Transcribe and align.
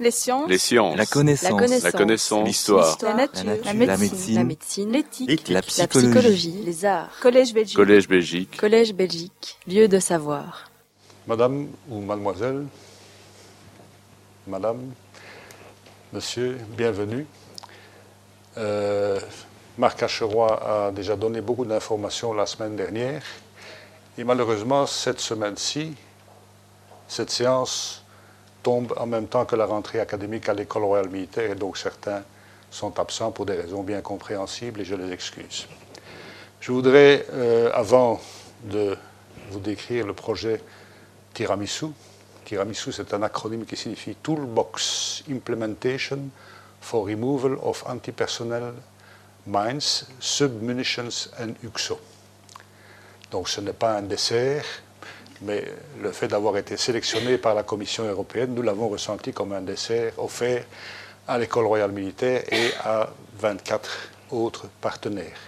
Les 0.00 0.10
sciences. 0.10 0.48
Les 0.48 0.56
sciences. 0.56 0.96
La 0.96 1.04
connaissance. 1.04 1.82
La 1.82 1.92
connaissance. 1.92 2.40
La. 2.40 2.46
L'histoire. 2.46 2.98
La 3.02 3.14
nature. 3.14 3.44
La 3.44 3.54
nature. 3.54 3.66
La 3.66 3.72
La 3.84 3.96
médecine. 3.98 4.90
La. 4.90 4.98
L'éthique. 4.98 5.48
La 5.48 5.54
La 5.56 5.62
psychologie. 5.62 6.08
psychologie. 6.08 6.62
Les 6.64 6.84
arts. 6.86 7.10
Collège 7.20 7.52
Belgique. 7.52 7.76
Collège 7.76 8.08
Belgique. 8.08 8.56
Collège 8.56 8.94
Belgique. 8.94 9.58
Lieu 9.68 9.88
de 9.88 9.98
savoir. 9.98 10.70
Madame 11.26 11.68
ou 11.90 12.00
mademoiselle, 12.00 12.64
madame, 14.46 14.80
monsieur, 16.14 16.56
bienvenue. 16.76 17.26
Euh, 18.56 19.20
Marc 19.76 20.02
Acheroy 20.02 20.48
a 20.66 20.90
déjà 20.92 21.14
donné 21.14 21.42
beaucoup 21.42 21.66
d'informations 21.66 22.32
la 22.32 22.46
semaine 22.46 22.74
dernière. 22.74 23.22
Et 24.16 24.24
malheureusement, 24.24 24.86
cette 24.86 25.20
semaine-ci, 25.20 25.94
cette 27.06 27.30
séance 27.30 28.02
tombe 28.62 28.94
en 28.96 29.06
même 29.06 29.26
temps 29.26 29.44
que 29.44 29.56
la 29.56 29.66
rentrée 29.66 30.00
académique 30.00 30.48
à 30.48 30.54
l'école 30.54 30.84
royale 30.84 31.08
militaire 31.08 31.50
et 31.50 31.54
donc 31.54 31.78
certains 31.78 32.22
sont 32.70 32.98
absents 33.00 33.32
pour 33.32 33.46
des 33.46 33.54
raisons 33.54 33.82
bien 33.82 34.00
compréhensibles 34.00 34.80
et 34.80 34.84
je 34.84 34.94
les 34.94 35.12
excuse. 35.12 35.66
Je 36.60 36.72
voudrais, 36.72 37.26
euh, 37.32 37.70
avant 37.72 38.20
de 38.64 38.96
vous 39.50 39.60
décrire 39.60 40.06
le 40.06 40.12
projet 40.12 40.60
Tiramisu, 41.34 41.86
Tiramisu 42.44 42.92
c'est 42.92 43.14
un 43.14 43.22
acronyme 43.22 43.64
qui 43.64 43.76
signifie 43.76 44.14
Toolbox 44.14 45.24
Implementation 45.30 46.28
for 46.80 47.06
Removal 47.06 47.56
of 47.62 47.84
Anti-Personnel 47.86 48.74
Mines, 49.46 50.06
Submunitions 50.20 51.30
and 51.40 51.54
UXO. 51.64 51.98
Donc 53.30 53.48
ce 53.48 53.60
n'est 53.60 53.72
pas 53.72 53.96
un 53.96 54.02
dessert, 54.02 54.64
mais 55.42 55.64
le 56.02 56.12
fait 56.12 56.28
d'avoir 56.28 56.56
été 56.56 56.76
sélectionné 56.76 57.38
par 57.38 57.54
la 57.54 57.62
Commission 57.62 58.04
européenne, 58.04 58.54
nous 58.54 58.62
l'avons 58.62 58.88
ressenti 58.88 59.32
comme 59.32 59.52
un 59.52 59.62
dessert 59.62 60.12
offert 60.18 60.64
à 61.26 61.38
l'École 61.38 61.66
royale 61.66 61.92
militaire 61.92 62.42
et 62.52 62.70
à 62.84 63.10
24 63.38 64.10
autres 64.30 64.68
partenaires. 64.80 65.38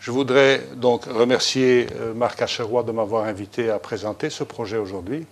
Je 0.00 0.10
voudrais 0.10 0.62
donc 0.76 1.06
remercier 1.06 1.86
euh, 2.00 2.14
Marc 2.14 2.40
Acheroy 2.42 2.82
de 2.82 2.92
m'avoir 2.92 3.24
invité 3.24 3.70
à 3.70 3.78
présenter 3.78 4.30
ce 4.30 4.44
projet 4.44 4.76
aujourd'hui. 4.76 5.26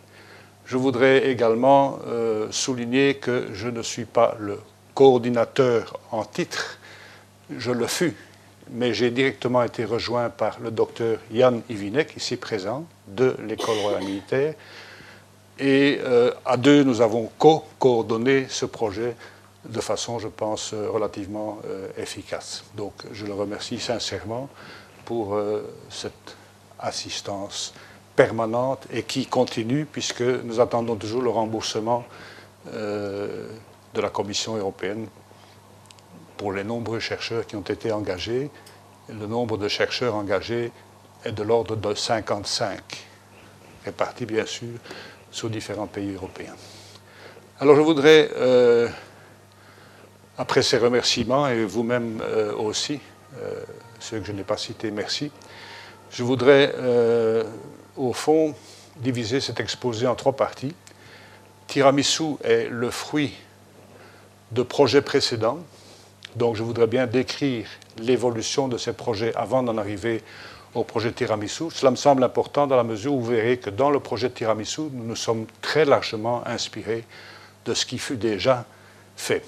Je 0.64 0.76
voudrais 0.76 1.28
également 1.28 1.98
euh, 2.06 2.48
souligner 2.50 3.16
que 3.16 3.48
je 3.52 3.68
ne 3.68 3.82
suis 3.82 4.06
pas 4.06 4.36
le 4.40 4.58
coordinateur 4.94 5.98
en 6.10 6.24
titre, 6.24 6.78
je 7.56 7.70
le 7.70 7.86
fus, 7.86 8.16
mais 8.70 8.94
j'ai 8.94 9.10
directement 9.10 9.62
été 9.62 9.84
rejoint 9.84 10.30
par 10.30 10.58
le 10.60 10.70
docteur 10.70 11.18
Jan 11.32 11.60
Ivinek, 11.68 12.16
ici 12.16 12.36
présent, 12.36 12.86
de 13.08 13.36
l'École 13.46 13.78
royale 13.78 14.04
militaire. 14.04 14.54
Et 15.58 16.00
euh, 16.02 16.32
à 16.44 16.56
deux, 16.56 16.82
nous 16.82 17.00
avons 17.00 17.30
co-coordonné 17.38 18.46
ce 18.48 18.66
projet 18.66 19.16
de 19.68 19.80
façon, 19.80 20.18
je 20.18 20.28
pense, 20.28 20.72
euh, 20.74 20.90
relativement 20.90 21.58
euh, 21.66 21.88
efficace. 21.96 22.64
Donc, 22.76 22.92
je 23.12 23.24
le 23.24 23.32
remercie 23.32 23.78
sincèrement 23.78 24.48
pour 25.04 25.38
cette 25.90 26.34
assistance 26.78 27.74
permanente 28.16 28.86
et 28.90 29.02
qui 29.02 29.26
continue, 29.26 29.84
puisque 29.84 30.22
nous 30.22 30.60
attendons 30.60 30.96
toujours 30.96 31.20
le 31.20 31.28
remboursement 31.28 32.06
de 32.72 34.00
la 34.00 34.08
Commission 34.08 34.56
européenne 34.56 35.08
pour 36.38 36.54
les 36.54 36.64
nombreux 36.64 37.00
chercheurs 37.00 37.46
qui 37.46 37.54
ont 37.54 37.60
été 37.60 37.92
engagés. 37.92 38.50
Le 39.10 39.26
nombre 39.26 39.58
de 39.58 39.68
chercheurs 39.68 40.14
engagés 40.14 40.72
est 41.24 41.32
de 41.32 41.42
l'ordre 41.42 41.76
de 41.76 41.94
55, 41.94 42.80
répartis 43.84 44.26
bien 44.26 44.46
sûr 44.46 44.78
sur 45.30 45.50
différents 45.50 45.86
pays 45.86 46.14
européens. 46.14 46.54
Alors 47.60 47.76
je 47.76 47.80
voudrais, 47.80 48.30
euh, 48.36 48.88
après 50.38 50.62
ces 50.62 50.78
remerciements, 50.78 51.46
et 51.48 51.64
vous-même 51.64 52.20
euh, 52.22 52.52
aussi, 52.54 53.00
euh, 53.40 53.62
ceux 54.00 54.18
que 54.18 54.26
je 54.26 54.32
n'ai 54.32 54.44
pas 54.44 54.56
cités, 54.56 54.90
merci, 54.90 55.30
je 56.10 56.22
voudrais 56.22 56.74
au 57.96 58.12
fond 58.12 58.54
diviser 58.96 59.40
cet 59.40 59.58
exposé 59.58 60.06
en 60.06 60.14
trois 60.14 60.34
parties. 60.34 60.74
Tiramisu 61.66 62.36
est 62.44 62.68
le 62.70 62.90
fruit 62.90 63.34
de 64.52 64.62
projets 64.62 65.02
précédents, 65.02 65.58
donc 66.36 66.54
je 66.54 66.62
voudrais 66.62 66.86
bien 66.86 67.06
décrire 67.06 67.66
l'évolution 67.98 68.68
de 68.68 68.78
ces 68.78 68.92
projets 68.92 69.34
avant 69.34 69.62
d'en 69.62 69.76
arriver 69.76 70.22
au 70.74 70.84
projet 70.84 71.12
Tiramisu. 71.12 71.70
Cela 71.70 71.90
me 71.90 71.96
semble 71.96 72.24
important 72.24 72.66
dans 72.66 72.76
la 72.76 72.84
mesure 72.84 73.14
où 73.14 73.20
vous 73.20 73.30
verrez 73.30 73.58
que 73.58 73.70
dans 73.70 73.90
le 73.90 74.00
projet 74.00 74.30
Tiramisu, 74.30 74.82
nous 74.92 75.04
nous 75.04 75.16
sommes 75.16 75.46
très 75.60 75.84
largement 75.84 76.46
inspirés 76.46 77.04
de 77.64 77.74
ce 77.74 77.86
qui 77.86 77.98
fut 77.98 78.16
déjà 78.16 78.64
fait. 79.16 79.44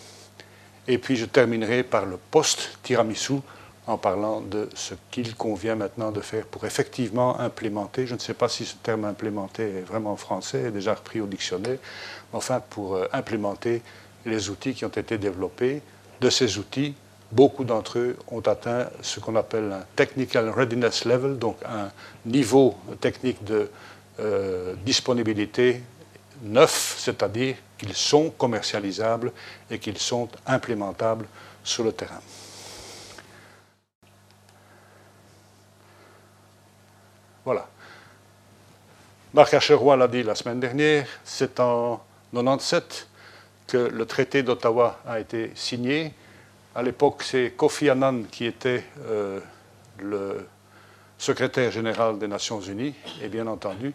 Et 0.88 0.98
puis 0.98 1.16
je 1.16 1.24
terminerai 1.24 1.82
par 1.82 2.06
le 2.06 2.16
post-Tiramisu 2.30 3.40
en 3.86 3.98
parlant 3.98 4.40
de 4.40 4.68
ce 4.74 4.94
qu'il 5.10 5.34
convient 5.36 5.76
maintenant 5.76 6.10
de 6.10 6.20
faire 6.20 6.44
pour 6.46 6.64
effectivement 6.64 7.38
implémenter, 7.38 8.06
je 8.06 8.14
ne 8.14 8.18
sais 8.18 8.34
pas 8.34 8.48
si 8.48 8.64
ce 8.64 8.74
terme 8.76 9.04
implémenter 9.04 9.62
est 9.62 9.82
vraiment 9.82 10.16
français, 10.16 10.62
est 10.62 10.70
déjà 10.72 10.94
repris 10.94 11.20
au 11.20 11.26
dictionnaire, 11.26 11.78
mais 12.32 12.38
enfin 12.38 12.60
pour 12.70 12.96
euh, 12.96 13.06
implémenter 13.12 13.82
les 14.24 14.50
outils 14.50 14.74
qui 14.74 14.84
ont 14.84 14.88
été 14.88 15.18
développés. 15.18 15.82
De 16.20 16.30
ces 16.30 16.58
outils, 16.58 16.94
beaucoup 17.32 17.64
d'entre 17.64 17.98
eux 17.98 18.16
ont 18.28 18.40
atteint 18.40 18.88
ce 19.02 19.20
qu'on 19.20 19.36
appelle 19.36 19.72
un 19.72 19.84
Technical 19.96 20.48
Readiness 20.50 21.04
Level, 21.04 21.38
donc 21.38 21.56
un 21.64 21.90
niveau 22.24 22.76
technique 23.00 23.42
de 23.44 23.70
euh, 24.20 24.74
disponibilité 24.84 25.82
neuf, 26.42 26.96
c'est-à-dire 26.98 27.56
qu'ils 27.78 27.94
sont 27.94 28.30
commercialisables 28.30 29.32
et 29.70 29.78
qu'ils 29.78 29.98
sont 29.98 30.28
implémentables 30.46 31.26
sur 31.62 31.84
le 31.84 31.92
terrain. 31.92 32.20
Voilà. 37.44 37.66
Marc 39.34 39.54
Acheroy 39.54 39.96
l'a 39.96 40.08
dit 40.08 40.22
la 40.22 40.34
semaine 40.34 40.58
dernière, 40.60 41.06
c'est 41.24 41.60
en 41.60 42.02
97 42.32 43.06
que 43.66 43.76
le 43.76 44.06
traité 44.06 44.42
d'Ottawa 44.42 45.00
a 45.06 45.20
été 45.20 45.52
signé. 45.54 46.12
À 46.76 46.82
l'époque, 46.82 47.22
c'est 47.22 47.54
Kofi 47.56 47.88
Annan 47.88 48.24
qui 48.30 48.44
était 48.44 48.84
euh, 49.06 49.40
le 49.98 50.46
secrétaire 51.16 51.70
général 51.70 52.18
des 52.18 52.28
Nations 52.28 52.60
Unies. 52.60 52.94
Et 53.22 53.28
bien 53.28 53.46
entendu, 53.46 53.94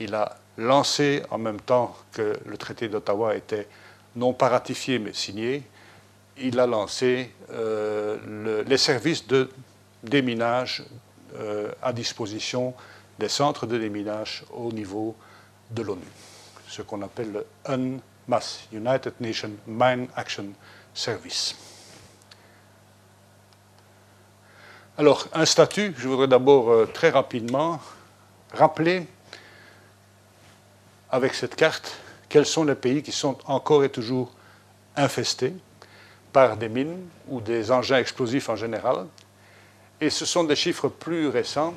il 0.00 0.14
a 0.14 0.36
lancé 0.56 1.22
en 1.30 1.36
même 1.36 1.60
temps 1.60 1.94
que 2.12 2.32
le 2.46 2.56
traité 2.56 2.88
d'Ottawa 2.88 3.36
était 3.36 3.68
non 4.16 4.32
pas 4.32 4.48
ratifié 4.48 4.98
mais 4.98 5.12
signé, 5.12 5.62
il 6.38 6.58
a 6.58 6.66
lancé 6.66 7.30
euh, 7.50 8.16
le- 8.26 8.62
les 8.62 8.78
services 8.78 9.26
de 9.26 9.50
déminage 10.02 10.84
euh, 11.34 11.70
à 11.82 11.92
disposition 11.92 12.72
des 13.18 13.28
centres 13.28 13.66
de 13.66 13.76
déminage 13.76 14.44
au 14.54 14.72
niveau 14.72 15.14
de 15.70 15.82
l'ONU, 15.82 16.00
ce 16.68 16.80
qu'on 16.80 17.02
appelle 17.02 17.30
le 17.32 17.46
UNMAS, 17.66 18.68
United 18.72 19.12
Nations 19.20 19.52
Mine 19.66 20.08
Action 20.16 20.46
Service. 20.94 21.54
Alors, 25.02 25.26
un 25.32 25.46
statut, 25.46 25.92
je 25.98 26.06
voudrais 26.06 26.28
d'abord 26.28 26.70
euh, 26.70 26.86
très 26.86 27.10
rapidement 27.10 27.80
rappeler 28.52 29.04
avec 31.10 31.34
cette 31.34 31.56
carte 31.56 31.96
quels 32.28 32.46
sont 32.46 32.62
les 32.62 32.76
pays 32.76 33.02
qui 33.02 33.10
sont 33.10 33.36
encore 33.46 33.82
et 33.82 33.88
toujours 33.88 34.30
infestés 34.94 35.54
par 36.32 36.56
des 36.56 36.68
mines 36.68 37.00
ou 37.26 37.40
des 37.40 37.72
engins 37.72 37.98
explosifs 37.98 38.48
en 38.48 38.54
général. 38.54 39.06
Et 40.00 40.08
ce 40.08 40.24
sont 40.24 40.44
des 40.44 40.54
chiffres 40.54 40.86
plus 40.86 41.26
récents. 41.26 41.74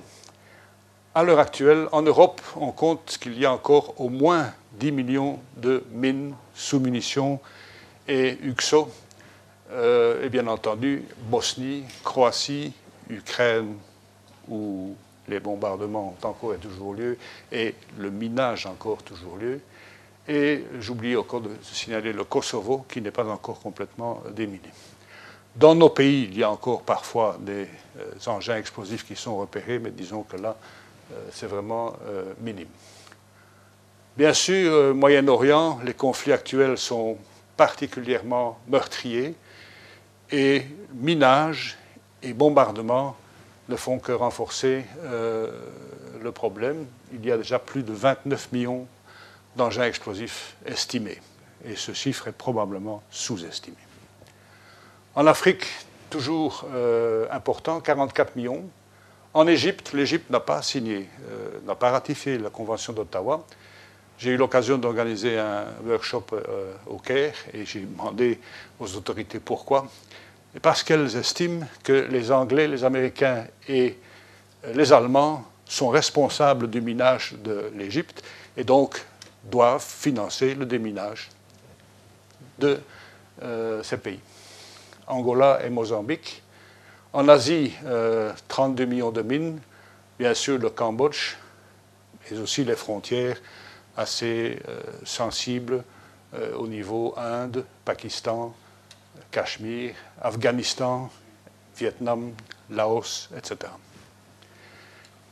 À 1.16 1.24
l'heure 1.24 1.40
actuelle, 1.40 1.88
en 1.94 2.03
Europe, 2.03 2.42
on 2.56 2.72
compte 2.72 3.18
qu'il 3.19 3.40
y 3.40 3.46
a 3.47 3.52
encore 3.52 4.00
au 4.00 4.09
moins 4.09 4.53
10 4.74 4.92
millions 4.92 5.40
de 5.57 5.84
mines 5.90 6.36
sous 6.53 6.80
munitions 6.80 7.40
et 8.07 8.38
UXO. 8.44 8.88
Euh, 9.71 10.24
et 10.24 10.30
bien 10.30 10.45
entendu, 10.45 11.06
Bosnie, 11.28 11.86
Croatie, 12.04 12.71
Ukraine, 13.10 13.75
où 14.48 14.96
les 15.28 15.40
bombardements 15.40 16.16
ont 16.22 16.28
encore 16.28 16.54
et 16.54 16.57
toujours 16.57 16.94
lieu, 16.94 17.18
et 17.52 17.75
le 17.98 18.12
minage 18.12 18.66
encore 18.66 19.04
toujours 19.04 19.38
lieu. 19.38 19.60
Et 20.28 20.63
j'oublie 20.80 21.16
encore 21.16 21.42
de 21.42 21.52
signaler 21.62 22.13
le 22.13 22.24
Kosovo, 22.24 22.86
qui 22.90 23.02
n'est 23.02 23.12
pas 23.12 23.25
encore 23.25 23.60
complètement 23.60 24.24
déminé. 24.31 24.69
Dans 25.56 25.75
nos 25.75 25.90
pays, 25.90 26.28
il 26.30 26.38
y 26.38 26.44
a 26.44 26.50
encore 26.50 26.81
parfois 26.81 27.38
des 27.40 27.68
euh, 28.00 28.12
engins 28.28 28.57
explosifs 28.57 29.06
qui 29.06 29.16
sont 29.16 29.38
repérés, 29.38 29.80
mais 29.80 29.92
disons 29.92 30.24
que 30.24 30.36
là, 30.36 30.57
euh, 31.13 31.28
c'est 31.31 31.46
vraiment 31.46 31.94
euh, 32.07 32.34
minime. 32.42 32.68
Bien 34.18 34.34
sûr, 34.34 34.96
Moyen-Orient, 34.96 35.80
les 35.84 35.94
conflits 35.94 36.34
actuels 36.34 36.78
sont 36.78 37.18
particulièrement 37.56 38.60
meurtriers 38.68 39.36
et 40.31 40.63
minage 40.94 41.78
et 42.25 42.33
bombardement 42.33 43.16
ne 43.69 43.75
font 43.75 44.00
que 44.00 44.12
renforcer 44.12 44.86
euh, 45.04 45.50
le 46.22 46.31
problème. 46.31 46.86
Il 47.13 47.25
y 47.25 47.31
a 47.31 47.38
déjà 47.38 47.60
plus 47.60 47.83
de 47.83 47.94
29 47.94 48.51
millions 48.51 48.88
d'engins 49.56 49.86
explosifs 49.86 50.56
estimés. 50.66 51.22
et 51.63 51.75
ce 51.75 51.94
chiffre 51.94 52.27
est 52.27 52.38
probablement 52.38 53.01
sous-estimé. 53.10 53.77
En 55.16 55.25
Afrique, 55.25 55.66
toujours 56.10 56.66
euh, 56.74 57.25
important, 57.31 57.80
44 57.80 58.36
millions. 58.36 58.66
En 59.33 59.48
Égypte, 59.48 59.94
l'Égypte 59.94 60.30
n'a 60.30 60.39
pas 60.39 60.62
signé, 60.62 61.10
euh, 61.30 61.60
n'a 61.66 61.75
pas 61.75 61.92
ratifié 61.92 62.38
la 62.38 62.50
Convention 62.50 62.94
d'Ottawa. 62.94 63.45
J'ai 64.18 64.31
eu 64.31 64.38
l'occasion 64.38 64.78
d'organiser 64.78 65.38
un 65.38 65.66
workshop 65.86 66.25
au 66.88 66.98
Caire 67.00 67.36
et 67.54 67.66
j'ai 67.66 67.81
demandé 67.81 68.39
aux 68.80 68.95
autorités 68.95 69.42
pourquoi. 69.42 69.88
Parce 70.62 70.84
qu'elles 70.84 71.16
estiment 71.16 71.66
que 71.84 71.94
les 71.94 72.31
Anglais, 72.31 72.68
les 72.68 72.84
Américains 72.84 73.46
et 73.68 73.98
les 74.74 74.94
Allemands 74.94 75.44
sont 75.66 75.90
responsables 75.90 76.69
du 76.69 76.81
minage 76.81 77.36
de 77.44 77.72
l'Égypte 77.75 78.24
et 78.56 78.63
donc 78.63 79.04
doivent 79.44 79.84
financer 79.84 80.56
le 80.56 80.66
déminage 80.66 81.30
de 82.57 82.80
ces 83.84 83.98
pays. 83.98 84.19
Angola 85.07 85.60
et 85.63 85.69
Mozambique. 85.69 86.42
En 87.13 87.28
Asie, 87.30 87.74
32 88.48 88.84
euh, 88.84 88.88
millions 88.88 89.12
de 89.12 89.22
mines, 89.22 89.60
bien 90.19 90.34
sûr 90.34 90.57
le 90.57 90.69
Cambodge, 90.69 91.36
mais 92.30 92.38
aussi 92.40 92.63
les 92.63 92.75
frontières 92.75 93.38
assez 93.96 94.60
euh, 94.68 94.81
sensibles 95.06 95.84
euh, 96.34 96.56
au 96.56 96.68
niveau 96.68 97.13
Inde, 97.18 97.63
Pakistan, 97.86 98.54
Cachemire, 99.35 99.93
Afghanistan, 100.21 101.09
Vietnam, 101.77 102.31
Laos, 102.69 103.29
etc. 103.35 103.69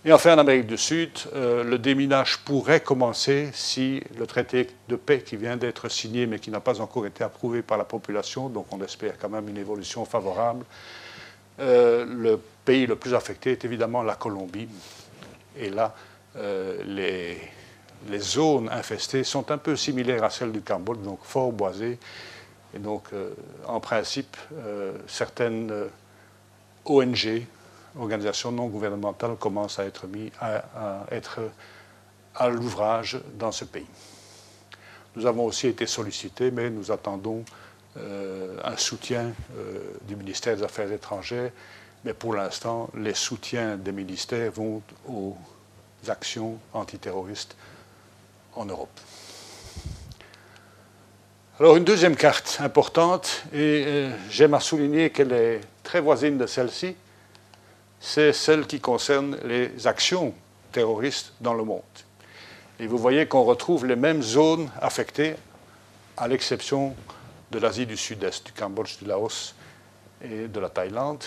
Et 0.03 0.11
enfin, 0.11 0.35
en 0.35 0.39
Amérique 0.39 0.67
du 0.67 0.77
Sud, 0.77 1.11
euh, 1.33 1.63
le 1.63 1.79
déminage 1.79 2.39
pourrait 2.39 2.81
commencer 2.81 3.50
si 3.53 4.03
le 4.17 4.27
traité 4.27 4.67
de 4.89 4.97
paix 4.97 5.21
qui 5.21 5.38
vient 5.38 5.55
d'être 5.55 5.88
signé, 5.88 6.27
mais 6.27 6.39
qui 6.39 6.51
n'a 6.51 6.59
pas 6.59 6.81
encore 6.81 7.05
été 7.05 7.23
approuvé 7.23 7.61
par 7.61 7.77
la 7.77 7.85
population, 7.85 8.50
donc 8.50 8.65
on 8.71 8.81
espère 8.81 9.17
quand 9.17 9.29
même 9.29 9.47
une 9.47 9.55
évolution 9.55 10.03
favorable. 10.03 10.65
Euh, 11.61 12.05
le 12.05 12.41
pays 12.65 12.85
le 12.85 12.97
plus 12.97 13.13
affecté 13.13 13.53
est 13.53 13.63
évidemment 13.63 14.03
la 14.03 14.15
Colombie. 14.15 14.67
Et 15.57 15.69
là, 15.69 15.95
euh, 16.35 16.83
les, 16.85 17.38
les, 18.09 18.19
zones 18.19 18.67
infestées 18.69 19.23
sont 19.23 19.50
un 19.50 19.57
peu 19.57 19.77
similaires 19.77 20.25
à 20.25 20.29
celles 20.29 20.51
du 20.51 20.61
Cambodge, 20.61 21.00
donc 21.00 21.19
fort 21.23 21.53
boisées. 21.53 21.97
Et 22.74 22.80
donc, 22.80 23.10
en 23.68 23.80
principe, 23.80 24.36
certaines 25.08 25.72
ONG 26.86 27.46
organisations 28.00 28.52
non 28.52 28.68
gouvernementales 28.68 29.36
commencent 29.36 29.80
à 29.80 29.86
être 29.86 30.08
mis 30.08 30.31
à, 30.40 31.06
être 31.12 31.40
à 32.36 32.50
l'ouvrage 32.50 33.20
dans 33.38 33.52
ce 33.52 33.66
pays. 33.66 33.86
Nous 35.16 35.25
avons 35.25 35.46
aussi 35.46 35.68
été 35.68 35.86
sollicités, 35.86 36.50
mais 36.50 36.70
nous 36.70 36.92
attendons 36.92 37.46
euh, 37.98 38.58
un 38.64 38.78
soutien 38.78 39.31
euh, 39.56 39.80
du 40.08 40.16
ministère 40.16 40.58
des 40.58 40.64
Affaires 40.64 40.92
étrangères. 40.92 41.52
Mais 42.04 42.14
pour 42.14 42.34
l'instant, 42.34 42.90
les 42.96 43.14
soutiens 43.14 43.78
des 43.78 43.92
ministères 43.92 44.52
vont 44.52 44.81
aux 45.08 45.38
actions 46.08 46.58
antiterroristes 46.74 47.56
en 48.56 48.66
Europe. 48.66 49.00
Alors 51.59 51.77
une 51.77 51.83
deuxième 51.83 52.15
carte 52.15 52.57
importante, 52.61 53.44
et 53.53 53.83
euh, 53.85 54.11
j'aime 54.31 54.55
à 54.55 54.59
souligner 54.59 55.11
qu'elle 55.11 55.31
est 55.31 55.61
très 55.83 56.01
voisine 56.01 56.35
de 56.39 56.47
celle-ci, 56.47 56.95
c'est 58.00 58.33
celle 58.33 58.65
qui 58.65 58.79
concerne 58.79 59.38
les 59.45 59.85
actions 59.85 60.33
terroristes 60.71 61.31
dans 61.41 61.53
le 61.53 61.63
monde. 61.63 61.83
Et 62.79 62.88
vous 62.88 62.97
voyez 62.97 63.27
qu'on 63.27 63.44
retrouve 63.44 63.85
les 63.85 63.95
mêmes 63.95 64.23
zones 64.23 64.67
affectées, 64.81 65.35
à 66.17 66.27
l'exception 66.27 66.95
de 67.51 67.59
l'Asie 67.59 67.85
du 67.85 67.97
Sud-Est, 67.97 68.47
du 68.47 68.51
Cambodge, 68.51 68.97
du 68.97 69.05
Laos 69.05 69.53
et 70.23 70.47
de 70.47 70.59
la 70.59 70.69
Thaïlande. 70.69 71.23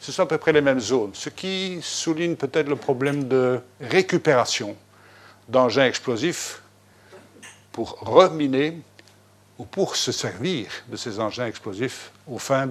Ce 0.00 0.12
sont 0.12 0.24
à 0.24 0.26
peu 0.26 0.36
près 0.36 0.52
les 0.52 0.60
mêmes 0.60 0.80
zones, 0.80 1.12
ce 1.14 1.30
qui 1.30 1.78
souligne 1.80 2.36
peut-être 2.36 2.68
le 2.68 2.76
problème 2.76 3.26
de 3.26 3.58
récupération 3.80 4.76
d'engins 5.48 5.86
explosifs 5.86 6.60
pour 7.72 7.98
reminer 8.00 8.82
ou 9.58 9.64
pour 9.64 9.96
se 9.96 10.12
servir 10.12 10.68
de 10.88 10.96
ces 10.96 11.20
engins 11.20 11.46
explosifs 11.46 12.10
aux 12.26 12.38
fins 12.38 12.68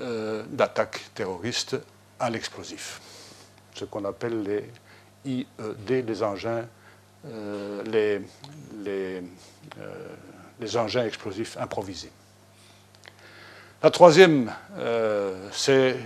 euh, 0.00 0.44
d'attaques 0.48 1.00
terroristes 1.14 1.76
à 2.18 2.30
l'explosif, 2.30 3.00
ce 3.74 3.84
qu'on 3.84 4.04
appelle 4.04 4.42
les 4.42 4.64
IED, 5.24 6.06
les 6.06 6.22
engins, 6.22 6.66
euh, 7.26 7.82
les, 7.84 8.20
les, 8.84 9.22
euh, 9.78 10.08
les, 10.60 10.76
engins 10.76 11.04
explosifs 11.04 11.56
improvisés. 11.56 12.12
La 13.82 13.90
troisième, 13.90 14.52
c'est 15.50 15.96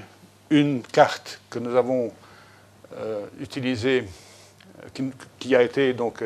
une 0.49 0.81
carte 0.81 1.41
que 1.51 1.59
nous 1.59 1.77
avons 1.77 2.11
utilisée, 3.39 4.09
qui, 4.93 5.11
qui, 5.39 5.57
a 5.57 5.63
été 5.63 5.93
donc 5.93 6.23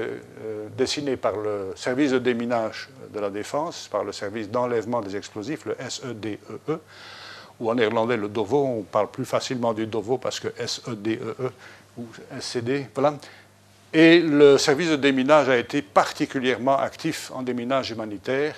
dessinée 0.76 1.16
par 1.16 1.36
le 1.36 1.72
service 1.76 2.10
de 2.10 2.18
déminage 2.18 2.88
de 3.12 3.20
la 3.20 3.30
défense, 3.30 3.88
par 3.90 4.04
le 4.04 4.12
service 4.12 4.48
d'enlèvement 4.50 5.00
des 5.00 5.16
explosifs, 5.16 5.64
le 5.66 5.76
SEDEE, 5.88 6.38
e, 6.68 6.78
ou 7.58 7.70
en 7.70 7.74
néerlandais 7.74 8.16
le 8.16 8.28
DOVO, 8.28 8.64
on 8.64 8.82
parle 8.82 9.10
plus 9.10 9.24
facilement 9.24 9.72
du 9.72 9.86
DOVO 9.86 10.18
parce 10.18 10.40
que 10.40 10.48
S-E-D-E-E 10.58 11.34
-E, 11.38 11.50
ou 11.98 12.06
SCD, 12.40 12.88
voilà. 12.94 13.14
Et 13.92 14.20
le 14.20 14.56
service 14.56 14.90
de 14.90 14.96
déminage 14.96 15.48
a 15.48 15.58
été 15.58 15.82
particulièrement 15.82 16.78
actif 16.78 17.30
en 17.34 17.42
déminage 17.42 17.90
humanitaire, 17.90 18.54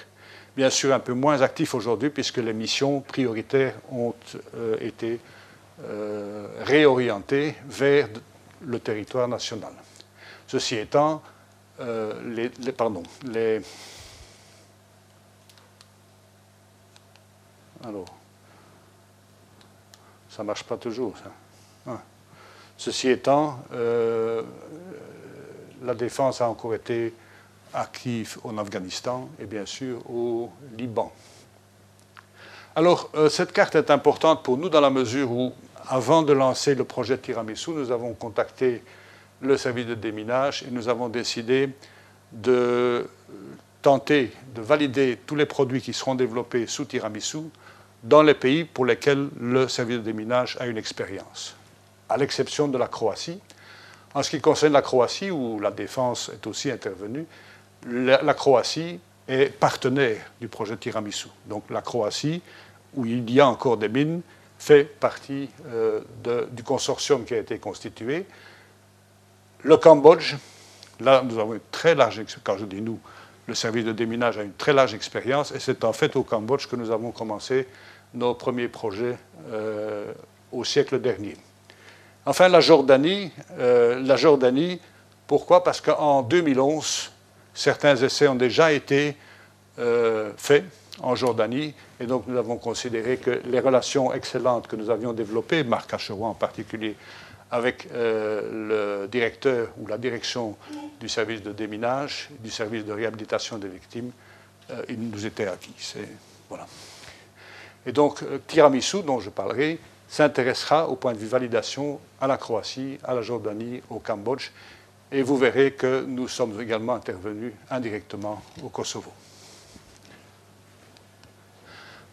bien 0.54 0.68
sûr 0.68 0.92
un 0.92 1.00
peu 1.00 1.14
moins 1.14 1.40
actif 1.40 1.74
aujourd'hui 1.74 2.10
puisque 2.10 2.36
les 2.36 2.52
missions 2.52 3.00
prioritaires 3.00 3.74
ont 3.90 4.14
euh, 4.54 4.76
été 4.80 5.18
euh, 5.84 6.46
réorientées 6.64 7.54
vers 7.66 8.08
le 8.64 8.78
territoire 8.78 9.26
national. 9.26 9.72
Ceci 10.52 10.76
étant, 10.76 11.22
euh, 11.80 12.50
pardon, 12.76 13.02
les, 13.24 13.62
alors, 17.82 18.04
ça 20.28 20.42
marche 20.42 20.64
pas 20.64 20.76
toujours. 20.76 21.14
Ça. 21.86 22.02
Ceci 22.76 23.08
étant, 23.08 23.64
euh, 23.72 24.42
la 25.82 25.94
défense 25.94 26.42
a 26.42 26.50
encore 26.50 26.74
été 26.74 27.14
active 27.72 28.36
en 28.44 28.58
Afghanistan 28.58 29.30
et 29.38 29.46
bien 29.46 29.64
sûr 29.64 30.02
au 30.10 30.50
Liban. 30.76 31.14
Alors, 32.76 33.08
euh, 33.14 33.30
cette 33.30 33.52
carte 33.52 33.74
est 33.74 33.90
importante 33.90 34.42
pour 34.42 34.58
nous 34.58 34.68
dans 34.68 34.82
la 34.82 34.90
mesure 34.90 35.30
où, 35.32 35.54
avant 35.88 36.22
de 36.22 36.34
lancer 36.34 36.74
le 36.74 36.84
projet 36.84 37.16
Tiramisu, 37.16 37.70
nous 37.70 37.90
avons 37.90 38.12
contacté 38.12 38.82
le 39.42 39.56
service 39.56 39.86
de 39.86 39.94
déminage 39.94 40.62
et 40.62 40.70
nous 40.70 40.88
avons 40.88 41.08
décidé 41.08 41.68
de 42.32 43.06
tenter 43.82 44.32
de 44.54 44.62
valider 44.62 45.18
tous 45.26 45.34
les 45.34 45.46
produits 45.46 45.82
qui 45.82 45.92
seront 45.92 46.14
développés 46.14 46.66
sous 46.66 46.84
Tiramisu 46.84 47.38
dans 48.02 48.22
les 48.22 48.34
pays 48.34 48.64
pour 48.64 48.86
lesquels 48.86 49.28
le 49.38 49.68
service 49.68 49.98
de 49.98 50.02
déminage 50.02 50.56
a 50.60 50.66
une 50.66 50.78
expérience, 50.78 51.54
à 52.08 52.16
l'exception 52.16 52.68
de 52.68 52.78
la 52.78 52.88
Croatie. 52.88 53.40
En 54.14 54.22
ce 54.22 54.30
qui 54.30 54.40
concerne 54.40 54.72
la 54.72 54.82
Croatie, 54.82 55.30
où 55.30 55.58
la 55.60 55.70
défense 55.70 56.30
est 56.32 56.46
aussi 56.46 56.70
intervenue, 56.70 57.26
la, 57.88 58.34
Croatie 58.34 59.00
est 59.26 59.52
partenaire 59.52 60.30
du 60.40 60.48
projet 60.48 60.76
Tiramisu. 60.76 61.28
Donc 61.46 61.64
la 61.70 61.80
Croatie, 61.80 62.42
où 62.94 63.06
il 63.06 63.28
y 63.30 63.40
a 63.40 63.48
encore 63.48 63.76
des 63.76 63.88
mines, 63.88 64.20
fait 64.58 64.84
partie 64.84 65.48
euh, 65.66 66.00
du 66.52 66.62
consortium 66.62 67.24
qui 67.24 67.34
a 67.34 67.38
été 67.38 67.58
constitué. 67.58 68.26
Le 69.62 69.76
Cambodge, 69.76 70.34
là, 71.00 71.22
nous 71.24 71.38
avons 71.38 71.54
une 71.54 71.60
très 71.70 71.94
large, 71.94 72.22
quand 72.42 72.58
je 72.58 72.64
dis 72.64 72.80
nous, 72.80 72.98
le 73.46 73.54
service 73.54 73.84
de 73.84 73.92
déminage 73.92 74.38
a 74.38 74.42
une 74.42 74.54
très 74.54 74.72
large 74.72 74.94
expérience, 74.94 75.52
et 75.52 75.60
c'est 75.60 75.84
en 75.84 75.92
fait 75.92 76.16
au 76.16 76.22
Cambodge 76.22 76.66
que 76.66 76.76
nous 76.76 76.90
avons 76.90 77.10
commencé 77.10 77.66
nos 78.14 78.34
premiers 78.34 78.68
projets 78.68 79.16
euh, 79.50 80.12
au 80.50 80.64
siècle 80.64 81.00
dernier. 81.00 81.36
Enfin, 82.26 82.48
la 82.48 82.60
Jordanie, 82.60 83.32
euh, 83.58 84.00
la 84.00 84.16
Jordanie 84.16 84.80
pourquoi? 85.26 85.64
Parce 85.64 85.80
qu'en 85.80 86.22
2011, 86.22 87.10
certains 87.54 87.96
essais 87.96 88.28
ont 88.28 88.34
déjà 88.34 88.72
été 88.72 89.16
euh, 89.78 90.30
faits 90.36 90.64
en 91.00 91.14
Jordanie, 91.14 91.72
et 92.00 92.04
donc 92.04 92.24
nous 92.26 92.36
avons 92.36 92.58
considéré 92.58 93.16
que 93.16 93.40
les 93.46 93.60
relations 93.60 94.12
excellentes 94.12 94.66
que 94.66 94.76
nous 94.76 94.90
avions 94.90 95.14
développées, 95.14 95.64
Marc 95.64 95.94
Acheroy 95.94 96.28
en 96.28 96.34
particulier, 96.34 96.96
avec 97.52 97.86
le 97.92 99.06
directeur 99.12 99.68
ou 99.78 99.86
la 99.86 99.98
direction 99.98 100.56
du 100.98 101.08
service 101.08 101.42
de 101.42 101.52
déminage, 101.52 102.30
du 102.40 102.50
service 102.50 102.84
de 102.84 102.92
réhabilitation 102.92 103.58
des 103.58 103.68
victimes, 103.68 104.10
il 104.88 104.98
nous 104.98 105.26
était 105.26 105.46
acquis. 105.46 105.94
Voilà. 106.48 106.66
Et 107.86 107.92
donc, 107.92 108.22
euh, 108.22 108.38
Tiramisu, 108.46 109.02
dont 109.02 109.20
je 109.20 109.30
parlerai, 109.30 109.78
s'intéressera 110.08 110.88
au 110.88 110.96
point 110.96 111.12
de 111.12 111.18
vue 111.18 111.26
validation 111.26 111.98
à 112.20 112.26
la 112.26 112.36
Croatie, 112.36 112.98
à 113.02 113.14
la 113.14 113.22
Jordanie, 113.22 113.82
au 113.90 113.98
Cambodge. 113.98 114.50
Et 115.10 115.22
vous 115.22 115.36
verrez 115.36 115.72
que 115.72 116.04
nous 116.06 116.28
sommes 116.28 116.60
également 116.60 116.94
intervenus 116.94 117.52
indirectement 117.70 118.42
au 118.62 118.68
Kosovo. 118.68 119.12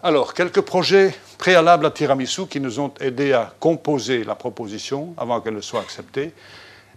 Alors, 0.01 0.34
quelques 0.34 0.62
projets 0.62 1.13
préalables 1.38 1.86
à 1.86 1.91
Tiramisu 1.91 2.48
qui 2.48 2.62
nous 2.62 2.79
ont 2.79 2.94
aidés 3.01 3.34
à 3.34 3.53
composer 3.60 4.24
la 4.24 4.34
proposition 4.34 5.13
avant 5.18 5.41
qu'elle 5.41 5.56
ne 5.56 5.62
soit 5.62 5.82
acceptée 5.82 6.32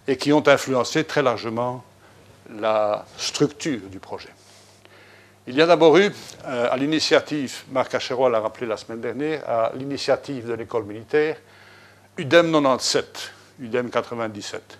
et 0.07 0.15
qui 0.15 0.31
ont 0.31 0.47
influencé 0.47 1.03
très 1.03 1.21
largement 1.21 1.83
la 2.49 3.05
structure 3.17 3.81
du 3.91 3.99
projet. 3.99 4.29
Il 5.47 5.55
y 5.55 5.61
a 5.61 5.65
d'abord 5.65 5.97
eu, 5.97 6.13
euh, 6.45 6.69
à 6.71 6.77
l'initiative, 6.77 7.63
Marc 7.73 7.93
Acherois 7.93 8.29
l'a 8.29 8.39
rappelé 8.39 8.67
la 8.67 8.77
semaine 8.77 9.01
dernière, 9.01 9.49
à 9.49 9.73
l'initiative 9.75 10.47
de 10.47 10.53
l'école 10.53 10.85
militaire, 10.85 11.35
UDEM 12.17 12.53
97, 12.53 13.31
UDEM 13.59 13.89
97, 13.89 14.77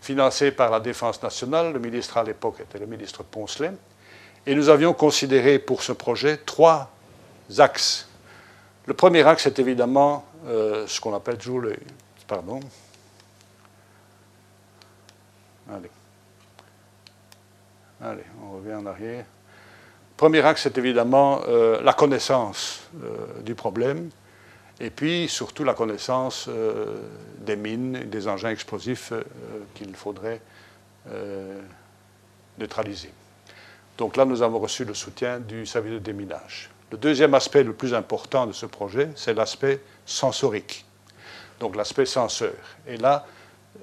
financé 0.00 0.52
par 0.52 0.70
la 0.70 0.80
Défense 0.80 1.22
nationale. 1.22 1.74
Le 1.74 1.80
ministre 1.80 2.16
à 2.16 2.24
l'époque 2.24 2.60
était 2.60 2.78
le 2.78 2.86
ministre 2.86 3.24
Poncelet. 3.24 3.72
Et 4.46 4.54
nous 4.54 4.70
avions 4.70 4.94
considéré 4.94 5.58
pour 5.58 5.82
ce 5.82 5.92
projet 5.92 6.38
trois 6.38 6.90
axes. 7.58 8.08
Le 8.86 8.94
premier 8.94 9.26
axe 9.26 9.46
est 9.46 9.58
évidemment 9.58 10.24
euh, 10.46 10.86
ce 10.86 11.00
qu'on 11.00 11.14
appelle 11.14 11.38
toujours 11.38 11.60
le. 11.60 11.76
Pardon. 12.26 12.60
Allez. 15.70 15.90
Allez, 18.00 18.24
on 18.42 18.56
revient 18.56 18.74
en 18.74 18.86
arrière. 18.86 19.24
Premier 20.16 20.40
axe 20.44 20.66
est 20.66 20.76
évidemment 20.78 21.40
euh, 21.48 21.80
la 21.82 21.92
connaissance 21.92 22.88
euh, 23.02 23.40
du 23.42 23.54
problème 23.54 24.10
et 24.80 24.90
puis 24.90 25.28
surtout 25.28 25.64
la 25.64 25.74
connaissance 25.74 26.48
des 27.40 27.56
mines, 27.56 28.04
des 28.08 28.28
engins 28.28 28.50
explosifs 28.50 29.12
qu'il 29.74 29.94
faudrait 29.96 30.40
neutraliser. 32.56 33.12
Donc 33.96 34.16
là, 34.16 34.24
nous 34.24 34.40
avons 34.40 34.60
reçu 34.60 34.84
le 34.84 34.94
soutien 34.94 35.40
du 35.40 35.66
service 35.66 35.94
de 35.94 35.98
déminage. 35.98 36.70
Le 36.90 36.96
deuxième 36.96 37.34
aspect 37.34 37.62
le 37.62 37.74
plus 37.74 37.92
important 37.92 38.46
de 38.46 38.52
ce 38.52 38.64
projet, 38.64 39.10
c'est 39.14 39.34
l'aspect 39.34 39.80
sensorique, 40.06 40.86
donc 41.60 41.76
l'aspect 41.76 42.06
senseur. 42.06 42.54
Et 42.86 42.96
là, 42.96 43.26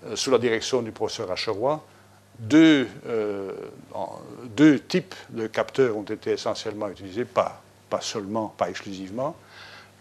euh, 0.05 0.15
sous 0.15 0.31
la 0.31 0.39
direction 0.39 0.81
du 0.81 0.91
professeur 0.91 1.29
Acheroy, 1.31 1.83
deux, 2.39 2.87
euh, 3.07 3.51
deux, 4.43 4.79
types 4.79 5.15
de 5.29 5.47
capteurs 5.47 5.95
ont 5.95 6.03
été 6.03 6.31
essentiellement 6.31 6.89
utilisés, 6.89 7.25
pas, 7.25 7.61
seulement, 8.01 8.53
pas 8.57 8.69
exclusivement. 8.69 9.35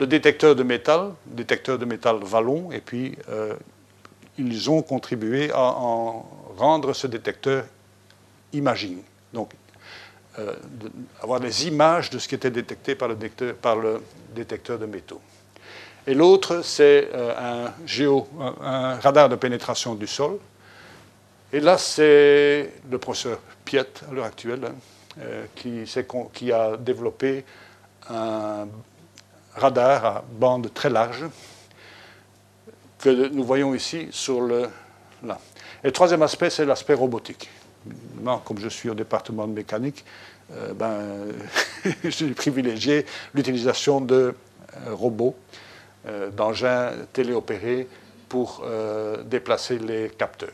Le 0.00 0.06
détecteur 0.06 0.56
de 0.56 0.62
métal, 0.62 1.12
détecteur 1.26 1.78
de 1.78 1.84
métal 1.84 2.16
vallon, 2.22 2.72
et 2.72 2.80
puis 2.80 3.16
euh, 3.28 3.54
ils 4.38 4.68
ont 4.70 4.82
contribué 4.82 5.52
à 5.52 5.60
en 5.60 6.26
rendre 6.56 6.92
ce 6.92 7.06
détecteur 7.06 7.64
imaging, 8.52 9.02
donc 9.32 9.50
euh, 10.36 10.54
avoir 11.22 11.38
des 11.38 11.68
images 11.68 12.10
de 12.10 12.18
ce 12.18 12.26
qui 12.26 12.34
était 12.34 12.50
détecté 12.50 12.96
par 12.96 13.06
le 13.06 13.14
détecteur, 14.34 14.78
de 14.80 14.86
métaux. 14.86 15.20
Et 16.08 16.14
l'autre, 16.14 16.62
c'est 16.62 17.08
euh, 17.14 17.66
un, 17.66 17.86
géo, 17.86 18.26
un, 18.60 18.96
radar 18.96 19.28
de 19.28 19.36
pénétration 19.36 19.94
du 19.94 20.08
sol. 20.08 20.38
Et 21.52 21.60
là, 21.60 21.78
c'est 21.78 22.72
le 22.90 22.98
professeur 22.98 23.38
Piet, 23.64 23.86
à 24.10 24.12
l'heure 24.12 24.24
actuelle, 24.24 24.64
hein, 24.64 24.74
euh, 25.20 25.44
qui, 25.54 25.84
qui, 26.32 26.50
a 26.50 26.76
développé 26.78 27.44
un 28.10 28.66
radar 29.54 30.04
à 30.04 30.24
bande 30.28 30.74
très 30.74 30.90
large 30.90 31.26
que 32.98 33.28
nous 33.28 33.44
voyons 33.44 33.72
ici 33.72 34.08
sur 34.10 34.40
le. 34.40 34.68
Là. 35.22 35.38
Et 35.84 35.86
le 35.86 35.92
troisième 35.92 36.22
aspect, 36.22 36.50
c'est 36.50 36.64
l'aspect 36.64 36.94
robotique 36.94 37.48
comme 38.44 38.58
je 38.58 38.68
suis 38.68 38.88
au 38.90 38.94
département 38.94 39.46
de 39.46 39.52
mécanique, 39.52 40.04
euh, 40.52 40.72
ben, 40.74 41.32
j'ai 42.04 42.30
privilégié 42.30 43.06
l'utilisation 43.34 44.00
de 44.00 44.34
euh, 44.86 44.94
robots, 44.94 45.34
euh, 46.06 46.30
d'engins 46.30 46.92
téléopérés 47.12 47.88
pour 48.28 48.64
déplacer 49.26 49.78
les 49.78 50.08
capteurs. 50.08 50.50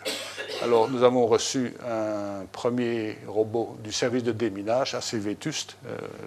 Alors, 0.62 0.90
nous 0.90 1.02
avons 1.02 1.26
reçu 1.26 1.72
un 1.82 2.44
premier 2.52 3.16
robot 3.26 3.78
du 3.82 3.90
service 3.90 4.22
de 4.22 4.32
déminage 4.32 4.94
assez 4.94 5.18
vétuste, 5.18 5.78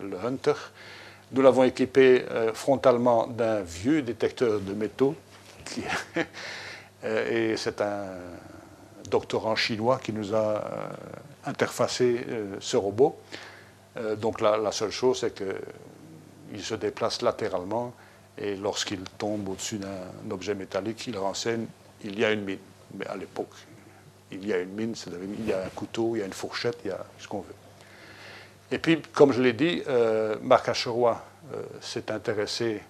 le 0.01 0.17
Hunter. 0.25 0.55
Nous 1.31 1.43
l'avons 1.43 1.63
équipé 1.63 2.25
frontalement 2.55 3.27
d'un 3.27 3.61
vieux 3.61 4.01
détecteur 4.01 4.61
de 4.61 4.73
métaux. 4.73 5.13
et 7.05 7.55
c'est 7.55 7.81
un 7.81 8.05
doctorant 9.09 9.55
chinois 9.55 9.99
qui 10.01 10.13
nous 10.13 10.33
a 10.33 10.37
euh, 10.37 10.89
interfacé 11.45 12.25
euh, 12.29 12.55
ce 12.59 12.77
robot. 12.77 13.17
Euh, 13.97 14.15
donc 14.15 14.41
la, 14.41 14.71
seule 14.71 14.91
chose, 14.91 15.19
c'est 15.19 15.33
qu'il 15.33 16.63
se 16.63 16.75
déplace 16.75 17.21
latéralement 17.21 17.93
et 18.37 18.55
lorsqu'il 18.55 19.03
tombe 19.17 19.49
au-dessus 19.49 19.77
d'un 19.77 20.31
objet 20.31 20.55
métallique, 20.55 21.05
il 21.07 21.17
renseigne 21.17 21.65
il 22.03 22.19
y 22.19 22.25
a 22.25 22.31
une 22.31 22.43
mine. 22.43 22.59
Mais 22.95 23.07
à 23.07 23.15
l'époque, 23.15 23.53
il 24.31 24.45
y 24.45 24.53
a 24.53 24.59
une 24.59 24.73
mine, 24.73 24.95
il 25.39 25.45
y 25.47 25.53
a 25.53 25.63
un 25.63 25.69
couteau, 25.69 26.15
il 26.15 26.19
y 26.19 26.21
a 26.23 26.25
une 26.25 26.33
fourchette, 26.33 26.79
il 26.85 26.89
y 26.89 26.91
a 26.91 27.05
ce 27.19 27.27
qu'on 27.27 27.41
veut. 27.41 27.55
Et 28.71 28.79
puis, 28.79 29.01
comme 29.13 29.31
je 29.31 29.41
l'ai 29.41 29.53
dit, 29.53 29.83
Marc 30.41 30.69
Acheroy 30.69 31.21
s'est 31.81 32.11
intéressé 32.11 32.81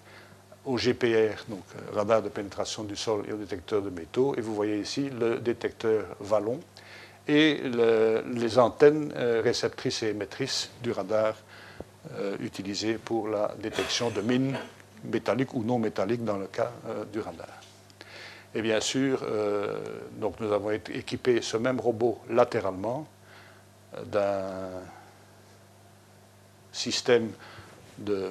au 0.64 0.76
GPR, 0.76 1.44
donc 1.48 1.62
euh, 1.76 1.94
radar 1.94 2.22
de 2.22 2.28
pénétration 2.28 2.84
du 2.84 2.96
sol 2.96 3.24
et 3.28 3.32
au 3.32 3.36
détecteur 3.36 3.82
de 3.82 3.90
métaux. 3.90 4.34
Et 4.36 4.40
vous 4.40 4.54
voyez 4.54 4.78
ici 4.78 5.10
le 5.10 5.38
détecteur 5.38 6.04
vallon 6.20 6.60
et 7.26 7.60
les 7.64 8.58
antennes 8.58 9.12
euh, 9.16 9.40
réceptrices 9.42 10.02
et 10.02 10.08
émettrices 10.08 10.70
du 10.82 10.92
radar 10.92 11.34
euh, 12.18 12.36
utilisé 12.40 12.94
pour 12.94 13.28
la 13.28 13.54
détection 13.60 14.10
de 14.10 14.20
mines 14.20 14.58
métalliques 15.04 15.54
ou 15.54 15.64
non 15.64 15.78
métalliques 15.78 16.24
dans 16.24 16.38
le 16.38 16.46
cas 16.46 16.72
du 17.12 17.20
radar. 17.20 17.48
Et 18.54 18.62
bien 18.62 18.80
sûr, 18.80 19.22
donc 20.12 20.40
nous 20.40 20.50
avons 20.52 20.70
équipé 20.70 21.42
ce 21.42 21.58
même 21.58 21.78
robot 21.78 22.20
latéralement 22.30 23.06
d'un 24.06 24.70
système 26.72 27.32
de 27.98 28.30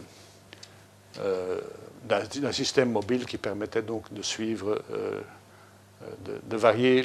d'un 2.03 2.51
système 2.51 2.91
mobile 2.91 3.25
qui 3.25 3.37
permettait 3.37 3.81
donc 3.81 4.13
de 4.13 4.21
suivre, 4.21 4.81
euh, 4.91 5.21
euh, 6.03 6.39
de, 6.43 6.57
varier 6.57 7.03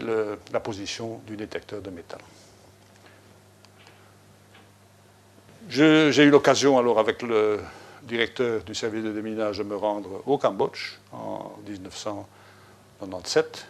la 0.52 0.60
position 0.60 1.20
du 1.26 1.36
détecteur 1.36 1.80
de 1.80 1.90
métal. 1.90 2.20
J'ai 5.68 6.24
eu 6.24 6.30
l'occasion, 6.30 6.78
alors, 6.78 6.98
avec 6.98 7.22
le 7.22 7.60
directeur 8.02 8.62
du 8.62 8.74
service 8.74 9.04
de 9.04 9.12
déminage, 9.12 9.58
de 9.58 9.64
me 9.64 9.76
rendre 9.76 10.22
au 10.26 10.38
Cambodge 10.38 10.94
en 11.12 11.52
1997. 11.66 13.66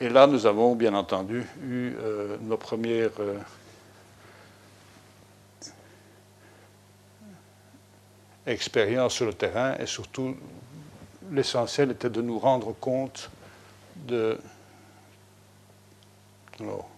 Et 0.00 0.08
là, 0.08 0.26
nous 0.26 0.46
avons 0.46 0.74
bien 0.74 0.94
entendu 0.94 1.44
eu 1.62 1.92
euh, 2.02 2.36
nos 2.40 2.56
premières 2.56 3.10
expérience 8.46 9.14
sur 9.14 9.26
le 9.26 9.34
terrain 9.34 9.76
et 9.78 9.86
surtout 9.86 10.36
l'essentiel 11.30 11.90
était 11.90 12.10
de 12.10 12.22
nous 12.22 12.38
rendre 12.38 12.72
compte 12.72 13.30
de... 13.96 14.38
Alors, 16.60 16.88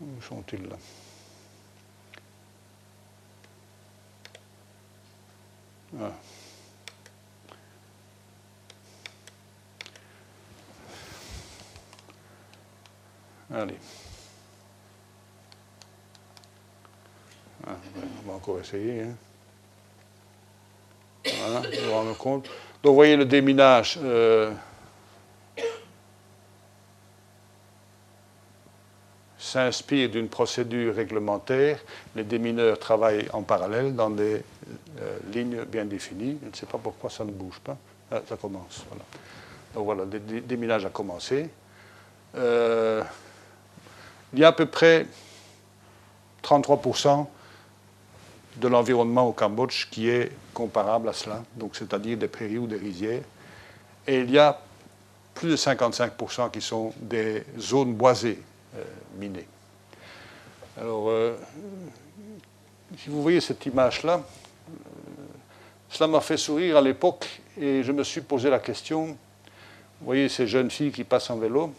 où 0.00 0.22
sont-ils 0.22 0.62
là? 0.62 0.76
Ah. 5.98 6.12
Allez. 13.50 13.78
Ah, 17.66 17.76
on 18.24 18.28
va 18.28 18.34
encore 18.34 18.60
essayer. 18.60 19.02
Hein. 19.02 19.14
Voilà, 21.24 21.62
vous 22.04 22.14
compte. 22.14 22.44
Donc 22.82 22.90
vous 22.90 22.94
voyez 22.94 23.16
le 23.16 23.24
déminage. 23.24 23.98
Euh, 24.02 24.52
s'inspire 29.38 30.10
d'une 30.10 30.28
procédure 30.28 30.94
réglementaire. 30.94 31.78
Les 32.14 32.24
démineurs 32.24 32.78
travaillent 32.78 33.28
en 33.32 33.42
parallèle 33.42 33.94
dans 33.94 34.10
des 34.10 34.42
euh, 35.00 35.18
lignes 35.32 35.64
bien 35.64 35.84
définies. 35.84 36.38
Je 36.42 36.48
ne 36.48 36.54
sais 36.54 36.66
pas 36.66 36.78
pourquoi 36.78 37.08
ça 37.08 37.24
ne 37.24 37.30
bouge 37.30 37.58
pas. 37.60 37.76
Ah, 38.10 38.20
ça 38.28 38.36
commence. 38.36 38.84
Donc 39.74 39.84
voilà, 39.84 40.04
le 40.04 40.40
déminage 40.40 40.84
a 40.84 40.90
commencé. 40.90 41.48
Euh, 42.36 43.02
il 44.32 44.38
y 44.38 44.44
a 44.44 44.48
à 44.48 44.52
peu 44.52 44.66
près 44.66 45.06
33% 46.42 47.26
de 48.60 48.68
l'environnement 48.68 49.28
au 49.28 49.32
Cambodge 49.32 49.86
qui 49.90 50.08
est 50.08 50.32
comparable 50.52 51.08
à 51.08 51.12
cela, 51.12 51.42
donc 51.56 51.76
c'est-à-dire 51.76 52.16
des 52.16 52.28
prairies 52.28 52.58
ou 52.58 52.66
des 52.66 52.76
rizières. 52.76 53.22
Et 54.06 54.20
il 54.20 54.30
y 54.30 54.38
a 54.38 54.60
plus 55.34 55.50
de 55.50 55.56
55% 55.56 56.50
qui 56.50 56.60
sont 56.60 56.92
des 57.00 57.44
zones 57.58 57.94
boisées 57.94 58.40
minées. 59.18 59.46
Alors, 60.76 61.10
si 62.96 63.10
vous 63.10 63.22
voyez 63.22 63.40
cette 63.40 63.64
image-là, 63.66 64.22
cela 65.90 66.08
m'a 66.08 66.20
fait 66.20 66.36
sourire 66.36 66.76
à 66.76 66.80
l'époque 66.80 67.40
et 67.60 67.82
je 67.82 67.92
me 67.92 68.02
suis 68.02 68.20
posé 68.20 68.50
la 68.50 68.58
question, 68.58 69.06
vous 69.06 70.06
voyez 70.06 70.28
ces 70.28 70.46
jeunes 70.46 70.70
filles 70.70 70.92
qui 70.92 71.04
passent 71.04 71.30
en 71.30 71.38
vélo, 71.38 71.72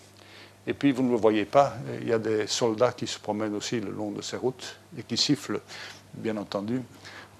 et 0.68 0.74
puis 0.74 0.92
vous 0.92 1.04
ne 1.04 1.12
le 1.12 1.18
voyez 1.18 1.46
pas, 1.46 1.76
il 2.02 2.08
y 2.08 2.14
a 2.14 2.20
des 2.20 2.48
soldats 2.48 2.92
qui 2.92 3.08
se 3.08 3.18
promènent 3.20 3.56
aussi 3.56 3.80
le 3.80 3.92
long 3.92 4.12
de 4.12 4.22
ces 4.22 4.38
routes 4.38 4.78
et 4.98 5.04
qui 5.04 5.18
sifflent, 5.18 5.62
bien 6.14 6.38
entendu, 6.38 6.82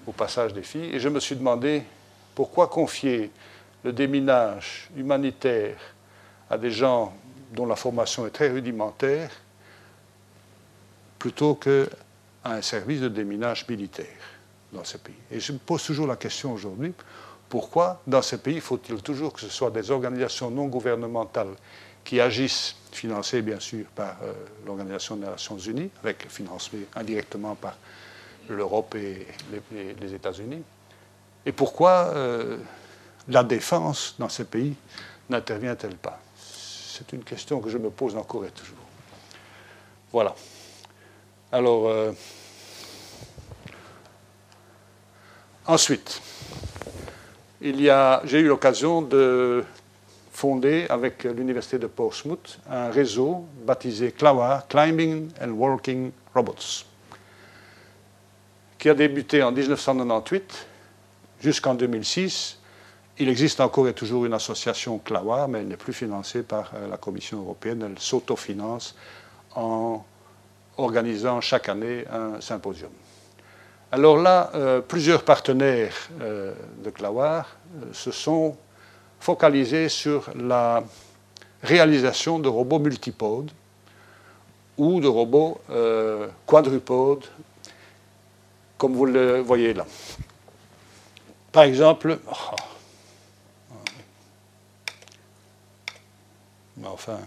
au 0.06 0.12
passage 0.12 0.52
des 0.52 0.62
filles. 0.62 0.94
Et 0.94 1.00
je 1.00 1.08
me 1.08 1.20
suis 1.20 1.36
demandé 1.36 1.82
pourquoi 2.34 2.68
confier 2.68 3.30
le 3.84 3.92
déminage 3.92 4.88
humanitaire 4.96 5.76
à 6.48 6.58
des 6.58 6.70
gens 6.70 7.14
dont 7.52 7.66
la 7.66 7.76
formation 7.76 8.26
est 8.26 8.30
très 8.30 8.48
rudimentaire 8.48 9.30
plutôt 11.18 11.54
qu'à 11.54 11.86
un 12.44 12.62
service 12.62 13.00
de 13.00 13.08
déminage 13.08 13.66
militaire 13.68 14.06
dans 14.72 14.84
ces 14.84 14.98
pays. 14.98 15.14
Et 15.30 15.40
je 15.40 15.52
me 15.52 15.58
pose 15.58 15.84
toujours 15.84 16.06
la 16.06 16.16
question 16.16 16.52
aujourd'hui, 16.52 16.92
pourquoi 17.48 18.00
dans 18.06 18.22
ces 18.22 18.38
pays 18.38 18.60
faut-il 18.60 19.02
toujours 19.02 19.32
que 19.32 19.40
ce 19.40 19.48
soit 19.48 19.70
des 19.70 19.90
organisations 19.90 20.50
non 20.50 20.66
gouvernementales 20.66 21.54
qui 22.04 22.20
agissent, 22.20 22.76
financées 22.92 23.42
bien 23.42 23.60
sûr 23.60 23.86
par 23.94 24.16
euh, 24.22 24.32
l'Organisation 24.66 25.16
des 25.16 25.26
Nations 25.26 25.58
Unies, 25.58 25.90
avec 26.02 26.28
financé 26.28 26.86
indirectement 26.94 27.54
par 27.54 27.76
l'Europe 28.48 28.94
et 28.94 29.26
les, 29.72 30.14
États-Unis, 30.14 30.62
et 31.46 31.52
pourquoi 31.52 32.12
euh, 32.14 32.58
la 33.28 33.44
défense 33.44 34.14
dans 34.18 34.28
ces 34.28 34.44
pays 34.44 34.74
n'intervient-elle 35.28 35.96
pas? 35.96 36.20
C'est 36.36 37.12
une 37.12 37.22
question 37.24 37.60
que 37.60 37.70
je 37.70 37.78
me 37.78 37.90
pose 37.90 38.16
encore 38.16 38.44
et 38.44 38.50
toujours. 38.50 38.76
Voilà. 40.12 40.34
Alors, 41.52 41.88
euh, 41.88 42.12
Ensuite, 45.70 46.20
j'ai 47.62 48.40
eu 48.40 48.48
l'occasion 48.48 49.02
de 49.02 49.62
fonder 50.32 50.86
avec 50.88 51.22
l'Université 51.22 51.78
de 51.78 51.86
Portsmouth 51.86 52.58
un 52.68 52.90
réseau 52.90 53.44
baptisé 53.64 54.10
CLAWA, 54.10 54.64
Climbing 54.68 55.28
and 55.40 55.50
Walking 55.50 56.10
Robots, 56.34 56.86
qui 58.80 58.88
a 58.88 58.94
débuté 58.94 59.42
en 59.42 59.52
1998 59.52 60.66
jusqu'en 61.38 61.74
2006. 61.74 62.58
Il 63.18 63.28
existe 63.28 63.60
encore 63.60 63.86
et 63.88 63.92
toujours 63.92 64.24
une 64.24 64.32
association 64.32 64.98
CLAWA, 64.98 65.46
mais 65.48 65.58
elle 65.58 65.68
n'est 65.68 65.76
plus 65.76 65.92
financée 65.92 66.42
par 66.42 66.72
euh, 66.74 66.88
la 66.88 66.96
Commission 66.96 67.40
européenne. 67.40 67.84
Elle 67.84 67.98
s'autofinance 67.98 68.96
en 69.54 70.02
organisant 70.78 71.42
chaque 71.42 71.68
année 71.68 72.06
un 72.10 72.40
symposium. 72.40 72.90
Alors 73.92 74.16
là, 74.16 74.50
euh, 74.54 74.80
plusieurs 74.80 75.24
partenaires 75.24 75.94
euh, 76.22 76.54
de 76.82 76.88
Clawar 76.88 77.54
se 77.92 78.10
sont 78.10 78.56
focalisés 79.18 79.90
sur 79.90 80.30
la 80.34 80.82
réalisation 81.62 82.38
de 82.38 82.48
robots 82.48 82.78
multipodes 82.78 83.50
ou 84.78 85.00
de 85.00 85.08
robots 85.08 85.60
quadrupodes, 86.46 87.26
comme 88.80 88.94
vous 88.94 89.04
le 89.04 89.40
voyez 89.40 89.74
là. 89.74 89.84
Par 91.52 91.64
exemple, 91.64 92.18
oh, 92.26 92.56
enfin, 96.86 97.18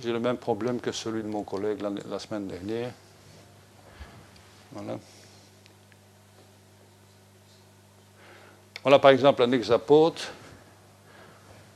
J'ai 0.00 0.12
le 0.12 0.20
même 0.20 0.36
problème 0.36 0.80
que 0.80 0.92
celui 0.92 1.22
de 1.22 1.28
mon 1.28 1.42
collègue 1.42 1.80
la, 2.08 2.18
semaine 2.18 2.46
dernière. 2.46 2.92
Voilà. 4.72 4.98
Voilà 8.82 8.98
par 8.98 9.10
exemple 9.10 9.42
un 9.42 9.50
hexapode 9.52 10.18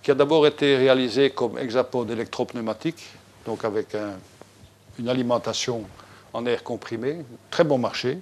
qui 0.02 0.10
a 0.10 0.14
d'abord 0.14 0.46
été 0.46 0.76
réalisé 0.76 1.30
comme 1.30 1.58
hexapode 1.58 2.10
électropneumatique, 2.10 3.08
donc 3.46 3.64
avec 3.64 3.94
une 5.00 5.08
alimentation 5.08 5.84
en 6.32 6.46
air 6.46 6.62
comprimé, 6.62 7.24
très 7.50 7.64
bon 7.64 7.78
marché, 7.78 8.18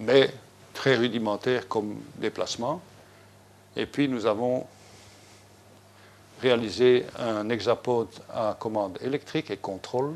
mais 0.00 0.30
très 0.74 0.96
rudimentaire 0.96 1.68
comme 1.68 2.00
déplacement. 2.16 2.82
Et 3.76 3.86
puis 3.86 4.08
nous 4.08 4.26
avons 4.26 4.66
réaliser 6.40 7.06
un 7.18 7.48
hexapode 7.48 8.08
à 8.34 8.56
commande 8.58 8.98
électrique 9.00 9.50
et 9.50 9.56
contrôle, 9.56 10.14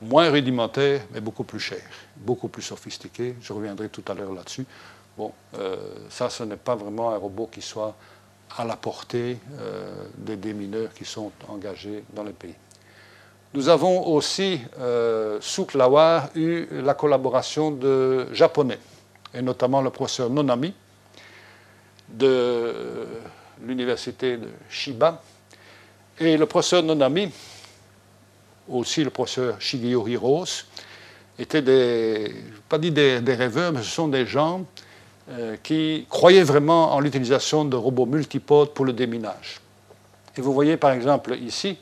moins 0.00 0.28
rudimentaire, 0.28 1.02
mais 1.12 1.20
beaucoup 1.20 1.44
plus 1.44 1.60
cher, 1.60 1.82
beaucoup 2.16 2.48
plus 2.48 2.62
sophistiqué. 2.62 3.36
Je 3.40 3.52
reviendrai 3.52 3.88
tout 3.88 4.02
à 4.08 4.14
l'heure 4.14 4.32
là-dessus. 4.32 4.66
Bon, 5.16 5.32
euh, 5.54 5.76
ça, 6.10 6.28
ce 6.28 6.42
n'est 6.42 6.56
pas 6.56 6.74
vraiment 6.74 7.12
un 7.12 7.16
robot 7.16 7.46
qui 7.46 7.62
soit 7.62 7.94
à 8.56 8.64
la 8.64 8.76
portée 8.76 9.38
euh, 9.60 10.06
des 10.16 10.36
démineurs 10.36 10.92
qui 10.92 11.04
sont 11.04 11.30
engagés 11.48 12.02
dans 12.12 12.24
le 12.24 12.32
pays. 12.32 12.54
Nous 13.54 13.68
avons 13.68 14.06
aussi, 14.06 14.60
euh, 14.80 15.36
sous 15.42 15.66
Klawar, 15.66 16.30
eu 16.34 16.66
la 16.70 16.94
collaboration 16.94 17.70
de 17.70 18.26
Japonais, 18.32 18.78
et 19.34 19.42
notamment 19.42 19.82
le 19.82 19.90
professeur 19.90 20.30
Nonami, 20.30 20.72
de 22.08 22.74
l'université 23.62 24.38
de 24.38 24.48
Shiba. 24.70 25.22
Et 26.18 26.38
le 26.38 26.46
professeur 26.46 26.82
Nonami, 26.82 27.30
aussi 28.70 29.04
le 29.04 29.10
professeur 29.10 29.60
Shigeo 29.60 30.08
Hiros, 30.08 30.64
étaient 31.38 31.62
des, 31.62 32.34
pas 32.70 32.78
dit 32.78 32.90
des, 32.90 33.18
rêveurs, 33.34 33.72
mais 33.72 33.82
ce 33.82 33.90
sont 33.90 34.08
des 34.08 34.24
gens 34.24 34.64
euh, 35.28 35.56
qui 35.62 36.06
croyaient 36.08 36.42
vraiment 36.42 36.94
en 36.94 37.00
l'utilisation 37.00 37.66
de 37.66 37.76
robots 37.76 38.06
multipodes 38.06 38.72
pour 38.72 38.86
le 38.86 38.94
déminage. 38.94 39.60
Et 40.38 40.40
vous 40.40 40.54
voyez 40.54 40.78
par 40.78 40.92
exemple 40.92 41.36
ici 41.36 41.76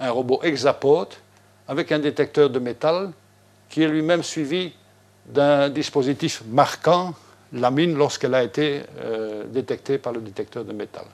un 0.00 0.10
robot 0.10 0.40
hexapode 0.42 1.14
avec 1.66 1.92
un 1.92 1.98
détecteur 1.98 2.50
de 2.50 2.58
métal 2.58 3.12
qui 3.68 3.82
est 3.82 3.88
lui-même 3.88 4.22
suivi 4.22 4.72
d'un 5.26 5.68
dispositif 5.68 6.42
marquant 6.48 7.14
la 7.52 7.70
mine 7.70 7.94
lorsqu'elle 7.96 8.34
a 8.34 8.42
été 8.42 8.82
euh, 9.00 9.44
détectée 9.44 9.98
par 9.98 10.12
le 10.12 10.20
détecteur 10.20 10.64
de 10.64 10.72
métal. 10.72 11.04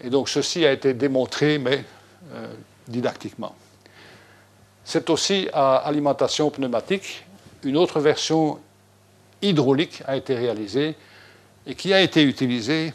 Et 0.00 0.10
donc 0.10 0.28
ceci 0.28 0.64
a 0.64 0.72
été 0.72 0.94
démontré, 0.94 1.58
mais 1.58 1.84
euh, 2.32 2.52
didactiquement. 2.88 3.54
C'est 4.84 5.08
aussi 5.10 5.48
à 5.52 5.76
alimentation 5.76 6.50
pneumatique. 6.50 7.24
Une 7.62 7.76
autre 7.76 8.00
version 8.00 8.58
hydraulique 9.42 10.02
a 10.06 10.16
été 10.16 10.34
réalisée 10.34 10.96
et 11.66 11.74
qui 11.74 11.92
a 11.92 12.00
été 12.00 12.22
utilisée 12.22 12.92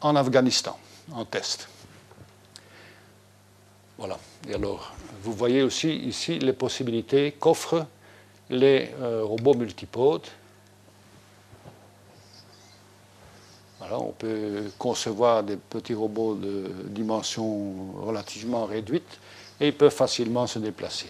en 0.00 0.16
Afghanistan, 0.16 0.76
en 1.12 1.24
test. 1.24 1.69
Voilà. 4.00 4.18
Et 4.48 4.54
alors, 4.54 4.92
vous 5.22 5.32
voyez 5.32 5.62
aussi 5.62 5.94
ici 5.94 6.40
les 6.40 6.52
possibilités 6.52 7.32
qu'offrent 7.32 7.86
les 8.48 8.90
euh, 9.00 9.22
robots 9.22 9.54
multipodes 9.54 10.26
on 13.98 14.12
peut 14.12 14.70
concevoir 14.78 15.42
des 15.42 15.56
petits 15.56 15.94
robots 15.94 16.34
de 16.34 16.70
dimension 16.86 17.92
relativement 18.02 18.64
réduite 18.66 19.18
et 19.60 19.68
ils 19.68 19.76
peuvent 19.76 19.94
facilement 19.94 20.46
se 20.46 20.58
déplacer. 20.58 21.08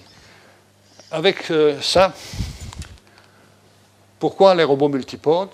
Avec 1.11 1.51
euh, 1.51 1.81
ça, 1.81 2.15
pourquoi 4.19 4.55
les 4.55 4.65
robots 4.65 4.89
multipodes? 4.89 5.51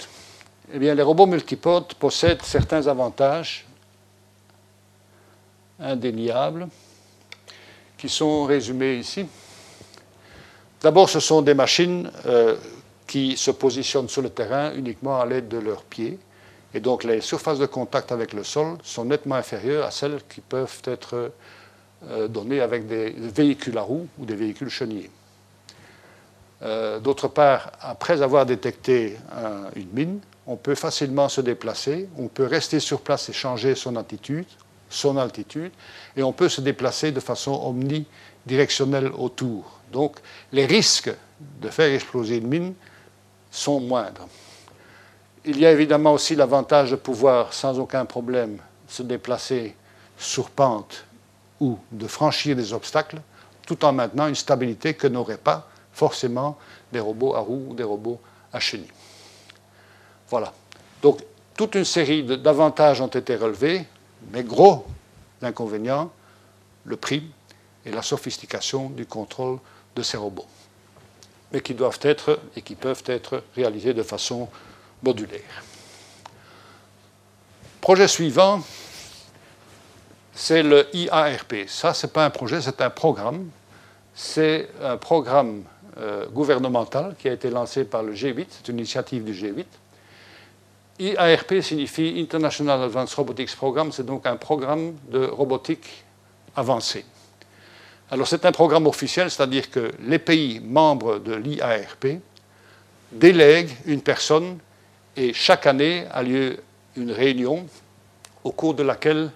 Eh 0.72 0.78
bien, 0.78 0.94
les 0.94 1.02
robots 1.02 1.26
multipodes 1.26 1.94
possèdent 1.94 2.42
certains 2.42 2.86
avantages 2.86 3.66
indéniables 5.78 6.68
qui 7.98 8.08
sont 8.08 8.44
résumés 8.44 8.96
ici. 8.96 9.26
D'abord, 10.82 11.08
ce 11.08 11.20
sont 11.20 11.42
des 11.42 11.54
machines 11.54 12.10
euh, 12.26 12.56
qui 13.06 13.36
se 13.36 13.50
positionnent 13.50 14.08
sur 14.08 14.22
le 14.22 14.30
terrain 14.30 14.72
uniquement 14.74 15.20
à 15.20 15.26
l'aide 15.26 15.48
de 15.48 15.58
leurs 15.58 15.82
pieds 15.82 16.18
et 16.74 16.80
donc 16.80 17.04
les 17.04 17.20
surfaces 17.20 17.58
de 17.58 17.66
contact 17.66 18.12
avec 18.12 18.32
le 18.32 18.44
sol 18.44 18.76
sont 18.82 19.04
nettement 19.04 19.36
inférieures 19.36 19.86
à 19.86 19.90
celles 19.90 20.20
qui 20.28 20.40
peuvent 20.40 20.82
être 20.84 21.32
euh, 22.08 22.28
données 22.28 22.60
avec 22.60 22.86
des 22.86 23.10
véhicules 23.10 23.78
à 23.78 23.82
roues 23.82 24.06
ou 24.18 24.26
des 24.26 24.34
véhicules 24.34 24.68
chenillés. 24.68 25.10
Euh, 26.62 27.00
d'autre 27.00 27.28
part, 27.28 27.72
après 27.80 28.22
avoir 28.22 28.46
détecté 28.46 29.16
une 29.74 29.90
mine, 29.92 30.20
on 30.46 30.56
peut 30.56 30.74
facilement 30.74 31.28
se 31.28 31.40
déplacer, 31.40 32.08
on 32.18 32.28
peut 32.28 32.46
rester 32.46 32.80
sur 32.80 33.00
place 33.00 33.28
et 33.28 33.32
changer 33.32 33.74
son 33.74 33.96
altitude, 33.96 34.46
son 34.88 35.16
altitude, 35.16 35.72
et 36.16 36.22
on 36.22 36.32
peut 36.32 36.48
se 36.48 36.60
déplacer 36.60 37.12
de 37.12 37.20
façon 37.20 37.52
omnidirectionnelle 37.52 39.10
autour. 39.16 39.80
Donc 39.92 40.16
les 40.52 40.66
risques 40.66 41.12
de 41.60 41.68
faire 41.68 41.92
exploser 41.92 42.36
une 42.36 42.46
mine 42.46 42.74
sont 43.50 43.80
moindres. 43.80 44.26
il 45.44 45.58
y 45.60 45.66
a 45.66 45.72
évidemment 45.72 46.12
aussi 46.12 46.34
l'avantage 46.34 46.90
de 46.90 46.96
pouvoir, 46.96 47.52
sans 47.52 47.78
aucun 47.78 48.04
problème, 48.04 48.58
se 48.88 49.02
déplacer 49.02 49.76
sur 50.18 50.50
pente 50.50 51.04
ou 51.60 51.78
de 51.92 52.06
franchir 52.06 52.56
des 52.56 52.72
obstacles, 52.72 53.20
tout 53.66 53.84
en 53.84 53.92
maintenant 53.92 54.26
une 54.26 54.34
stabilité 54.34 54.94
que 54.94 55.06
n'auraient 55.06 55.38
pas 55.38 55.68
forcément 55.92 56.58
des 56.92 57.00
robots 57.00 57.34
à 57.34 57.40
roues 57.40 57.68
ou 57.70 57.74
des 57.74 57.82
robots 57.82 58.20
à 58.52 58.60
chenilles. 58.60 58.86
Voilà. 60.28 60.52
Donc, 61.02 61.22
toute 61.56 61.74
une 61.74 61.84
série 61.84 62.22
d'avantages 62.22 63.00
ont 63.00 63.06
été 63.06 63.36
relevés, 63.36 63.86
mais 64.32 64.42
gros 64.42 64.86
inconvénients, 65.42 66.10
le 66.84 66.96
prix 66.96 67.22
et 67.84 67.90
la 67.90 68.02
sophistication 68.02 68.90
du 68.90 69.06
contrôle 69.06 69.58
de 69.94 70.02
ces 70.02 70.16
robots, 70.16 70.46
mais 71.52 71.60
qui 71.60 71.74
doivent 71.74 72.00
être 72.02 72.40
et 72.56 72.62
qui 72.62 72.74
peuvent 72.74 73.04
être 73.06 73.42
réalisés 73.54 73.94
de 73.94 74.02
façon 74.02 74.48
modulaire. 75.02 75.64
Projet 77.80 78.08
suivant, 78.08 78.62
c'est 80.34 80.62
le 80.62 80.88
IARP. 80.94 81.68
Ça, 81.68 81.94
ce 81.94 82.06
n'est 82.06 82.12
pas 82.12 82.24
un 82.24 82.30
projet, 82.30 82.60
c'est 82.60 82.80
un 82.80 82.90
programme. 82.90 83.48
C'est 84.14 84.68
un 84.82 84.96
programme 84.96 85.62
euh, 85.98 86.26
gouvernemental 86.26 87.14
qui 87.18 87.28
a 87.28 87.32
été 87.32 87.48
lancé 87.48 87.84
par 87.84 88.02
le 88.02 88.12
G8, 88.12 88.46
c'est 88.50 88.68
une 88.68 88.78
initiative 88.78 89.24
du 89.24 89.32
G8. 89.32 89.64
IARP 90.98 91.60
signifie 91.60 92.18
International 92.18 92.82
Advanced 92.84 93.14
Robotics 93.14 93.54
Program, 93.54 93.92
c'est 93.92 94.06
donc 94.06 94.26
un 94.26 94.36
programme 94.36 94.94
de 95.10 95.26
robotique 95.26 96.04
avancée. 96.54 97.04
Alors 98.10 98.26
c'est 98.26 98.46
un 98.46 98.52
programme 98.52 98.86
officiel, 98.86 99.30
c'est-à-dire 99.30 99.70
que 99.70 99.90
les 100.00 100.18
pays 100.18 100.60
membres 100.60 101.18
de 101.18 101.34
l'IARP 101.34 102.20
délèguent 103.12 103.76
une 103.84 104.00
personne 104.00 104.58
et 105.16 105.34
chaque 105.34 105.66
année 105.66 106.06
a 106.10 106.22
lieu 106.22 106.56
une 106.96 107.10
réunion 107.10 107.66
au 108.42 108.52
cours 108.52 108.74
de 108.74 108.82
laquelle 108.82 109.30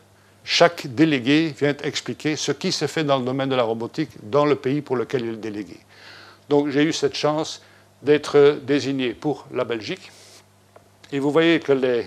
chaque 0.45 0.87
délégué 0.87 1.55
vient 1.59 1.77
expliquer 1.83 2.37
ce 2.37 2.53
qui 2.53 2.73
se 2.73 2.87
fait 2.87 3.05
dans 3.05 3.19
le 3.19 3.25
domaine 3.25 3.51
de 3.51 3.57
la 3.57 3.65
robotique 3.65 4.11
dans 4.23 4.47
le 4.47 4.57
pays 4.57 4.81
pour 4.81 4.97
lequel 4.97 5.27
il 5.27 5.35
est 5.35 5.37
délégué. 5.37 5.79
Donc 6.49 6.71
j'ai 6.71 6.85
eu 6.85 6.93
cette 6.93 7.15
chance 7.15 7.61
d'être 8.03 8.61
désigné 8.63 9.13
pour 9.13 9.47
la 9.53 9.65
Belgique. 9.65 10.11
Et 11.13 11.19
vous 11.19 11.31
voyez 11.31 11.59
que 11.61 11.73
les, 11.73 12.07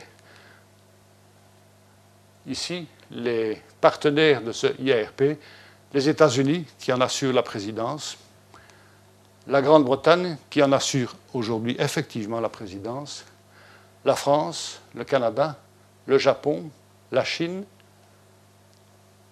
ici, 2.48 2.88
les 3.12 3.62
partenaires 3.82 4.42
de 4.42 4.52
ce 4.52 4.68
IARP, 4.82 5.38
les 5.94 6.10
États-Unis 6.10 6.66
qui 6.80 6.92
en 6.94 7.02
assurent 7.02 7.34
la 7.34 7.44
présidence, 7.44 8.18
la 9.48 9.62
Grande-Bretagne 9.62 10.38
qui 10.50 10.64
en 10.64 10.72
assure 10.72 11.16
aujourd'hui 11.34 11.76
effectivement 11.80 12.40
la 12.40 12.50
présidence, 12.50 13.26
la 14.06 14.16
France, 14.16 14.82
le 14.96 15.04
Canada, 15.04 15.58
le 16.06 16.18
Japon, 16.18 16.70
la 17.12 17.24
Chine, 17.24 17.64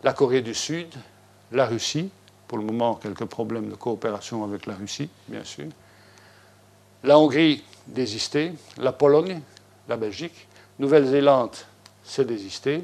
la 0.04 0.14
Corée 0.14 0.42
du 0.42 0.54
Sud, 0.54 0.88
la 1.52 1.66
Russie, 1.66 2.10
pour 2.48 2.58
le 2.58 2.66
moment 2.66 2.96
quelques 2.96 3.26
problèmes 3.26 3.70
de 3.70 3.76
coopération 3.76 4.44
avec 4.44 4.66
la 4.66 4.76
Russie, 4.76 5.10
bien 5.28 5.44
sûr, 5.44 5.68
la 7.04 7.18
Hongrie 7.18 7.64
désistée, 7.88 8.54
la 8.78 8.92
Pologne, 8.92 9.42
la 9.88 9.98
Belgique, 9.98 10.48
Nouvelle-Zélande 10.80 11.56
s'est 12.04 12.26
désistée, 12.26 12.82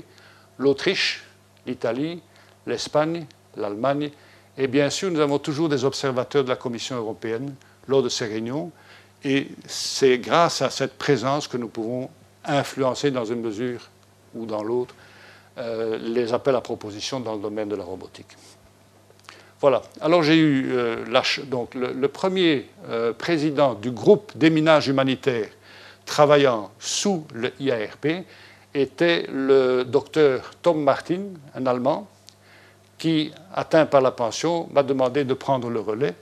l'Autriche, 0.57 1.23
l'Italie, 1.65 2.21
l'Espagne, 2.65 3.25
l'Allemagne, 3.55 4.11
et 4.57 4.67
bien 4.67 4.89
sûr 4.89 5.11
nous 5.11 5.19
avons 5.19 5.39
toujours 5.39 5.69
des 5.69 5.85
observateurs 5.85 6.43
de 6.43 6.49
la 6.49 6.55
Commission 6.55 6.95
européenne 6.95 7.55
lors 7.87 8.03
de 8.03 8.09
ces 8.09 8.25
réunions, 8.25 8.71
et 9.23 9.47
c'est 9.67 10.17
grâce 10.19 10.61
à 10.61 10.69
cette 10.69 10.97
présence 10.97 11.47
que 11.47 11.57
nous 11.57 11.69
pouvons 11.69 12.09
influencer 12.45 13.11
dans 13.11 13.25
une 13.25 13.41
mesure 13.41 13.89
ou 14.35 14.45
dans 14.45 14.63
l'autre 14.63 14.95
euh, 15.57 15.97
les 15.97 16.33
appels 16.33 16.55
à 16.55 16.61
propositions 16.61 17.19
dans 17.19 17.35
le 17.35 17.41
domaine 17.41 17.69
de 17.69 17.75
la 17.75 17.83
robotique. 17.83 18.37
Voilà. 19.59 19.81
Alors 20.01 20.21
j'ai 20.21 20.37
eu 20.37 20.71
euh, 20.71 21.03
donc 21.45 21.73
le, 21.73 22.07
premier 22.07 22.69
euh, 22.89 23.11
président 23.11 23.73
du 23.73 23.89
groupe 23.89 24.31
déminage 24.35 24.87
humanitaire 24.87 25.49
travaillant 26.07 26.71
sous 26.79 27.27
le 27.33 27.53
IARP 27.59 28.25
était 28.73 29.27
le 29.31 29.83
docteur 29.83 30.51
Tom 30.63 30.83
Martin, 30.83 31.21
un 31.53 31.65
Allemand, 31.67 32.07
qui, 32.97 33.31
atteint 33.53 33.85
par 33.85 34.01
la 34.01 34.09
pension, 34.09 34.67
m'a 34.71 34.81
demandé 34.81 35.23
de 35.23 35.35
prendre 35.35 35.69
le 35.69 35.79
relais. 35.79 36.15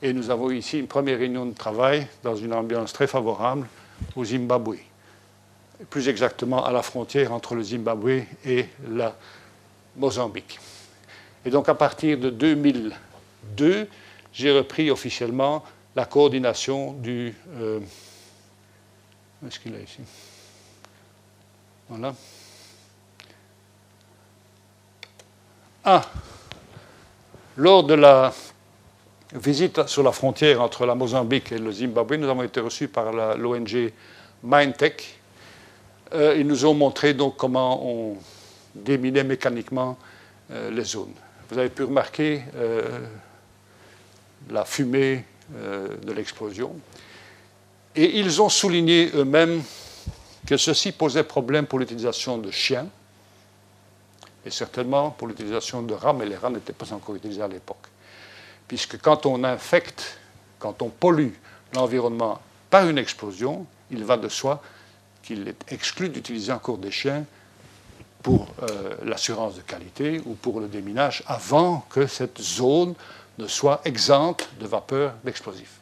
Et 0.00 0.14
nous 0.14 0.30
avons 0.30 0.50
ici 0.50 0.78
une 0.78 0.86
première 0.86 1.18
réunion 1.18 1.44
de 1.44 1.54
travail 1.54 2.06
dans 2.22 2.36
une 2.36 2.54
ambiance 2.54 2.94
très 2.94 3.06
favorable 3.06 3.66
au 4.14 4.24
Zimbabwe 4.24 4.78
plus 5.90 6.08
exactement 6.08 6.64
à 6.64 6.72
la 6.72 6.82
frontière 6.82 7.32
entre 7.32 7.54
le 7.54 7.62
Zimbabwe 7.62 8.22
et 8.44 8.66
la 8.90 9.14
Mozambique. 9.96 10.58
Et 11.44 11.50
donc 11.50 11.68
à 11.68 11.74
partir 11.74 12.18
de 12.18 12.30
2002, 12.30 13.88
j'ai 14.32 14.52
repris 14.52 14.90
officiellement 14.90 15.64
la 15.94 16.04
coordination 16.04 16.92
du... 16.92 17.34
Euh, 17.60 17.80
est-ce 19.44 19.58
qu'il 19.58 19.74
est 19.74 19.82
ici? 19.82 20.00
Voilà. 21.88 22.14
Ah 25.84 26.02
Lors 27.56 27.84
de 27.84 27.94
la 27.94 28.32
visite 29.34 29.86
sur 29.86 30.02
la 30.02 30.12
frontière 30.12 30.60
entre 30.62 30.86
la 30.86 30.94
Mozambique 30.94 31.52
et 31.52 31.58
le 31.58 31.72
Zimbabwe, 31.72 32.14
nous 32.14 32.28
avons 32.28 32.42
été 32.42 32.60
reçus 32.60 32.88
par 32.88 33.12
l'ONG 33.36 33.92
Mindtech, 34.42 35.18
euh, 36.14 36.36
ils 36.38 36.46
nous 36.46 36.64
ont 36.64 36.74
montré 36.74 37.14
donc 37.14 37.36
comment 37.36 37.84
on 37.84 38.16
déminait 38.74 39.24
mécaniquement 39.24 39.98
euh, 40.50 40.70
les 40.70 40.84
zones. 40.84 41.14
Vous 41.50 41.58
avez 41.58 41.68
pu 41.68 41.84
remarquer 41.84 42.42
euh, 42.54 43.00
la 44.50 44.64
fumée 44.64 45.24
de 45.48 46.12
l'explosion. 46.12 46.74
Et 47.96 48.18
ils 48.18 48.42
ont 48.42 48.50
souligné 48.50 49.10
eux-mêmes 49.14 49.62
que 50.46 50.56
ceci 50.56 50.92
posait 50.92 51.24
problème 51.24 51.66
pour 51.66 51.78
l'utilisation 51.78 52.38
de 52.38 52.50
chiens 52.50 52.86
et 54.44 54.50
certainement 54.50 55.10
pour 55.10 55.26
l'utilisation 55.26 55.82
de 55.82 55.94
rats, 55.94 56.12
mais 56.12 56.26
les 56.26 56.36
rats 56.36 56.50
n'étaient 56.50 56.72
pas 56.72 56.92
encore 56.92 57.16
utilisés 57.16 57.42
à 57.42 57.48
l'époque. 57.48 57.88
Puisque 58.68 59.00
quand 59.00 59.26
on 59.26 59.42
infecte, 59.42 60.18
quand 60.58 60.82
on 60.82 60.88
pollue 60.88 61.32
l'environnement 61.74 62.40
par 62.70 62.88
une 62.88 62.98
explosion, 62.98 63.66
il 63.90 64.04
va 64.04 64.16
de 64.16 64.28
soi 64.28 64.62
qu'il 65.22 65.48
est 65.48 65.72
exclu 65.72 66.08
d'utiliser 66.08 66.52
encore 66.52 66.78
des 66.78 66.90
chiens 66.90 67.24
pour 68.22 68.48
euh, 68.62 68.94
l'assurance 69.04 69.56
de 69.56 69.62
qualité 69.62 70.20
ou 70.26 70.34
pour 70.34 70.60
le 70.60 70.68
déminage 70.68 71.22
avant 71.26 71.86
que 71.90 72.06
cette 72.06 72.40
zone 72.40 72.94
ne 73.38 73.46
soit 73.46 73.80
exempte 73.84 74.48
de 74.60 74.66
vapeur 74.66 75.14
d'explosifs. 75.24 75.80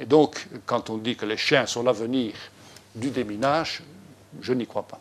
Et 0.00 0.06
donc, 0.06 0.48
quand 0.64 0.90
on 0.90 0.96
dit 0.96 1.14
que 1.14 1.26
les 1.26 1.36
chiens 1.36 1.66
sont 1.66 1.82
l'avenir 1.82 2.32
du 2.94 3.10
déminage, 3.10 3.82
je 4.40 4.52
n'y 4.54 4.66
crois 4.66 4.82
pas, 4.82 5.00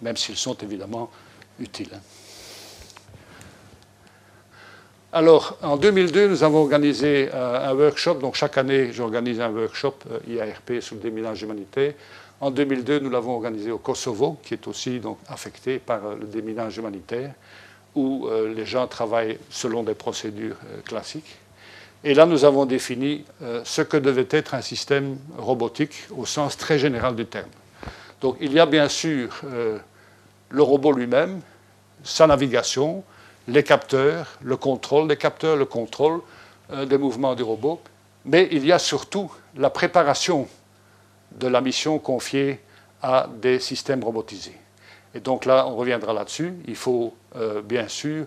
même 0.00 0.16
s'ils 0.16 0.36
sont 0.36 0.56
évidemment 0.56 1.10
utiles. 1.60 1.90
Hein. 1.94 2.00
Alors, 5.12 5.56
en 5.62 5.76
2002, 5.76 6.28
nous 6.28 6.42
avons 6.42 6.58
organisé 6.58 7.30
euh, 7.32 7.70
un 7.70 7.74
workshop. 7.74 8.16
Donc, 8.16 8.34
chaque 8.34 8.58
année, 8.58 8.92
j'organise 8.92 9.40
un 9.40 9.50
workshop 9.50 9.94
euh, 10.10 10.18
IARP 10.28 10.80
sur 10.80 10.96
le 10.96 11.00
déminage 11.00 11.42
humanitaire 11.42 11.94
en 12.38 12.50
2002, 12.50 12.98
nous 12.98 13.08
l'avons 13.08 13.36
organisé 13.36 13.70
au 13.70 13.78
Kosovo, 13.78 14.36
qui 14.42 14.52
est 14.52 14.68
aussi 14.68 15.00
donc, 15.00 15.16
affecté 15.26 15.78
par 15.78 16.04
euh, 16.04 16.16
le 16.16 16.26
déminage 16.26 16.76
humanitaire, 16.76 17.32
où 17.94 18.28
les 18.54 18.66
gens 18.66 18.86
travaillent 18.86 19.38
selon 19.48 19.82
des 19.82 19.94
procédures 19.94 20.58
classiques. 20.84 21.38
Et 22.06 22.14
là, 22.14 22.24
nous 22.24 22.44
avons 22.44 22.66
défini 22.66 23.24
ce 23.64 23.82
que 23.82 23.96
devait 23.96 24.28
être 24.30 24.54
un 24.54 24.60
système 24.60 25.18
robotique 25.38 26.06
au 26.16 26.24
sens 26.24 26.56
très 26.56 26.78
général 26.78 27.16
du 27.16 27.26
terme. 27.26 27.50
Donc, 28.20 28.36
il 28.40 28.52
y 28.52 28.60
a 28.60 28.66
bien 28.66 28.88
sûr 28.88 29.40
le 29.42 30.62
robot 30.62 30.92
lui-même, 30.92 31.40
sa 32.04 32.28
navigation, 32.28 33.02
les 33.48 33.64
capteurs, 33.64 34.38
le 34.40 34.56
contrôle 34.56 35.08
des 35.08 35.16
capteurs, 35.16 35.56
le 35.56 35.64
contrôle 35.64 36.20
des 36.88 36.96
mouvements 36.96 37.34
du 37.34 37.42
robot, 37.42 37.80
mais 38.24 38.48
il 38.52 38.64
y 38.64 38.70
a 38.70 38.78
surtout 38.78 39.28
la 39.56 39.70
préparation 39.70 40.46
de 41.32 41.48
la 41.48 41.60
mission 41.60 41.98
confiée 41.98 42.60
à 43.02 43.26
des 43.42 43.58
systèmes 43.58 44.04
robotisés. 44.04 44.56
Et 45.12 45.18
donc 45.18 45.44
là, 45.44 45.66
on 45.66 45.74
reviendra 45.74 46.12
là-dessus. 46.12 46.54
Il 46.68 46.76
faut 46.76 47.14
euh, 47.34 47.62
bien 47.62 47.88
sûr 47.88 48.26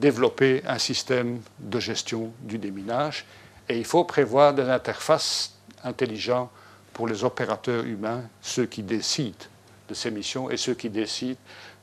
développer 0.00 0.62
un 0.66 0.78
système 0.78 1.40
de 1.58 1.78
gestion 1.78 2.32
du 2.40 2.58
déminage 2.58 3.26
et 3.68 3.78
il 3.78 3.84
faut 3.84 4.04
prévoir 4.04 4.54
des 4.54 4.68
interfaces 4.68 5.54
intelligentes 5.84 6.50
pour 6.92 7.06
les 7.06 7.22
opérateurs 7.22 7.84
humains, 7.84 8.22
ceux 8.40 8.66
qui 8.66 8.82
décident 8.82 9.46
de 9.88 9.94
ces 9.94 10.10
missions 10.10 10.50
et 10.50 10.56
ceux 10.56 10.74
qui 10.74 10.88
décident 10.88 11.38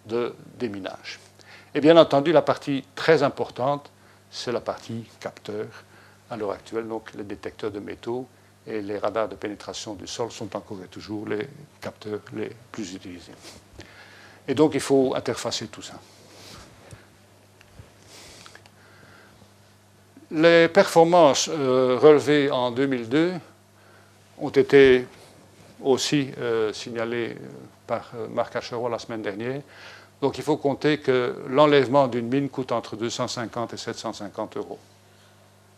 de 0.06 0.34
déminage. 0.58 1.20
Et 1.74 1.80
bien 1.80 1.96
entendu, 1.96 2.32
la 2.32 2.42
partie 2.42 2.84
très 2.96 3.24
importante, 3.24 3.92
c'est 4.32 4.52
la 4.52 4.62
partie 4.62 5.06
capteur 5.20 5.68
à 6.30 6.36
l'heure 6.36 6.52
actuelle, 6.52 6.88
donc 6.88 7.14
les 7.14 7.24
détecteurs 7.24 7.72
de 7.72 7.80
métaux 7.80 8.28
et 8.66 8.82
les 8.82 8.98
radars 8.98 9.30
de 9.30 9.36
pénétration 9.36 9.94
du 9.94 10.08
sol 10.08 10.32
sont 10.32 10.56
encore 10.56 10.80
et 10.84 10.88
toujours 10.88 11.28
les 11.28 11.48
capteurs 11.80 12.20
les 12.34 12.52
plus 12.72 12.94
utilisés. 12.96 13.32
Et 14.48 14.56
donc 14.56 14.74
il 14.74 14.82
faut 14.82 15.16
interfacer 15.16 15.68
tout 15.68 15.82
ça. 15.82 16.00
Les 20.30 20.68
performances 20.68 21.50
euh, 21.50 21.98
relevées 22.02 22.52
en 22.52 22.72
2002 22.72 23.34
ont 24.40 24.50
été 24.50 25.08
aussi 25.82 26.32
euh, 26.38 26.74
signalées 26.74 27.30
euh, 27.32 27.46
par 27.86 28.12
Marc 28.34 28.58
Acheroy 28.58 28.90
la 28.90 29.00
semaine 29.00 29.22
dernière. 29.22 29.62
Donc 30.22 30.38
il 30.38 30.44
faut 30.44 30.58
compter 30.58 30.98
que 30.98 31.34
l'enlèvement 31.48 32.10
d'une 32.10 32.28
mine 32.28 32.50
coûte 32.50 32.74
entre 32.74 32.98
250 32.98 33.74
et 33.74 33.78
750 33.78 34.58
euros. 34.58 34.80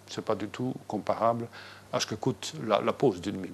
Ce 0.07 0.19
n'est 0.19 0.25
pas 0.25 0.33
du 0.33 0.47
tout 0.47 0.73
comparable 0.87 1.45
à 1.93 1.99
ce 1.99 2.07
que 2.07 2.15
coûte 2.15 2.53
la, 2.65 2.93
pose 2.93 3.21
d'une 3.21 3.37
mine. 3.37 3.53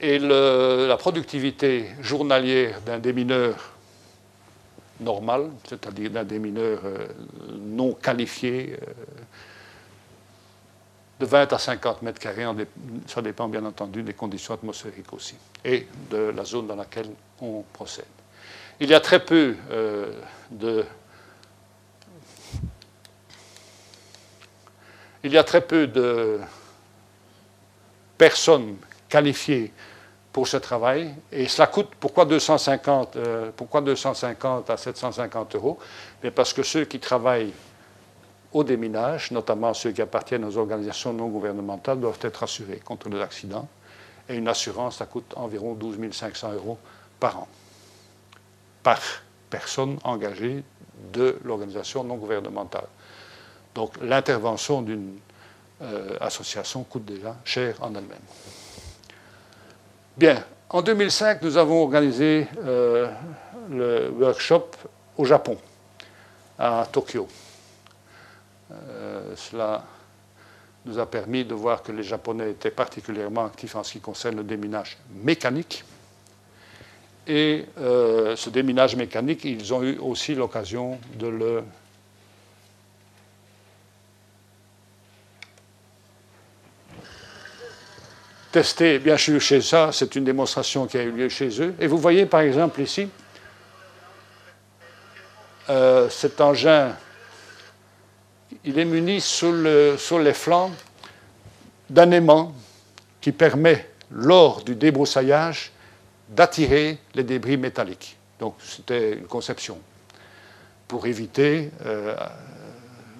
Et 0.00 0.18
la 0.18 0.96
productivité 0.98 1.86
journalière 2.02 2.80
d'un 2.82 2.98
démineur 2.98 3.54
normal, 5.00 5.48
c'est-à-dire 5.66 6.10
d'un 6.10 6.24
démineur 6.24 6.80
non 7.60 7.92
qualifié, 7.94 8.76
de 11.22 11.26
20 11.26 11.52
à 11.52 11.58
50 11.58 12.02
mètres 12.02 12.18
carrés, 12.18 12.44
ça 13.06 13.22
dépend 13.22 13.46
bien 13.48 13.64
entendu 13.64 14.02
des 14.02 14.12
conditions 14.12 14.54
atmosphériques 14.54 15.12
aussi, 15.12 15.36
et 15.64 15.86
de 16.10 16.32
la 16.36 16.44
zone 16.44 16.66
dans 16.66 16.74
laquelle 16.74 17.10
on 17.40 17.62
procède. 17.72 18.04
Il 18.80 18.90
y 18.90 18.94
a 18.94 18.98
très 18.98 19.24
peu 19.24 19.54
euh, 19.70 20.20
de... 20.50 20.84
Il 25.22 25.30
y 25.30 25.38
a 25.38 25.44
très 25.44 25.60
peu 25.60 25.86
de 25.86 26.40
personnes 28.18 28.76
qualifiées 29.08 29.72
pour 30.32 30.48
ce 30.48 30.56
travail. 30.56 31.14
Et 31.30 31.46
cela 31.46 31.68
coûte, 31.68 31.90
pourquoi 32.00 32.24
250, 32.24 33.14
euh, 33.14 33.50
pourquoi 33.56 33.80
250 33.80 34.70
à 34.70 34.76
750 34.76 35.54
euros? 35.54 35.78
Parce 36.34 36.52
que 36.52 36.64
ceux 36.64 36.84
qui 36.84 36.98
travaillent 36.98 37.52
au 38.52 38.64
déminage, 38.64 39.30
notamment 39.30 39.72
ceux 39.74 39.92
qui 39.92 40.02
appartiennent 40.02 40.44
aux 40.44 40.56
organisations 40.56 41.12
non 41.12 41.28
gouvernementales, 41.28 42.00
doivent 42.00 42.18
être 42.22 42.42
assurés 42.42 42.80
contre 42.84 43.08
les 43.08 43.20
accidents. 43.20 43.68
Et 44.28 44.36
une 44.36 44.48
assurance, 44.48 44.98
ça 44.98 45.06
coûte 45.06 45.32
environ 45.36 45.74
12 45.74 45.98
500 46.12 46.52
euros 46.52 46.78
par 47.18 47.38
an, 47.38 47.48
par 48.82 49.00
personne 49.50 49.98
engagée 50.04 50.62
de 51.12 51.38
l'organisation 51.44 52.04
non 52.04 52.16
gouvernementale. 52.16 52.86
Donc 53.74 53.94
l'intervention 54.02 54.82
d'une 54.82 55.18
euh, 55.82 56.16
association 56.20 56.84
coûte 56.84 57.04
déjà 57.04 57.36
cher 57.44 57.76
en 57.80 57.94
elle-même. 57.94 58.18
Bien, 60.16 60.44
en 60.68 60.82
2005, 60.82 61.42
nous 61.42 61.56
avons 61.56 61.82
organisé 61.82 62.46
euh, 62.64 63.10
le 63.70 64.10
workshop 64.10 64.70
au 65.16 65.24
Japon, 65.24 65.56
à 66.58 66.86
Tokyo. 66.90 67.26
Euh, 68.72 69.34
cela 69.36 69.84
nous 70.84 70.98
a 70.98 71.06
permis 71.06 71.44
de 71.44 71.54
voir 71.54 71.82
que 71.82 71.92
les 71.92 72.02
Japonais 72.02 72.50
étaient 72.50 72.70
particulièrement 72.70 73.46
actifs 73.46 73.76
en 73.76 73.84
ce 73.84 73.92
qui 73.92 74.00
concerne 74.00 74.36
le 74.36 74.44
déminage 74.44 74.98
mécanique. 75.22 75.84
Et 77.26 77.66
euh, 77.78 78.34
ce 78.34 78.50
déminage 78.50 78.96
mécanique, 78.96 79.44
ils 79.44 79.72
ont 79.72 79.82
eu 79.82 79.96
aussi 79.98 80.34
l'occasion 80.34 80.98
de 81.14 81.28
le 81.28 81.62
tester, 88.50 88.98
bien 88.98 89.16
sûr, 89.16 89.40
chez 89.40 89.60
ça. 89.60 89.90
C'est 89.92 90.16
une 90.16 90.24
démonstration 90.24 90.86
qui 90.86 90.98
a 90.98 91.02
eu 91.02 91.12
lieu 91.12 91.28
chez 91.28 91.62
eux. 91.62 91.74
Et 91.78 91.86
vous 91.86 91.98
voyez, 91.98 92.26
par 92.26 92.40
exemple, 92.40 92.80
ici, 92.80 93.08
euh, 95.70 96.08
cet 96.08 96.40
engin 96.40 96.96
il 98.64 98.78
est 98.78 98.84
muni 98.84 99.20
sur, 99.20 99.52
les 99.52 100.34
flancs 100.34 100.72
d'un 101.90 102.10
aimant 102.10 102.54
qui 103.20 103.32
permet, 103.32 103.88
lors 104.10 104.62
du 104.62 104.74
débroussaillage, 104.74 105.72
d'attirer 106.28 106.98
les 107.14 107.24
débris 107.24 107.56
métalliques. 107.56 108.16
Donc 108.38 108.56
c'était 108.62 109.12
une 109.14 109.26
conception 109.26 109.78
pour 110.88 111.06
éviter 111.06 111.70
euh, 111.86 112.14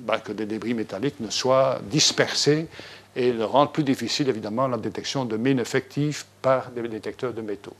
bah, 0.00 0.18
que 0.18 0.32
des 0.32 0.46
débris 0.46 0.74
métalliques 0.74 1.20
ne 1.20 1.30
soient 1.30 1.80
dispersés 1.84 2.66
et 3.14 3.32
de 3.32 3.42
rendre 3.42 3.72
plus 3.72 3.84
difficile 3.84 4.28
évidemment 4.28 4.66
la 4.66 4.78
détection 4.78 5.24
de 5.24 5.36
mines 5.36 5.60
effectives 5.60 6.24
par 6.40 6.70
des 6.70 6.88
détecteurs 6.88 7.32
de 7.32 7.42
métaux. 7.42 7.76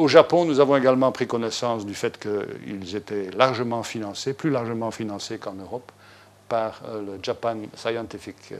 Au 0.00 0.08
Japon, 0.08 0.46
nous 0.46 0.60
avons 0.60 0.78
également 0.78 1.12
pris 1.12 1.26
connaissance 1.26 1.84
du 1.84 1.92
fait 1.92 2.18
qu'ils 2.18 2.96
étaient 2.96 3.30
largement 3.32 3.82
financés, 3.82 4.32
plus 4.32 4.48
largement 4.48 4.90
financés 4.90 5.36
qu'en 5.36 5.52
Europe, 5.52 5.92
par 6.48 6.80
euh, 6.88 7.02
le 7.02 7.18
Japan 7.22 7.58
Scientific, 7.74 8.36
euh, 8.52 8.56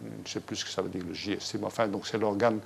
je 0.00 0.22
ne 0.22 0.26
sais 0.26 0.40
plus 0.40 0.56
ce 0.56 0.64
que 0.64 0.70
ça 0.70 0.80
veut 0.80 0.88
dire 0.88 1.04
le 1.06 1.12
JSC, 1.12 1.56
mais 1.60 1.66
enfin, 1.66 1.86
donc 1.86 2.06
c'est 2.06 2.16
l'organe 2.16 2.60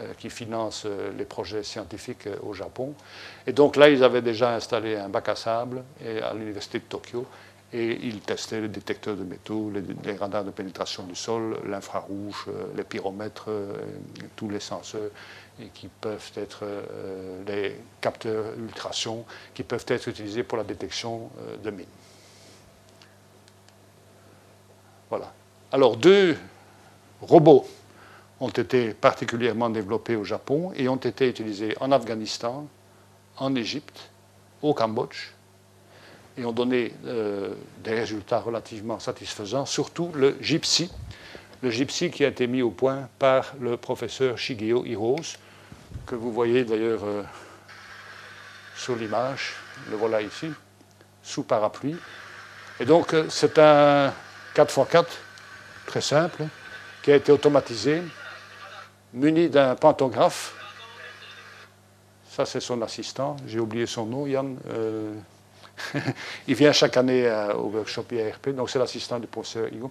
euh, 0.00 0.14
qui 0.18 0.30
finance 0.30 0.84
les 1.16 1.24
projets 1.24 1.62
scientifiques 1.62 2.28
au 2.42 2.52
Japon. 2.52 2.92
Et 3.46 3.52
donc 3.52 3.76
là, 3.76 3.88
ils 3.88 4.02
avaient 4.02 4.20
déjà 4.20 4.52
installé 4.52 4.96
un 4.96 5.08
bac 5.08 5.28
à 5.28 5.36
sable 5.36 5.84
à 6.04 6.34
l'université 6.34 6.80
de 6.80 6.84
Tokyo, 6.88 7.24
et 7.72 8.06
ils 8.06 8.20
testaient 8.20 8.60
les 8.60 8.68
détecteurs 8.68 9.16
de 9.16 9.24
métaux, 9.24 9.70
les, 10.04 10.16
radars 10.16 10.44
de 10.44 10.50
pénétration 10.50 11.04
du 11.04 11.14
sol, 11.14 11.58
l'infrarouge, 11.66 12.46
les 12.76 12.84
pyromètres, 12.84 13.48
tous 14.36 14.50
les 14.50 14.60
senseurs 14.60 15.10
qui 15.74 15.88
peuvent 15.88 16.32
être 16.36 16.60
euh, 16.62 17.42
les 17.46 17.76
capteurs 18.00 18.54
ultrasons 18.58 19.24
qui 19.54 19.62
peuvent 19.62 19.84
être 19.88 20.08
utilisés 20.08 20.42
pour 20.42 20.58
la 20.58 20.64
détection 20.64 21.30
euh, 21.38 21.56
de 21.58 21.70
mines. 21.70 21.86
Voilà. 25.10 25.32
Alors, 25.70 25.96
deux 25.96 26.36
robots 27.20 27.66
ont 28.40 28.48
été 28.48 28.94
particulièrement 28.94 29.70
développés 29.70 30.16
au 30.16 30.24
Japon 30.24 30.72
et 30.74 30.88
ont 30.88 30.96
été 30.96 31.28
utilisés 31.28 31.76
en 31.80 31.92
Afghanistan, 31.92 32.66
en 33.36 33.54
Égypte, 33.54 34.10
au 34.62 34.74
Cambodge, 34.74 35.32
et 36.36 36.44
ont 36.44 36.52
donné 36.52 36.94
euh, 37.06 37.54
des 37.82 37.94
résultats 37.94 38.40
relativement 38.40 38.98
satisfaisants, 38.98 39.66
surtout 39.66 40.10
le 40.14 40.36
Gypsy, 40.40 40.90
le 41.62 41.70
Gypsy 41.70 42.10
qui 42.10 42.24
a 42.24 42.28
été 42.28 42.46
mis 42.46 42.62
au 42.62 42.70
point 42.70 43.08
par 43.18 43.52
le 43.60 43.76
professeur 43.76 44.38
Shigeo 44.38 44.84
Hirose, 44.84 45.36
que 46.06 46.14
vous 46.14 46.32
voyez 46.32 46.64
d'ailleurs 46.64 47.04
euh, 47.04 47.22
sur 48.76 48.96
l'image, 48.96 49.54
le 49.90 49.96
voilà 49.96 50.22
ici, 50.22 50.48
sous 51.22 51.42
parapluie. 51.42 51.96
Et 52.80 52.84
donc 52.84 53.12
euh, 53.12 53.26
c'est 53.28 53.58
un 53.58 54.12
4x4 54.54 55.04
très 55.86 56.00
simple 56.00 56.44
qui 57.02 57.12
a 57.12 57.16
été 57.16 57.30
automatisé, 57.30 58.02
muni 59.12 59.50
d'un 59.50 59.74
pantographe. 59.74 60.54
Ça 62.30 62.46
c'est 62.46 62.60
son 62.60 62.80
assistant, 62.80 63.36
j'ai 63.46 63.60
oublié 63.60 63.84
son 63.84 64.06
nom, 64.06 64.26
Yann. 64.26 64.56
il 66.48 66.54
vient 66.54 66.72
chaque 66.72 66.96
année 66.96 67.28
au 67.56 67.68
workshop 67.68 68.04
IRP, 68.12 68.50
donc 68.50 68.70
c'est 68.70 68.78
l'assistant 68.78 69.18
du 69.18 69.26
professeur 69.26 69.66
Hugo. 69.66 69.90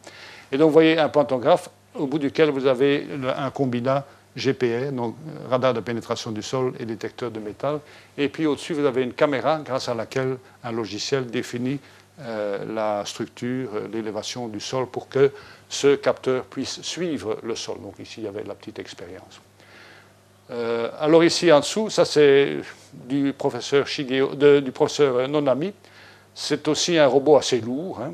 Et 0.52 0.58
donc 0.58 0.68
vous 0.68 0.74
voyez 0.74 0.98
un 0.98 1.10
pantographe 1.10 1.70
au 1.96 2.08
bout 2.08 2.20
duquel 2.20 2.50
vous 2.50 2.66
avez 2.66 3.08
un 3.38 3.52
combinat 3.52 4.06
GPR, 4.36 4.92
donc 4.92 5.16
radar 5.50 5.74
de 5.74 5.82
pénétration 5.82 6.32
du 6.32 6.42
sol 6.42 6.74
et 6.80 6.86
détecteur 6.86 7.32
de 7.32 7.40
métal. 7.40 7.80
Et 8.18 8.30
puis 8.30 8.46
au-dessus, 8.46 8.74
vous 8.74 8.86
avez 8.86 9.04
une 9.04 9.14
caméra 9.14 9.62
grâce 9.64 9.90
à 9.90 9.94
laquelle 9.94 10.38
un 10.64 10.72
logiciel 10.72 11.26
définit 11.28 11.80
euh, 12.20 12.66
la 12.74 13.04
structure, 13.06 13.70
euh, 13.74 13.88
l'élévation 13.92 14.48
du 14.48 14.60
sol 14.60 14.88
pour 14.88 15.10
que 15.10 15.32
ce 15.68 15.96
capteur 15.96 16.46
puisse 16.46 16.82
suivre 16.82 17.38
le 17.44 17.56
sol. 17.56 17.82
Donc 17.82 18.00
ici, 18.00 18.16
il 18.20 18.26
y 18.26 18.28
avait 18.28 18.44
la 18.44 18.54
petite 18.54 18.80
expérience. 18.80 19.42
Euh, 20.52 20.90
alors 21.00 21.24
ici 21.24 21.52
en 21.52 21.60
dessous, 21.60 21.90
ça 21.90 22.06
c'est 22.06 22.58
du 22.94 23.34
professeur, 23.34 23.86
Nonami. 25.30 25.74
C'est 26.34 26.68
aussi 26.68 26.98
un 26.98 27.08
robot 27.08 27.38
assez 27.38 27.60
lourd, 27.60 28.00
hein, 28.02 28.14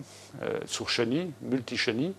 sur 0.65 0.89
chenille, 0.89 1.31
multi-chenille. 1.41 2.13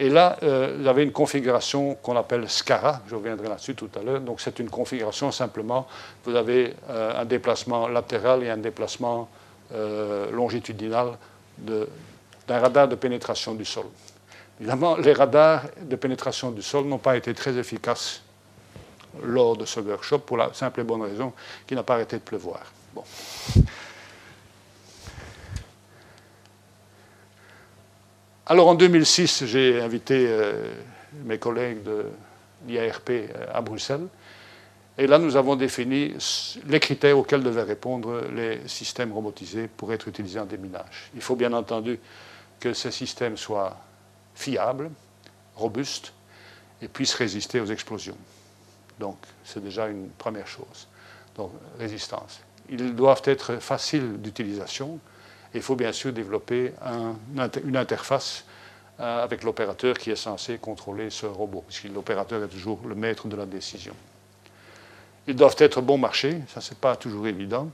Et 0.00 0.10
là, 0.10 0.36
euh, 0.42 0.76
vous 0.78 0.86
avez 0.86 1.02
une 1.02 1.10
configuration 1.10 1.96
qu'on 1.96 2.16
appelle 2.16 2.48
SCARA, 2.48 3.02
je 3.08 3.16
reviendrai 3.16 3.48
là-dessus 3.48 3.74
tout 3.74 3.90
à 3.98 4.02
l'heure. 4.02 4.20
Donc 4.20 4.40
c'est 4.40 4.58
une 4.60 4.70
configuration 4.70 5.32
simplement, 5.32 5.88
vous 6.24 6.36
avez 6.36 6.74
euh, 6.88 7.20
un 7.20 7.24
déplacement 7.24 7.88
latéral 7.88 8.44
et 8.44 8.50
un 8.50 8.58
déplacement 8.58 9.28
euh, 9.74 10.30
longitudinal 10.30 11.18
d'un 11.58 12.58
radar 12.60 12.86
de 12.86 12.94
pénétration 12.94 13.54
du 13.54 13.64
sol. 13.64 13.86
Évidemment, 14.60 14.96
les 14.96 15.12
radars 15.12 15.64
de 15.82 15.96
pénétration 15.96 16.52
du 16.52 16.62
sol 16.62 16.84
n'ont 16.84 16.98
pas 16.98 17.16
été 17.16 17.34
très 17.34 17.56
efficaces 17.56 18.22
lors 19.22 19.56
de 19.56 19.64
ce 19.64 19.80
workshop 19.80 20.20
pour 20.20 20.36
la 20.36 20.52
simple 20.52 20.80
et 20.80 20.84
bonne 20.84 21.02
raison 21.02 21.32
qu'il 21.66 21.76
n'a 21.76 21.82
pas 21.82 21.94
arrêté 21.94 22.16
de 22.16 22.22
pleuvoir. 22.22 22.60
Alors 28.46 28.68
en 28.68 28.74
2006, 28.74 29.44
j'ai 29.44 29.80
invité 29.80 30.26
euh, 30.26 30.72
mes 31.24 31.38
collègues 31.38 31.82
de 31.82 32.06
l'IARP 32.66 33.10
à 33.52 33.60
Bruxelles. 33.60 34.06
Et 34.96 35.06
là, 35.06 35.18
nous 35.18 35.36
avons 35.36 35.54
défini 35.54 36.14
les 36.66 36.80
critères 36.80 37.16
auxquels 37.16 37.42
devaient 37.42 37.62
répondre 37.62 38.22
les 38.34 38.66
systèmes 38.66 39.12
robotisés 39.12 39.68
pour 39.68 39.92
être 39.92 40.08
utilisés 40.08 40.40
en 40.40 40.44
déminage. 40.44 41.10
Il 41.14 41.20
faut 41.20 41.36
bien 41.36 41.52
entendu 41.52 42.00
que 42.58 42.72
ces 42.72 42.90
systèmes 42.90 43.36
soient 43.36 43.76
fiables, 44.34 44.90
robustes 45.54 46.12
et 46.82 46.88
puissent 46.88 47.14
résister 47.14 47.60
aux 47.60 47.66
explosions. 47.66 48.16
Donc, 48.98 49.16
c'est 49.44 49.62
déjà 49.62 49.88
une 49.88 50.08
première 50.08 50.46
chose. 50.46 50.88
Donc, 51.36 51.52
résistance. 51.78 52.40
Ils 52.68 52.94
doivent 52.94 53.22
être 53.24 53.56
faciles 53.56 54.20
d'utilisation. 54.20 54.98
Il 55.54 55.62
faut 55.62 55.76
bien 55.76 55.92
sûr 55.92 56.12
développer 56.12 56.72
une 57.64 57.76
interface 57.76 58.44
euh, 59.00 59.22
avec 59.22 59.44
l'opérateur 59.44 59.96
qui 59.96 60.10
est 60.10 60.16
censé 60.16 60.58
contrôler 60.58 61.08
ce 61.10 61.24
robot, 61.24 61.64
puisque 61.66 61.84
l'opérateur 61.84 62.42
est 62.42 62.48
toujours 62.48 62.80
le 62.86 62.94
maître 62.94 63.28
de 63.28 63.36
la 63.36 63.46
décision. 63.46 63.94
Ils 65.28 65.36
doivent 65.36 65.56
être 65.58 65.80
bon 65.80 65.98
marché, 65.98 66.40
ça 66.48 66.60
c'est 66.60 66.78
pas 66.78 66.96
toujours 66.96 67.26
évident. 67.28 67.70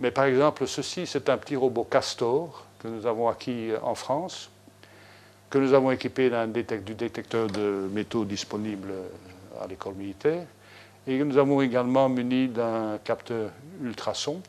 Mais 0.00 0.10
par 0.10 0.24
exemple, 0.24 0.66
ceci, 0.66 1.06
c'est 1.06 1.28
un 1.28 1.38
petit 1.38 1.54
robot 1.54 1.84
Castor 1.84 2.66
que 2.80 2.88
nous 2.88 3.06
avons 3.06 3.28
acquis 3.28 3.70
en 3.82 3.94
France, 3.94 4.50
que 5.48 5.58
nous 5.58 5.74
avons 5.74 5.92
équipé 5.92 6.28
d'un 6.28 6.48
du 6.48 6.94
détecteur 6.94 7.46
de 7.46 7.88
métaux 7.92 8.24
disponible 8.24 8.92
à 9.60 9.66
l'école 9.66 9.94
militaire, 9.94 10.46
et 11.06 11.22
nous 11.22 11.36
avons 11.36 11.60
également 11.60 12.08
muni 12.08 12.48
d'un 12.48 12.98
capteur 13.02 13.50
ultrason 13.82 14.40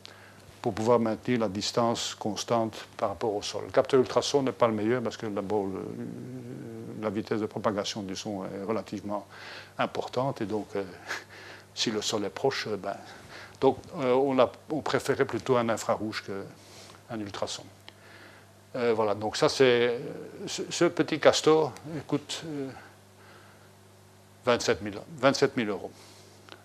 pour 0.62 0.72
pouvoir 0.72 0.98
maintenir 0.98 1.40
la 1.40 1.48
distance 1.48 2.14
constante 2.14 2.86
par 2.96 3.10
rapport 3.10 3.34
au 3.34 3.42
sol. 3.42 3.64
Le 3.66 3.70
capteur 3.70 4.00
ultrason 4.00 4.42
n'est 4.42 4.52
pas 4.52 4.66
le 4.66 4.72
meilleur 4.72 5.02
parce 5.02 5.16
que 5.16 5.26
d'abord 5.26 5.66
la 7.02 7.10
vitesse 7.10 7.40
de 7.40 7.46
propagation 7.46 8.02
du 8.02 8.16
son 8.16 8.44
est 8.44 8.64
relativement 8.66 9.26
importante 9.78 10.40
et 10.40 10.46
donc 10.46 10.68
euh, 10.74 10.84
si 11.74 11.90
le 11.90 12.00
sol 12.00 12.24
est 12.24 12.30
proche, 12.30 12.66
euh, 12.66 12.76
ben, 12.76 12.96
donc 13.60 13.76
euh, 13.98 14.14
on, 14.14 14.38
a, 14.38 14.50
on, 14.70 14.80
préférait 14.80 15.26
plutôt 15.26 15.56
un 15.56 15.68
infrarouge 15.68 16.24
qu'un 16.24 17.20
ultrason. 17.20 17.64
Voilà, 18.74 19.14
donc 19.14 19.36
ça 19.36 19.48
c'est. 19.48 20.00
Ce, 20.48 20.86
petit 20.86 21.20
castor 21.20 21.72
coûte 22.08 22.42
27 24.44 24.78
000, 24.82 24.96
27 25.18 25.52
000 25.56 25.68
euros. 25.68 25.90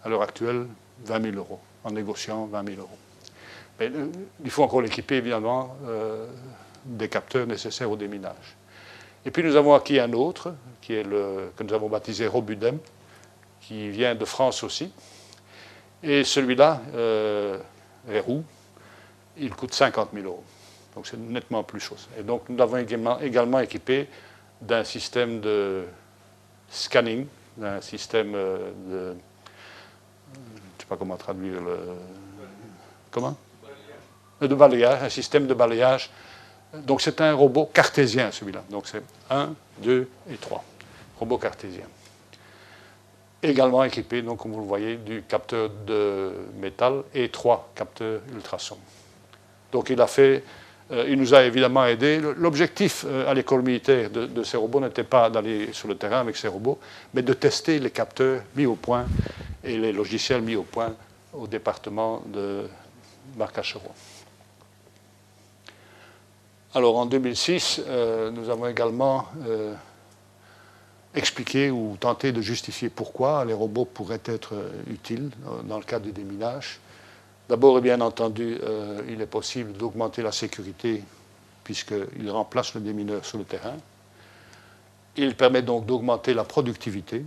À 0.03 0.09
l'heure 0.09 0.21
actuelle, 0.21 0.65
20 1.05 1.21
000 1.21 1.35
euros. 1.35 1.59
En 1.83 1.91
négociant, 1.91 2.45
20 2.45 2.67
000 2.67 2.81
euros. 2.81 2.97
Mais 3.79 3.91
il 4.43 4.51
faut 4.51 4.63
encore 4.63 4.81
l'équiper, 4.81 5.15
évidemment, 5.15 5.77
des 6.83 7.07
capteurs 7.07 7.47
nécessaires 7.47 7.89
au 7.89 7.95
déminage. 7.95 8.57
Et 9.25 9.31
puis 9.31 9.43
nous 9.43 9.55
avons 9.55 9.73
acquis 9.73 9.99
un 9.99 10.13
autre, 10.13 10.53
qui 10.81 10.93
est 10.93 11.03
le, 11.03 11.51
que 11.55 11.63
nous 11.63 11.73
avons 11.73 11.89
baptisé 11.89 12.27
Robudem, 12.27 12.79
qui 13.61 13.89
vient 13.89 14.15
de 14.15 14.25
France 14.25 14.63
aussi. 14.63 14.91
Et 16.01 16.23
celui-là, 16.23 16.81
euh, 16.95 17.59
il 19.37 19.49
coûte 19.51 19.73
50 19.73 20.09
000 20.13 20.25
euros. 20.25 20.43
Donc 20.95 21.07
c'est 21.07 21.19
nettement 21.19 21.63
plus 21.63 21.79
chose. 21.79 22.07
Et 22.17 22.23
donc 22.23 22.47
nous 22.49 22.57
l'avons 22.57 22.77
également, 22.77 23.59
équipé 23.59 24.07
d'un 24.61 24.83
système 24.83 25.41
de 25.41 25.85
scanning, 26.69 27.25
d'un 27.59 27.81
système 27.81 28.33
euh, 28.35 28.71
de. 28.87 29.15
Je 30.77 30.83
sais 30.83 30.87
pas 30.87 30.97
comment 30.97 31.17
traduire 31.17 31.61
le. 31.61 31.77
Comment? 33.11 33.35
De 34.41 34.55
balayage, 34.55 35.03
un 35.03 35.09
système 35.09 35.47
de 35.47 35.53
balayage. 35.53 36.09
Donc 36.73 37.01
c'est 37.01 37.19
un 37.21 37.33
robot 37.33 37.69
cartésien 37.73 38.31
celui-là. 38.31 38.63
Donc 38.69 38.87
c'est 38.87 39.03
1, 39.29 39.53
2 39.79 40.07
et 40.31 40.37
3. 40.37 40.63
Robot 41.19 41.37
cartésien 41.37 41.85
également 43.41 43.83
équipé, 43.83 44.21
donc, 44.21 44.39
comme 44.39 44.51
vous 44.51 44.59
le 44.59 44.65
voyez, 44.65 44.97
du 44.97 45.23
capteur 45.23 45.69
de 45.69 46.33
métal 46.59 47.03
et 47.13 47.29
trois 47.29 47.71
capteurs 47.75 48.21
ultrasons. 48.33 48.77
Donc 49.71 49.89
il 49.89 50.01
a 50.01 50.07
fait, 50.07 50.43
il 50.91 51.17
nous 51.17 51.33
a 51.33 51.43
évidemment 51.43 51.85
aidé. 51.85 52.19
L'objectif 52.37 53.05
euh, 53.07 53.29
à 53.29 53.33
l'école 53.33 53.61
militaire 53.61 54.09
de, 54.09 54.43
ces 54.43 54.57
robots 54.57 54.79
n'était 54.79 55.03
pas 55.03 55.29
d'aller 55.29 55.71
sur 55.73 55.87
le 55.87 55.95
terrain 55.95 56.19
avec 56.21 56.35
ces 56.35 56.47
robots, 56.47 56.79
mais 57.13 57.21
de 57.21 57.33
tester 57.33 57.79
les 57.79 57.91
capteurs 57.91 58.41
mis 58.55 58.65
au 58.65 58.75
point 58.75 59.05
et 59.63 59.77
les 59.77 59.91
logiciels 59.91 60.41
mis 60.41 60.55
au 60.55 60.63
point 60.63 60.93
au 61.33 61.47
département 61.47 62.23
de 62.25 62.67
Marcacherois. 63.37 63.93
Alors 66.73 66.97
en 66.97 67.05
2006, 67.05 67.81
euh, 67.87 68.31
nous 68.31 68.49
avons 68.49 68.67
également 68.67 69.27
expliquer 71.15 71.71
ou 71.71 71.97
tenter 71.99 72.31
de 72.31 72.41
justifier 72.41 72.89
pourquoi 72.89 73.45
les 73.45 73.53
robots 73.53 73.85
pourraient 73.85 74.21
être 74.25 74.53
euh, 74.53 74.69
utiles 74.87 75.31
euh, 75.47 75.61
dans 75.63 75.77
le 75.77 75.83
cadre 75.83 76.05
du 76.05 76.11
déminage. 76.11 76.79
D'abord, 77.49 77.81
bien 77.81 77.99
entendu, 77.99 78.59
euh, 78.61 79.01
il 79.09 79.19
est 79.21 79.25
possible 79.25 79.73
d'augmenter 79.73 80.21
la 80.21 80.31
sécurité 80.31 81.03
puisqu'il 81.63 82.29
remplace 82.29 82.75
le 82.75 82.81
démineur 82.81 83.25
sur 83.25 83.39
le 83.39 83.43
terrain. 83.43 83.75
Il 85.17 85.35
permet 85.35 85.63
donc 85.63 85.87
d'augmenter 85.87 86.35
la 86.35 86.43
productivité, 86.43 87.25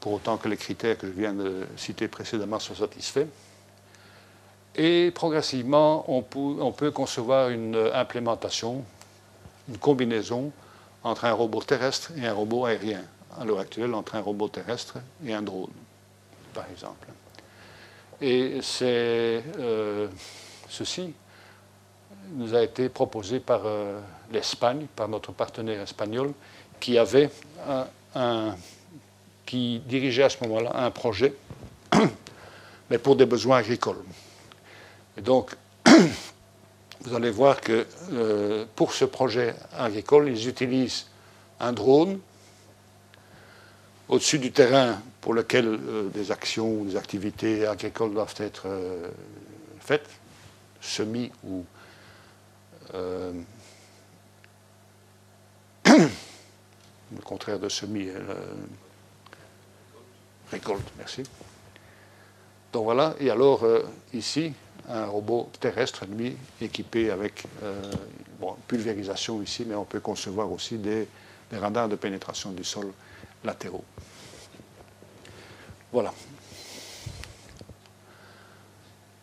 pour 0.00 0.14
autant 0.14 0.38
que 0.38 0.48
les 0.48 0.56
critères 0.56 0.96
que 0.96 1.06
je 1.06 1.12
viens 1.12 1.34
de 1.34 1.66
citer 1.76 2.08
précédemment 2.08 2.58
soient 2.58 2.76
satisfaits. 2.76 3.26
Et 4.74 5.10
progressivement, 5.14 6.04
on 6.08 6.22
peut, 6.22 6.38
on 6.38 6.72
peut 6.72 6.90
concevoir 6.90 7.50
une 7.50 7.76
implémentation, 7.92 8.82
une 9.68 9.78
combinaison 9.78 10.50
entre 11.04 11.26
un 11.26 11.32
robot 11.32 11.62
terrestre 11.62 12.12
et 12.16 12.26
un 12.26 12.32
robot 12.32 12.64
aérien, 12.64 13.02
à 13.38 13.44
l'heure 13.44 13.60
actuelle 13.60 13.92
entre 13.94 14.14
un 14.14 14.20
robot 14.20 14.48
terrestre 14.48 14.98
et 15.24 15.34
un 15.34 15.42
drone, 15.42 15.70
par 16.54 16.64
exemple. 16.70 17.08
Et 18.22 18.60
euh, 18.82 20.08
ceci 20.68 21.12
nous 22.34 22.54
a 22.54 22.62
été 22.62 22.88
proposé 22.88 23.40
par 23.40 23.62
euh, 23.64 24.00
l'Espagne, 24.30 24.86
par 24.94 25.08
notre 25.08 25.32
partenaire 25.32 25.80
espagnol, 25.80 26.32
qui 26.78 26.98
avait 26.98 27.30
un, 28.14 28.54
qui 29.44 29.80
dirigeait 29.80 30.22
à 30.22 30.28
ce 30.28 30.36
moment-là 30.44 30.70
un 30.74 30.90
projet, 30.92 31.34
mais 32.90 32.98
pour 32.98 33.16
des 33.16 33.26
besoins 33.26 33.58
agricoles. 33.58 34.04
Et 35.18 35.20
donc, 35.20 35.56
vous 37.00 37.14
allez 37.16 37.30
voir 37.30 37.60
que 37.60 37.88
euh, 38.12 38.66
pour 38.76 38.92
ce 38.92 39.04
projet 39.04 39.56
agricole, 39.76 40.28
ils 40.28 40.48
utilisent 40.48 41.06
un 41.58 41.72
drone 41.72 42.20
au-dessus 44.08 44.38
du 44.38 44.52
terrain 44.52 45.02
pour 45.22 45.32
lequel 45.32 45.66
euh, 45.66 46.10
des 46.10 46.30
actions 46.30 46.70
ou 46.70 46.84
des 46.84 46.96
activités 46.96 47.66
agricoles 47.66 48.12
doivent 48.12 48.34
être 48.38 48.64
euh, 48.66 49.08
faites, 49.80 50.10
semis 50.82 51.32
ou 51.44 51.64
le 55.86 56.10
contraire 57.24 57.58
de 57.58 57.70
semis, 57.70 58.10
récolte, 60.50 60.92
merci. 60.98 61.22
Donc 62.70 62.84
voilà, 62.84 63.14
et 63.18 63.30
alors 63.30 63.64
ici, 64.12 64.52
un 64.88 65.06
robot 65.06 65.50
terrestre, 65.60 66.04
lui, 66.06 66.36
équipé 66.60 67.10
avec 67.10 67.44
euh, 67.62 67.80
bon, 68.40 68.56
pulvérisation 68.66 69.42
ici, 69.42 69.64
mais 69.66 69.74
on 69.74 69.84
peut 69.84 70.00
concevoir 70.00 70.50
aussi 70.50 70.76
des, 70.76 71.06
radars 71.52 71.88
de 71.88 71.96
pénétration 71.96 72.50
du 72.50 72.64
sol 72.64 72.92
latéraux. 73.44 73.84
Voilà. 75.92 76.12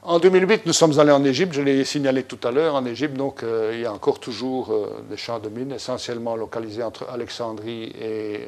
En 0.01 0.17
2008, 0.19 0.65
nous 0.65 0.73
sommes 0.73 0.97
allés 0.99 1.11
en 1.11 1.23
Égypte, 1.23 1.53
je 1.53 1.61
l'ai 1.61 1.83
signalé 1.83 2.23
tout 2.23 2.39
à 2.47 2.51
l'heure. 2.51 2.75
En 2.75 2.85
Égypte, 2.85 3.15
donc, 3.15 3.43
euh, 3.43 3.71
il 3.73 3.81
y 3.81 3.85
a 3.85 3.93
encore 3.93 4.19
toujours 4.19 4.71
euh, 4.71 5.03
des 5.09 5.17
champs 5.17 5.39
de 5.39 5.49
mines, 5.49 5.71
essentiellement 5.73 6.35
localisés 6.35 6.83
entre 6.83 7.09
Alexandrie 7.09 7.91
et 7.99 8.45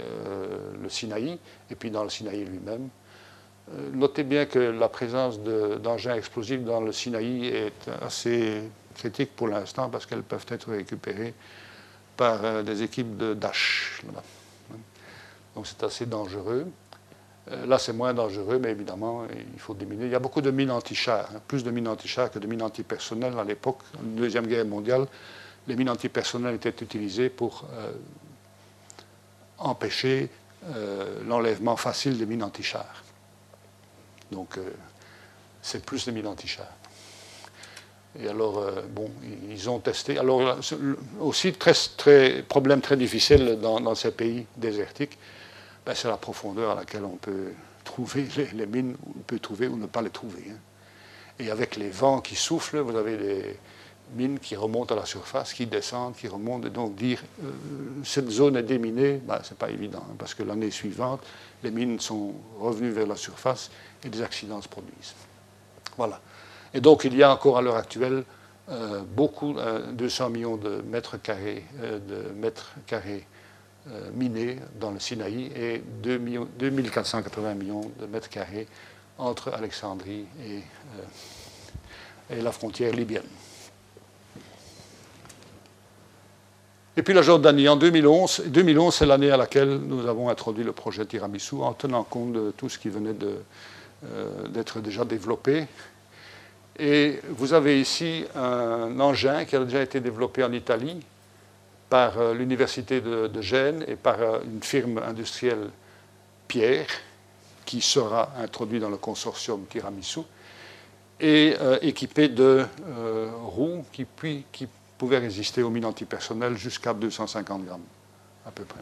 le 0.82 0.90
Sinaï, 0.90 1.38
et 1.70 1.76
puis 1.76 1.92
dans 1.92 2.04
le 2.04 2.10
Sinaï 2.10 2.46
lui-même. 2.46 2.90
Euh, 3.70 3.90
notez 3.94 4.24
bien 4.24 4.46
que 4.46 4.60
la 4.60 4.90
présence 4.90 5.40
d'engins 5.40 6.16
explosifs 6.16 6.64
dans 6.64 6.82
le 6.82 6.92
Sinaï 6.92 7.48
est 7.48 7.90
assez 8.02 8.64
critique 8.96 9.36
pour 9.36 9.48
l'instant 9.48 9.90
parce 9.90 10.06
qu'elles 10.06 10.24
peuvent 10.24 10.46
être 10.50 10.72
récupérées 10.72 11.34
par 12.18 12.44
euh, 12.44 12.64
des 12.64 12.84
équipes 12.84 13.18
de 13.18 13.34
Daesh. 13.34 14.04
Donc 15.56 15.68
c'est 15.68 15.84
assez 15.84 16.06
dangereux. 16.06 16.68
Euh, 17.50 17.66
là, 17.66 17.80
c'est 17.80 17.94
moins 17.94 18.14
dangereux, 18.14 18.60
mais 18.60 18.70
évidemment, 18.70 19.26
il 19.54 19.60
faut 19.60 19.74
diminuer. 19.74 20.06
Il 20.06 20.12
y 20.12 20.16
a 20.16 20.20
beaucoup 20.20 20.42
de 20.42 20.52
mines 20.52 20.72
anti-chars, 20.72 21.30
hein. 21.34 21.42
plus 21.48 21.64
de 21.64 21.72
mines 21.72 21.88
anti-chars 21.88 22.30
que 22.30 22.40
de 22.40 22.48
mines 22.48 22.62
antipersonnelles 22.62 23.38
à 23.38 23.44
l'époque. 23.44 23.80
En 23.98 24.04
Deuxième 24.04 24.46
Guerre 24.46 24.66
mondiale, 24.66 25.08
les 25.68 25.76
mines 25.76 25.90
antipersonnelles 25.90 26.56
étaient 26.56 26.84
utilisées 26.84 27.30
pour 27.30 27.66
empêcher 29.58 30.30
l'enlèvement 31.28 31.76
facile 31.76 32.18
des 32.18 32.26
mines 32.26 32.44
anti-chars. 32.44 33.04
Donc, 34.32 34.58
euh, 34.58 34.62
c'est 35.62 35.86
plus 35.86 36.06
de 36.06 36.12
mille 36.12 36.28
antichars. 36.28 36.74
Et 38.20 38.28
alors, 38.28 38.66
bon, 38.90 39.10
ils 39.50 39.70
ont 39.70 39.80
testé. 39.80 40.18
Alors, 40.18 40.58
aussi, 41.22 41.54
très, 41.54 41.74
très, 41.96 42.42
problème 42.42 42.82
très 42.82 42.98
difficile 42.98 43.58
dans, 43.62 43.96
ces 43.96 44.12
pays 44.12 44.46
désertiques, 44.58 45.18
ben, 45.86 45.96
c'est 45.96 46.08
la 46.08 46.18
profondeur 46.18 46.72
à 46.72 46.76
laquelle 46.76 47.06
on 47.06 47.16
peut 47.16 47.52
trouver 47.84 48.28
les, 48.54 48.66
mines, 48.66 48.96
on 49.08 49.20
peut 49.22 49.40
trouver 49.40 49.68
ou 49.68 49.78
ne 49.78 49.88
pas 49.88 50.02
les 50.02 50.10
trouver. 50.10 50.44
Hein. 50.50 50.58
Et 51.40 51.50
avec 51.50 51.76
les 51.76 51.90
vents 51.90 52.22
qui 52.22 52.36
soufflent, 52.36 52.80
vous 52.80 52.96
avez 52.96 53.18
des 53.18 53.60
mines 54.16 54.40
qui 54.40 54.56
remontent 54.56 54.94
à 54.94 55.00
la 55.00 55.06
surface, 55.06 55.54
qui 55.54 55.66
descendent, 55.66 56.16
qui 56.16 56.28
remontent. 56.28 56.68
Et 56.68 56.70
donc 56.70 56.96
dire 56.96 57.24
euh, 57.44 57.52
cette 58.04 58.30
zone 58.30 58.58
est 58.58 58.64
déminée, 58.64 59.22
ben, 59.26 59.40
ce 59.44 59.52
n'est 59.52 59.58
pas 59.58 59.70
évident, 59.70 60.06
hein, 60.08 60.16
parce 60.20 60.34
que 60.34 60.44
l'année 60.44 60.70
suivante, 60.70 61.22
les 61.64 61.72
mines 61.72 62.00
sont 62.00 62.34
revenues 62.60 62.92
vers 62.92 63.08
la 63.08 63.16
surface 63.16 63.72
et 64.04 64.10
des 64.10 64.22
accidents 64.22 64.62
se 64.62 64.68
produisent. 64.68 65.16
Voilà. 65.98 66.22
Et 66.74 66.82
donc 66.82 67.06
il 67.06 67.16
y 67.16 67.24
a 67.24 67.32
encore 67.32 67.58
à 67.58 67.62
l'heure 67.62 67.76
actuelle 67.76 68.24
euh, 68.70 69.02
beaucoup, 69.02 69.56
200 69.94 70.26
euh, 70.26 70.30
millions 70.30 70.58
de 70.58 70.82
mètres 70.82 71.18
carrés, 71.18 71.66
de 71.82 72.32
mètres 72.36 72.74
carrés 72.86 73.26
minés 74.14 74.58
dans 74.80 74.92
le 74.92 75.00
Sinaï 75.00 75.52
et 75.56 75.82
2 76.04 76.20
2480 76.60 77.54
millions 77.56 77.92
de 78.00 78.06
mètres 78.06 78.30
carrés 78.30 78.68
entre 79.18 79.54
Alexandrie 79.54 80.26
et, 80.44 80.58
euh, 80.58 82.38
et 82.38 82.42
la 82.42 82.52
frontière 82.52 82.94
libyenne. 82.94 83.24
Et 86.98 87.04
puis 87.04 87.14
la 87.14 87.22
Jordanie, 87.22 87.70
en 87.70 87.78
2011, 87.78 88.44
2011 88.48 88.94
c'est 88.94 89.06
l'année 89.06 89.32
à 89.32 89.38
laquelle 89.38 89.78
nous 89.78 90.08
avons 90.08 90.30
introduit 90.30 90.64
le 90.64 90.74
projet 90.74 91.06
Tiramisu 91.06 91.56
en 91.56 91.74
tenant 91.74 92.04
compte 92.04 92.34
de 92.34 92.52
tout 92.52 92.68
ce 92.68 92.78
qui 92.78 92.90
venait 92.90 93.16
euh, 94.04 94.48
d'être 94.50 94.82
déjà 94.82 95.06
développé. 95.06 95.68
Et 96.78 97.20
vous 97.30 97.54
avez 97.54 97.80
ici 97.80 98.26
un 98.36 99.00
engin 99.00 99.46
qui 99.46 99.56
a 99.56 99.64
déjà 99.64 99.82
été 99.82 100.00
développé 100.00 100.44
en 100.44 100.52
Italie 100.52 101.00
par 101.92 102.18
euh, 102.18 102.34
l'Université 102.34 103.02
de, 103.02 103.42
Gênes 103.42 103.84
et 103.86 103.98
par 103.98 104.18
une 104.46 104.64
firme 104.64 104.98
industrielle 105.00 105.70
Pierre, 106.48 106.88
qui 107.66 107.82
sera 107.82 108.32
introduit 108.40 108.80
dans 108.80 108.90
le 108.90 108.96
consortium 108.96 109.66
Tiramisu, 109.70 110.22
et 111.20 111.54
euh, 111.60 111.78
équipé 111.82 112.30
de 112.30 112.66
euh, 112.88 113.30
roues 113.44 113.84
qui, 113.92 114.06
pouvaient 114.98 115.18
résister 115.18 115.64
aux 115.64 115.70
mines 115.70 115.86
antipersonnelles 115.86 116.56
jusqu'à 116.56 116.94
250 116.94 117.66
grammes, 117.66 117.82
à 118.46 118.52
peu 118.52 118.64
près, 118.64 118.80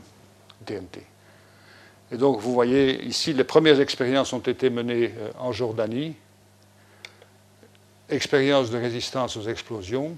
TNT. 0.65 1.01
Et 2.11 2.17
donc, 2.17 2.39
vous 2.39 2.53
voyez 2.53 3.03
ici, 3.05 3.33
les 3.33 3.43
premières 3.43 3.79
expériences 3.79 4.33
ont 4.33 4.39
été 4.39 4.69
menées 4.69 5.15
euh, 5.17 5.31
en 5.39 5.51
Jordanie, 5.51 6.15
expérience 8.07 8.69
de 8.69 8.77
résistance 8.77 9.35
aux 9.35 9.43
explosions, 9.43 10.15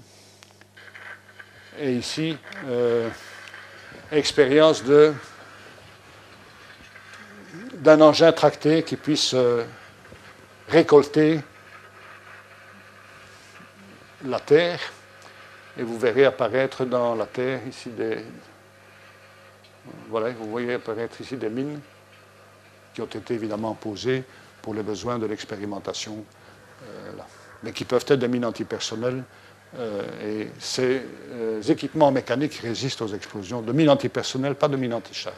et 1.78 1.92
ici, 1.92 2.36
expérience 4.10 4.84
de 4.84 5.14
d'un 7.82 8.00
engin 8.00 8.32
tracté 8.32 8.82
qui 8.84 8.96
puisse 8.96 9.34
euh, 9.34 9.64
récolter 10.68 11.40
la 14.24 14.38
terre. 14.38 14.78
Et 15.76 15.82
vous 15.82 15.98
verrez 15.98 16.24
apparaître 16.24 16.84
dans 16.84 17.14
la 17.14 17.26
terre 17.26 17.60
ici 17.66 17.88
des. 17.90 18.24
Voilà, 20.08 20.30
vous 20.30 20.50
voyez 20.50 20.74
apparaître 20.74 21.20
ici 21.20 21.36
des 21.36 21.48
mines 21.48 21.80
qui 22.94 23.00
ont 23.00 23.06
été 23.06 23.34
évidemment 23.34 23.74
posées 23.74 24.22
pour 24.60 24.74
les 24.74 24.82
besoins 24.82 25.18
de 25.18 25.26
l'expérimentation, 25.26 26.24
euh, 26.84 27.12
mais 27.62 27.72
qui 27.72 27.84
peuvent 27.84 28.04
être 28.06 28.18
des 28.18 28.28
mines 28.28 28.44
antipersonnelles. 28.44 29.24
Euh, 29.78 30.02
et 30.22 30.48
ces 30.58 31.02
équipements 31.68 32.10
mécaniques 32.10 32.60
résistent 32.62 33.02
aux 33.02 33.14
explosions 33.14 33.62
de 33.62 33.72
mines 33.72 33.90
antipersonnelles, 33.90 34.54
pas 34.54 34.68
de 34.68 34.76
mines 34.76 34.94
antichars. 34.94 35.32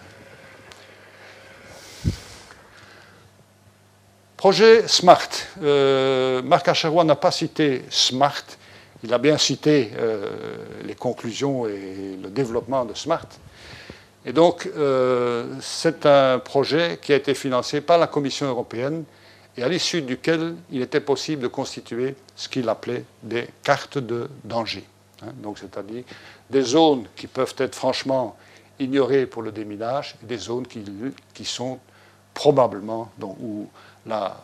Projet 4.36 4.86
SMART. 4.86 5.30
Euh, 5.62 6.42
Marc 6.42 6.68
Acherois 6.68 7.04
n'a 7.04 7.16
pas 7.16 7.30
cité 7.30 7.82
SMART, 7.88 8.44
il 9.02 9.14
a 9.14 9.18
bien 9.18 9.38
cité 9.38 9.92
euh, 9.96 10.56
les 10.84 10.94
conclusions 10.94 11.66
et 11.66 12.18
le 12.22 12.28
développement 12.28 12.84
de 12.84 12.94
SMART. 12.94 13.28
Et 14.26 14.32
donc, 14.32 14.66
euh, 14.76 15.46
c'est 15.60 16.06
un 16.06 16.38
projet 16.38 16.98
qui 17.00 17.12
a 17.12 17.16
été 17.16 17.34
financé 17.34 17.80
par 17.80 17.98
la 17.98 18.06
Commission 18.06 18.46
européenne 18.46 19.04
et 19.56 19.62
à 19.62 19.68
l'issue 19.68 20.02
duquel 20.02 20.56
il 20.70 20.82
était 20.82 21.00
possible 21.00 21.42
de 21.42 21.48
constituer 21.48 22.16
ce 22.34 22.48
qu'il 22.48 22.68
appelait 22.68 23.04
des 23.22 23.48
cartes 23.62 23.98
de 23.98 24.28
danger. 24.42 24.84
Hein. 25.22 25.32
donc, 25.36 25.58
c'est-à-dire 25.58 26.04
des 26.50 26.62
zones 26.62 27.06
qui 27.14 27.26
peuvent 27.26 27.54
être 27.58 27.74
franchement 27.74 28.36
ignorées 28.78 29.26
pour 29.26 29.42
le 29.42 29.52
déminage 29.52 30.16
et 30.22 30.26
des 30.26 30.38
zones 30.38 30.66
qui, 30.66 30.84
qui 31.32 31.44
sont 31.44 31.78
probablement, 32.32 33.10
donc, 33.18 33.36
où 33.40 33.68
la 34.06 34.36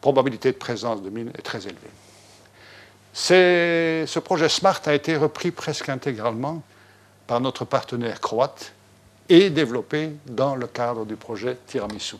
probabilité 0.00 0.50
de 0.50 0.56
présence 0.56 1.02
de 1.02 1.10
mines 1.10 1.30
est 1.38 1.42
très 1.42 1.66
élevée. 1.66 1.90
Ce 3.12 4.18
projet 4.18 4.48
SMART 4.48 4.82
a 4.86 4.94
été 4.94 5.16
repris 5.16 5.50
presque 5.50 5.88
intégralement 5.88 6.62
par 7.26 7.40
notre 7.40 7.64
partenaire 7.64 8.20
croate 8.20 8.72
et 9.28 9.50
développé 9.50 10.10
dans 10.26 10.56
le 10.56 10.66
cadre 10.66 11.04
du 11.04 11.16
projet 11.16 11.56
Tiramisu. 11.66 12.16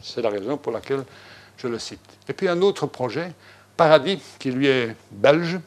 C'est 0.00 0.22
la 0.22 0.30
raison 0.30 0.56
pour 0.56 0.72
laquelle 0.72 1.04
je 1.62 1.68
le 1.68 1.78
cite. 1.78 2.00
Et 2.28 2.32
puis 2.32 2.48
un 2.48 2.60
autre 2.62 2.86
projet, 2.86 3.32
Paradis, 3.76 4.20
qui 4.38 4.50
lui 4.50 4.66
est 4.66 4.94
belge, 5.10 5.58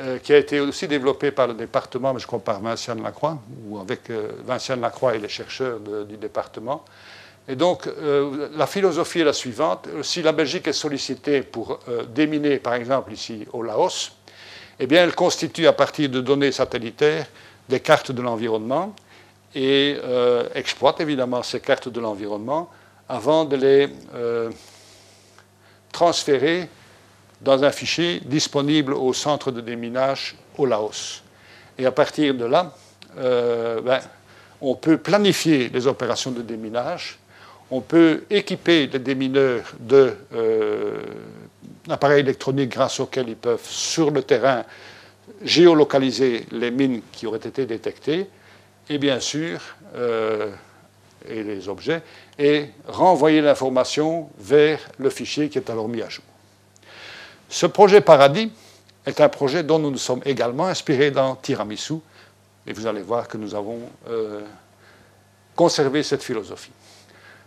euh, 0.00 0.18
qui 0.18 0.32
a 0.32 0.36
été 0.36 0.60
aussi 0.60 0.86
développé 0.86 1.30
par 1.30 1.46
le 1.46 1.54
département, 1.54 2.12
mais 2.12 2.20
je 2.20 2.26
crois 2.26 2.38
par 2.38 2.60
Vinciane 2.60 3.02
Lacroix, 3.02 3.38
ou 3.66 3.78
avec 3.78 4.10
euh, 4.10 4.32
Lacroix 4.78 5.14
et 5.14 5.18
les 5.18 5.28
chercheurs 5.28 5.80
du 5.80 6.16
département, 6.18 6.84
et 7.48 7.54
donc, 7.54 7.86
euh, 7.86 8.48
la 8.56 8.66
philosophie 8.66 9.20
est 9.20 9.24
la 9.24 9.32
suivante. 9.32 9.88
Si 10.02 10.20
la 10.20 10.32
Belgique 10.32 10.66
est 10.66 10.72
sollicitée 10.72 11.42
pour 11.42 11.78
euh, 11.88 12.02
déminer, 12.02 12.58
par 12.58 12.74
exemple, 12.74 13.12
ici 13.12 13.46
au 13.52 13.62
Laos, 13.62 14.10
eh 14.80 14.86
bien, 14.88 15.04
elle 15.04 15.14
constitue 15.14 15.68
à 15.68 15.72
partir 15.72 16.08
de 16.08 16.20
données 16.20 16.50
satellitaires 16.50 17.26
des 17.68 17.78
cartes 17.78 18.10
de 18.10 18.20
l'environnement 18.20 18.94
et 19.54 19.96
exploite 20.54 21.00
évidemment 21.00 21.42
ces 21.42 21.60
cartes 21.60 21.88
de 21.88 21.98
l'environnement 21.98 22.68
avant 23.08 23.46
de 23.46 23.56
les 23.56 23.88
transférer 25.96 26.68
dans 27.40 27.64
un 27.64 27.70
fichier 27.70 28.20
disponible 28.24 28.92
au 28.92 29.14
centre 29.14 29.50
de 29.50 29.62
déminage 29.62 30.36
au 30.58 30.66
Laos. 30.66 31.22
Et 31.78 31.86
à 31.86 31.92
partir 31.92 32.34
de 32.34 32.44
là, 32.44 32.74
ben, 33.16 34.00
on 34.60 34.74
peut 34.74 34.98
planifier 34.98 35.70
les 35.70 35.86
opérations 35.86 36.32
de 36.32 36.42
déminage 36.42 37.18
on 37.70 37.80
peut 37.80 38.24
équiper 38.30 38.86
les 38.86 38.98
démineurs 38.98 39.72
d'appareils 39.80 42.20
euh, 42.20 42.24
électroniques 42.24 42.70
grâce 42.70 43.00
auxquels 43.00 43.28
ils 43.28 43.36
peuvent, 43.36 43.64
sur 43.64 44.10
le 44.10 44.22
terrain, 44.22 44.64
géolocaliser 45.42 46.46
les 46.52 46.70
mines 46.70 47.02
qui 47.12 47.26
auraient 47.26 47.38
été 47.38 47.66
détectées, 47.66 48.26
et 48.88 48.98
bien 48.98 49.18
sûr, 49.18 49.60
euh, 49.96 50.50
et 51.28 51.42
les 51.42 51.68
objets, 51.68 52.02
et 52.38 52.66
renvoyer 52.86 53.40
l'information 53.40 54.28
vers 54.38 54.80
le 54.98 55.10
fichier 55.10 55.48
qui 55.48 55.58
est 55.58 55.70
alors 55.70 55.88
mis 55.88 56.02
à 56.02 56.08
jour. 56.08 56.24
Ce 57.48 57.66
projet 57.66 58.00
Paradis 58.00 58.50
est 59.04 59.20
un 59.20 59.28
projet 59.28 59.62
dont 59.62 59.78
nous 59.78 59.90
nous 59.90 59.98
sommes 59.98 60.22
également 60.24 60.66
inspirés 60.66 61.10
dans 61.10 61.36
Tiramisu, 61.36 61.94
et 62.66 62.72
vous 62.72 62.86
allez 62.86 63.02
voir 63.02 63.28
que 63.28 63.36
nous 63.36 63.54
avons 63.54 63.78
euh, 64.08 64.42
conservé 65.54 66.02
cette 66.02 66.22
philosophie. 66.22 66.72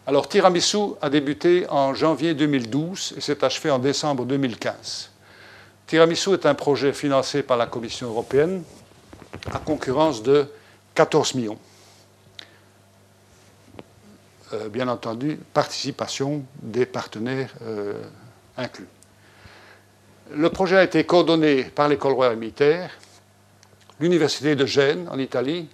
Alors 0.08 0.28
Tiramisu 0.28 0.96
a 1.02 1.10
débuté 1.10 1.66
en 1.70 1.94
janvier 1.94 2.34
2012 2.34 3.14
et 3.18 3.22
s'est 3.22 3.44
achevé 3.44 3.70
en 3.70 3.80
décembre 3.80 4.26
2015. 4.26 5.12
Tiramisu 5.86 6.34
est 6.34 6.46
un 6.46 6.56
projet 6.56 6.94
financé 6.94 7.44
par 7.44 7.58
la 7.58 7.68
Commission 7.68 8.08
européenne 8.08 8.64
à 9.52 9.60
concurrence 9.60 10.24
de 10.24 10.48
14 10.96 11.36
millions. 11.36 11.58
Euh, 14.52 14.68
bien 14.68 14.88
entendu, 14.88 15.38
participation 15.54 16.44
des 16.64 16.88
partenaires 16.88 17.54
euh, 17.62 17.94
inclus. 18.58 18.88
Le 20.34 20.50
projet 20.50 20.78
a 20.78 20.84
été 20.84 21.04
coordonné 21.04 21.66
par 21.66 21.88
l'École 21.88 22.14
royale 22.14 22.38
militaire, 22.38 22.90
l'Université 24.00 24.56
de 24.56 24.66
Gênes 24.66 25.08
en 25.12 25.20
Italie, 25.20 25.68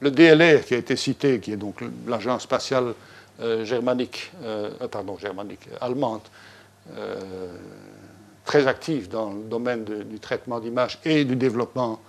le 0.00 0.10
DLR 0.10 0.64
qui 0.64 0.72
a 0.72 0.78
été 0.78 0.96
cité, 0.96 1.38
qui 1.38 1.52
est 1.52 1.58
donc 1.58 1.82
l'agence 2.06 2.44
spatiale 2.44 2.94
euh, 3.40 3.62
germanique, 3.64 4.32
pardon, 4.90 5.18
germanique, 5.18 5.68
allemande, 5.80 6.22
très 8.44 8.66
active 8.66 9.08
dans 9.08 9.32
le 9.32 9.42
domaine 9.42 9.84
du 9.84 10.18
traitement 10.18 10.60
d'images 10.60 10.98
et 11.04 11.24
du 11.24 11.36
développement 11.36 12.00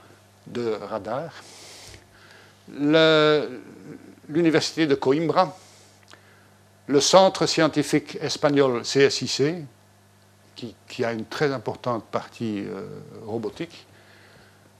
de 0.47 0.77
radars. 0.89 1.33
L'université 4.29 4.85
de 4.85 4.95
Coimbra, 4.95 5.57
le 6.87 6.99
centre 6.99 7.45
scientifique 7.45 8.17
espagnol 8.21 8.81
CSIC, 8.83 9.65
qui, 10.87 11.03
a 11.03 11.11
une 11.11 11.25
très 11.25 11.51
importante 11.51 12.05
partie 12.05 12.63
euh, 12.65 12.87
robotique, 13.25 13.85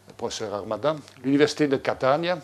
le 0.07 0.13
professeur 0.13 0.53
Armada. 0.53 0.95
L'Université 1.23 1.67
de 1.67 1.75
Catania. 1.77 2.39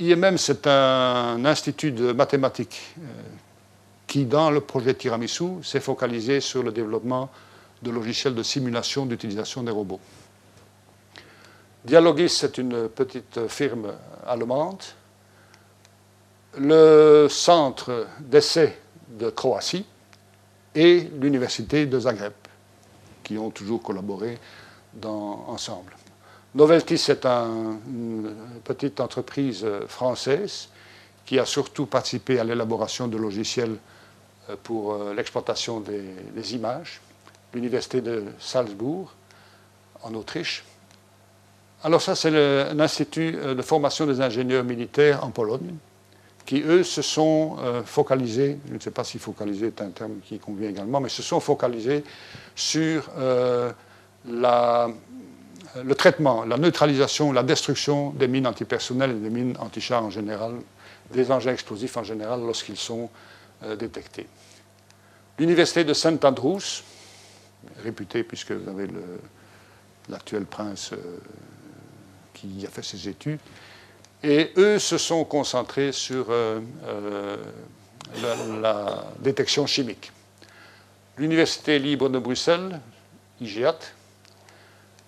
IMM, 0.00 0.36
c'est 0.36 0.66
un 0.66 1.42
institut 1.44 1.92
de 1.92 2.12
mathématiques 2.12 2.94
euh, 2.98 3.02
qui, 4.06 4.26
dans 4.26 4.50
le 4.50 4.60
projet 4.60 4.94
Tiramisu, 4.94 5.62
s'est 5.62 5.80
focalisé 5.80 6.40
sur 6.40 6.62
le 6.62 6.72
développement 6.72 7.30
de 7.82 7.90
logiciels 7.90 8.34
de 8.34 8.42
simulation 8.42 9.06
d'utilisation 9.06 9.62
des 9.62 9.70
robots. 9.70 10.00
Dialogis, 11.84 12.30
c'est 12.30 12.58
une 12.58 12.88
petite 12.88 13.46
firme 13.48 13.92
allemande. 14.26 14.82
Le 16.58 17.26
centre 17.28 18.06
d'essai 18.20 18.78
de 19.08 19.30
Croatie 19.30 19.84
et 20.74 21.08
l'université 21.20 21.86
de 21.86 21.98
Zagreb, 21.98 22.32
qui 23.22 23.38
ont 23.38 23.50
toujours 23.50 23.82
collaboré 23.82 24.38
ensemble. 25.02 25.96
Novelty, 26.54 26.98
c'est 26.98 27.26
une 27.26 28.34
petite 28.62 29.00
entreprise 29.00 29.66
française 29.88 30.68
qui 31.26 31.38
a 31.38 31.46
surtout 31.46 31.86
participé 31.86 32.38
à 32.38 32.44
l'élaboration 32.44 33.08
de 33.08 33.16
logiciels 33.16 33.76
euh, 34.50 34.56
pour 34.62 34.94
euh, 34.94 35.14
l'exploitation 35.14 35.80
des, 35.80 36.54
images. 36.54 37.00
L'université 37.54 38.00
de 38.00 38.24
Salzbourg, 38.38 39.12
en 40.02 40.14
Autriche. 40.14 40.64
Alors 41.82 42.02
ça, 42.02 42.14
c'est 42.14 42.28
un 42.28 42.78
institut 42.80 43.36
euh, 43.36 43.54
de 43.54 43.62
formation 43.62 44.06
des 44.06 44.20
ingénieurs 44.20 44.64
militaires 44.64 45.24
en 45.24 45.30
Pologne 45.30 45.74
qui, 46.46 46.60
eux, 46.60 46.82
se 46.82 47.02
sont 47.02 47.56
euh, 47.60 47.82
focalisés, 47.82 48.58
je 48.68 48.74
ne 48.74 48.80
sais 48.80 48.90
pas 48.90 49.04
si 49.04 49.18
focalisé 49.18 49.68
est 49.68 49.80
un 49.80 49.90
terme 49.90 50.18
qui 50.22 50.38
convient 50.38 50.68
également, 50.68 51.00
mais 51.00 51.08
se 51.08 51.22
sont 51.22 51.40
focalisés 51.40 52.04
sur 52.54 53.10
euh, 53.16 53.72
le 54.26 55.94
traitement, 55.94 56.44
la 56.44 56.58
neutralisation, 56.58 57.32
la 57.32 57.42
destruction 57.42 58.10
des 58.10 58.28
mines 58.28 58.46
antipersonnelles 58.46 59.12
et 59.12 59.20
des 59.20 59.30
mines 59.30 59.56
antichars 59.58 60.04
en 60.04 60.10
général, 60.10 60.56
des 61.12 61.30
engins 61.30 61.52
explosifs 61.52 61.96
en 61.96 62.04
général 62.04 62.40
lorsqu'ils 62.40 62.76
sont 62.76 63.08
euh, 63.64 63.76
détectés. 63.76 64.26
L'université 65.38 65.84
de 65.84 65.94
Saint 65.94 66.18
Andrews, 66.22 66.60
réputée 67.82 68.22
puisque 68.22 68.52
vous 68.52 68.68
avez 68.68 68.88
l'actuel 70.08 70.44
prince 70.44 70.92
qui 72.34 72.64
a 72.66 72.68
fait 72.68 72.84
ses 72.84 73.08
études, 73.08 73.40
et 74.24 74.52
eux 74.56 74.78
se 74.78 74.96
sont 74.96 75.24
concentrés 75.24 75.92
sur 75.92 76.26
euh, 76.30 76.58
euh, 76.86 77.36
la, 78.62 79.04
détection 79.18 79.66
chimique. 79.66 80.10
L'Université 81.18 81.78
libre 81.78 82.08
de 82.08 82.18
Bruxelles, 82.18 82.80
IGEAT. 83.40 83.78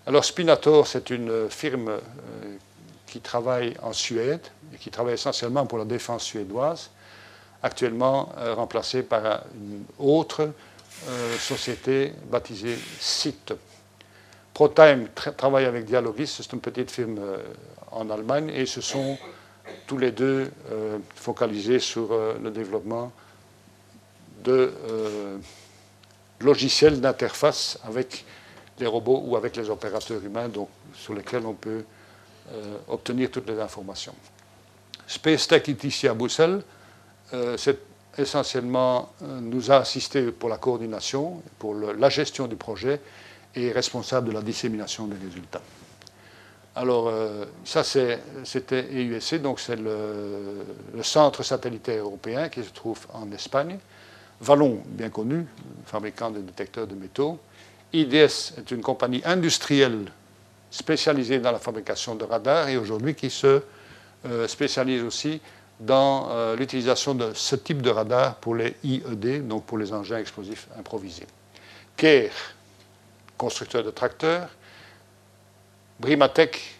Alors 0.06 0.24
Spinator, 0.24 0.86
c'est 0.86 1.10
une 1.10 1.48
firme 1.48 1.88
euh, 1.88 2.00
qui 3.06 3.20
travaille 3.20 3.74
en 3.82 3.92
Suède 3.92 4.46
et 4.74 4.76
qui 4.76 4.90
travaille 4.90 5.14
essentiellement 5.14 5.66
pour 5.66 5.78
la 5.78 5.84
défense 5.84 6.24
suédoise, 6.24 6.90
actuellement 7.62 8.32
remplacée 8.54 9.02
par 9.02 9.44
une 9.54 9.84
autre 9.98 10.50
société 11.38 12.12
baptisée 12.30 12.76
CIT. 13.00 13.54
ProTime 14.56 15.08
travaille 15.36 15.66
avec 15.66 15.84
Dialogis, 15.84 16.28
c'est 16.28 16.50
une 16.54 16.62
petite 16.62 16.90
firme 16.90 17.20
en 17.90 18.08
Allemagne 18.08 18.48
et 18.48 18.64
se 18.64 18.80
sont 18.80 19.18
tous 19.86 19.98
les 19.98 20.12
deux 20.12 20.50
euh, 20.70 20.98
focalisés 21.14 21.78
sur 21.78 22.10
euh, 22.10 22.38
le 22.42 22.50
développement 22.50 23.12
de 24.44 24.72
euh, 24.88 25.36
logiciels 26.40 27.02
d'interface 27.02 27.78
avec 27.84 28.24
les 28.78 28.86
robots 28.86 29.24
ou 29.26 29.36
avec 29.36 29.56
les 29.56 29.68
opérateurs 29.68 30.24
humains 30.24 30.50
sur 30.94 31.12
lesquels 31.12 31.44
on 31.44 31.52
peut 31.52 31.84
obtenir 32.88 33.30
toutes 33.30 33.48
les 33.48 33.58
informations. 33.60 34.14
Space 35.06 35.48
Tech 35.48 35.68
est 35.68 35.84
ici 35.84 36.08
à 36.08 36.14
Bruxelles. 36.14 36.62
c'est 37.56 37.78
essentiellement 38.16 39.12
nous 39.20 39.72
a 39.72 39.78
assisté 39.78 40.30
pour 40.30 40.48
la 40.48 40.56
coordination, 40.58 41.42
pour 41.58 41.74
la 41.74 42.08
gestion 42.08 42.46
du 42.46 42.54
projet 42.54 43.00
et 43.56 43.72
responsable 43.72 44.28
de 44.28 44.32
la 44.32 44.42
dissémination 44.42 45.06
des 45.06 45.16
résultats. 45.16 45.62
Alors, 46.76 47.08
euh, 47.08 47.46
ça, 47.64 47.82
c'était 47.82 48.86
EUSC, 48.92 49.40
donc 49.40 49.60
c'est 49.60 49.76
le, 49.76 51.02
centre 51.02 51.42
satellitaire 51.42 52.04
européen 52.04 52.50
qui 52.50 52.62
se 52.62 52.70
trouve 52.70 52.98
en 53.14 53.32
Espagne. 53.32 53.78
Vallon, 54.42 54.82
bien 54.84 55.08
connu, 55.08 55.46
fabricant 55.86 56.30
de 56.30 56.40
détecteurs 56.40 56.86
de 56.86 56.94
métaux. 56.94 57.38
IDS 57.94 58.52
est 58.58 58.70
une 58.70 58.82
compagnie 58.82 59.22
industrielle 59.24 60.04
spécialisée 60.70 61.38
dans 61.38 61.52
la 61.52 61.58
fabrication 61.58 62.14
de 62.14 62.24
radars 62.24 62.68
et 62.68 62.76
aujourd'hui 62.76 63.14
qui 63.14 63.30
se 63.30 63.62
euh, 64.26 64.46
spécialise 64.46 65.02
aussi 65.02 65.40
dans 65.80 66.28
euh, 66.30 66.56
l'utilisation 66.56 67.14
de 67.14 67.32
ce 67.34 67.56
type 67.56 67.80
de 67.80 67.88
radar 67.88 68.36
pour 68.36 68.54
les 68.54 68.76
IED, 68.84 69.46
donc 69.48 69.64
pour 69.64 69.78
les 69.78 69.94
engins 69.94 70.18
explosifs 70.18 70.68
improvisés. 70.78 71.26
KER, 71.96 72.30
constructeur 73.36 73.82
de 73.82 73.90
tracteurs. 73.90 74.48
Brimatech, 76.00 76.76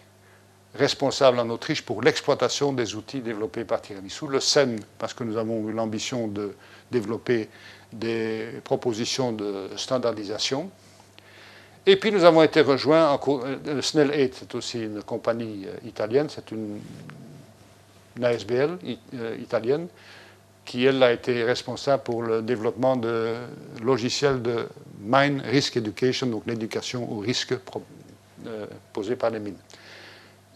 responsable 0.75 1.39
en 1.39 1.49
Autriche 1.49 1.81
pour 1.81 2.01
l'exploitation 2.01 2.71
des 2.71 2.95
outils 2.95 3.21
développés 3.21 3.65
par 3.65 3.81
Tiramisu. 3.81 4.27
Le 4.27 4.39
SEM, 4.39 4.79
parce 4.99 5.13
que 5.13 5.23
nous 5.23 5.37
avons 5.37 5.67
eu 5.67 5.71
l'ambition 5.71 6.27
de 6.27 6.55
développer 6.91 7.49
des 7.91 8.61
propositions 8.63 9.31
de 9.31 9.69
standardisation. 9.75 10.69
Et 11.85 11.95
puis 11.95 12.11
nous 12.11 12.25
avons 12.25 12.43
été 12.43 12.61
rejoints, 12.61 13.09
en, 13.09 13.19
euh, 13.27 13.81
Snell 13.81 14.11
8, 14.13 14.35
c'est 14.35 14.55
aussi 14.55 14.83
une 14.83 15.01
compagnie 15.03 15.65
euh, 15.65 15.87
italienne, 15.87 16.27
c'est 16.29 16.51
une, 16.51 16.79
ASBL 18.21 18.77
euh, 19.13 19.37
italienne, 19.39 19.87
qui 20.65 20.85
elle 20.85 21.01
a 21.01 21.13
été 21.13 21.43
responsable 21.43 22.03
pour 22.03 22.23
le 22.23 22.41
développement 22.41 22.97
de 22.97 23.35
logiciels 23.81 24.41
de 24.41 24.67
Mine 24.99 25.41
Risk 25.45 25.77
Education, 25.77 26.27
donc 26.27 26.43
l'éducation 26.45 27.11
au 27.11 27.19
risque 27.19 27.55
posé 28.93 29.15
par 29.15 29.29
les 29.29 29.39
mines. 29.39 29.57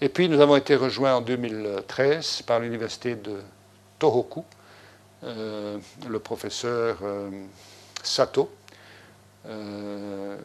Et 0.04 0.10
puis 0.10 0.28
nous 0.28 0.40
avons 0.42 0.56
été 0.56 0.76
rejoints 0.76 1.14
en 1.14 1.22
2013 1.22 2.42
par 2.48 2.60
l'université 2.60 3.16
de 3.16 3.40
Tohoku, 4.00 4.44
euh, 5.24 5.78
le 6.10 6.20
professeur 6.20 6.98
euh, 7.04 7.30
Sato, 8.02 8.52
euh, 9.46 10.38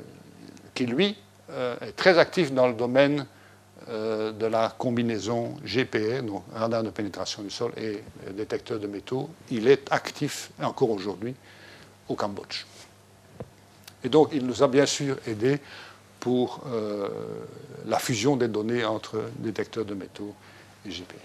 qui 0.74 0.84
lui 0.84 1.16
est 1.48 1.92
très 1.94 2.18
actif 2.18 2.52
dans 2.52 2.66
le 2.66 2.74
domaine 2.74 3.24
de 3.88 4.46
la 4.46 4.74
combinaison 4.76 5.54
GPR, 5.64 6.24
donc 6.24 6.42
radar 6.52 6.82
de 6.82 6.90
pénétration 6.90 7.40
du 7.44 7.50
sol 7.50 7.70
et 7.76 8.02
détecteur 8.32 8.80
de 8.80 8.88
métaux. 8.88 9.30
Il 9.52 9.68
est 9.68 9.86
actif 9.92 10.50
encore 10.60 10.90
aujourd'hui 10.90 11.36
au 12.08 12.16
Cambodge. 12.16 12.64
Et 14.06 14.08
donc 14.08 14.28
il 14.32 14.46
nous 14.46 14.62
a 14.62 14.68
bien 14.68 14.86
sûr 14.86 15.16
aidés 15.26 15.58
pour 16.20 16.60
euh, 16.68 17.08
la 17.86 17.98
fusion 17.98 18.36
des 18.36 18.46
données 18.46 18.84
entre 18.84 19.20
détecteurs 19.38 19.84
de 19.84 19.94
métaux 19.94 20.32
et 20.86 20.90
GPR. 20.90 21.16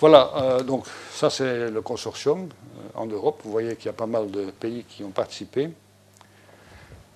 Voilà, 0.00 0.32
euh, 0.34 0.62
donc 0.64 0.84
ça 1.12 1.30
c'est 1.30 1.70
le 1.70 1.80
consortium 1.80 2.48
euh, 2.48 3.00
en 3.00 3.06
Europe. 3.06 3.40
Vous 3.44 3.52
voyez 3.52 3.76
qu'il 3.76 3.86
y 3.86 3.88
a 3.90 3.92
pas 3.92 4.06
mal 4.06 4.32
de 4.32 4.46
pays 4.50 4.84
qui 4.88 5.04
ont 5.04 5.12
participé. 5.12 5.70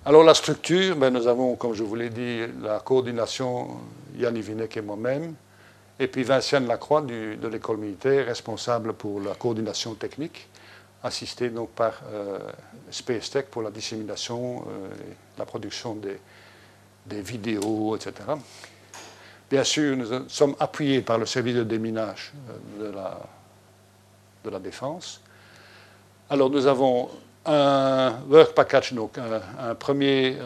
Alors 0.04 0.22
la 0.22 0.34
structure, 0.34 0.94
ben, 0.94 1.12
nous 1.12 1.26
avons, 1.26 1.56
comme 1.56 1.74
je 1.74 1.82
vous 1.82 1.96
l'ai 1.96 2.10
dit, 2.10 2.42
la 2.62 2.78
coordination 2.78 3.70
Yann 4.16 4.36
Ivinek 4.36 4.76
et 4.76 4.82
moi-même, 4.82 5.34
et 5.98 6.06
puis 6.06 6.22
Vinciane 6.22 6.68
Lacroix 6.68 7.00
de 7.00 7.48
l'école 7.48 7.78
militaire, 7.78 8.26
responsable 8.26 8.92
pour 8.92 9.20
la 9.20 9.34
coordination 9.34 9.94
technique 9.94 10.46
assisté 11.02 11.50
donc 11.50 11.70
par 11.70 12.00
euh, 12.10 12.38
Space 12.90 13.30
Tech 13.30 13.46
pour 13.46 13.62
la 13.62 13.70
dissémination, 13.70 14.66
euh, 14.68 14.88
la 15.38 15.44
production 15.44 15.94
des, 15.94 16.18
des, 17.06 17.20
vidéos, 17.20 17.96
etc. 17.96 18.14
Bien 19.50 19.64
sûr, 19.64 19.96
nous 19.96 20.28
sommes 20.28 20.56
appuyés 20.58 21.02
par 21.02 21.18
le 21.18 21.26
service 21.26 21.54
de 21.54 21.64
déminage 21.64 22.32
euh, 22.50 22.88
de 22.88 22.94
la, 22.94 23.20
de 24.44 24.50
la 24.50 24.58
défense. 24.58 25.20
Alors 26.28 26.50
nous 26.50 26.66
avons 26.66 27.08
un 27.44 28.18
work 28.28 28.52
package, 28.54 28.92
donc 28.92 29.16
un, 29.18 29.74
premier 29.76 30.36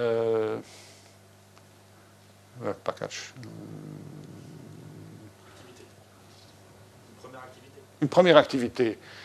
work 2.62 2.76
package. 2.84 3.32
Une 8.02 8.08
première 8.08 8.36
activité 8.36 8.98
euh, 8.98 9.19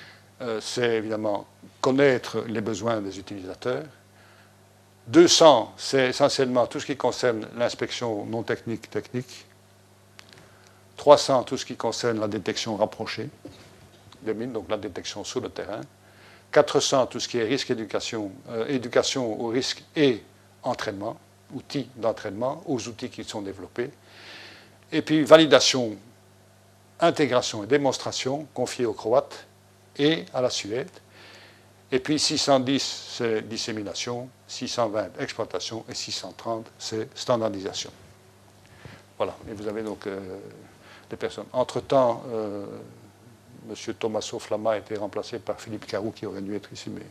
c'est 0.60 0.96
évidemment 0.96 1.46
connaître 1.82 2.44
les 2.48 2.62
besoins 2.62 3.02
des 3.02 3.18
utilisateurs. 3.20 3.84
200, 5.08 5.74
c'est 5.78 6.10
essentiellement 6.10 6.66
tout 6.68 6.80
ce 6.80 6.86
qui 6.86 6.98
concerne 6.98 7.48
l'inspection 7.58 8.26
non 8.26 8.44
technique 8.44 8.90
technique. 8.90 9.46
300, 10.98 11.44
tout 11.44 11.58
ce 11.58 11.66
qui 11.66 11.76
concerne 11.76 12.20
la 12.20 12.28
détection 12.28 12.76
rapprochée 12.76 13.30
des 14.24 14.34
mines, 14.34 14.52
donc 14.52 14.70
la 14.70 14.78
détection 14.78 15.24
sur 15.24 15.42
le 15.42 15.50
terrain. 15.50 15.82
400 16.52 17.08
tout 17.08 17.20
ce 17.20 17.28
qui 17.28 17.38
est 17.38 17.44
risque 17.44 17.70
éducation, 17.72 18.32
euh, 18.50 18.68
éducation 18.68 19.40
au 19.42 19.48
risque 19.48 19.84
et 19.96 20.24
entraînement, 20.64 21.18
outils 21.54 21.88
d'entraînement 21.96 22.64
aux 22.66 22.88
outils 22.88 23.10
qui 23.10 23.24
sont 23.24 23.42
développés. 23.42 23.92
Et 24.92 25.02
puis 25.02 25.24
validation, 25.24 25.96
intégration 27.00 27.64
et 27.64 27.68
démonstration 27.68 28.48
confiée 28.54 28.86
aux 28.86 28.94
Croates 28.94 29.46
et 29.98 30.26
à 30.34 30.42
la 30.42 30.50
Suède. 30.50 30.90
Et 31.92 32.00
puis 32.00 32.20
610, 32.20 33.14
c'est 33.18 33.48
dissémination, 33.48 34.30
620, 34.48 35.20
exploitation, 35.20 35.86
et 35.88 35.94
630, 35.94 36.66
c'est 36.80 37.16
standardisation. 37.18 37.92
Voilà, 39.18 39.36
et 39.50 39.54
vous 39.54 39.68
avez 39.68 39.84
donc 39.84 40.08
euh, 40.08 40.20
des 41.10 41.16
personnes. 41.16 41.46
Entre-temps, 41.54 42.24
euh, 42.30 42.66
M. 43.70 43.94
Tommaso 43.94 44.40
Flamma 44.40 44.72
a 44.72 44.78
été 44.78 44.96
remplacé 44.96 45.40
par 45.40 45.60
Philippe 45.60 45.86
Carou, 45.86 46.12
qui 46.12 46.26
aurait 46.26 46.42
dû 46.42 46.56
être 46.56 46.72
ici, 46.74 46.90
mais 46.90 47.02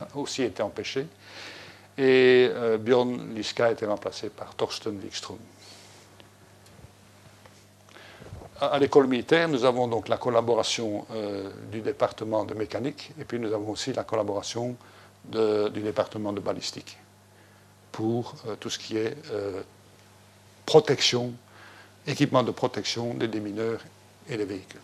a 0.00 0.08
aussi 0.16 0.42
été 0.42 0.62
empêché. 0.62 1.06
Et 1.98 2.50
euh, 2.52 2.76
Björn 2.76 3.34
Liska 3.34 3.66
a 3.66 3.72
été 3.72 3.86
remplacé 3.86 4.28
par 4.28 4.54
Torsten 4.54 4.98
Wikström. 5.02 5.38
À 8.58 8.78
l'école 8.78 9.06
militaire, 9.06 9.48
nous 9.48 9.66
avons 9.66 9.86
donc 9.86 10.08
la 10.08 10.16
collaboration 10.16 11.04
euh, 11.12 11.50
du 11.70 11.82
département 11.82 12.44
de 12.46 12.54
mécanique 12.54 13.12
et 13.20 13.24
puis 13.24 13.38
nous 13.38 13.52
avons 13.52 13.72
aussi 13.72 13.92
la 13.92 14.02
collaboration 14.02 14.76
du 15.26 15.82
département 15.82 16.32
de 16.32 16.40
balistique 16.40 16.96
pour 17.92 18.34
euh, 18.46 18.56
tout 18.58 18.70
ce 18.70 18.78
qui 18.78 18.96
est 18.96 19.14
euh, 19.30 19.60
protection, 20.64 21.34
équipement 22.06 22.42
de 22.42 22.50
protection 22.50 23.12
des 23.12 23.28
démineurs 23.28 23.80
et 24.26 24.38
des 24.38 24.46
véhicules. 24.46 24.80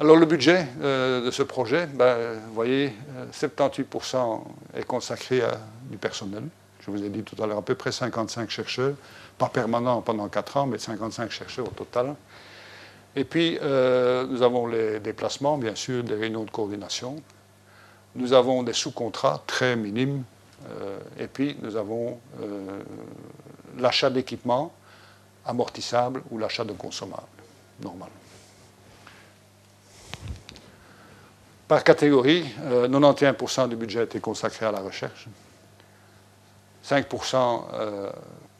Alors 0.00 0.16
le 0.16 0.26
budget 0.26 0.66
de 0.80 1.30
ce 1.30 1.44
projet, 1.44 1.86
ben, 1.86 2.40
vous 2.48 2.54
voyez, 2.54 2.92
78% 3.32 4.40
est 4.74 4.84
consacré 4.84 5.42
à 5.42 5.60
du 5.84 5.96
personnel. 5.96 6.42
Je 6.84 6.90
vous 6.90 7.04
ai 7.04 7.08
dit 7.08 7.22
tout 7.22 7.40
à 7.40 7.46
l'heure 7.46 7.58
à 7.58 7.62
peu 7.62 7.76
près 7.76 7.92
55 7.92 8.50
chercheurs, 8.50 8.94
pas 9.38 9.48
permanents 9.48 10.00
pendant 10.02 10.28
4 10.28 10.56
ans, 10.56 10.66
mais 10.66 10.78
55 10.78 11.30
chercheurs 11.30 11.66
au 11.66 11.70
total. 11.70 12.16
Et 13.14 13.24
puis, 13.24 13.58
euh, 13.60 14.26
nous 14.26 14.42
avons 14.42 14.66
les 14.66 15.00
déplacements, 15.00 15.58
bien 15.58 15.74
sûr, 15.74 16.02
des 16.02 16.14
réunions 16.14 16.44
de 16.44 16.50
coordination. 16.50 17.22
Nous 18.14 18.32
avons 18.32 18.62
des 18.62 18.72
sous-contrats 18.72 19.42
très 19.46 19.76
minimes. 19.76 20.24
Euh, 20.68 20.98
et 21.18 21.26
puis, 21.26 21.56
nous 21.60 21.76
avons 21.76 22.18
euh, 22.40 22.82
l'achat 23.78 24.08
d'équipements 24.08 24.72
amortissables 25.44 26.22
ou 26.30 26.38
l'achat 26.38 26.64
de 26.64 26.72
consommables, 26.72 27.26
normal. 27.82 28.08
Par 31.68 31.84
catégorie, 31.84 32.44
91% 32.60 33.68
du 33.68 33.76
budget 33.76 34.04
été 34.04 34.20
consacré 34.20 34.66
à 34.66 34.72
la 34.72 34.80
recherche, 34.80 35.26
5% 36.84 37.62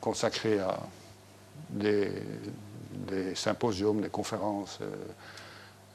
consacré 0.00 0.58
à 0.58 0.78
des 1.68 2.10
des 2.92 3.34
symposiums, 3.34 4.00
des 4.00 4.08
conférences, 4.08 4.78
euh, 4.80 4.86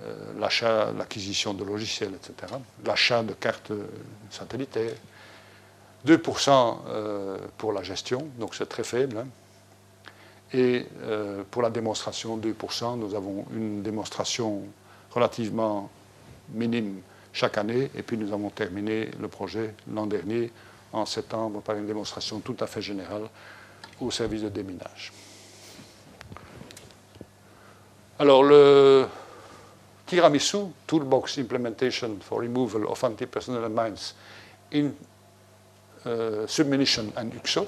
euh, 0.04 0.40
l'achat, 0.40 0.92
l'acquisition 0.92 1.54
de 1.54 1.64
logiciels, 1.64 2.14
etc., 2.14 2.54
l'achat 2.86 3.24
de 3.24 3.34
cartes 3.34 3.72
satellitaires, 4.30 4.96
2% 6.06 6.78
euh, 6.88 7.38
pour 7.58 7.74
la 7.74 7.84
gestion, 7.84 8.28
donc 8.40 8.56
c'est 8.56 8.68
très 8.68 8.84
faible. 8.84 9.18
Hein. 9.18 9.28
Et 10.54 10.86
pour 11.52 11.62
la 11.62 11.70
démonstration, 11.70 12.38
2%, 12.38 12.98
nous 12.98 13.16
avons 13.16 13.46
une 13.52 13.82
démonstration 13.82 14.62
relativement 15.12 15.90
minime 16.54 17.02
chaque 17.34 17.58
année, 17.58 17.92
et 17.94 18.02
puis 18.02 18.18
nous 18.18 18.32
avons 18.32 18.50
terminé 18.50 19.12
le 19.20 19.28
projet 19.28 19.76
l'an 19.94 20.06
dernier, 20.06 20.54
en 20.94 21.06
septembre, 21.06 21.62
par 21.62 21.76
une 21.76 21.86
démonstration 21.86 22.40
tout 22.40 22.56
à 22.62 22.68
fait 22.68 22.82
générale 22.82 23.24
au 24.00 24.10
service 24.10 24.44
de 24.44 24.50
déminage. 24.50 25.12
Alors, 28.20 28.44
le 28.44 29.06
tiramisu, 30.08 30.58
Toolbox 30.88 31.38
Implementation 31.38 32.18
for 32.20 32.40
Removal 32.40 32.86
of 32.88 33.04
Anti-Personnel 33.04 33.70
Mines 33.70 34.16
in 34.74 34.92
uh, 36.06 36.48
Submunition 36.48 37.12
and 37.16 37.30
UXO, 37.36 37.68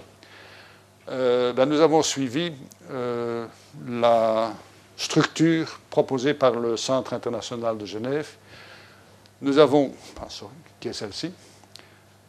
euh, 1.09 1.53
ben, 1.53 1.67
nous 1.67 1.79
avons 1.79 2.01
suivi 2.01 2.51
euh, 2.89 3.45
la 3.87 4.53
structure 4.97 5.79
proposée 5.89 6.33
par 6.33 6.53
le 6.53 6.77
Centre 6.77 7.13
international 7.13 7.77
de 7.77 7.85
Genève. 7.85 8.29
Nous 9.41 9.59
avons, 9.59 9.91
qui 10.79 10.87
est 10.87 10.93
celle-ci, 10.93 11.31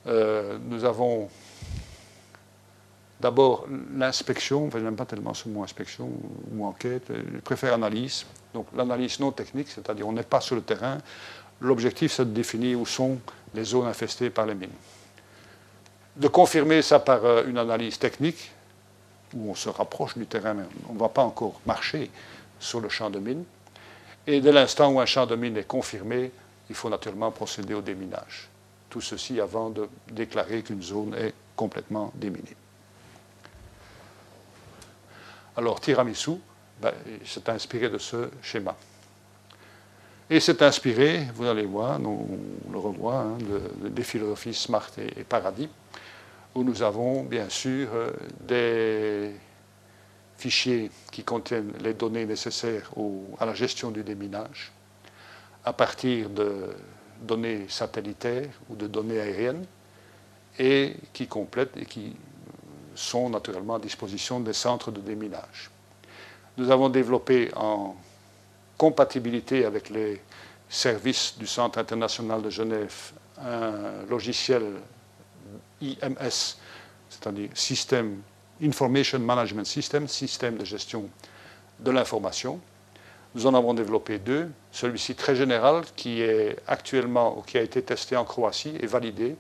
euh, 0.07 0.59
nous 0.63 0.85
avons 0.85 1.31
D'abord, 3.21 3.67
l'inspection, 3.95 4.71
je 4.73 4.79
n'aime 4.79 4.97
pas 4.97 5.05
tellement 5.05 5.35
ce 5.35 5.49
mot 5.49 5.63
inspection 5.63 6.11
ou 6.53 6.65
enquête, 6.65 7.05
je 7.09 7.39
préfère 7.41 7.75
analyse. 7.75 8.25
Donc 8.55 8.67
l'analyse 8.75 9.21
non 9.21 9.31
technique, 9.31 9.69
c'est-à-dire 9.69 10.09
on 10.09 10.13
n'est 10.13 10.23
pas 10.23 10.41
sur 10.41 10.57
le 10.57 10.63
terrain. 10.63 10.99
L'objectif, 11.61 12.13
c'est 12.13 12.25
de 12.25 12.31
définir 12.31 12.81
où 12.81 12.87
sont 12.87 13.19
les 13.55 13.65
zones 13.65 13.87
infestées 13.87 14.31
par 14.31 14.47
les 14.47 14.55
mines. 14.55 14.71
De 16.17 16.29
confirmer 16.29 16.81
ça 16.81 16.99
par 16.99 17.25
euh, 17.25 17.45
une 17.47 17.59
analyse 17.59 17.99
technique, 17.99 18.53
où 19.35 19.51
on 19.51 19.55
se 19.55 19.69
rapproche 19.69 20.17
du 20.17 20.27
terrain, 20.27 20.55
mais 20.55 20.65
on 20.89 20.95
ne 20.95 20.99
va 20.99 21.09
pas 21.09 21.23
encore 21.23 21.61
marcher 21.67 22.11
sur 22.59 22.81
le 22.81 22.89
champ 22.89 23.11
de 23.11 23.19
mine. 23.19 23.45
Et 24.27 24.41
dès 24.41 24.53
l'instant 24.53 24.91
où 24.91 25.01
un 25.01 25.07
champ 25.07 25.27
de 25.27 25.37
mine 25.37 25.57
est 25.59 25.67
confirmé, 25.67 26.33
il 26.69 26.75
faut 26.75 26.89
naturellement 26.89 27.31
procéder 27.31 27.75
au 27.75 27.83
déminage. 27.83 28.49
Tout 28.89 29.01
ceci 29.01 29.41
avant 29.41 29.71
de 29.71 29.89
déclarer 30.11 30.63
qu'une 30.63 30.83
zone 30.83 31.15
est 31.15 31.35
complètement 31.55 32.13
déminée. 32.15 32.57
Alors, 35.57 35.81
tiramisu, 35.81 36.33
ben, 36.81 36.93
c'est 37.25 37.49
inspiré 37.49 37.89
de 37.89 37.99
ce 37.99 38.31
schéma. 38.43 38.77
Et 40.29 40.39
c'est 40.39 40.63
inspiré, 40.63 41.27
vous 41.35 41.45
allez 41.45 41.67
voir, 41.67 42.01
on 42.01 42.71
le 42.71 42.79
revoit, 42.79 43.23
hein, 43.23 43.39
des 43.83 44.05
philosophies 44.05 44.55
Smart 44.55 44.89
et, 44.99 45.25
Paradis, 45.25 45.69
où 46.55 46.63
nous 46.63 46.83
avons 46.83 47.25
bien 47.25 47.49
sûr 47.49 47.89
euh, 47.93 48.13
des 48.41 49.33
fichiers 50.39 50.91
qui 51.11 51.25
contiennent 51.25 51.73
les 51.83 51.95
données 51.95 52.27
nécessaires 52.27 52.91
à 53.39 53.45
la 53.45 53.55
gestion 53.55 53.91
du 53.91 54.05
déminage, 54.05 54.73
à 55.65 55.73
partir 55.73 56.31
de 56.31 56.69
données 57.21 57.67
satellitaires 57.69 58.51
ou 58.69 58.77
de 58.77 58.87
données 58.87 59.21
aériennes, 59.21 59.67
et 60.59 60.95
qui 61.13 61.27
complètent 61.27 61.77
et 61.77 61.87
qui 61.87 62.17
sont 63.01 63.31
naturellement 63.31 63.77
à 63.77 63.79
disposition 63.79 64.41
des 64.41 64.53
centres 64.53 64.91
de 64.91 65.01
déminage. 65.01 65.71
Nous 66.57 66.71
avons 66.71 66.89
développé 66.89 67.51
en 67.57 67.97
compatibilité 68.77 69.65
avec 69.65 69.91
les 69.91 70.21
services 70.69 71.37
du 71.39 71.47
Centre 71.47 71.79
international 71.79 72.43
de 72.43 72.51
Genève 72.51 73.13
un 73.43 74.05
logiciel 74.09 74.63
IMS, 75.81 76.57
c'est-à-dire 77.09 77.49
System 77.55 78.21
Information 78.63 79.19
Management 79.19 79.65
System, 79.65 80.07
système 80.07 80.59
de 80.59 80.65
gestion 80.65 81.09
de 81.79 81.91
l'information. 81.91 82.61
Nous 83.35 83.47
en 83.47 83.55
avons 83.55 83.73
développé 83.73 84.19
deux. 84.19 84.51
Celui-ci 84.73 85.15
très 85.15 85.35
général, 85.35 85.85
qui 85.97 86.21
est 86.21 86.57
actuellement, 86.67 87.39
ou 87.39 87.43
qui 87.43 87.57
a 87.57 87.63
été 87.63 87.81
testé 87.83 88.17
en 88.17 88.25
Croatie 88.25 88.75
et 88.81 88.87
validé, 88.87 89.37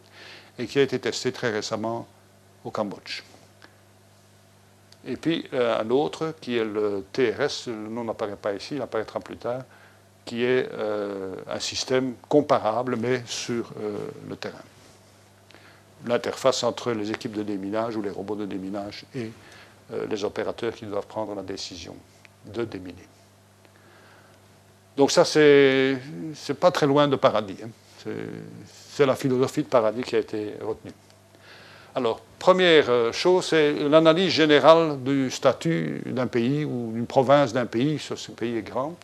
et 0.58 0.66
qui 0.66 0.78
a 0.78 0.82
été 0.82 0.98
testé 0.98 1.32
très 1.32 1.50
récemment 1.50 2.06
au 2.64 2.70
Cambodge. 2.70 3.22
Et 5.06 5.16
puis 5.16 5.46
euh, 5.52 5.80
un 5.80 5.88
autre 5.90 6.34
qui 6.40 6.58
est 6.58 6.64
le 6.64 7.04
TRS, 7.12 7.68
le 7.68 7.88
nom 7.88 8.04
n'apparaît 8.04 8.36
pas 8.36 8.52
ici, 8.52 8.76
il 8.76 8.82
apparaîtra 8.82 9.20
plus 9.20 9.36
tard, 9.36 9.62
qui 10.24 10.44
est 10.44 10.68
euh, 10.72 11.34
un 11.48 11.60
système 11.60 12.14
comparable 12.28 12.96
mais 12.96 13.22
sur 13.26 13.72
euh, 13.80 13.96
le 14.28 14.36
terrain. 14.36 14.58
L'interface 16.06 16.62
entre 16.64 16.92
les 16.92 17.10
équipes 17.10 17.32
de 17.32 17.42
déminage 17.42 17.96
ou 17.96 18.02
les 18.02 18.10
robots 18.10 18.36
de 18.36 18.46
déminage 18.46 19.04
et 19.14 19.30
les 20.08 20.24
opérateurs 20.24 20.72
qui 20.72 20.86
doivent 20.86 21.06
prendre 21.06 21.34
la 21.34 21.42
décision 21.42 21.96
de 22.46 22.64
déminer. 22.64 23.06
Donc 24.96 25.10
ça, 25.10 25.26
c'est 25.26 25.98
pas 26.58 26.70
très 26.70 26.86
loin 26.86 27.06
de 27.06 27.16
paradis. 27.16 27.56
Hein. 27.62 27.68
C'est 28.92 29.04
la 29.04 29.14
philosophie 29.14 29.62
de 29.62 29.68
paradis 29.68 30.02
qui 30.02 30.16
a 30.16 30.20
été 30.20 30.54
retenue. 30.62 30.92
Alors, 31.94 32.20
première 32.38 32.88
euh, 32.88 33.12
chose, 33.12 33.46
c'est 33.46 33.72
l'analyse 33.72 34.32
générale 34.32 35.02
du 35.02 35.30
statut 35.30 36.02
d'un 36.06 36.28
pays 36.28 36.64
ou 36.64 36.92
d'une 36.92 37.06
province 37.06 37.52
d'un 37.52 37.66
pays, 37.66 37.98
si 37.98 38.16
ce 38.16 38.30
pays 38.30 38.58
est 38.58 38.62
grand. 38.62 38.94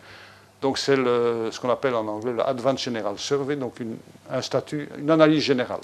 Donc, 0.63 0.79
c'est 0.79 0.95
ce 0.97 1.61
qu'on 1.61 1.71
appelle 1.71 1.95
en 1.95 2.07
anglais 2.07 2.33
le 2.33 2.47
Advanced 2.47 2.79
General 2.79 3.19
Survey, 3.19 3.57
donc 3.57 3.81
une, 3.81 3.97
un 4.31 4.41
statut, 4.41 4.89
une 4.99 5.11
analyse 5.11 5.43
générale. 5.43 5.81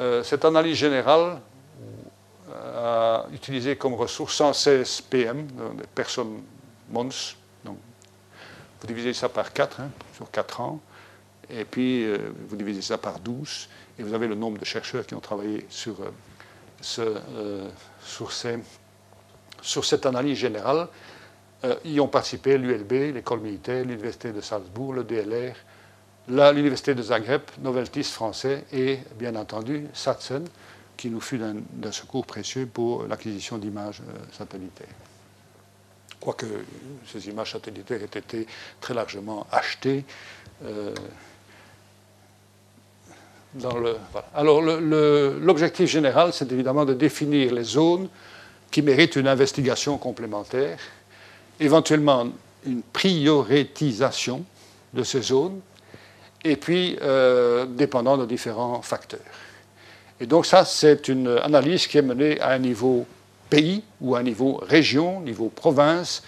Euh, 0.00 0.22
cette 0.22 0.44
analyse 0.44 0.76
générale 0.78 1.40
euh, 2.50 3.24
a 3.24 3.26
utilisé 3.32 3.76
comme 3.76 3.94
ressource 3.94 4.34
116 4.34 5.02
PM, 5.02 5.46
des 5.46 5.86
personnes 5.94 6.42
MONS. 6.90 7.36
Donc, 7.64 7.76
vous 8.80 8.86
divisez 8.86 9.12
ça 9.12 9.28
par 9.28 9.52
4, 9.52 9.80
hein, 9.80 9.90
sur 10.16 10.30
4 10.30 10.60
ans. 10.60 10.80
Et 11.52 11.64
puis, 11.64 12.06
vous 12.48 12.56
divisez 12.56 12.82
ça 12.82 12.98
par 12.98 13.20
12, 13.20 13.68
et 13.98 14.02
vous 14.02 14.14
avez 14.14 14.26
le 14.26 14.34
nombre 14.34 14.58
de 14.58 14.64
chercheurs 14.64 15.06
qui 15.06 15.14
ont 15.14 15.20
travaillé 15.20 15.66
sur, 15.68 15.96
ce, 16.80 17.18
sur, 18.02 18.32
ces, 18.32 18.58
sur 19.60 19.84
cette 19.84 20.06
analyse 20.06 20.38
générale. 20.38 20.88
y 21.84 22.00
ont 22.00 22.08
participé 22.08 22.56
l'ULB, 22.56 23.14
l'école 23.14 23.40
militaire, 23.40 23.84
l'Université 23.84 24.32
de 24.32 24.40
Salzbourg, 24.40 24.94
le 24.94 25.04
DLR, 25.04 25.54
l'Université 26.28 26.94
de 26.94 27.02
Zagreb, 27.02 27.42
Noveltis 27.60 28.04
français 28.04 28.64
et 28.72 28.98
bien 29.18 29.34
entendu 29.34 29.86
Satsen, 29.92 30.44
qui 30.96 31.10
nous 31.10 31.20
fut 31.20 31.38
d'un 31.38 31.92
secours 31.92 32.26
précieux 32.26 32.66
pour 32.66 33.04
l'acquisition 33.06 33.58
d'images 33.58 34.02
euh, 34.02 34.18
satellitaires. 34.32 34.94
Quoique 36.20 36.46
ces 37.06 37.28
images 37.28 37.52
satellitaires 37.52 38.00
aient 38.02 38.18
été 38.18 38.46
très 38.80 38.94
largement 38.94 39.46
achetées. 39.50 40.04
Euh, 40.64 40.94
le, 43.54 43.96
Alors 44.34 44.62
l'objectif 44.62 45.90
général, 45.90 46.32
c'est 46.32 46.50
évidemment 46.52 46.84
de 46.84 46.94
définir 46.94 47.52
les 47.52 47.64
zones 47.64 48.08
qui 48.70 48.82
méritent 48.82 49.16
une 49.16 49.28
investigation 49.28 49.98
complémentaire, 49.98 50.78
éventuellement 51.60 52.28
une 52.64 52.82
prioritisation 52.82 54.44
de 54.94 55.02
ces 55.02 55.20
zones, 55.20 55.60
et 56.44 56.56
puis 56.56 56.96
euh, 57.02 57.66
dépendant 57.66 58.16
de 58.16 58.26
différents 58.26 58.82
facteurs. 58.82 59.20
Et 60.20 60.26
donc 60.26 60.46
ça, 60.46 60.64
c'est 60.64 61.08
une 61.08 61.28
analyse 61.28 61.86
qui 61.86 61.98
est 61.98 62.02
menée 62.02 62.40
à 62.40 62.50
un 62.50 62.58
niveau 62.58 63.06
pays 63.50 63.82
ou 64.00 64.14
à 64.14 64.20
un 64.20 64.22
niveau 64.22 64.60
région, 64.62 65.20
niveau 65.20 65.48
province, 65.48 66.22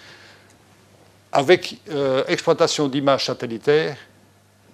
avec 1.31 1.79
euh, 1.89 2.23
exploitation 2.27 2.87
d'images 2.87 3.25
satellitaires 3.25 3.97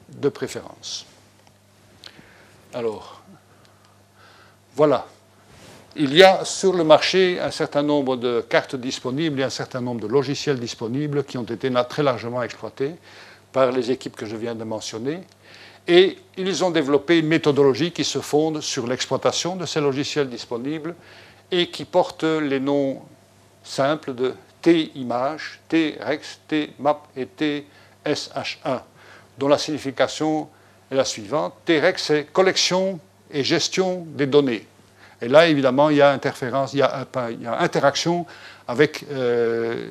de 0.10 0.30
préférence. 0.30 1.06
Alors, 2.74 3.22
voilà. 4.76 5.06
Il 5.98 6.16
y 6.16 6.24
a 6.24 6.46
sur 6.46 6.72
le 6.72 6.86
marché 6.86 7.38
un 7.42 7.52
certain 7.52 7.84
nombre 7.84 8.16
de 8.16 8.46
cartes 8.48 8.78
disponibles 8.78 9.42
et 9.42 9.44
un 9.44 9.50
certain 9.50 9.82
nombre 9.82 10.00
de 10.00 10.08
logiciels 10.08 10.58
disponibles 10.58 11.26
qui 11.26 11.38
ont 11.38 11.44
été 11.44 11.70
très 11.90 12.02
largement 12.02 12.42
exploités 12.42 12.96
par 13.52 13.74
les 13.74 13.92
équipes 13.92 14.16
que 14.16 14.26
je 14.26 14.38
viens 14.38 14.56
de 14.56 14.64
mentionner. 14.64 15.20
Et 15.86 16.18
ils 16.38 16.64
ont 16.64 16.72
développé 16.72 17.20
une 17.20 17.28
méthodologie 17.28 17.92
qui 17.92 18.06
se 18.06 18.20
fonde 18.20 18.62
sur 18.62 18.88
l'exploitation 18.88 19.58
de 19.58 19.66
ces 19.66 19.82
logiciels 19.82 20.30
disponibles 20.30 20.96
et 21.52 21.70
qui 21.70 21.84
porte 21.84 22.24
les 22.24 22.62
noms 22.62 23.02
simples 23.62 24.16
de 24.16 24.34
T-image, 24.62 25.60
T-rex, 25.68 26.40
T-map 26.48 27.04
et 27.18 27.26
T-SH1, 27.26 28.82
dont 29.38 29.48
la 29.50 29.58
signification 29.58 30.48
est 30.92 30.96
la 30.96 31.06
suivante. 31.06 31.54
T-rex, 31.66 32.04
c'est 32.04 32.26
collection 32.32 33.00
et 33.32 33.44
gestion 33.44 34.06
des 34.08 34.28
données. 34.28 34.68
Et 35.22 35.28
là, 35.28 35.48
évidemment, 35.48 35.90
il 35.90 35.98
y 35.98 36.02
a 36.02 36.12
interférence, 36.12 36.74
il 36.74 36.80
y 36.80 36.82
a, 36.82 37.08
interaction 37.60 38.26
avec 38.68 39.06
euh, 39.12 39.90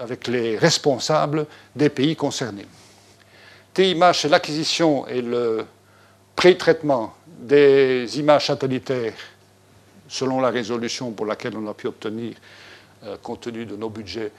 avec 0.00 0.26
les 0.26 0.56
responsables 0.56 1.46
des 1.74 1.88
pays 1.88 2.16
concernés. 2.16 2.66
T-image, 3.72 4.22
c'est 4.22 4.28
l'acquisition 4.28 5.06
et 5.06 5.22
le 5.22 5.66
pré-traitement 6.36 7.14
des 7.26 8.18
images 8.18 8.46
satellitaires 8.46 9.14
selon 10.08 10.40
la 10.40 10.50
résolution 10.50 11.10
pour 11.12 11.26
laquelle 11.26 11.56
on 11.56 11.68
a 11.68 11.74
pu 11.74 11.86
obtenir, 11.86 12.34
euh, 13.04 13.16
compte 13.22 13.40
tenu 13.42 13.66
de 13.66 13.76
nos 13.76 13.88
budgets, 13.90 14.30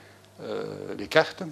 euh, 0.42 0.96
des 0.96 1.08
cartes. 1.08 1.44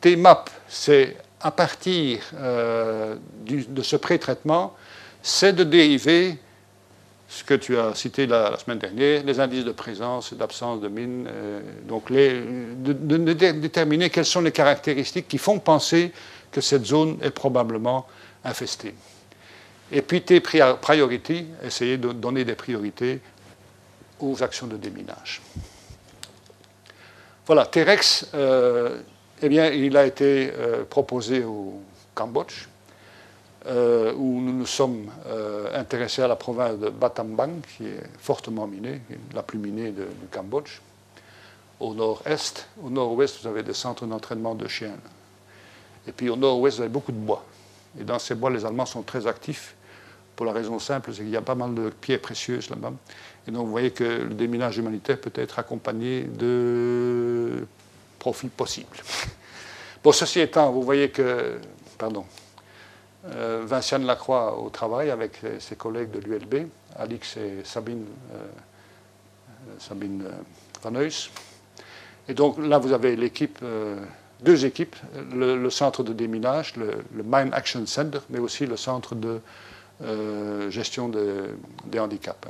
T-map, 0.00 0.44
c'est 0.68 1.16
à 1.42 1.50
partir 1.50 2.20
euh, 2.34 3.16
de 3.46 3.82
ce 3.82 3.96
pré-traitement, 3.96 4.74
c'est 5.22 5.52
de 5.52 5.64
dériver 5.64 6.38
ce 7.28 7.44
que 7.44 7.54
tu 7.54 7.78
as 7.78 7.94
cité 7.94 8.26
la, 8.26 8.58
semaine 8.58 8.78
dernière, 8.78 9.24
les 9.24 9.40
indices 9.40 9.64
de 9.64 9.72
présence 9.72 10.32
et 10.32 10.36
d'absence 10.36 10.80
de 10.80 10.88
mines, 10.88 11.26
euh, 11.28 11.60
donc 11.88 12.12
de, 12.12 13.52
déterminer 13.52 14.10
quelles 14.10 14.26
sont 14.26 14.42
les 14.42 14.52
caractéristiques 14.52 15.28
qui 15.28 15.38
font 15.38 15.58
penser 15.58 16.12
que 16.50 16.60
cette 16.60 16.84
zone 16.84 17.18
est 17.22 17.30
probablement 17.30 18.06
infestée. 18.44 18.94
Et 19.90 20.02
puis 20.02 20.22
tes 20.22 20.40
priorités, 20.40 21.46
essayer 21.64 21.96
de 21.96 22.12
donner 22.12 22.44
des 22.44 22.54
priorités 22.54 23.20
aux 24.20 24.42
actions 24.42 24.66
de 24.66 24.76
déminage. 24.76 25.40
Voilà, 27.46 27.66
Terex, 27.66 28.28
euh, 28.34 29.00
eh 29.42 29.48
bien, 29.48 29.70
il 29.70 29.96
a 29.96 30.06
été 30.06 30.52
euh, 30.56 30.84
proposé 30.84 31.44
au 31.44 31.80
Cambodge 32.14 32.68
euh, 33.66 34.12
où 34.14 34.40
nous 34.40 34.52
nous 34.52 34.66
sommes 34.66 35.10
euh, 35.26 35.78
intéressés 35.78 36.22
à 36.22 36.28
la 36.28 36.36
province 36.36 36.78
de 36.78 36.90
Battambang, 36.90 37.60
qui 37.76 37.86
est 37.86 38.02
fortement 38.18 38.66
minée, 38.66 39.00
la 39.34 39.42
plus 39.42 39.58
minée 39.58 39.90
du 39.90 40.26
Cambodge. 40.30 40.80
Au 41.80 41.94
nord-est, 41.94 42.68
au 42.82 42.90
nord-ouest, 42.90 43.38
vous 43.42 43.48
avez 43.48 43.62
des 43.62 43.74
centres 43.74 44.06
d'entraînement 44.06 44.54
de 44.54 44.68
chiens. 44.68 44.94
Et 46.06 46.12
puis 46.12 46.28
au 46.28 46.36
nord-ouest, 46.36 46.76
vous 46.76 46.82
avez 46.82 46.92
beaucoup 46.92 47.12
de 47.12 47.18
bois. 47.18 47.44
Et 48.00 48.04
dans 48.04 48.18
ces 48.18 48.34
bois, 48.34 48.50
les 48.50 48.64
Allemands 48.64 48.86
sont 48.86 49.02
très 49.02 49.26
actifs, 49.26 49.74
pour 50.36 50.46
la 50.46 50.52
raison 50.52 50.78
simple, 50.78 51.12
c'est 51.12 51.22
qu'il 51.22 51.30
y 51.30 51.36
a 51.36 51.42
pas 51.42 51.54
mal 51.54 51.74
de 51.74 51.90
pierres 51.90 52.20
précieuses 52.20 52.70
là-bas. 52.70 52.92
Et 53.46 53.50
donc 53.50 53.66
vous 53.66 53.70
voyez 53.70 53.90
que 53.90 54.04
le 54.04 54.34
déminage 54.34 54.78
humanitaire 54.78 55.20
peut 55.20 55.32
être 55.34 55.58
accompagné 55.58 56.22
de 56.22 57.66
profits 58.22 58.50
possibles. 58.50 58.98
Bon, 60.04 60.12
ceci 60.12 60.38
étant, 60.38 60.70
vous 60.70 60.82
voyez 60.82 61.10
que, 61.10 61.58
pardon, 61.98 62.24
euh, 63.24 63.64
Vinciane 63.64 64.04
Lacroix 64.04 64.56
au 64.58 64.70
travail 64.70 65.10
avec 65.10 65.40
ses 65.58 65.74
collègues 65.74 66.12
de 66.12 66.20
l'ULB, 66.20 66.68
Alix 66.96 67.36
et 67.36 67.64
Sabine, 67.64 68.04
euh, 68.32 68.46
Sabine 69.78 70.22
euh, 70.24 70.30
Van 70.82 70.94
Heus. 70.94 71.30
Et 72.28 72.34
donc 72.34 72.58
là, 72.58 72.78
vous 72.78 72.92
avez 72.92 73.16
l'équipe, 73.16 73.58
deux 74.40 74.64
équipes, 74.64 74.94
le, 75.34 75.70
centre 75.70 76.04
de 76.04 76.12
déminage, 76.12 76.76
le, 76.76 77.02
Mine 77.24 77.50
Action 77.52 77.84
Center, 77.86 78.20
mais 78.30 78.38
aussi 78.38 78.66
le 78.66 78.76
centre 78.76 79.16
de 79.16 79.40
gestion 80.70 81.10
hein, 81.10 81.50
des 81.86 81.98
handicaps. 81.98 82.48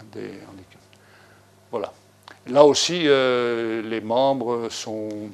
Voilà. 1.71 1.91
Là 2.49 2.65
aussi, 2.65 3.05
les 3.05 4.01
membres 4.03 4.69
sont 4.69 5.31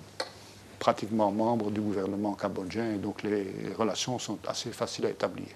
pratiquement 0.79 1.31
membre 1.31 1.70
du 1.70 1.81
gouvernement 1.81 2.35
cambodgien 2.35 2.93
et 2.93 2.99
donc 2.99 3.22
les 3.22 3.47
relations 3.76 4.18
sont 4.18 4.39
assez 4.47 4.70
faciles 4.70 5.07
à 5.07 5.11
établir. 5.11 5.49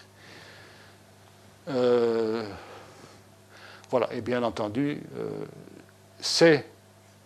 Euh, 1.69 2.45
voilà, 3.91 4.13
et 4.13 4.21
bien 4.21 4.43
entendu, 4.43 5.01
euh, 5.17 5.29
ces 6.21 6.65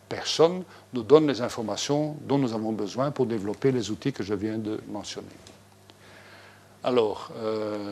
personnes 0.08 0.64
nous 0.92 1.02
donnent 1.02 1.28
les 1.28 1.40
informations 1.40 2.16
dont 2.22 2.38
nous 2.38 2.52
avons 2.52 2.72
besoin 2.72 3.10
pour 3.10 3.26
développer 3.26 3.72
les 3.72 3.90
outils 3.90 4.12
que 4.12 4.22
je 4.22 4.34
viens 4.34 4.58
de 4.58 4.80
mentionner. 4.88 5.26
Alors, 6.84 7.30
euh, 7.36 7.90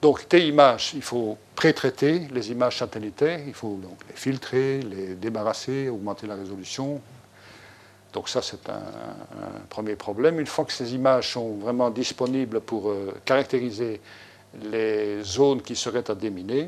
donc, 0.00 0.28
tes 0.28 0.46
images, 0.46 0.92
il 0.94 1.02
faut 1.02 1.38
pré-traiter 1.54 2.26
les 2.32 2.50
images 2.50 2.78
satellitaires, 2.78 3.40
il 3.46 3.54
faut 3.54 3.78
donc 3.80 3.98
les 4.08 4.16
filtrer, 4.16 4.82
les 4.82 5.14
débarrasser, 5.14 5.88
augmenter 5.88 6.26
la 6.26 6.34
résolution, 6.34 7.00
donc 8.12 8.28
ça, 8.28 8.42
c'est 8.42 8.68
un, 8.68 8.82
premier 9.70 9.96
problème. 9.96 10.38
Une 10.38 10.46
fois 10.46 10.64
que 10.64 10.72
ces 10.72 10.94
images 10.94 11.32
sont 11.32 11.54
vraiment 11.54 11.88
disponibles 11.90 12.60
pour 12.60 12.90
euh, 12.90 13.14
caractériser 13.24 14.00
les 14.70 15.22
zones 15.22 15.62
qui 15.62 15.74
seraient 15.74 16.10
à 16.10 16.14
déminer, 16.14 16.66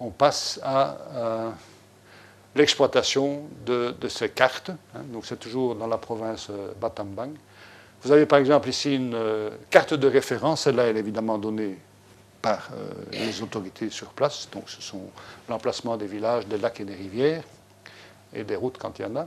on 0.00 0.10
passe 0.10 0.58
à, 0.64 1.52
l'exploitation 2.56 3.42
de, 3.64 3.94
ces 4.08 4.30
cartes. 4.30 4.70
Hein. 4.70 5.02
donc 5.12 5.24
c'est 5.24 5.38
toujours 5.38 5.76
dans 5.76 5.86
la 5.86 5.98
province 5.98 6.48
euh, 6.50 6.72
Battambang. 6.80 7.30
Vous 8.02 8.12
avez 8.12 8.26
par 8.26 8.38
exemple 8.38 8.68
ici 8.68 8.96
une 8.96 9.14
euh, 9.14 9.50
carte 9.70 9.94
de 9.94 10.08
référence. 10.08 10.62
Celle-là, 10.62 10.84
elle 10.84 10.96
est 10.96 11.00
évidemment 11.00 11.38
donnée 11.38 11.78
par 12.42 12.70
les 13.10 13.42
autorités 13.42 13.90
sur 13.90 14.08
place. 14.08 14.48
Donc 14.52 14.68
ce 14.68 14.80
sont 14.80 15.10
l'emplacement 15.48 15.96
des 15.96 16.06
villages, 16.06 16.46
des 16.46 16.58
lacs 16.58 16.80
et 16.80 16.84
des 16.84 16.94
rivières, 16.94 17.42
et 18.32 18.44
des 18.44 18.54
routes 18.54 18.78
quand 18.78 18.98
il 18.98 19.02
y 19.02 19.04
en 19.04 19.16
a 19.16 19.26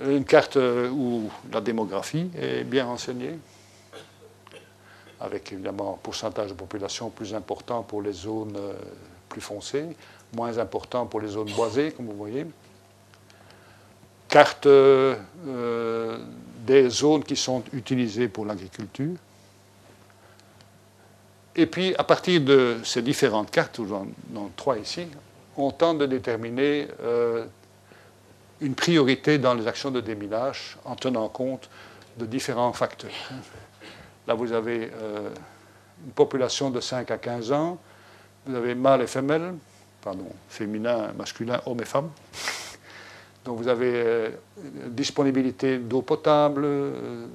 une 0.00 0.24
carte 0.24 0.56
où 0.56 1.30
la 1.52 1.60
démographie 1.60 2.30
est 2.36 2.64
bien 2.64 2.84
renseignée, 2.84 3.38
avec 5.20 5.52
évidemment 5.52 5.94
un 5.94 6.02
pourcentage 6.02 6.48
de 6.48 6.54
population 6.54 7.10
plus 7.10 7.34
important 7.34 7.82
pour 7.82 8.02
les 8.02 8.12
zones 8.12 8.56
euh, 8.56 8.74
plus 9.28 9.40
foncées, 9.40 9.86
moins 10.32 10.58
important 10.58 11.06
pour 11.06 11.20
les 11.20 11.28
zones 11.28 11.50
boisées, 11.52 11.92
comme 11.92 12.06
vous 12.06 12.16
voyez. 12.16 12.46
Carte 14.28 14.66
euh, 14.66 15.16
des 16.66 16.88
zones 16.90 17.24
qui 17.24 17.36
sont 17.36 17.62
utilisées 17.72 18.28
pour 18.28 18.44
l'agriculture. 18.44 19.16
Et 21.56 21.66
puis, 21.66 21.94
à 21.96 22.04
partir 22.04 22.40
de 22.40 22.76
ces 22.84 23.02
différentes 23.02 23.50
cartes, 23.50 23.80
j'en 23.88 24.06
trois 24.54 24.78
ici, 24.78 25.06
on 25.56 25.72
tente 25.72 25.98
de 25.98 26.06
déterminer 26.06 26.86
euh, 27.02 27.46
une 28.60 28.74
priorité 28.74 29.38
dans 29.38 29.54
les 29.54 29.66
actions 29.66 29.90
de 29.90 30.00
déminage 30.00 30.76
en 30.84 30.96
tenant 30.96 31.28
compte 31.28 31.68
de 32.16 32.26
différents 32.26 32.72
facteurs. 32.72 33.10
Là, 34.26 34.34
vous 34.34 34.52
avez 34.52 34.90
une 36.04 36.12
population 36.12 36.70
de 36.70 36.80
5 36.80 37.10
à 37.10 37.18
15 37.18 37.52
ans. 37.52 37.78
Vous 38.46 38.54
avez 38.54 38.74
mâles 38.74 39.02
et 39.02 39.06
femelles, 39.06 39.54
pardon, 40.02 40.26
féminin, 40.48 41.12
masculin, 41.16 41.60
hommes 41.66 41.80
et 41.80 41.84
femmes. 41.84 42.10
Donc 43.44 43.58
vous 43.58 43.68
avez 43.68 44.32
disponibilité 44.88 45.78
d'eau 45.78 46.02
potable, 46.02 46.66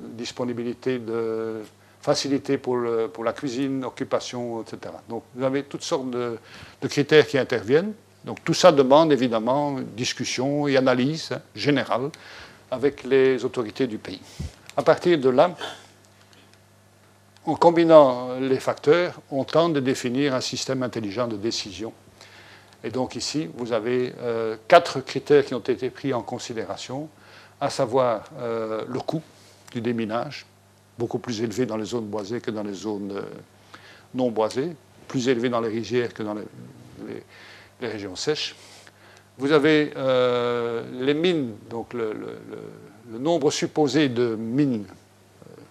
disponibilité 0.10 1.00
de 1.00 1.62
facilité 2.02 2.58
pour, 2.58 2.78
pour, 3.12 3.24
la 3.24 3.34
cuisine, 3.34 3.84
occupation, 3.86 4.62
etc. 4.62 4.94
Donc 5.10 5.24
vous 5.34 5.44
avez 5.44 5.64
toutes 5.64 5.84
sortes 5.84 6.12
de, 6.12 6.38
critères 6.88 7.26
qui 7.26 7.38
interviennent. 7.38 7.94
Donc 8.26 8.44
tout 8.44 8.54
ça 8.54 8.72
demande 8.72 9.12
évidemment 9.12 9.80
discussion 9.96 10.68
et 10.68 10.78
analyse 10.78 11.30
générale 11.56 12.10
avec 12.72 13.04
les 13.04 13.44
autorités 13.44 13.88
du 13.88 13.98
pays. 13.98 14.22
À 14.76 14.82
partir 14.82 15.18
de 15.18 15.30
là, 15.30 15.56
en 17.46 17.56
combinant 17.56 18.40
les 18.40 18.60
facteurs, 18.60 19.20
on 19.30 19.44
tente 19.44 19.74
de 19.74 19.80
définir 19.80 20.34
un 20.34 20.42
système 20.42 20.82
intelligent 20.82 21.28
de 21.28 21.36
décision. 21.36 21.94
Et 22.84 22.90
donc 22.90 23.16
ici, 23.16 23.50
vous 23.56 23.74
avez 23.74 24.14
euh, 24.22 24.58
quatre 24.68 25.02
critères 25.02 25.46
qui 25.46 25.54
ont 25.54 25.60
été 25.60 25.90
pris 25.90 26.14
en 26.14 26.22
considération, 26.22 27.10
à 27.60 27.70
savoir 27.70 28.26
euh, 28.40 28.84
le 28.88 29.00
coût 29.00 29.22
du 29.72 29.82
déminage, 29.82 30.46
beaucoup 30.98 31.20
plus 31.20 31.42
élevé 31.42 31.66
dans 31.66 31.78
les 31.78 31.86
zones 31.86 32.06
boisées 32.06 32.42
que 32.42 32.52
dans 32.52 32.64
les 32.64 32.74
zones 32.74 33.12
euh, 33.12 33.22
non 34.14 34.32
boisées, 34.32 34.76
plus 35.08 35.28
élevé 35.28 35.50
dans 35.50 35.62
les 35.62 35.70
rizières 35.70 36.14
que 36.14 36.24
dans 36.24 36.34
les, 36.34 36.44
régions 37.82 38.16
sèches. 38.16 38.56
Vous 39.38 39.52
avez 39.52 39.94
euh, 39.96 40.84
les 41.00 41.14
mines, 41.14 41.56
donc 41.70 41.94
le, 41.94 42.16
nombre 43.10 43.52
supposé 43.52 44.10
de 44.10 44.36
mines 44.36 44.86
euh, 44.88 45.62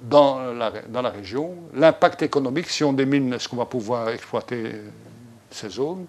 dans 0.00 0.52
la, 0.52 0.70
dans 0.88 1.02
la 1.02 1.10
région, 1.10 1.54
l'impact 1.74 2.22
économique, 2.22 2.68
si 2.68 2.84
on 2.84 2.92
démine, 2.92 3.32
est-ce 3.32 3.48
qu'on 3.48 3.56
va 3.56 3.66
pouvoir 3.66 4.08
exploiter 4.08 4.72
ces 5.50 5.68
zones, 5.68 6.06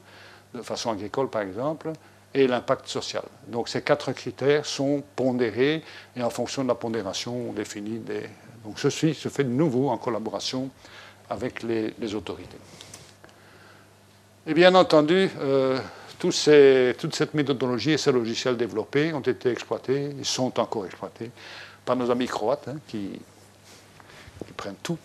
de 0.54 0.62
façon 0.62 0.92
agricole 0.92 1.30
par 1.30 1.42
exemple, 1.42 1.92
et 2.34 2.48
l'impact 2.48 2.88
social. 2.88 3.24
Donc 3.48 3.70
ces 3.70 3.82
quatre 3.82 4.12
critères 4.12 4.66
sont 4.66 5.04
pondérés 5.16 5.84
et 6.16 6.24
en 6.24 6.30
fonction 6.30 6.64
de 6.64 6.70
la 6.70 6.76
pondération, 6.76 7.50
on 7.50 7.54
définit 7.54 8.00
des... 8.00 8.24
Donc 8.64 8.80
ceci 8.80 9.14
se 9.14 9.30
fait 9.30 9.44
de 9.44 9.50
nouveau 9.50 9.90
en 9.90 9.98
collaboration 9.98 10.70
avec 11.30 11.64
les, 11.64 12.16
autorités. 12.16 12.58
Et 14.46 14.54
bien 14.54 14.76
entendu, 14.76 15.30
euh, 15.40 15.80
toute 16.20 16.34
cette 16.36 17.34
méthodologie 17.34 17.92
et 17.92 17.98
ces 17.98 18.12
logiciels 18.12 18.58
développés 18.58 19.14
ont 19.14 19.22
été 19.22 19.50
exploités, 19.50 20.10
ils 20.18 20.26
sont 20.26 20.60
encore 20.60 20.86
exploités 20.86 21.32
par 21.86 21.96
nos 21.96 22.12
amis 22.12 22.28
croates 22.28 22.68
hein, 22.68 22.76
qui, 22.88 23.22
prennent 24.58 24.76
tout 24.84 24.98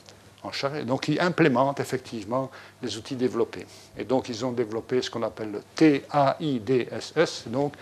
en 0.43 0.51
charge. 0.51 0.85
Donc 0.85 1.07
ils 1.07 1.21
implémentent 1.21 1.79
effectivement 1.79 2.51
les 2.83 2.97
outils 2.97 3.15
développés. 3.15 3.65
Et 3.97 4.03
donc 4.03 4.29
ils 4.29 4.45
ont 4.45 4.51
développé 4.51 5.01
ce 5.03 5.11
qu'on 5.11 5.23
appelle 5.23 5.53
le 5.53 5.63
TAIDSS, 5.77 7.45
donc 7.47 7.75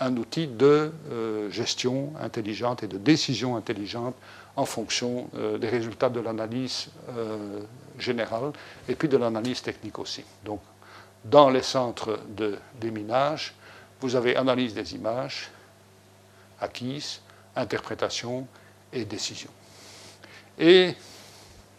un 0.00 0.16
outil 0.16 0.48
de 0.48 0.90
euh, 1.10 1.50
gestion 1.50 2.12
intelligente 2.20 2.82
et 2.82 2.88
de 2.88 2.98
décision 2.98 3.56
intelligente 3.56 4.16
en 4.56 4.66
fonction 4.66 5.30
euh, 5.36 5.56
des 5.56 5.68
résultats 5.68 6.08
de 6.08 6.18
l'analyse 6.18 6.88
générale 7.96 8.50
et 8.88 8.96
puis 8.96 9.08
de 9.08 9.16
l'analyse 9.16 9.62
technique 9.62 10.00
aussi. 10.00 10.24
Donc 10.44 10.60
dans 11.30 11.50
les 11.50 11.62
centres 11.62 12.20
de 12.28 12.58
déminage, 12.80 13.54
vous 14.00 14.14
avez 14.14 14.36
analyse 14.36 14.74
des 14.74 14.94
images 14.94 15.50
acquises, 16.60 17.20
interprétation 17.54 18.46
et 18.92 19.04
décision. 19.04 19.50
Et 20.58 20.94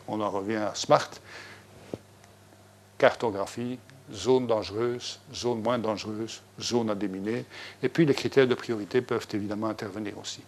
on 0.07 0.21
en 0.21 0.29
revient 0.29 0.55
à 0.55 0.75
SMART, 0.75 1.09
cartographie, 2.97 3.79
zone 4.13 4.47
dangereuse, 4.47 5.19
zone 5.33 5.61
moins 5.61 5.79
dangereuse, 5.79 6.41
zone 6.59 6.89
à 6.89 6.95
déminer, 6.95 7.45
et 7.81 7.89
puis 7.89 8.05
les 8.05 8.13
critères 8.13 8.47
de 8.47 8.55
priorité 8.55 9.01
peuvent 9.01 9.27
évidemment 9.33 9.67
intervenir 9.67 10.17
aussi. 10.17 10.41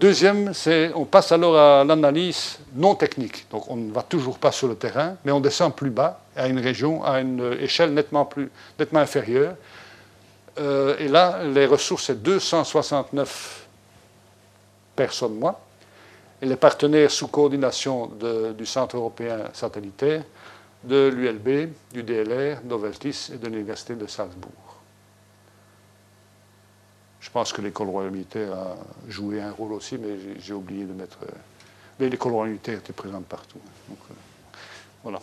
Deuxième, 0.00 0.52
on 0.96 1.04
passe 1.04 1.30
alors 1.30 1.56
à 1.56 1.84
l'analyse 1.84 2.58
non 2.74 2.94
technique. 2.96 3.46
Donc 3.50 3.70
on 3.70 3.76
ne 3.76 3.92
va 3.92 4.02
toujours 4.02 4.38
pas 4.38 4.50
sur 4.50 4.66
le 4.66 4.74
terrain, 4.74 5.16
mais 5.24 5.30
on 5.30 5.40
descend 5.40 5.74
plus 5.74 5.90
bas, 5.90 6.20
à 6.36 6.48
une 6.48 6.58
région, 6.58 7.04
à 7.04 7.20
une 7.20 7.56
échelle 7.60 7.94
nettement, 7.94 8.24
plus, 8.24 8.50
inférieure. 8.94 9.54
Euh, 10.58 10.96
et 10.98 11.08
là, 11.08 11.44
les 11.44 11.66
ressources, 11.66 12.06
c'est 12.06 12.22
269 12.22 13.66
personnes 14.96 15.36
moins, 15.36 15.56
et 16.42 16.46
les 16.46 16.56
partenaires 16.56 17.10
sous 17.10 17.28
coordination 17.28 18.10
du 18.56 18.66
Centre 18.66 18.96
européen 18.96 19.44
satellitaire, 19.52 20.22
de 20.82 21.08
l'ULB, 21.08 21.72
du 21.92 22.02
DLR, 22.02 22.60
d'Oveltis 22.62 23.30
et 23.32 23.36
de 23.36 23.46
l'Université 23.48 23.94
de 23.94 24.06
Salzbourg. 24.06 24.63
Je 27.24 27.30
pense 27.30 27.54
que 27.54 27.62
l'école 27.62 27.88
royale 27.88 28.12
militaire 28.12 28.52
a 28.52 28.76
joué 29.08 29.40
un 29.40 29.50
rôle 29.50 29.72
aussi, 29.72 29.96
mais 29.96 30.18
j'ai 30.38 30.52
oublié 30.52 30.84
de 30.84 30.92
mettre. 30.92 31.16
Euh, 31.22 31.32
mais 31.98 32.10
l'école 32.10 32.32
royale 32.32 32.50
militaire 32.50 32.78
était 32.78 32.92
présente 32.92 33.24
partout. 33.24 33.58
Donc, 33.88 33.98
euh, 34.10 34.14
voilà. 35.02 35.20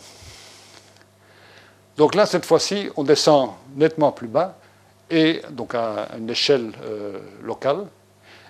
Donc 1.96 2.16
là, 2.16 2.26
cette 2.26 2.44
fois-ci, 2.44 2.88
on 2.96 3.04
descend 3.04 3.50
nettement 3.76 4.10
plus 4.10 4.26
bas, 4.26 4.58
et 5.08 5.42
donc 5.50 5.76
à 5.76 6.08
une 6.18 6.28
échelle 6.28 6.72
euh, 6.82 7.20
locale, 7.40 7.86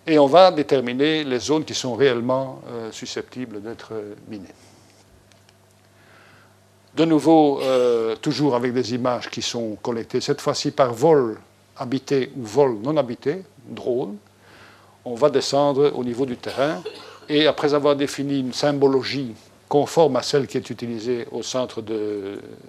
et 0.06 0.18
on 0.18 0.26
va 0.26 0.50
déterminer 0.50 1.22
les 1.22 1.38
zones 1.38 1.66
qui 1.66 1.74
sont 1.74 1.94
réellement 1.94 2.62
susceptibles 2.90 3.62
d'être 3.62 3.92
minées. 4.28 4.48
De 6.96 7.04
nouveau, 7.04 7.60
toujours 8.20 8.56
avec 8.56 8.72
des 8.72 8.94
images 8.94 9.30
qui 9.30 9.42
sont 9.42 9.76
collectées, 9.80 10.20
cette 10.20 10.40
fois-ci 10.40 10.72
par 10.72 10.92
vol 10.92 11.38
habité 11.76 12.30
ou 12.36 12.44
vol 12.44 12.78
non 12.82 12.96
habité, 12.96 13.42
drone, 13.66 14.16
on 15.04 15.14
va 15.14 15.30
descendre 15.30 15.92
au 15.94 16.04
niveau 16.04 16.26
du 16.26 16.36
terrain 16.36 16.82
et 17.28 17.46
après 17.46 17.74
avoir 17.74 17.96
défini 17.96 18.40
une 18.40 18.52
symbologie 18.52 19.34
conforme 19.68 20.16
à 20.16 20.22
celle 20.22 20.46
qui 20.46 20.58
est 20.58 20.70
utilisée 20.70 21.26
au 21.30 21.42
Centre 21.42 21.82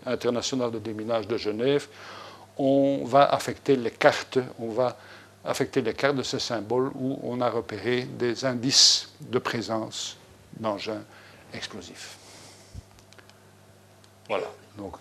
international 0.05 0.71
de 0.71 0.79
déminage 0.79 1.27
de 1.27 1.37
Genève, 1.37 1.87
on 2.57 3.03
va 3.03 3.25
affecter 3.25 3.75
les 3.75 3.91
cartes, 3.91 4.39
on 4.57 4.69
va 4.69 4.97
affecter 5.43 5.81
les 5.81 5.93
cartes 5.93 6.15
de 6.15 6.23
ce 6.23 6.39
symbole 6.39 6.91
où 6.95 7.19
on 7.23 7.41
a 7.41 7.49
repéré 7.49 8.03
des 8.03 8.45
indices 8.45 9.09
de 9.19 9.39
présence 9.39 10.17
d'engins 10.57 11.03
explosifs. 11.53 12.17
Voilà, 14.29 14.47
donc 14.77 14.93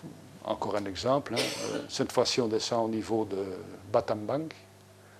encore 0.45 0.75
un 0.75 0.85
exemple. 0.85 1.35
Hein. 1.35 1.41
Euh, 1.73 1.79
cette 1.89 2.11
fois-ci, 2.11 2.41
on 2.41 2.47
descend 2.47 2.85
au 2.85 2.89
niveau 2.89 3.25
de 3.25 3.43
Batambang, 3.91 4.47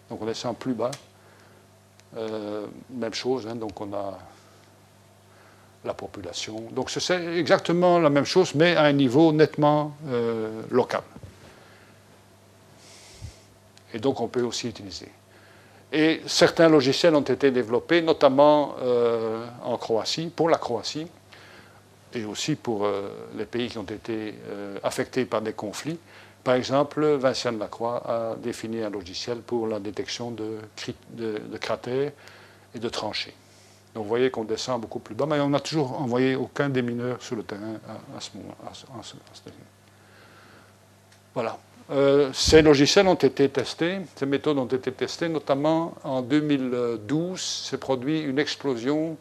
donc 0.10 0.22
on 0.22 0.26
descend 0.26 0.56
plus 0.58 0.74
bas. 0.74 0.92
Euh, 2.16 2.68
même 2.92 3.14
chose, 3.14 3.48
hein. 3.48 3.56
donc 3.56 3.80
on 3.82 3.92
a 3.94 4.20
la 5.84 5.94
population. 5.94 6.62
Donc 6.72 6.90
c'est 6.90 7.38
exactement 7.38 8.00
la 8.00 8.10
même 8.10 8.26
chose, 8.26 8.54
mais 8.56 8.76
à 8.76 8.84
un 8.84 8.94
niveau 8.94 9.32
nettement 9.32 9.96
euh, 10.08 10.62
local 10.70 11.02
et 13.96 14.00
donc 14.00 14.20
on 14.22 14.28
peut 14.28 14.42
aussi 14.42 14.70
utiliser. 14.70 15.10
Et 15.92 16.22
certains 16.26 16.68
logiciels 16.68 17.14
ont 17.14 17.22
été 17.22 17.52
développés, 17.52 18.02
notamment 18.02 18.76
en 19.64 19.78
Croatie, 19.78 20.32
pour 20.36 20.50
la 20.50 20.58
Croatie, 20.58 21.06
et 22.14 22.26
aussi 22.26 22.56
pour 22.56 22.86
euh, 22.86 23.10
les 23.36 23.46
pays 23.46 23.70
qui 23.70 23.78
ont 23.78 23.84
été 23.84 24.36
euh, 24.48 24.78
affectés 24.84 25.26
par 25.26 25.42
des 25.42 25.54
conflits. 25.54 26.00
Par 26.44 26.56
exemple, 26.56 27.06
Vincent 27.06 27.52
Lacroix 27.52 28.04
a 28.06 28.36
défini 28.36 28.82
un 28.82 28.90
logiciel 28.90 29.38
pour 29.38 29.68
la 29.68 29.80
détection 29.80 30.32
de, 30.32 30.58
cratères 31.58 32.12
et 32.76 32.80
de 32.80 32.90
tranchées. 32.90 33.34
Donc 33.96 34.04
vous 34.04 34.10
voyez 34.10 34.30
qu'on 34.30 34.44
descend 34.44 34.82
beaucoup 34.82 35.00
plus 35.00 35.16
bas, 35.16 35.26
mais 35.26 35.40
on 35.40 35.50
n'a 35.50 35.60
toujours 35.62 36.02
envoyé 36.02 36.36
aucun 36.36 36.68
démineur 36.68 37.22
sur 37.22 37.38
le 37.38 37.44
terrain 37.44 37.76
à, 38.18 38.20
ce 38.20 38.32
moment. 38.36 38.56
À 38.66 39.02
voilà. 41.34 41.58
Euh, 41.92 42.32
ces 42.34 42.62
logiciels 42.62 43.08
ont 43.08 43.14
été 43.16 43.50
testés, 43.50 44.00
ces 44.16 44.26
méthodes 44.26 44.58
ont 44.58 44.66
été 44.66 44.92
testées, 44.92 45.30
notamment 45.30 45.96
en 46.04 46.22
2012, 46.22 47.40
s'est 47.40 47.78
produit 47.78 48.22
une 48.22 48.40
explosion 48.40 49.18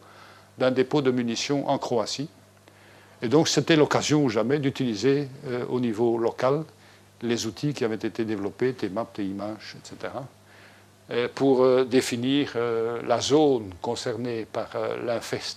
d'un 0.57 0.71
dépôt 0.71 1.01
de 1.01 1.11
munitions 1.11 1.69
en 1.69 1.77
Croatie. 1.77 2.29
Et 3.23 3.27
donc 3.27 3.47
c'était 3.47 3.75
l'occasion 3.75 4.23
ou 4.23 4.29
jamais 4.29 4.59
d'utiliser 4.59 5.27
euh, 5.47 5.65
au 5.69 5.79
niveau 5.79 6.17
local 6.19 6.63
les 7.23 7.47
outils 7.47 7.73
qui 7.73 7.83
avaient 7.85 7.95
été 7.95 8.25
développés, 8.25 8.73
TMAP, 8.73 9.13
TIMAGE, 9.13 9.77
etc., 9.79 10.13
pour 11.35 11.63
euh, 11.63 11.83
définir 11.83 12.57
la 13.05 13.19
zone 13.19 13.71
concernée 13.81 14.45
par 14.45 14.69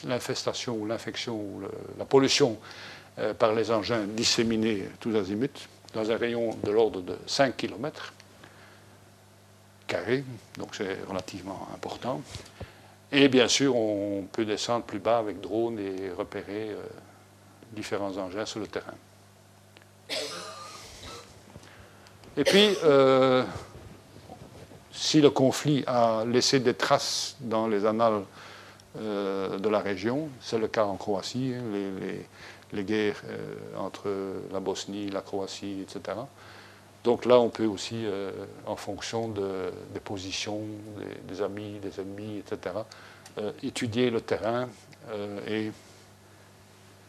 l'infestation 0.04 0.76
ou 0.76 0.86
l'infection 0.86 1.34
ou 1.34 1.62
la 1.98 2.04
pollution 2.04 2.58
par 3.38 3.54
les 3.54 3.70
engins 3.70 4.04
disséminés 4.06 4.88
tous 5.00 5.14
azimuts 5.16 5.68
dans 5.94 6.10
un 6.10 6.16
rayon 6.16 6.50
de 6.62 6.70
l'ordre 6.70 7.00
de 7.00 7.16
5 7.26 7.56
km. 7.56 8.12
carrés, 9.86 10.24
donc 10.58 10.74
c'est 10.74 10.98
relativement 11.08 11.68
important. 11.74 12.20
Et 13.12 13.28
bien 13.28 13.48
sûr, 13.48 13.76
on 13.76 14.26
peut 14.30 14.44
descendre 14.44 14.84
plus 14.84 14.98
bas 14.98 15.18
avec 15.18 15.40
drone 15.40 15.78
et 15.78 16.10
repérer 16.10 16.70
euh, 16.70 16.82
différents 17.76 18.16
engins 18.16 18.46
sur 18.46 18.60
le 18.60 18.66
terrain. 18.66 18.94
Et 22.36 22.44
puis, 22.44 22.76
euh, 22.84 23.44
si 24.92 25.20
le 25.20 25.30
conflit 25.30 25.84
a 25.86 26.24
laissé 26.26 26.58
des 26.60 26.74
traces 26.74 27.36
dans 27.40 27.68
les 27.68 27.86
annales 27.86 28.22
euh, 28.98 29.58
de 29.58 29.68
la 29.68 29.78
région, 29.78 30.28
c'est 30.40 30.58
le 30.58 30.68
cas 30.68 30.84
en 30.84 30.96
Croatie, 30.96 31.54
hein, 31.54 31.62
les, 32.72 32.84
guerres 32.84 33.22
entre 33.78 34.08
la 34.52 34.60
Bosnie, 34.60 35.08
la 35.08 35.22
Croatie, 35.22 35.82
etc. 35.82 36.18
Donc 37.06 37.24
là, 37.24 37.38
on 37.38 37.50
peut 37.50 37.66
aussi, 37.66 38.04
euh, 38.04 38.32
en 38.66 38.74
fonction 38.74 39.28
des 39.28 40.00
positions 40.00 40.62
des, 41.28 41.40
amis, 41.40 41.78
des 41.78 42.00
ennemis, 42.00 42.38
etc., 42.38 42.74
euh, 43.38 43.52
étudier 43.62 44.10
le 44.10 44.20
terrain 44.20 44.68
euh, 45.10 45.38
et 45.46 45.70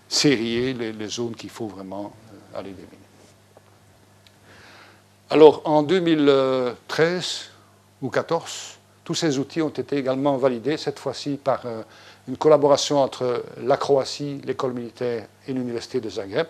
sérier 0.09 0.73
les, 0.73 1.07
zones 1.07 1.35
qu'il 1.35 1.49
faut 1.49 1.67
vraiment 1.67 2.13
aller 2.53 2.71
déminer. 2.71 2.97
Alors, 5.29 5.61
en 5.65 5.83
2013 5.83 7.49
ou 8.01 8.09
2014, 8.09 8.77
tous 9.03 9.15
ces 9.15 9.37
outils 9.39 9.61
ont 9.61 9.69
été 9.69 9.97
également 9.97 10.37
validés, 10.37 10.77
cette 10.77 10.99
fois-ci 10.99 11.37
par 11.41 11.63
une 12.27 12.37
collaboration 12.37 13.01
entre 13.01 13.43
la 13.61 13.77
Croatie, 13.77 14.41
l'école 14.43 14.73
militaire 14.73 15.27
et 15.47 15.53
l'université 15.53 15.99
de 15.99 16.09
Zagreb 16.09 16.47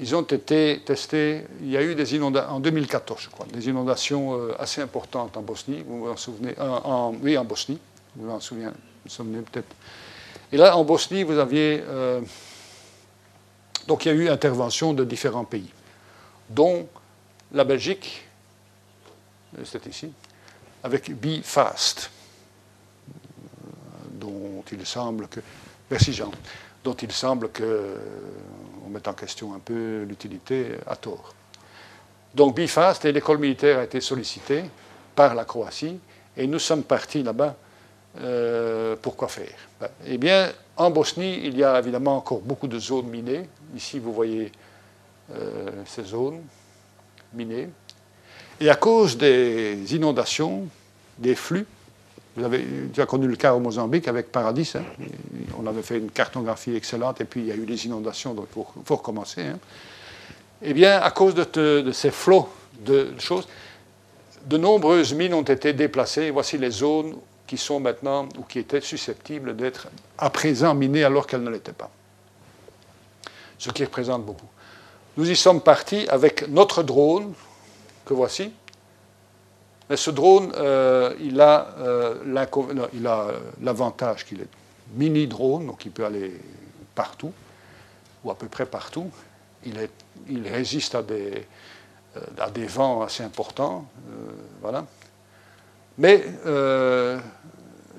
ils 0.00 0.14
ont 0.14 0.22
été 0.22 0.80
testés. 0.84 1.44
Il 1.60 1.70
y 1.70 1.76
a 1.76 1.82
eu 1.82 1.94
des 1.94 2.14
inondations 2.14 2.50
en 2.50 2.60
2014, 2.60 3.20
je 3.22 3.28
crois, 3.28 3.46
des 3.52 3.68
inondations 3.68 4.34
euh, 4.34 4.54
assez 4.58 4.80
importantes 4.80 5.36
en 5.36 5.42
Bosnie. 5.42 5.82
Vous 5.86 6.04
vous 6.04 6.10
en 6.10 6.16
souvenez 6.16 6.54
en, 6.58 7.14
Oui, 7.20 7.36
en 7.36 7.44
Bosnie. 7.44 7.78
Vous 8.16 8.26
vous 8.26 8.32
en 8.32 8.40
souvenez 8.40 9.40
peut-être. 9.40 9.74
Et 10.52 10.56
là, 10.56 10.76
en 10.76 10.84
Bosnie, 10.84 11.22
vous 11.22 11.38
aviez. 11.38 11.82
Euh, 11.86 12.20
donc, 13.86 14.04
il 14.04 14.08
y 14.08 14.10
a 14.10 14.14
eu 14.14 14.28
intervention 14.28 14.92
de 14.92 15.04
différents 15.04 15.44
pays, 15.44 15.70
dont 16.48 16.88
la 17.52 17.64
Belgique, 17.64 18.26
euh, 19.58 19.62
c'est 19.64 19.86
ici, 19.86 20.12
avec 20.82 21.10
Be 21.14 21.42
Fast, 21.42 22.10
dont 24.12 24.64
il 24.70 24.84
semble 24.86 25.28
que. 25.28 25.40
Merci 25.90 26.12
Jean. 26.12 26.30
Dont 26.84 26.94
il 26.94 27.12
semble 27.12 27.50
que 27.50 27.96
on 28.86 28.90
met 28.90 29.06
en 29.06 29.12
question 29.12 29.54
un 29.54 29.58
peu 29.58 30.04
l'utilité 30.04 30.76
à 30.86 30.96
tort. 30.96 31.34
Donc 32.34 32.54
BIFAST 32.56 33.04
et 33.04 33.12
l'école 33.12 33.38
militaire 33.38 33.78
a 33.78 33.84
été 33.84 34.00
sollicitée 34.00 34.64
par 35.14 35.34
la 35.34 35.44
Croatie 35.44 35.98
et 36.36 36.46
nous 36.46 36.58
sommes 36.58 36.84
partis 36.84 37.22
là-bas. 37.22 37.56
Euh, 38.20 38.96
pour 39.00 39.16
quoi 39.16 39.28
faire? 39.28 39.54
Ben, 39.80 39.88
Eh 40.06 40.18
bien, 40.18 40.50
en 40.76 40.90
Bosnie, 40.90 41.40
il 41.44 41.56
y 41.56 41.64
a 41.64 41.78
évidemment 41.78 42.16
encore 42.16 42.40
beaucoup 42.40 42.66
de 42.66 42.78
zones 42.78 43.06
minées. 43.06 43.48
Ici, 43.76 43.98
vous 43.98 44.12
voyez 44.12 44.50
euh, 45.34 45.70
ces 45.86 46.04
zones 46.04 46.40
minées. 47.34 47.68
Et 48.60 48.70
à 48.70 48.74
cause 48.74 49.16
des 49.16 49.94
inondations, 49.94 50.66
des 51.18 51.34
flux, 51.34 51.66
vous 52.36 52.44
avez 52.44 52.62
déjà 52.62 53.06
connu 53.06 53.26
le 53.26 53.36
cas 53.36 53.54
au 53.54 53.60
Mozambique 53.60 54.08
avec 54.08 54.32
Paradis. 54.32 54.72
Hein. 54.74 54.82
On 55.58 55.66
avait 55.66 55.82
fait 55.82 55.98
une 55.98 56.10
cartographie 56.10 56.74
excellente 56.74 57.20
et 57.20 57.24
puis 57.24 57.40
il 57.40 57.46
y 57.46 57.52
a 57.52 57.56
eu 57.56 57.66
des 57.66 57.86
inondations, 57.86 58.34
donc 58.34 58.46
il 58.56 58.62
faut, 58.84 58.96
recommencer. 58.96 59.42
Hein. 59.42 59.58
Eh 60.62 60.72
bien, 60.72 61.00
à 61.00 61.10
cause 61.10 61.34
de, 61.34 61.90
ces 61.92 62.10
flots 62.10 62.48
de 62.84 63.08
choses, 63.18 63.48
de 64.46 64.56
nombreuses 64.56 65.14
mines 65.14 65.34
ont 65.34 65.42
été 65.42 65.72
déplacées. 65.72 66.30
Voici 66.30 66.58
les 66.58 66.70
zones 66.70 67.14
qui 67.48 67.56
sont 67.56 67.80
maintenant 67.80 68.28
ou 68.38 68.42
qui 68.42 68.60
étaient 68.60 68.82
susceptibles 68.82 69.56
d'être 69.56 69.88
à 70.18 70.30
présent 70.30 70.74
minées 70.74 71.02
alors 71.02 71.26
qu'elles 71.26 71.42
ne 71.42 71.50
l'étaient 71.50 71.72
pas. 71.72 71.90
Ce 73.58 73.70
qui 73.70 73.84
représente 73.84 74.24
beaucoup. 74.24 74.46
Nous 75.16 75.28
y 75.28 75.34
sommes 75.34 75.62
partis 75.62 76.06
avec 76.08 76.46
notre 76.48 76.84
drone, 76.84 77.32
que 78.04 78.14
voici, 78.14 78.52
mais 79.88 79.96
ce 79.96 80.10
drone, 80.10 80.52
euh, 80.56 81.14
il 81.18 81.40
a 81.40 81.74
euh, 81.78 83.40
l'avantage 83.62 84.26
qu'il 84.26 84.42
est 84.42 84.48
mini-drone, 84.94 85.66
donc 85.66 85.86
il 85.86 85.90
peut 85.90 86.04
aller 86.04 86.38
partout, 86.94 87.32
ou 88.22 88.30
à 88.30 88.34
peu 88.34 88.48
près 88.48 88.66
partout. 88.66 89.10
Il, 89.64 90.48
résiste 90.48 90.94
à 90.94 91.02
des, 91.02 91.46
euh, 92.16 92.20
à 92.38 92.50
des, 92.50 92.66
vents 92.66 93.02
assez 93.02 93.22
importants. 93.22 93.86
voilà. 94.60 94.84
Mais 95.98 96.24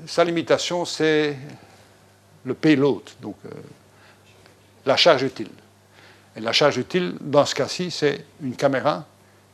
sa 0.07 0.23
limitation, 0.23 0.85
c'est 0.85 1.35
le 2.45 2.53
payload, 2.53 3.03
donc 3.21 3.35
la 4.85 4.95
charge 4.95 5.23
utile. 5.23 5.51
Et 6.35 6.39
la 6.39 6.53
charge 6.53 6.77
utile, 6.77 7.15
dans 7.19 7.45
ce 7.45 7.53
cas-ci, 7.55 7.91
c'est 7.91 8.25
une 8.41 8.55
caméra 8.55 9.05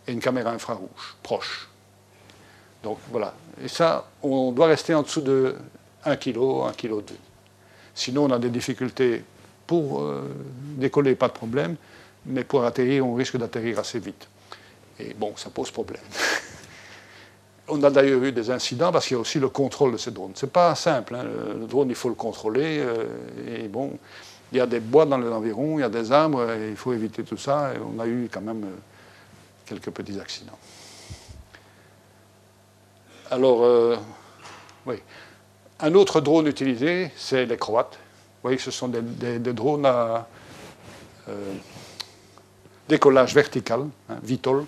et 0.07 0.11
une 0.11 0.19
caméra 0.19 0.51
infrarouge 0.51 1.15
proche. 1.23 1.67
Donc 2.83 2.99
voilà. 3.11 3.33
Et 3.63 3.67
ça, 3.67 4.07
on 4.21 4.51
doit 4.51 4.67
rester 4.67 4.93
en 4.93 5.01
dessous 5.01 5.21
de 5.21 5.55
1 6.05 6.15
kg, 6.17 6.37
1 6.67 6.73
kg 6.73 6.89
2. 6.89 7.03
Sinon, 7.95 8.25
on 8.25 8.31
a 8.31 8.39
des 8.39 8.49
difficultés 8.49 9.23
pour 9.65 10.01
euh, 10.01 10.29
décoller, 10.77 11.15
pas 11.15 11.27
de 11.27 11.33
problème, 11.33 11.75
mais 12.25 12.43
pour 12.43 12.63
atterrir, 12.63 13.07
on 13.07 13.15
risque 13.15 13.37
d'atterrir 13.37 13.79
assez 13.79 13.99
vite. 13.99 14.27
Et 14.99 15.13
bon, 15.13 15.33
ça 15.35 15.49
pose 15.49 15.71
problème. 15.71 16.03
on 17.67 17.81
a 17.83 17.89
d'ailleurs 17.89 18.23
eu 18.23 18.31
des 18.31 18.51
incidents 18.51 18.91
parce 18.91 19.07
qu'il 19.07 19.15
y 19.15 19.17
a 19.17 19.21
aussi 19.21 19.39
le 19.39 19.49
contrôle 19.49 19.91
de 19.93 19.97
ces 19.97 20.11
drones. 20.11 20.33
Ce 20.35 20.45
n'est 20.45 20.51
pas 20.51 20.75
simple. 20.75 21.15
Hein. 21.15 21.23
Le, 21.59 21.65
drone, 21.65 21.89
il 21.89 21.95
faut 21.95 22.09
le 22.09 22.15
contrôler. 22.15 22.79
Euh, 22.79 23.05
et 23.47 23.67
bon, 23.67 23.97
il 24.51 24.57
y 24.57 24.61
a 24.61 24.67
des 24.67 24.79
bois 24.79 25.05
dans 25.05 25.17
l'environ, 25.17 25.79
il 25.79 25.81
y 25.81 25.85
a 25.85 25.89
des 25.89 26.11
arbres, 26.11 26.51
et 26.51 26.69
il 26.69 26.75
faut 26.75 26.93
éviter 26.93 27.23
tout 27.23 27.37
ça. 27.37 27.73
Et 27.73 27.77
on 27.79 27.99
a 27.99 28.07
eu 28.07 28.29
quand 28.31 28.41
même 28.41 28.63
euh, 28.63 28.75
quelques 29.65 29.89
petits 29.89 30.19
accidents. 30.19 30.57
Alors, 33.31 33.63
euh, 33.63 33.97
oui. 34.85 34.95
Un 35.79 35.93
autre 35.95 36.21
drone 36.21 36.47
utilisé, 36.47 37.11
c'est 37.17 37.45
les 37.45 37.57
Croates. 37.57 37.93
Vous 37.93 38.49
voyez 38.49 38.57
ce 38.57 38.71
sont 38.71 38.87
des, 38.87 39.39
drones 39.39 39.85
à 39.85 40.27
euh, 41.27 41.53
décollage 42.87 43.33
vertical, 43.33 43.81
hein, 44.09 44.17
VTOL, 44.23 44.65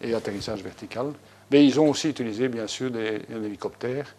et 0.00 0.14
atterrissage 0.14 0.62
vertical. 0.62 1.12
Mais 1.50 1.64
ils 1.64 1.78
ont 1.78 1.90
aussi 1.90 2.08
utilisé, 2.08 2.48
bien 2.48 2.66
sûr, 2.66 2.90
des, 2.90 3.20
hélicoptères 3.30 4.14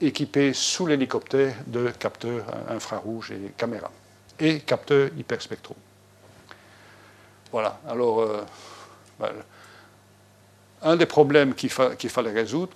équipés 0.00 0.52
sous 0.52 0.86
l'hélicoptère 0.86 1.54
de 1.66 1.90
capteurs 1.90 2.44
infrarouges 2.68 3.32
et 3.32 3.52
caméras, 3.56 3.90
et 4.38 4.60
capteurs 4.60 5.10
hyperspectraux. 5.16 5.76
Voilà. 7.50 7.80
Alors, 7.88 8.20
euh, 8.20 8.44
ben, 9.18 9.32
un 10.82 10.96
des 10.96 11.06
problèmes 11.06 11.54
qu'il 11.54 11.70
fallait 11.70 12.32
résoudre, 12.32 12.72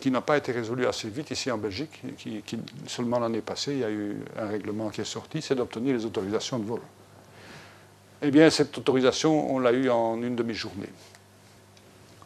qui 0.00 0.10
n'a 0.10 0.20
pas 0.20 0.36
été 0.36 0.52
résolu 0.52 0.86
assez 0.86 1.08
vite 1.08 1.30
ici 1.30 1.50
en 1.50 1.58
Belgique, 1.58 2.02
qui, 2.18 2.42
seulement 2.86 3.18
l'année 3.18 3.40
passée, 3.40 3.72
il 3.72 3.78
y 3.78 3.84
a 3.84 3.90
eu 3.90 4.16
un 4.36 4.46
règlement 4.46 4.90
qui 4.90 5.00
est 5.00 5.06
sorti, 5.06 5.40
c'est 5.40 5.54
d'obtenir 5.54 5.96
les 5.96 6.04
autorisations 6.04 6.58
de 6.58 6.64
vol. 6.64 6.80
Eh 8.22 8.30
bien, 8.30 8.48
cette 8.50 8.76
autorisation, 8.76 9.54
on 9.54 9.58
l'a 9.58 9.72
eue 9.72 9.90
en 9.90 10.22
une 10.22 10.36
demi-journée, 10.36 10.90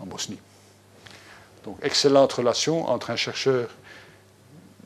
en 0.01 0.07
Bosnie. 0.07 0.39
Donc, 1.69 1.77
excellente 1.83 2.33
relation 2.33 2.89
entre 2.89 3.11
un 3.11 3.17
chercheur 3.17 3.69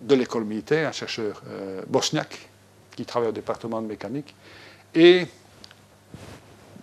de 0.01 0.17
l'école 0.17 0.43
militaire, 0.43 0.89
un 0.89 0.93
chercheur 0.93 1.41
euh, 1.49 1.81
bosniaque, 1.87 2.49
qui 2.97 3.05
travaille 3.05 3.29
au 3.29 3.33
département 3.33 3.81
de 3.81 3.87
mécanique, 3.87 4.35
et 4.93 5.29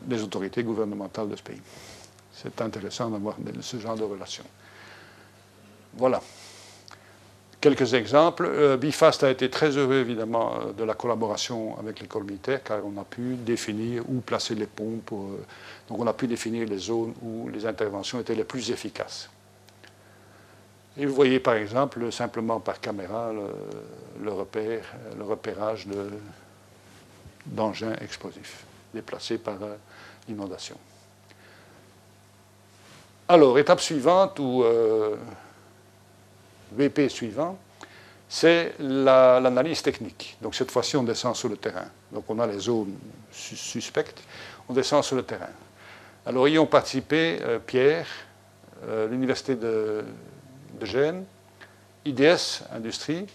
les 0.07 0.23
autorités 0.23 0.63
gouvernementales 0.63 1.27
de 1.27 1.35
ce 1.35 1.43
pays. 1.43 1.61
C'est 2.31 2.61
intéressant 2.61 3.09
d'avoir 3.09 3.35
ce 3.59 3.77
genre 3.77 3.97
de 3.97 4.05
relation. 4.05 4.45
Voilà. 5.95 6.21
Quelques 7.59 7.93
exemples. 7.93 8.45
Euh, 8.49 8.77
Bifast 8.77 9.21
a 9.25 9.29
été 9.29 9.49
très 9.49 9.71
heureux, 9.71 9.97
évidemment, 9.97 10.53
euh, 10.61 10.71
de 10.71 10.85
la 10.85 10.93
collaboration 10.93 11.77
avec 11.77 11.99
l'école 11.99 12.23
militaire, 12.23 12.63
car 12.63 12.79
on 12.85 12.97
a 13.01 13.03
pu 13.03 13.35
définir 13.35 14.03
où 14.09 14.21
placer 14.21 14.55
les 14.55 14.65
pompes. 14.65 15.11
Donc, 15.89 15.99
on 15.99 16.07
a 16.07 16.13
pu 16.13 16.25
définir 16.27 16.65
les 16.69 16.77
zones 16.77 17.15
où 17.21 17.49
les 17.49 17.65
interventions 17.65 18.17
étaient 18.21 18.33
les 18.33 18.45
plus 18.45 18.71
efficaces. 18.71 19.29
Et 20.97 21.05
vous 21.05 21.13
voyez, 21.13 21.39
par 21.39 21.55
exemple, 21.55 22.11
simplement 22.11 22.59
par 22.59 22.79
caméra, 22.79 23.31
le, 24.21 24.31
repérage 25.21 25.87
d'engins 27.45 27.95
explosifs 28.01 28.65
déplacés 28.93 29.37
par 29.37 29.57
l'inondation. 30.27 30.77
Alors, 33.27 33.57
étape 33.59 33.79
suivante 33.79 34.39
où 34.39 34.63
VP 36.71 37.09
suivant, 37.09 37.57
c'est 38.27 38.75
l'analyse 38.79 39.81
technique. 39.81 40.37
Donc 40.41 40.53
cette 40.53 40.69
fois-ci, 40.69 40.95
on 40.95 41.03
descend 41.03 41.35
sur 41.35 41.49
le 41.49 41.57
terrain. 41.57 41.87
Donc 42.11 42.25
on 42.29 42.37
a 42.39 42.45
les 42.45 42.59
zones 42.59 42.95
suspectes, 43.31 44.21
on 44.67 44.73
descend 44.73 45.03
sur 45.03 45.15
le 45.15 45.23
terrain. 45.23 45.49
Alors 46.25 46.47
y 46.47 46.59
ont 46.59 46.67
participé 46.67 47.39
euh, 47.41 47.57
Pierre, 47.59 48.05
l'Université 49.09 49.55
de, 49.55 50.05
de 50.73 50.85
Gênes, 50.85 51.25
IDS, 52.05 52.63
Industrie, 52.71 53.25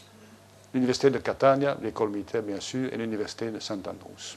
l'Université 0.72 1.10
de 1.10 1.18
Catania, 1.18 1.76
l'école 1.82 2.10
militaire 2.10 2.42
bien 2.42 2.60
sûr, 2.60 2.92
et 2.92 2.96
l'Université 2.96 3.50
de 3.50 3.60
Saint-Andrews. 3.60 4.36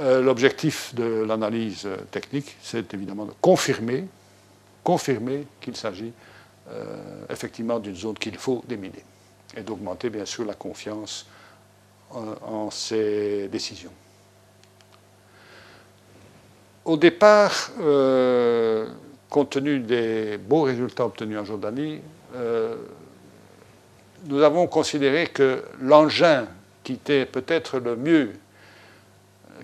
Euh, 0.00 0.22
l'objectif 0.22 0.94
de 0.94 1.24
l'analyse 1.24 1.86
technique, 2.10 2.56
c'est 2.62 2.94
évidemment 2.94 3.26
de 3.26 3.32
confirmer, 3.40 4.06
confirmer 4.82 5.46
qu'il 5.60 5.76
s'agit 5.76 6.12
euh, 6.70 7.26
effectivement 7.28 7.78
d'une 7.78 7.96
zone 7.96 8.16
qu'il 8.16 8.38
faut 8.38 8.64
déminer 8.66 9.04
et 9.56 9.62
d'augmenter 9.62 10.08
bien 10.08 10.24
sûr 10.24 10.46
la 10.46 10.54
confiance 10.54 11.26
en, 12.10 12.70
ces 12.70 13.48
décisions. 13.48 13.92
Au 16.84 16.96
départ, 16.96 17.70
euh, 17.80 18.88
compte 19.32 19.50
tenu 19.50 19.80
des 19.80 20.38
beaux 20.38 20.62
résultats 20.62 21.06
obtenus 21.06 21.38
en 21.38 21.44
Jordanie, 21.44 22.00
nous 24.26 24.42
avons 24.42 24.66
considéré 24.66 25.26
que 25.26 25.64
l'engin 25.80 26.46
qui 26.84 26.92
était 26.92 27.26
peut-être 27.26 27.78
le 27.78 27.96
mieux 27.96 28.32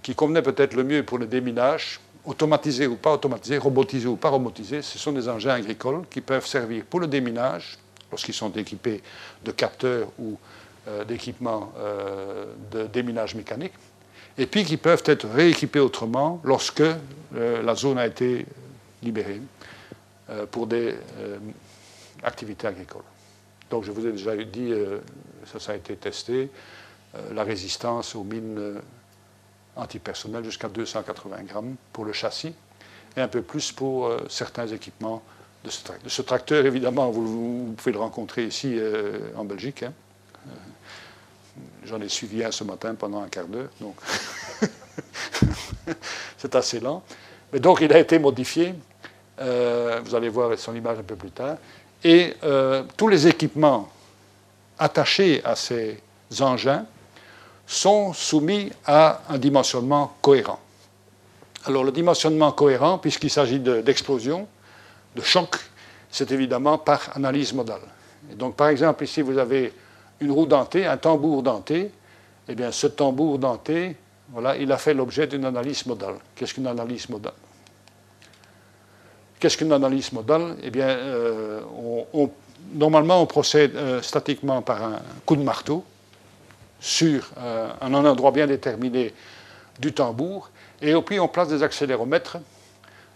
qui 0.02 0.14
convenait 0.14 0.42
peut-être 0.42 0.74
le 0.74 0.84
mieux 0.84 1.02
pour 1.02 1.18
le 1.18 1.26
déminage, 1.26 2.00
automatisé 2.24 2.86
ou 2.86 2.96
pas 2.96 3.12
automatisé, 3.12 3.58
robotisé 3.58 4.06
ou 4.06 4.16
pas 4.16 4.28
robotisé, 4.28 4.82
ce 4.82 4.98
sont 4.98 5.12
des 5.12 5.28
engins 5.28 5.54
agricoles 5.54 6.02
qui 6.10 6.20
peuvent 6.20 6.46
servir 6.46 6.84
pour 6.84 7.00
le 7.00 7.06
déminage, 7.06 7.78
lorsqu'ils 8.10 8.34
sont 8.34 8.50
équipés 8.52 9.02
de 9.44 9.50
capteurs 9.50 10.08
ou 10.18 10.38
euh, 10.88 11.04
d'équipements 11.04 11.72
euh, 11.78 12.46
de 12.70 12.86
déminage 12.86 13.34
mécanique, 13.34 13.72
et 14.36 14.46
puis 14.46 14.64
qui 14.64 14.76
peuvent 14.76 15.02
être 15.06 15.26
rééquipés 15.26 15.80
autrement 15.80 16.40
lorsque 16.44 16.80
euh, 16.80 17.62
la 17.62 17.74
zone 17.74 17.98
a 17.98 18.06
été 18.06 18.46
libérée 19.02 19.40
pour 20.50 20.66
des 20.66 20.94
activités 22.22 22.66
agricoles. 22.66 23.02
Donc 23.70 23.84
je 23.84 23.90
vous 23.90 24.06
ai 24.06 24.12
déjà 24.12 24.36
dit, 24.36 24.72
ça, 25.50 25.58
ça 25.58 25.72
a 25.72 25.74
été 25.74 25.96
testé, 25.96 26.50
la 27.32 27.44
résistance 27.44 28.14
aux 28.14 28.24
mines 28.24 28.80
antipersonnel 29.78 30.44
jusqu'à 30.44 30.68
280 30.68 31.42
grammes 31.44 31.76
pour 31.92 32.04
le 32.04 32.12
châssis 32.12 32.54
et 33.16 33.20
un 33.20 33.28
peu 33.28 33.42
plus 33.42 33.72
pour 33.72 34.06
euh, 34.06 34.18
certains 34.28 34.66
équipements 34.66 35.22
de 35.64 35.70
ce, 35.70 35.82
tracteur. 35.82 36.10
Ce 36.10 36.22
tracteur, 36.22 36.66
évidemment, 36.66 37.10
vous, 37.10 37.74
pouvez 37.76 37.92
le 37.92 37.98
rencontrer 37.98 38.44
ici 38.44 38.74
euh, 38.76 39.30
en 39.36 39.44
Belgique. 39.44 39.82
Hein. 39.82 39.92
Euh, 40.46 40.50
j'en 41.84 42.00
ai 42.00 42.08
suivi 42.08 42.44
un 42.44 42.52
ce 42.52 42.64
matin 42.64 42.94
pendant 42.94 43.22
un 43.22 43.28
quart 43.28 43.46
d'heure, 43.46 43.70
donc 43.80 43.96
c'est 46.38 46.54
assez 46.54 46.80
lent. 46.80 47.02
Mais 47.52 47.60
donc 47.60 47.80
il 47.80 47.92
a 47.92 47.98
été 47.98 48.18
modifié. 48.18 48.74
Vous 49.40 50.14
allez 50.14 50.28
voir 50.28 50.58
son 50.58 50.74
image 50.74 50.98
un 50.98 51.02
peu 51.02 51.16
plus 51.16 51.30
tard. 51.30 51.56
Et 52.02 52.34
tous 52.96 53.08
les 53.08 53.26
équipements 53.26 53.88
attachés 54.78 55.42
à 55.44 55.56
ces 55.56 56.00
engins 56.40 56.84
sont 57.66 58.12
soumis 58.14 58.70
à 58.86 59.20
un 59.28 59.38
dimensionnement 59.38 60.14
cohérent. 60.22 60.58
Alors 61.66 61.84
le 61.84 61.92
dimensionnement 61.92 62.52
cohérent, 62.52 62.98
puisqu'il 62.98 63.30
s'agit 63.30 63.60
d'explosion, 63.60 64.48
de, 65.14 65.22
choc, 65.22 65.56
c'est 66.10 66.30
évidemment 66.32 66.78
par 66.78 67.14
analyse 67.14 67.52
modale. 67.52 67.82
Donc 68.34 68.56
par 68.56 68.68
exemple 68.68 69.04
ici 69.04 69.20
vous 69.20 69.36
avez 69.36 69.72
une 70.20 70.30
roue 70.30 70.46
dentée, 70.46 70.86
un 70.86 70.96
tambour 70.96 71.42
denté, 71.42 71.90
eh 72.48 72.54
bien 72.54 72.72
ce 72.72 72.86
tambour 72.86 73.38
denté, 73.38 73.96
voilà, 74.30 74.56
il 74.56 74.70
a 74.72 74.78
fait 74.78 74.94
l'objet 74.94 75.26
d'une 75.26 75.44
analyse 75.44 75.84
modale. 75.86 76.14
Qu'est-ce 76.34 76.54
qu'une 76.54 76.66
analyse 76.66 77.08
modale? 77.08 77.34
Qu'est-ce 79.38 79.56
qu'une 79.56 79.72
analyse 79.72 80.12
modale 80.12 80.56
Eh 80.62 80.70
bien, 80.70 80.88
euh, 80.88 81.60
normalement, 82.74 83.22
on 83.22 83.26
procède 83.26 83.76
euh, 83.76 84.02
statiquement 84.02 84.62
par 84.62 84.82
un 84.82 84.98
coup 85.24 85.36
de 85.36 85.42
marteau, 85.42 85.84
sur 86.80 87.30
euh, 87.38 87.70
un 87.80 87.94
endroit 87.94 88.32
bien 88.32 88.46
déterminé 88.46 89.14
du 89.78 89.92
tambour. 89.92 90.50
Et 90.80 90.94
puis 91.02 91.18
on 91.18 91.28
place 91.28 91.48
des 91.48 91.62
accéléromètres 91.62 92.38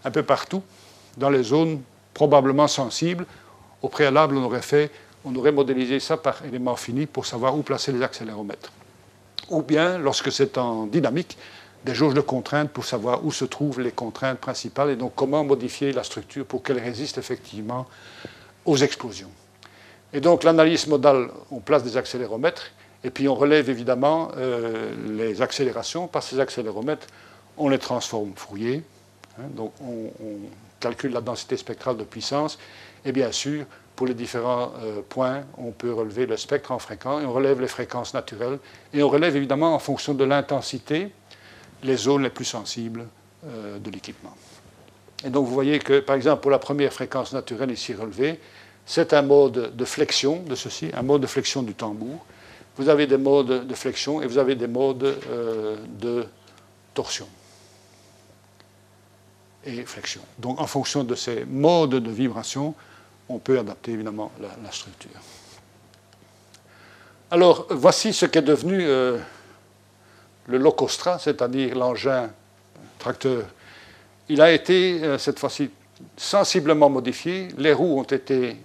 un 0.05 0.11
peu 0.11 0.23
partout, 0.23 0.63
dans 1.17 1.29
les 1.29 1.43
zones 1.43 1.81
probablement 2.13 2.67
sensibles. 2.67 3.25
Au 3.81 3.89
préalable, 3.89 4.37
on 4.37 4.43
aurait, 4.43 4.61
fait, 4.61 4.91
on 5.25 5.35
aurait 5.35 5.51
modélisé 5.51 5.99
ça 5.99 6.17
par 6.17 6.43
éléments 6.45 6.75
finis 6.75 7.05
pour 7.05 7.25
savoir 7.25 7.57
où 7.57 7.63
placer 7.63 7.91
les 7.91 8.01
accéléromètres. 8.01 8.71
Ou 9.49 9.61
bien, 9.61 9.97
lorsque 9.97 10.31
c'est 10.31 10.57
en 10.57 10.85
dynamique, 10.85 11.37
des 11.83 11.93
jauges 11.93 12.13
de 12.13 12.21
contraintes 12.21 12.71
pour 12.71 12.85
savoir 12.85 13.25
où 13.25 13.31
se 13.31 13.45
trouvent 13.45 13.81
les 13.81 13.91
contraintes 13.91 14.39
principales 14.39 14.91
et 14.91 14.95
donc 14.95 15.13
comment 15.15 15.43
modifier 15.43 15.91
la 15.91 16.03
structure 16.03 16.45
pour 16.45 16.63
qu'elle 16.63 16.79
résiste 16.79 17.17
effectivement 17.17 17.85
aux 18.65 18.77
explosions. 18.77 19.31
Et 20.13 20.21
donc 20.21 20.43
l'analyse 20.43 20.87
modale, 20.87 21.29
on 21.51 21.59
place 21.59 21.83
des 21.83 21.97
accéléromètres 21.97 22.71
et 23.03 23.09
puis 23.09 23.27
on 23.27 23.35
relève 23.35 23.69
évidemment 23.69 24.29
euh, 24.37 24.93
les 25.17 25.41
accélérations. 25.41 26.07
Par 26.07 26.23
ces 26.23 26.39
accéléromètres, 26.39 27.07
on 27.57 27.67
les 27.67 27.79
transforme 27.79 28.31
Fourier. 28.35 28.83
Hein, 29.39 29.45
donc 29.55 29.73
on, 29.81 30.11
calcule 30.79 31.13
la 31.13 31.21
densité 31.21 31.55
spectrale 31.55 31.95
de 31.95 32.03
puissance. 32.03 32.59
Et 33.05 33.13
bien 33.13 33.31
sûr, 33.31 33.65
pour 33.95 34.05
les 34.05 34.13
différents 34.13 34.73
euh, 34.83 35.01
points, 35.07 35.43
on 35.57 35.71
peut 35.71 35.93
relever 35.93 36.25
le 36.25 36.35
spectre 36.35 36.73
en 36.73 36.79
fréquence 36.79 37.23
et 37.23 37.25
on 37.25 37.31
relève 37.31 37.61
les 37.61 37.69
fréquences 37.69 38.13
naturelles. 38.13 38.59
Et 38.93 39.01
on 39.01 39.07
relève 39.07 39.37
évidemment 39.37 39.75
en 39.75 39.79
fonction 39.79 40.13
de 40.13 40.25
l'intensité 40.25 41.09
les 41.83 41.97
zones 41.97 42.23
les 42.23 42.29
plus 42.29 42.45
sensibles 42.45 43.07
euh, 43.45 43.77
de 43.79 43.91
l'équipement. 43.91 44.35
Et 45.25 45.29
donc 45.29 45.45
vous 45.45 45.53
voyez 45.53 45.79
que, 45.79 45.99
par 45.99 46.15
exemple, 46.15 46.41
pour 46.41 46.51
la 46.51 46.59
première 46.59 46.91
fréquence 46.91 47.33
naturelle 47.33 47.71
ici 47.71 47.93
relevée, 47.93 48.39
c'est 48.85 49.13
un 49.13 49.21
mode 49.21 49.75
de 49.75 49.85
flexion 49.85 50.43
de 50.43 50.55
ceci, 50.55 50.89
un 50.93 51.03
mode 51.03 51.21
de 51.21 51.27
flexion 51.27 51.63
du 51.63 51.73
tambour 51.73 52.25
vous 52.77 52.89
avez 52.89 53.07
des 53.07 53.17
modes 53.17 53.67
de 53.67 53.73
flexion 53.75 54.21
et 54.21 54.27
vous 54.27 54.37
avez 54.37 54.55
des 54.55 54.67
modes 54.67 55.03
euh, 55.03 55.77
de 55.99 56.25
torsion 56.93 57.27
et 59.65 59.83
flexion. 59.83 60.21
Donc 60.39 60.59
en 60.59 60.67
fonction 60.67 61.03
de 61.03 61.15
ces 61.15 61.45
modes 61.45 61.95
de 61.95 62.11
vibration, 62.11 62.73
on 63.29 63.37
peut 63.37 63.59
adapter 63.59 63.91
évidemment 63.91 64.31
la, 64.39 64.71
structure. 64.71 65.11
Alors 67.31 67.67
voici 67.69 68.11
ce 68.11 68.25
qu'est 68.25 68.41
devenu 68.41 68.81
euh, 68.81 69.19
le 70.47 70.57
locostra, 70.57 71.19
c'est-à-dire 71.19 71.75
l'engin 71.75 72.29
tracteur. 72.99 73.43
Il 74.29 74.41
a 74.41 74.51
été 74.51 75.03
euh, 75.03 75.17
cette 75.17 75.39
fois-ci 75.39 75.69
sensiblement 76.17 76.89
modifié. 76.89 77.49
Les 77.57 77.73
roues 77.73 77.99
ont 77.99 78.03
été 78.03 78.57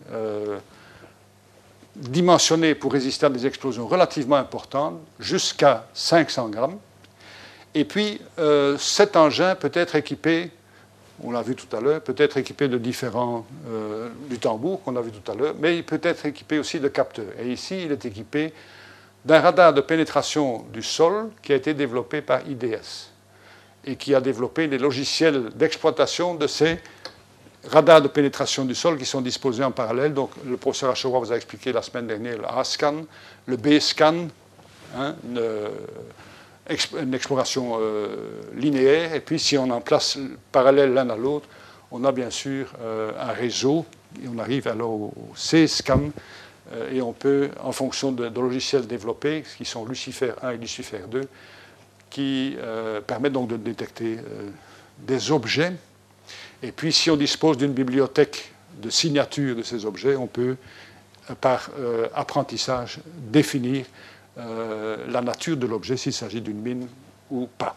dimensionné 1.98 2.74
pour 2.74 2.92
résister 2.92 3.26
à 3.26 3.28
des 3.28 3.46
explosions 3.46 3.86
relativement 3.86 4.36
importantes, 4.36 5.00
jusqu'à 5.18 5.86
500 5.94 6.48
grammes. 6.48 6.78
Et 7.74 7.84
puis, 7.84 8.20
euh, 8.38 8.78
cet 8.78 9.16
engin 9.16 9.54
peut 9.54 9.70
être 9.74 9.94
équipé, 9.96 10.50
on 11.22 11.30
l'a 11.32 11.42
vu 11.42 11.54
tout 11.54 11.74
à 11.76 11.80
l'heure, 11.80 12.00
peut 12.00 12.14
être 12.16 12.36
équipé 12.36 12.68
de 12.68 12.78
différents, 12.78 13.44
euh, 13.68 14.08
du 14.28 14.38
tambour 14.38 14.82
qu'on 14.82 14.96
a 14.96 15.00
vu 15.00 15.10
tout 15.10 15.30
à 15.30 15.34
l'heure, 15.34 15.54
mais 15.58 15.76
il 15.76 15.84
peut 15.84 16.00
être 16.02 16.26
équipé 16.26 16.58
aussi 16.58 16.80
de 16.80 16.88
capteurs. 16.88 17.32
Et 17.40 17.52
ici, 17.52 17.82
il 17.84 17.92
est 17.92 18.04
équipé 18.04 18.52
d'un 19.28 19.40
radar 19.40 19.74
de 19.74 19.82
pénétration 19.82 20.64
du 20.72 20.82
sol 20.82 21.28
qui 21.42 21.52
a 21.52 21.56
été 21.56 21.74
développé 21.74 22.22
par 22.22 22.40
IDS 22.48 23.10
et 23.84 23.94
qui 23.96 24.14
a 24.14 24.22
développé 24.22 24.66
les 24.66 24.78
logiciels 24.78 25.50
d'exploitation 25.50 26.34
de 26.34 26.46
ces 26.46 26.78
radars 27.66 28.00
de 28.00 28.08
pénétration 28.08 28.64
du 28.64 28.74
sol 28.74 28.96
qui 28.96 29.04
sont 29.04 29.20
disposés 29.20 29.62
en 29.62 29.70
parallèle. 29.70 30.14
Donc, 30.14 30.30
le 30.46 30.56
professeur 30.56 30.88
Achoua 30.88 31.18
vous 31.18 31.30
a 31.30 31.36
expliqué 31.36 31.74
la 31.74 31.82
semaine 31.82 32.06
dernière 32.06 32.38
le 32.38 32.46
A-scan, 32.46 33.04
le 33.44 33.56
B-scan, 33.58 34.28
hein, 34.96 35.14
une, 35.22 37.14
exploration 37.14 37.76
euh, 37.80 38.08
linéaire. 38.54 39.14
Et 39.14 39.20
puis, 39.20 39.38
si 39.38 39.58
on 39.58 39.68
en 39.68 39.82
place 39.82 40.16
parallèle 40.50 40.94
l'un 40.94 41.10
à 41.10 41.16
l'autre, 41.16 41.48
on 41.90 42.02
a 42.04 42.12
bien 42.12 42.30
sûr 42.30 42.72
euh, 42.80 43.12
un 43.20 43.32
réseau. 43.32 43.84
Et 44.24 44.26
on 44.26 44.38
arrive 44.38 44.68
alors 44.68 44.92
au 44.92 45.12
C-scan. 45.36 46.12
Euh, 46.72 46.92
et 46.92 47.00
on 47.00 47.12
peut, 47.12 47.50
en 47.60 47.72
fonction 47.72 48.12
de, 48.12 48.28
logiciels 48.28 48.86
développés, 48.86 49.44
qui 49.56 49.64
sont 49.64 49.84
Lucifer 49.84 50.32
1 50.42 50.50
et 50.50 50.56
Lucifer 50.56 51.00
2, 51.10 51.22
qui 52.10 52.56
permettent 53.06 53.34
donc 53.34 53.48
de 53.48 53.58
détecter 53.58 54.16
des 54.98 55.30
objets 55.30 55.74
et 56.62 56.72
puis, 56.72 56.92
si 56.92 57.10
on 57.10 57.16
dispose 57.16 57.56
d'une 57.56 57.72
bibliothèque 57.72 58.52
de 58.82 58.90
signatures 58.90 59.56
de 59.56 59.62
ces 59.62 59.84
objets, 59.84 60.16
on 60.16 60.26
peut, 60.26 60.56
euh, 61.30 61.34
par 61.40 61.70
euh, 61.78 62.08
apprentissage, 62.14 62.98
définir 63.06 63.86
euh, 64.38 65.06
la 65.08 65.20
nature 65.20 65.56
de 65.56 65.66
l'objet, 65.66 65.96
s'il 65.96 66.12
s'agit 66.12 66.40
d'une 66.40 66.60
mine 66.60 66.88
ou 67.30 67.46
pas. 67.46 67.76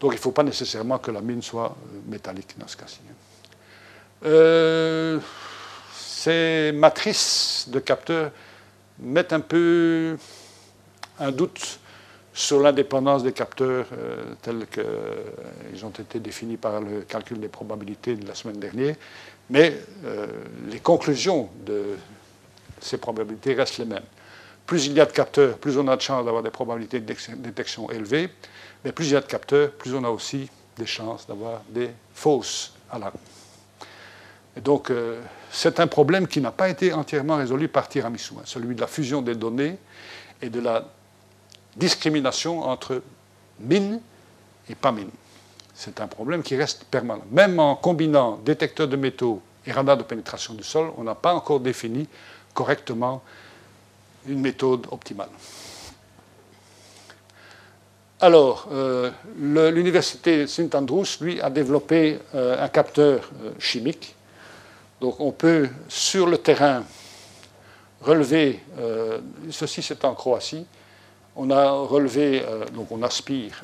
Donc, 0.00 0.12
il 0.12 0.16
ne 0.16 0.20
faut 0.20 0.32
pas 0.32 0.42
nécessairement 0.42 0.98
que 0.98 1.10
la 1.10 1.20
mine 1.20 1.42
soit 1.42 1.76
métallique 2.06 2.58
dans 2.58 2.68
ce 2.68 2.76
cas-ci. 2.76 3.00
Ces 6.24 6.72
matrices 6.72 7.66
de 7.68 7.80
capteurs 7.80 8.30
mettent 8.98 9.34
un 9.34 9.40
peu 9.40 10.16
un 11.18 11.30
doute 11.30 11.78
sur 12.32 12.60
l'indépendance 12.60 13.22
des 13.22 13.32
capteurs 13.32 13.86
euh, 13.92 14.34
tels 14.40 14.66
qu'ils 14.66 15.84
ont 15.84 15.90
été 15.90 16.20
définis 16.20 16.56
par 16.56 16.80
le 16.80 17.02
calcul 17.02 17.38
des 17.38 17.48
probabilités 17.48 18.16
de 18.16 18.26
la 18.26 18.34
semaine 18.34 18.58
dernière, 18.58 18.96
mais 19.50 19.76
euh, 20.06 20.26
les 20.70 20.80
conclusions 20.80 21.50
de 21.66 21.96
ces 22.80 22.96
probabilités 22.96 23.52
restent 23.52 23.78
les 23.78 23.84
mêmes. 23.84 24.08
Plus 24.64 24.86
il 24.86 24.94
y 24.94 25.00
a 25.00 25.04
de 25.04 25.12
capteurs, 25.12 25.58
plus 25.58 25.76
on 25.76 25.86
a 25.88 25.96
de 25.96 26.00
chances 26.00 26.24
d'avoir 26.24 26.42
des 26.42 26.50
probabilités 26.50 27.00
de 27.00 27.14
détection 27.36 27.90
élevées, 27.90 28.30
mais 28.82 28.92
plus 28.92 29.08
il 29.08 29.12
y 29.12 29.16
a 29.16 29.20
de 29.20 29.26
capteurs, 29.26 29.72
plus 29.72 29.94
on 29.94 30.02
a 30.04 30.08
aussi 30.08 30.48
des 30.78 30.86
chances 30.86 31.26
d'avoir 31.26 31.60
des 31.68 31.90
fausses 32.14 32.72
alarmes. 32.90 33.18
Donc, 34.56 34.90
euh, 34.90 35.20
c'est 35.54 35.78
un 35.78 35.86
problème 35.86 36.26
qui 36.26 36.40
n'a 36.40 36.50
pas 36.50 36.68
été 36.68 36.92
entièrement 36.92 37.36
résolu 37.36 37.68
par 37.68 37.88
Tiramisu, 37.88 38.34
hein, 38.36 38.42
celui 38.44 38.74
de 38.74 38.80
la 38.80 38.88
fusion 38.88 39.22
des 39.22 39.36
données 39.36 39.78
et 40.42 40.50
de 40.50 40.60
la 40.60 40.84
discrimination 41.76 42.62
entre 42.62 43.02
mine 43.60 44.00
et 44.68 44.74
pas 44.74 44.90
mine. 44.90 45.10
C'est 45.72 46.00
un 46.00 46.08
problème 46.08 46.42
qui 46.42 46.56
reste 46.56 46.84
permanent. 46.84 47.24
Même 47.30 47.60
en 47.60 47.76
combinant 47.76 48.40
détecteurs 48.44 48.88
de 48.88 48.96
métaux 48.96 49.40
et 49.64 49.70
radar 49.70 49.96
de 49.96 50.02
pénétration 50.02 50.54
du 50.54 50.64
sol, 50.64 50.90
on 50.96 51.04
n'a 51.04 51.14
pas 51.14 51.32
encore 51.32 51.60
défini 51.60 52.08
correctement 52.52 53.22
une 54.26 54.40
méthode 54.40 54.88
optimale. 54.90 55.28
Alors, 58.20 58.68
euh, 58.72 59.10
l'université 59.38 60.48
St. 60.48 60.74
Andrews, 60.74 61.04
lui, 61.20 61.40
a 61.40 61.50
développé 61.50 62.18
euh, 62.34 62.64
un 62.64 62.68
capteur 62.68 63.30
euh, 63.44 63.50
chimique. 63.58 64.16
Donc, 65.04 65.20
on 65.20 65.32
peut, 65.32 65.68
sur 65.86 66.26
le 66.26 66.38
terrain, 66.38 66.82
relever, 68.00 68.60
ceci 69.50 69.82
c'est 69.82 70.02
en 70.02 70.14
Croatie, 70.14 70.64
on 71.36 71.50
a 71.50 71.72
relevé, 71.72 72.42
donc 72.72 72.90
on 72.90 73.02
aspire 73.02 73.60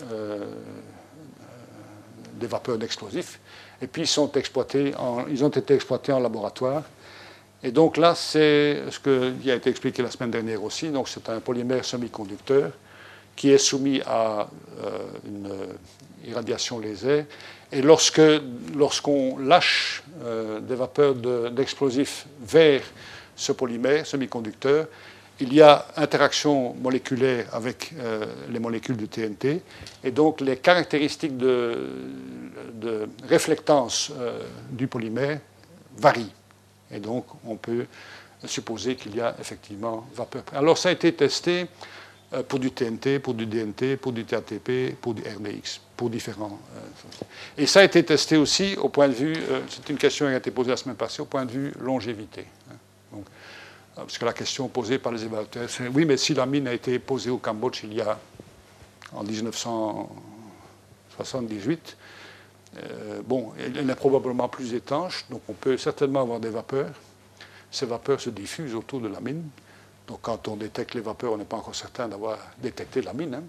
des 2.35 2.47
vapeurs 2.47 2.77
d'explosifs, 2.77 3.41
et 3.81 3.87
puis 3.87 4.03
ils, 4.03 4.07
sont 4.07 4.31
exploités 4.33 4.93
ils 5.31 5.43
ont 5.43 5.49
été 5.49 5.73
exploités 5.73 6.13
en 6.13 6.21
laboratoire. 6.21 6.83
Et 7.63 7.73
donc 7.73 7.97
là, 7.97 8.15
c'est 8.15 8.83
ce 8.91 8.99
qui 9.41 9.51
a 9.51 9.55
été 9.55 9.71
expliqué 9.71 10.03
la 10.03 10.11
semaine 10.11 10.31
dernière 10.31 10.63
aussi, 10.63 10.91
donc 10.91 11.09
c'est 11.09 11.27
un 11.31 11.41
polymère 11.41 11.87
semi-conducteur 11.87 12.71
qui 13.35 13.51
est 13.51 13.57
soumis 13.57 14.03
à 14.05 14.47
euh, 14.85 14.99
une 15.25 15.51
irradiation 16.29 16.79
laser. 16.79 17.25
Et 17.73 17.83
lorsque, 17.83 18.23
lorsqu'on 18.75 19.39
lâche 19.39 20.03
euh, 20.25 20.61
des 20.61 20.75
vapeurs 20.75 21.15
d'explosifs 21.51 22.27
vers 22.41 22.83
ce 23.37 23.53
polymère 23.53 24.07
semi-conducteur, 24.07 24.87
il 25.43 25.55
y 25.55 25.63
a 25.63 25.87
interaction 25.97 26.75
moléculaire 26.75 27.47
avec 27.53 27.93
euh, 27.99 28.27
les 28.51 28.59
molécules 28.59 28.97
du 28.97 29.09
TNT, 29.09 29.63
et 30.05 30.11
donc 30.11 30.41
les 30.41 30.57
caractéristiques 30.57 31.39
de, 31.39 31.79
de 32.75 33.09
réflectance 33.27 34.13
du 34.71 34.87
polymère 34.87 35.39
varient. 35.97 36.33
Et 36.91 36.99
donc 36.99 37.25
on 37.47 37.57
peut 37.57 37.87
supposer 38.47 38.97
qu'il 38.97 39.17
y 39.17 39.21
a 39.21 39.35
effectivement 39.41 40.07
vapeur. 40.15 40.43
Alors 40.55 40.77
ça 40.77 40.89
a 40.89 40.93
été 40.93 41.13
testé 41.13 41.63
euh, 41.63 41.65
pour 42.49 42.61
du 42.61 42.71
TNT, 42.71 43.19
pour 43.19 43.35
du 43.35 43.45
DNT, 43.45 43.97
pour 43.97 44.13
du 44.13 44.25
TATP, 44.25 44.95
pour 45.01 45.15
du 45.15 45.23
RDX, 45.23 45.81
pour 45.97 46.11
différents. 46.11 46.61
Euh, 46.77 46.81
et 47.59 47.67
ça 47.67 47.81
a 47.81 47.85
été 47.85 48.05
testé 48.05 48.37
aussi 48.37 48.77
au 48.77 48.89
point 48.89 49.09
de 49.09 49.15
vue, 49.15 49.35
euh, 49.51 49.63
c'est 49.69 49.89
une 49.89 49.99
question 49.99 50.27
qui 50.27 50.35
a 50.35 50.37
été 50.37 50.53
posée 50.53 50.71
la 50.71 50.77
semaine 50.77 50.95
passée, 50.95 51.23
au 51.23 51.25
point 51.25 51.45
de 51.45 51.51
vue 51.51 51.73
longévité. 51.81 52.47
Hein. 52.71 52.77
Donc, 53.13 53.25
parce 53.97 54.17
que 54.17 54.25
la 54.25 54.33
question 54.33 54.69
posée 54.69 54.99
par 54.99 55.11
les 55.11 55.25
évaluateurs, 55.25 55.69
c'est 55.69 55.89
oui, 55.89 56.05
mais 56.05 56.17
si 56.17 56.33
la 56.33 56.47
mine 56.47 56.69
a 56.69 56.73
été 56.73 57.01
posée 57.01 57.31
au 57.31 57.39
Cambodge 57.39 57.81
il 57.83 57.95
y 57.95 58.01
a 58.01 58.17
en 59.13 59.25
1978, 59.25 61.97
bon, 63.27 63.53
elle 63.59 63.91
est 63.91 63.95
probablement 63.97 64.49
plus 64.49 64.73
étanche, 64.73 65.25
donc 65.29 65.43
on 65.49 65.53
peut 65.53 65.77
certainement 65.77 66.23
avoir 66.23 66.39
des 66.39 66.51
vapeurs. 66.51 66.93
Ces 67.71 67.87
vapeurs 67.87 68.21
se 68.21 68.31
diffusent 68.31 68.77
autour 68.77 69.01
de 69.01 69.09
la 69.09 69.19
mine. 69.21 69.43
Donc 70.11 70.19
quand 70.23 70.49
on 70.49 70.57
détecte 70.57 70.95
les 70.95 71.01
vapeurs, 71.01 71.33
on 71.35 71.37
n'est 71.37 71.45
pas 71.45 71.57
encore 71.57 71.75
certain 71.77 72.09
d'avoir 72.09 72.37
détecté 72.59 73.01
la 73.01 73.13
mine. 73.13 73.33
Hein. 73.33 73.43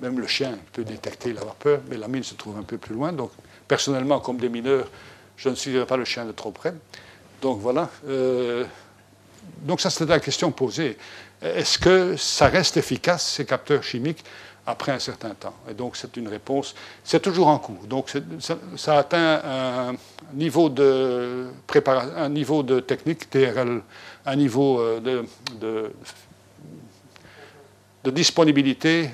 Même 0.00 0.20
le 0.20 0.28
chien 0.28 0.56
peut 0.72 0.84
détecter 0.84 1.32
la 1.32 1.40
vapeur, 1.40 1.80
mais 1.90 1.96
la 1.96 2.06
mine 2.06 2.22
se 2.22 2.34
trouve 2.34 2.56
un 2.58 2.62
peu 2.62 2.78
plus 2.78 2.94
loin. 2.94 3.12
Donc 3.12 3.32
personnellement, 3.66 4.20
comme 4.20 4.38
des 4.38 4.48
mineurs, 4.48 4.88
je 5.36 5.48
ne 5.48 5.56
suivrai 5.56 5.84
pas 5.84 5.96
le 5.96 6.04
chien 6.04 6.24
de 6.24 6.30
trop 6.30 6.52
près. 6.52 6.72
Donc 7.40 7.58
voilà. 7.58 7.90
Euh, 8.06 8.64
donc 9.62 9.80
ça, 9.80 9.90
c'était 9.90 10.06
la 10.06 10.20
question 10.20 10.52
posée. 10.52 10.96
Est-ce 11.42 11.76
que 11.76 12.16
ça 12.16 12.46
reste 12.46 12.76
efficace, 12.76 13.28
ces 13.32 13.44
capteurs 13.44 13.82
chimiques 13.82 14.24
après 14.64 14.92
un 14.92 15.00
certain 15.00 15.34
temps? 15.34 15.54
Et 15.68 15.74
donc, 15.74 15.96
c'est 15.96 16.16
une 16.16 16.28
réponse. 16.28 16.72
C'est 17.02 17.20
toujours 17.20 17.48
en 17.48 17.58
cours. 17.58 17.84
Donc, 17.88 18.12
ça, 18.76 18.96
atteint 18.96 19.40
un 19.44 19.94
niveau 20.34 20.68
de 20.68 21.48
un 22.16 22.28
niveau 22.28 22.62
de 22.62 22.78
technique 22.78 23.28
TRL, 23.28 23.82
un 24.24 24.36
niveau 24.36 24.80
euh, 24.80 25.24
de, 25.60 25.92
disponibilité 28.10 29.10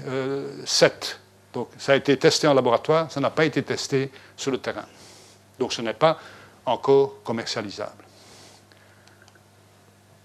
7. 0.64 0.92
Euh, 0.92 1.24
donc, 1.52 1.68
ça 1.78 1.92
a 1.92 1.96
été 1.96 2.16
testé 2.16 2.46
en 2.46 2.54
laboratoire, 2.54 3.10
ça 3.10 3.20
n'a 3.20 3.30
pas 3.30 3.44
été 3.44 3.62
testé 3.62 4.10
sur 4.36 4.50
le 4.50 4.58
terrain. 4.58 4.84
Donc, 5.58 5.72
ce 5.72 5.82
n'est 5.82 5.94
pas 5.94 6.18
encore 6.64 7.22
commercialisable. 7.24 8.04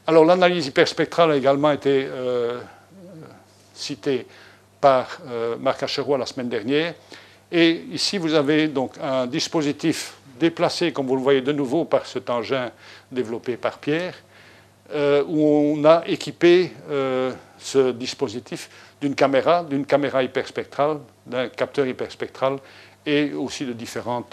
Alors, 0.05 0.25
l'analyse 0.25 0.67
hyperspectrale 0.67 1.31
a 1.31 1.37
également 1.37 1.71
été 1.71 2.05
euh, 2.09 2.59
citée 3.73 4.27
par 4.81 5.19
Marc 5.61 5.83
Acheroy 5.83 6.17
la 6.17 6.25
semaine 6.25 6.49
dernière. 6.49 6.93
Et 7.49 7.85
ici, 7.93 8.17
vous 8.17 8.33
avez 8.33 8.67
donc 8.67 8.95
un 9.01 9.25
dispositif 9.27 10.15
déplacé, 10.37 10.91
comme 10.91 11.07
vous 11.07 11.15
le 11.15 11.21
voyez 11.21 11.39
de 11.39 11.53
nouveau 11.53 11.85
par 11.85 12.05
cet 12.05 12.29
engin 12.29 12.69
développé 13.09 13.55
par 13.55 13.77
Pierre, 13.77 14.15
euh, 14.91 15.23
où 15.27 15.41
on 15.41 15.85
a 15.85 16.03
équipé 16.07 16.71
euh, 16.89 17.31
ce 17.57 17.91
dispositif 17.91 18.69
d'une 19.01 19.15
caméra, 19.15 19.63
d'une 19.63 19.85
caméra 19.85 20.23
hyperspectrale, 20.23 20.97
d'un 21.25 21.49
capteur 21.49 21.85
hyperspectral 21.85 22.57
et 23.05 23.33
aussi 23.33 23.65
de 23.65 23.73
différents 23.73 24.23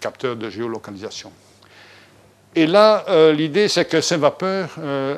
capteurs 0.00 0.36
de 0.36 0.48
géolocalisation. 0.48 1.30
Et 2.54 2.66
là, 2.66 3.04
l'idée, 3.32 3.68
c'est 3.68 3.84
que 3.84 4.00
ces 4.00 4.16
vapeurs 4.16 4.70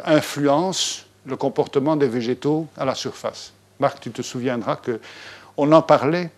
influencent 0.05 1.05
le 1.27 1.37
comportement 1.37 1.95
des 1.95 2.09
végétaux 2.09 2.67
à 2.77 2.85
la 2.85 2.97
surface. 2.97 3.53
Marc, 3.79 4.01
tu 4.01 4.11
te 4.11 4.23
souviendras 4.23 4.77
qu'on 4.77 5.73
en 5.73 5.83
parlait 5.83 6.31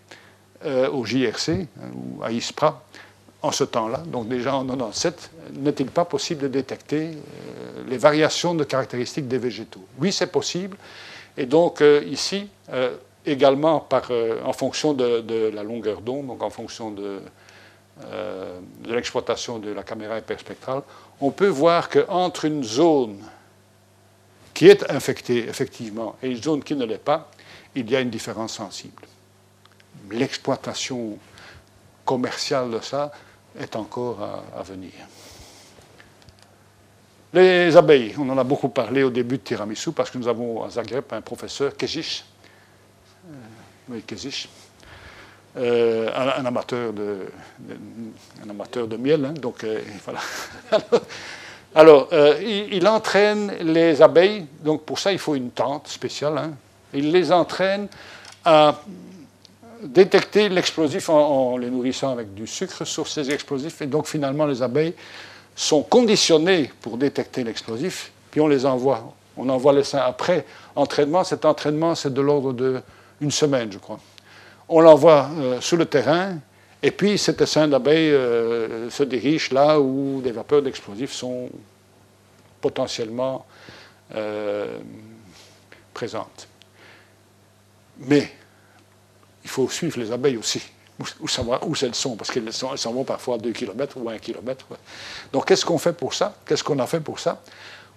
euh, 0.65 0.89
au 0.89 1.03
JRC 1.05 1.67
ou 1.93 2.23
à 2.23 2.31
ISPRA 2.31 2.81
en 3.43 3.51
ce 3.51 3.63
temps-là, 3.63 3.99
donc 4.07 4.27
déjà 4.27 4.55
en 4.55 4.65
97, 4.65 5.31
n'est-il 5.53 5.87
pas 5.87 6.05
possible 6.05 6.41
de 6.43 6.47
détecter 6.47 7.11
euh, 7.11 7.83
les 7.87 7.97
variations 7.97 8.55
de 8.55 8.63
caractéristiques 8.63 9.27
des 9.27 9.37
végétaux? 9.37 9.85
Oui, 9.99 10.11
c'est 10.11 10.31
possible. 10.31 10.77
Et 11.37 11.45
donc 11.45 11.81
euh, 11.81 12.03
ici, 12.05 12.47
également 13.25 13.79
par, 13.81 14.09
en 14.45 14.53
fonction 14.53 14.93
de, 14.93 15.51
la 15.53 15.63
longueur 15.63 16.01
d'onde, 16.01 16.27
donc 16.27 16.41
en 16.41 16.49
fonction 16.49 16.91
de, 16.91 17.19
de 18.01 18.93
l'exploitation 18.93 19.59
de 19.59 19.71
la 19.71 19.83
caméra 19.83 20.17
hyperspectrale, 20.17 20.81
on 21.21 21.31
peut 21.31 21.47
voir 21.47 21.89
qu'entre 21.89 22.45
une 22.45 22.63
zone 22.63 23.19
qui 24.53 24.67
est 24.67 24.89
infectée 24.91 25.47
effectivement 25.47 26.15
et 26.21 26.29
une 26.29 26.41
zone 26.41 26.63
qui 26.63 26.75
ne 26.75 26.85
l'est 26.85 26.97
pas, 26.97 27.29
il 27.75 27.89
y 27.89 27.95
a 27.95 28.01
une 28.01 28.09
différence 28.09 28.53
sensible. 28.53 29.03
L'exploitation 30.11 31.17
commerciale 32.05 32.71
de 32.71 32.79
ça 32.79 33.11
est 33.59 33.75
encore 33.75 34.19
à, 34.55 34.63
venir. 34.63 34.91
Les 37.33 37.75
abeilles, 37.75 38.15
on 38.17 38.29
en 38.29 38.37
a 38.37 38.43
beaucoup 38.43 38.69
parlé 38.69 39.03
au 39.03 39.09
début 39.09 39.37
de 39.37 39.43
Tiramisu 39.43 39.91
parce 39.91 40.11
que 40.11 40.17
nous 40.17 40.27
avons 40.27 40.63
à 40.63 40.69
Zagreb 40.69 41.05
un 41.11 41.21
professeur, 41.21 41.75
Kezish, 41.75 42.23
euh, 43.29 43.33
oui, 43.89 44.03
euh, 45.57 46.09
un, 46.15 46.45
amateur 46.45 46.93
de, 46.93 47.27
miel, 48.97 49.25
hein, 49.25 49.33
donc 49.33 49.63
euh. 49.63 49.81
Alors, 51.75 52.09
il, 52.41 52.87
entraîne 52.87 53.51
les 53.61 54.01
abeilles, 54.01 54.45
donc 54.63 54.83
pour 54.83 54.99
ça 54.99 55.11
il 55.11 55.17
faut 55.17 55.33
une 55.33 55.49
tente 55.49 55.87
spéciale, 55.87 56.37
hein, 56.37 56.51
il 56.93 57.11
les 57.11 57.31
entraîne 57.31 57.87
à 58.45 58.79
détecter 59.83 60.49
l'explosif 60.49 61.09
en, 61.09 61.57
les 61.57 61.69
nourrissant 61.69 62.11
avec 62.11 62.33
du 62.33 62.47
sucre 62.47 62.85
sur 62.85 63.07
ces 63.07 63.31
explosifs. 63.31 63.81
Et 63.81 63.85
donc 63.85 64.07
finalement, 64.07 64.45
les 64.45 64.61
abeilles 64.61 64.93
sont 65.55 65.83
conditionnées 65.83 66.71
pour 66.81 66.97
détecter 66.97 67.43
l'explosif, 67.43 68.11
puis 68.31 68.41
on 68.41 68.47
les 68.47 68.65
envoie. 68.65 69.13
On 69.37 69.49
envoie 69.49 69.73
les 69.73 69.83
seins 69.83 70.03
après 70.05 70.45
entraînement. 70.75 71.23
Cet 71.23 71.45
entraînement, 71.45 71.95
c'est 71.95 72.13
de 72.13 72.21
l'ordre 72.21 72.53
d'une 73.19 73.31
semaine, 73.31 73.71
je 73.71 73.77
crois. 73.77 73.99
On 74.69 74.79
l'envoie 74.79 75.29
euh, 75.37 75.61
sur 75.61 75.77
le 75.77 75.85
terrain, 75.85 76.37
et 76.81 76.91
puis 76.91 77.17
cet 77.17 77.41
essaim 77.41 77.67
d'abeilles 77.67 78.11
euh, 78.11 78.89
se 78.89 79.03
dirige 79.03 79.51
là 79.51 79.79
où 79.79 80.21
des 80.23 80.31
vapeurs 80.31 80.61
d'explosifs 80.61 81.11
sont 81.11 81.49
potentiellement 82.61 83.45
euh, 84.15 84.79
présentes. 85.93 86.47
Mais 87.99 88.31
il 89.43 89.49
faut 89.49 89.69
suivre 89.69 89.99
les 89.99 90.11
abeilles 90.11 90.37
aussi, 90.37 90.61
où, 91.19 91.27
savoir 91.27 91.67
où 91.67 91.73
elles 91.81 91.95
sont, 91.95 92.15
parce 92.15 92.31
qu'elles 92.31 92.53
s'en 92.53 92.93
vont 92.93 93.03
parfois 93.03 93.35
à 93.35 93.37
2 93.37 93.51
km 93.51 93.97
ou 93.97 94.09
à 94.09 94.13
1 94.13 94.17
km. 94.19 94.65
Donc 95.31 95.47
qu'est-ce 95.47 95.65
qu'on 95.65 95.77
fait 95.77 95.93
pour 95.93 96.13
ça? 96.13 96.35
Qu'est-ce 96.45 96.63
qu'on 96.63 96.79
a 96.79 96.87
fait 96.87 97.01
pour 97.01 97.19
ça? 97.19 97.41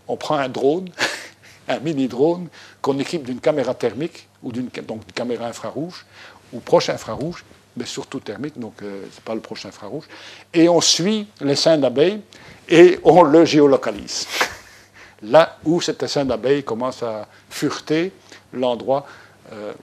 On 0.08 0.16
prend 0.16 0.36
un 0.36 0.48
drone, 0.48 0.88
un 1.68 1.78
mini-drone, 1.80 2.48
qu'on 2.80 2.98
équipe 2.98 3.24
d'une 3.24 3.40
caméra 3.40 3.74
thermique, 3.74 4.28
ou 4.42 4.52
d'une 4.52 4.70
caméra 5.14 5.46
infrarouge, 5.46 6.04
ou 6.52 6.60
proche 6.60 6.88
infrarouge, 6.88 7.44
mais 7.76 7.84
surtout 7.84 8.20
thermique, 8.20 8.58
donc 8.58 8.82
euh, 8.82 9.02
ce 9.10 9.16
n'est 9.16 9.22
pas 9.24 9.34
le 9.34 9.40
proche 9.40 9.66
infrarouge, 9.66 10.04
et 10.52 10.68
on 10.68 10.80
suit 10.80 11.26
l'essaim 11.40 11.76
d'abeilles 11.76 12.20
et 12.68 12.98
on 13.04 13.22
le 13.22 13.44
géolocalise. 13.44 14.26
Là 15.22 15.58
où 15.64 15.80
cet 15.80 16.02
essaim 16.02 16.24
d'abeilles 16.24 16.62
commence 16.64 17.02
à 17.02 17.26
fureter 17.50 18.12
l'endroit 18.52 19.06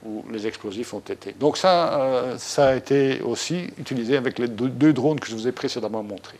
où 0.04 0.24
les 0.30 0.46
explosifs 0.46 0.92
ont 0.94 1.00
été. 1.00 1.32
Donc 1.32 1.56
ça, 1.56 2.00
euh, 2.00 2.38
ça 2.38 2.68
a 2.68 2.74
été 2.74 3.20
aussi 3.22 3.68
utilisé 3.78 4.16
avec 4.16 4.38
les 4.38 4.48
deux, 4.48 4.92
drones 4.92 5.20
que 5.20 5.26
je 5.26 5.34
vous 5.34 5.48
ai 5.48 5.52
précédemment 5.52 6.02
montrés. 6.02 6.38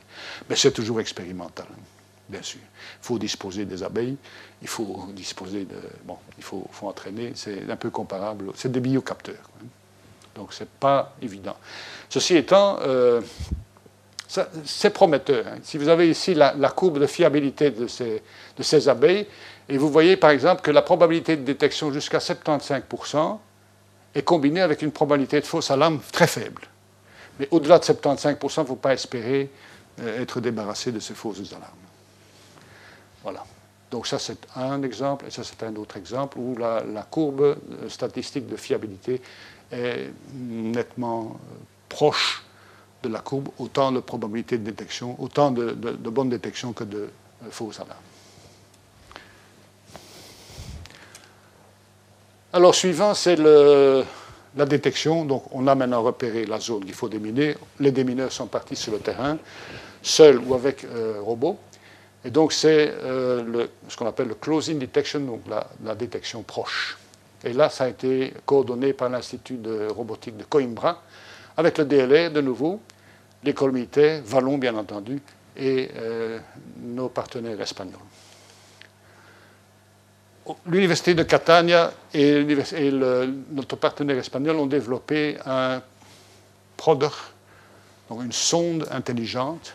Mais 0.48 0.56
c'est 0.56 0.72
toujours 0.72 1.00
expérimental, 1.00 1.66
bien 2.28 2.42
sûr. 2.42 2.60
Il 3.02 3.06
faut 3.06 3.18
disposer 3.18 3.64
des 3.64 3.82
abeilles, 3.82 4.16
il 4.62 4.68
faut 4.68 5.08
disposer 5.14 5.64
de... 5.64 5.76
Bon, 6.04 6.18
il 6.38 6.44
faut, 6.44 6.66
faut 6.70 6.88
entraîner, 6.88 7.32
c'est 7.34 7.70
un 7.70 7.76
peu 7.76 7.90
comparable, 7.90 8.52
c'est 8.54 8.70
des 8.70 8.80
biocapteurs. 8.80 9.50
Donc 10.34 10.52
ce 10.52 10.64
n'est 10.64 10.70
pas 10.80 11.14
évident. 11.22 11.56
Ceci 12.08 12.36
étant, 12.36 12.78
euh, 12.82 13.20
c'est 14.64 14.90
prometteur. 14.90 15.46
Hein. 15.46 15.58
Si 15.62 15.78
vous 15.78 15.88
avez 15.88 16.08
ici 16.10 16.34
la, 16.34 16.52
courbe 16.74 16.98
de 16.98 17.06
fiabilité 17.06 17.70
de 17.70 17.86
ces, 17.86 18.22
de 18.56 18.62
ces, 18.62 18.88
abeilles, 18.88 19.26
et 19.68 19.78
vous 19.78 19.90
voyez 19.90 20.16
par 20.16 20.30
exemple 20.30 20.62
que 20.62 20.70
la 20.70 20.82
probabilité 20.82 21.36
de 21.36 21.42
détection 21.42 21.92
jusqu'à 21.92 22.18
75% 22.18 23.38
est 24.14 24.22
combinée 24.22 24.60
avec 24.60 24.82
une 24.82 24.92
probabilité 24.92 25.40
de 25.40 25.46
fausse 25.46 25.70
alarme 25.70 26.00
très 26.12 26.26
faible. 26.26 26.62
Mais 27.38 27.48
au-delà 27.50 27.78
de 27.78 27.84
75%, 27.84 28.36
il 28.56 28.60
ne 28.60 28.66
faut 28.66 28.76
pas 28.76 28.92
espérer 28.92 29.50
euh, 30.00 30.22
être 30.22 30.40
débarrassé 30.40 30.92
de 30.92 31.00
ces 31.00 31.14
fausses 31.14 31.52
alarmes. 31.52 31.74
Voilà. 33.22 33.44
Donc 33.90 34.06
ça, 34.06 34.18
c'est 34.18 34.38
un 34.56 34.82
exemple, 34.82 35.26
et 35.26 35.30
ça, 35.30 35.42
c'est 35.44 35.62
un 35.62 35.74
autre 35.76 35.96
exemple 35.96 36.38
où 36.38 36.56
la, 36.56 37.06
courbe 37.10 37.42
euh, 37.42 37.88
statistique 37.88 38.46
de 38.46 38.56
fiabilité 38.56 39.20
est 39.72 40.10
nettement 40.34 41.36
euh, 41.36 41.54
proche 41.88 42.44
de 43.02 43.08
la 43.08 43.20
courbe, 43.20 43.48
autant 43.58 43.92
de 43.92 44.00
probabilité 44.00 44.58
de 44.58 44.64
détection, 44.64 45.20
autant 45.20 45.50
de, 45.50 45.72
bonnes 45.72 46.30
détections 46.30 46.72
que 46.72 46.84
de 46.84 47.08
fausses 47.50 47.80
alarmes. 47.80 48.13
Alors, 52.54 52.72
suivant, 52.72 53.14
c'est 53.14 53.36
la 53.36 54.64
détection. 54.64 55.24
Donc, 55.24 55.42
on 55.50 55.66
a 55.66 55.74
maintenant 55.74 56.02
repéré 56.02 56.46
la 56.46 56.60
zone 56.60 56.84
qu'il 56.84 56.94
faut 56.94 57.08
déminer. 57.08 57.56
Les 57.80 57.90
démineurs 57.90 58.30
sont 58.30 58.46
partis 58.46 58.76
sur 58.76 58.92
le 58.92 59.00
terrain, 59.00 59.38
seuls 60.00 60.38
ou 60.38 60.54
avec 60.54 60.84
euh, 60.84 61.16
robot. 61.20 61.58
Et 62.24 62.30
donc, 62.30 62.52
c'est 62.52 62.94
ce 63.02 63.96
qu'on 63.96 64.06
appelle 64.06 64.28
le 64.28 64.34
closing 64.36 64.78
detection, 64.78 65.20
donc 65.20 65.40
la 65.84 65.94
détection 65.96 66.42
proche. 66.42 66.96
Et 67.44 67.52
là, 67.52 67.68
ça 67.68 67.84
a 67.84 67.88
été 67.88 68.32
coordonné 68.46 68.92
par 68.92 69.10
l'Institut 69.10 69.56
de 69.56 69.88
robotique 69.88 70.36
de 70.36 70.44
Coimbra, 70.44 71.02
avec 71.56 71.76
le 71.76 71.84
DLR 71.84 72.30
de 72.30 72.40
nouveau, 72.40 72.80
l'école 73.42 73.72
militaire, 73.72 74.22
Vallon 74.24 74.58
bien 74.58 74.74
entendu, 74.76 75.20
et 75.56 75.90
euh, 75.96 76.38
nos 76.78 77.08
partenaires 77.08 77.60
espagnols. 77.60 77.98
L'Université 80.66 81.14
de 81.14 81.22
Catania 81.22 81.92
et, 82.12 82.44
notre 83.50 83.76
partenaire 83.76 84.18
espagnol 84.18 84.56
ont 84.56 84.66
développé 84.66 85.38
un 85.46 85.80
PRODER, 86.76 87.08
donc 88.10 88.22
une 88.22 88.32
sonde 88.32 88.86
intelligente, 88.90 89.74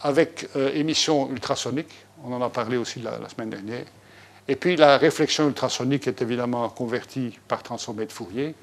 avec 0.00 0.48
euh, 0.54 0.72
émission 0.74 1.30
ultrasonique, 1.30 1.92
on 2.24 2.32
en 2.32 2.42
a 2.42 2.50
parlé 2.50 2.76
aussi 2.76 3.00
la 3.00 3.28
semaine 3.28 3.50
dernière, 3.50 3.84
et 4.46 4.56
puis 4.56 4.76
la 4.76 4.98
réflexion 4.98 5.48
ultrasonique 5.48 6.06
est 6.06 6.20
évidemment 6.20 6.68
convertie 6.68 7.38
par 7.48 7.62
transformé 7.62 8.06
de 8.06 8.12
Fourier. 8.12 8.54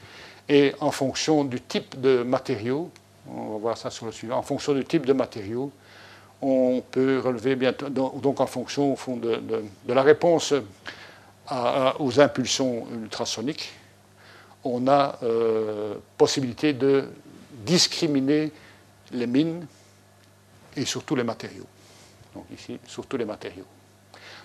Et 0.47 0.73
en 0.79 0.91
fonction 0.91 1.43
du 1.43 1.61
type 1.61 1.99
de 1.99 2.23
matériau, 2.23 2.91
on 3.27 3.53
va 3.53 3.57
voir 3.57 3.77
ça 3.77 3.89
sur 3.89 4.05
le 4.05 4.11
suivant, 4.11 4.37
en 4.37 4.43
fonction 4.43 4.73
du 4.73 4.85
type 4.85 5.05
de 5.05 5.13
matériau, 5.13 5.71
on 6.41 6.81
peut 6.91 7.19
relever 7.19 7.55
bientôt, 7.55 7.89
donc 7.89 8.39
en 8.39 8.47
fonction 8.47 8.93
au 8.93 8.95
fond 8.95 9.15
de, 9.17 9.39
la 9.87 10.01
réponse 10.01 10.53
aux 11.99 12.19
impulsions 12.19 12.87
ultrasoniques, 12.93 13.73
on 14.63 14.87
a 14.87 15.17
euh, 15.23 15.95
possibilité 16.17 16.73
de 16.73 17.05
discriminer 17.65 18.51
les 19.11 19.27
mines 19.27 19.65
et 20.75 20.85
surtout 20.85 21.15
les 21.15 21.23
matériaux. 21.23 21.67
Donc 22.33 22.45
ici, 22.55 22.79
surtout 22.87 23.17
les 23.17 23.25
matériaux. 23.25 23.65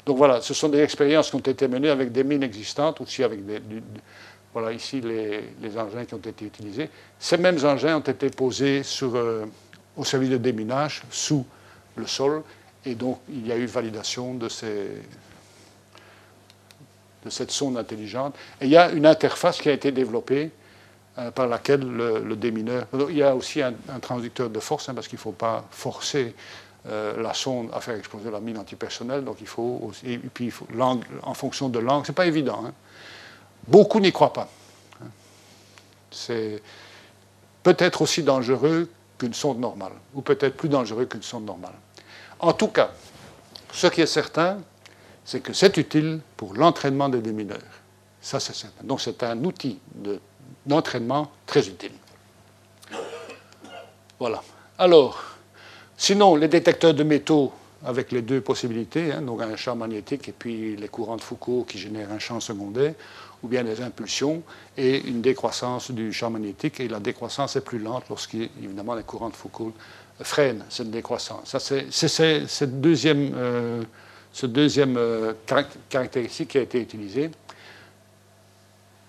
Donc 0.05 0.17
voilà, 0.17 0.41
ce 0.41 0.55
sont 0.55 0.69
des 0.69 0.81
expériences 0.81 1.31
qui 1.31 1.37
ont 1.37 1.41
été 1.41 1.69
menées 1.69 1.91
avec 1.91 2.13
des 2.13 2.25
mines 2.25 2.43
existantes, 2.43 3.01
aussi 3.01 3.23
avec 3.23 3.45
des, 3.45 3.61
voilà 4.53 4.73
ici 4.73 5.01
les, 5.01 5.79
engins 5.79 6.05
qui 6.05 6.15
ont 6.15 6.19
été 6.19 6.45
utilisés. 6.45 6.89
Ces 7.19 7.37
mêmes 7.37 7.65
engins 7.65 7.97
ont 7.97 8.01
été 8.01 8.31
posés 8.31 8.83
sur, 8.83 9.15
euh, 9.15 9.45
au 9.97 10.05
service 10.05 10.31
de 10.31 10.39
déminage 10.39 11.03
sous 11.11 11.45
le 11.97 12.07
sol, 12.07 12.43
et 12.85 12.95
donc 12.95 13.21
il 13.29 13.47
y 13.47 13.53
a 13.53 13.57
eu 13.57 13.67
validation 13.67 14.35
de, 14.35 14.49
ces, 14.49 14.89
de 17.27 17.31
cette 17.31 17.51
sonde 17.51 17.77
intelligente. 17.77 18.35
Et 18.61 18.65
il 18.65 18.71
y 18.71 18.77
a 18.77 18.91
une 18.91 19.05
interface 19.05 19.61
qui 19.61 19.69
a 19.69 19.73
été 19.73 19.93
développée 19.93 20.51
euh, 21.19 21.31
par 21.31 21.47
laquelle 21.47 21.81
le, 21.81 22.37
démineur. 22.37 22.87
Il 23.11 23.17
y 23.17 23.23
a 23.23 23.35
aussi 23.35 23.61
un, 23.61 23.75
transducteur 24.01 24.49
de 24.49 24.61
force, 24.61 24.89
hein, 24.89 24.95
parce 24.95 25.09
qu'il 25.09 25.19
ne 25.19 25.23
faut 25.23 25.33
pas 25.33 25.65
forcer 25.71 26.35
euh, 26.89 27.21
la 27.21 27.35
sonde 27.35 27.69
à 27.75 27.81
faire 27.81 27.97
exploser 27.97 28.31
la 28.31 28.41
mine 28.41 28.59
antipersonnelle. 28.59 29.25
Donc 29.25 29.37
il 29.41 29.47
faut 29.47 29.81
aussi, 29.83 30.13
et 30.13 30.19
puis 30.19 30.53
en 30.79 31.35
fonction 31.35 31.69
de 31.69 31.79
l'angle, 31.79 32.07
c'est 32.07 32.13
pas 32.13 32.27
évident. 32.27 32.63
Hein. 32.67 32.73
Beaucoup 33.67 34.01
n'y 34.01 34.13
croient 34.13 34.33
pas. 34.33 34.49
Hein. 35.03 35.09
C'est 36.11 36.63
peut-être 37.63 38.03
aussi 38.03 38.23
dangereux 38.23 38.89
qu'une 39.19 39.35
sonde 39.35 39.59
normale, 39.59 39.93
ou 40.15 40.23
peut-être 40.23 40.57
plus 40.57 40.69
dangereux 40.69 41.07
qu'une 41.07 41.23
sonde 41.23 41.45
normale. 41.45 41.75
En 42.39 42.53
tout 42.53 42.69
cas, 42.69 42.91
ce 43.73 43.87
qui 43.89 44.03
est 44.03 44.07
certain, 44.07 44.59
c'est 45.27 45.41
que 45.41 45.53
c'est 45.53 45.77
utile 45.77 46.21
pour 46.39 46.55
l'entraînement 46.55 47.11
des 47.11 47.21
démineurs. 47.21 47.59
Ça, 48.23 48.41
c'est 48.41 48.55
certain. 48.55 48.85
Donc 48.85 49.03
c'est 49.03 49.23
un 49.23 49.45
outil 49.45 49.79
d'entraînement 50.65 51.31
très 51.45 51.69
utile. 51.69 51.93
Voilà. 54.19 54.43
Alors, 54.79 55.37
Sinon, 55.97 56.37
les 56.37 56.49
détecteurs 56.49 56.93
de 56.93 57.03
métaux 57.03 57.53
avec 57.85 58.13
les 58.13 58.21
deux 58.21 58.41
possibilités, 58.41 59.13
hein, 59.13 59.23
donc 59.23 59.41
un 59.41 59.57
champ 59.57 59.77
magnétique 59.77 60.29
et 60.29 60.33
puis 60.33 60.77
les 60.77 60.89
courants 60.89 61.17
de 61.17 61.23
Foucault 61.23 61.65
qui 61.67 61.79
génèrent 61.79 62.13
un 62.13 62.19
champ 62.19 62.39
secondaire, 62.41 62.95
ou 63.43 63.49
bien 63.49 63.65
des 63.65 63.81
impulsions 63.81 64.43
et 64.77 64.99
une 65.07 65.23
décroissance 65.23 65.91
du 65.91 66.13
champ 66.13 66.31
magnétique. 66.31 66.81
Et 66.81 66.89
la 66.89 67.01
décroissance 67.01 67.57
est 67.57 67.63
plus 67.63 67.79
lente 67.79 68.05
lorsqu'évidemment 68.11 68.95
les 68.95 69.05
courants 69.05 69.31
de 69.31 69.37
Foucault 69.37 69.73
freinent 70.21 70.65
cette 70.69 70.91
décroissance. 70.91 71.57
C'est, 71.91 72.47
cette 72.47 72.81
deuxième, 72.81 73.33
euh, 73.35 73.83
ce 74.37 74.45
deuxième 74.45 74.99
euh, 74.99 75.33
caractéristique 75.89 76.49
qui 76.49 76.59
a 76.59 76.61
été 76.61 76.79
utilisée. 76.79 77.31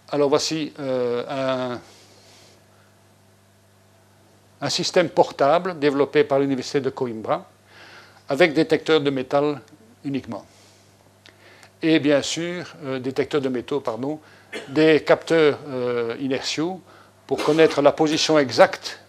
Alors 0.07 0.29
voici 0.29 0.71
euh, 0.79 1.75
un 4.61 4.69
système 4.69 5.09
portable 5.09 5.77
développé 5.79 6.23
par 6.23 6.39
l'Université 6.39 6.79
de 6.79 6.89
Coimbra 6.89 7.45
avec 8.29 8.53
détecteur 8.53 9.01
de 9.01 9.09
métal 9.09 9.59
uniquement. 10.05 10.45
Et 11.81 11.99
bien 11.99 12.21
sûr, 12.21 12.73
euh, 12.85 12.99
détecteur 12.99 13.41
de 13.41 13.49
métaux, 13.49 13.81
pardon, 13.81 14.21
des 14.69 15.03
capteurs 15.03 15.59
inertiaux 16.21 16.79
pour 17.27 17.43
connaître 17.43 17.81
la 17.81 17.91
position 17.91 18.39
exacte 18.39 19.01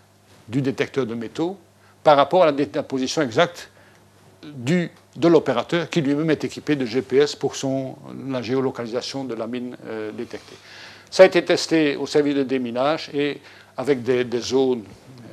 du 0.49 0.63
détecteur 0.63 1.07
de 1.07 1.15
métaux 1.15 1.57
par 2.03 2.17
rapport 2.17 2.43
à 2.43 2.51
la, 2.51 2.83
position 2.83 3.23
exacte 3.23 3.71
du, 4.43 4.91
de 5.17 5.29
l'opérateur 5.29 5.91
qui 5.91 6.01
lui-même 6.01 6.31
est 6.31 6.45
équipé 6.45 6.77
de 6.77 6.87
GPS 6.87 7.35
pour 7.35 7.57
son, 7.57 7.97
la 8.29 8.43
géolocalisation 8.43 9.25
de 9.25 9.35
la 9.35 9.47
mine 9.47 9.77
euh, 9.87 10.13
détectée. 10.13 10.57
Ça 11.11 11.23
a 11.23 11.27
été 11.27 11.45
testé 11.45 11.97
au 11.97 12.07
service 12.07 12.35
de 12.35 12.43
déminage 12.43 13.11
et 13.15 13.41
avec 13.77 14.03
des, 14.03 14.25
des 14.25 14.41
zones 14.41 14.85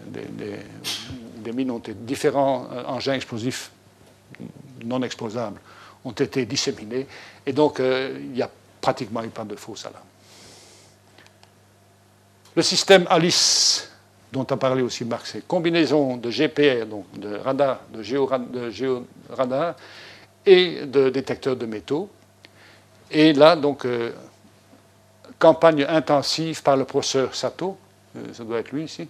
des, 0.07 1.51
mines 1.51 1.71
ont 1.71 1.79
été, 1.79 1.93
différents 1.93 2.67
euh, 2.71 2.83
engins 2.85 3.13
explosifs 3.13 3.71
non 4.83 5.01
explosables 5.03 5.59
ont 6.03 6.11
été 6.11 6.45
disséminés, 6.45 7.07
et 7.45 7.53
donc 7.53 7.79
euh, 7.79 8.17
il 8.19 8.31
n'y 8.31 8.41
a 8.41 8.49
pratiquement 8.79 9.23
eu 9.23 9.29
pas 9.29 9.43
de 9.43 9.55
fausse 9.55 9.85
alarme. 9.85 10.05
Le 12.55 12.61
système 12.61 13.05
ALICE, 13.09 13.91
dont 14.35 14.43
a 14.43 14.57
parlé 14.57 14.81
aussi 14.81 15.05
Marc, 15.05 15.27
c'est 15.27 15.47
combinaison 15.47 16.17
de 16.17 16.29
GPR, 16.29 16.85
donc 16.85 17.05
de 17.17 17.35
radar, 17.37 17.79
de, 17.93 18.03
géoradar, 18.03 19.75
et 20.45 20.85
de 20.85 21.09
détecteurs 21.09 21.55
de 21.55 21.65
métaux. 21.65 22.09
Et 23.09 23.31
là, 23.31 23.55
donc, 23.55 23.85
euh, 23.85 24.11
campagne 25.39 25.85
intensive 25.87 26.61
par 26.61 26.75
le 26.75 26.83
professeur 26.83 27.33
Sato, 27.33 27.77
euh, 28.17 28.33
ça 28.33 28.43
doit 28.43 28.59
être 28.59 28.71
lui 28.73 28.83
ici, 28.83 29.07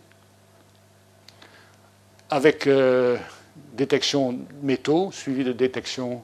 avec 2.29 2.67
euh, 2.67 3.17
détection 3.73 4.37
métaux 4.61 5.11
suivi 5.11 5.43
de 5.43 5.53
détection 5.53 6.23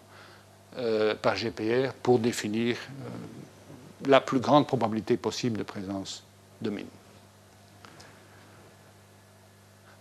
par 1.21 1.35
GPR 1.35 1.91
pour 2.01 2.17
définir 2.17 2.77
la 4.07 4.21
plus 4.21 4.39
grande 4.39 4.65
probabilité 4.65 5.17
possible 5.17 5.57
de 5.57 5.63
présence 5.63 6.23
de 6.61 6.69
mines. 6.69 7.00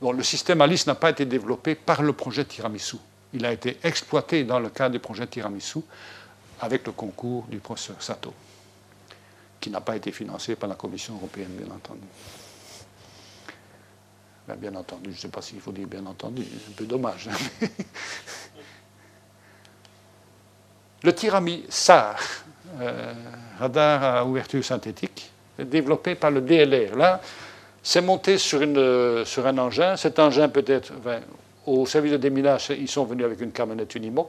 Le 0.02 0.22
système 0.22 0.60
ALICE 0.60 0.86
n'a 0.86 0.94
pas 0.94 1.10
été 1.10 1.26
développé 1.26 1.74
par 1.74 2.02
le 2.02 2.12
projet 2.12 2.44
Tiramisu. 2.44 2.96
Il 3.32 3.44
a 3.44 3.52
été 3.52 3.78
exploité 3.82 4.44
dans 4.44 4.58
le 4.58 4.70
cadre 4.70 4.92
du 4.92 4.98
projet 4.98 5.26
Tiramisu 5.26 5.80
avec 6.60 6.86
le 6.86 6.92
concours 6.92 7.44
du 7.48 7.58
professeur 7.58 8.02
Sato, 8.02 8.32
qui 9.60 9.70
n'a 9.70 9.80
pas 9.80 9.96
été 9.96 10.10
financé 10.10 10.56
par 10.56 10.68
la 10.68 10.74
Commission 10.74 11.14
européenne, 11.14 11.50
bien 11.50 11.74
entendu. 11.74 12.00
Ben, 14.48 14.56
bien 14.56 14.74
entendu, 14.74 15.10
je 15.10 15.16
ne 15.16 15.20
sais 15.20 15.28
pas 15.28 15.42
s'il 15.42 15.60
faut 15.60 15.72
dire 15.72 15.86
bien 15.86 16.04
entendu, 16.06 16.42
c'est 16.44 16.72
un 16.72 16.74
peu 16.74 16.86
dommage. 16.86 17.28
Hein. 17.28 17.66
le 21.02 21.14
Tirami 21.14 21.64
SAR, 21.68 22.18
euh, 22.80 23.14
radar 23.58 24.02
à 24.02 24.24
ouverture 24.24 24.64
synthétique, 24.64 25.30
développé 25.58 26.14
par 26.14 26.30
le 26.30 26.40
DLR. 26.40 26.96
Là, 26.96 27.20
c'est 27.82 28.00
monté 28.00 28.38
sur, 28.38 28.62
une, 28.62 29.24
sur, 29.24 29.46
un 29.46 29.58
engin. 29.58 29.96
Cet 29.96 30.18
engin 30.18 30.48
peut 30.48 30.64
être, 30.66 30.92
au 31.66 31.86
service 31.86 32.12
de 32.12 32.16
déminage, 32.16 32.72
ils 32.78 32.88
sont 32.88 33.04
venus 33.04 33.24
avec 33.24 33.40
une 33.40 33.52
camionnette 33.52 33.94
Unimog, 33.94 34.28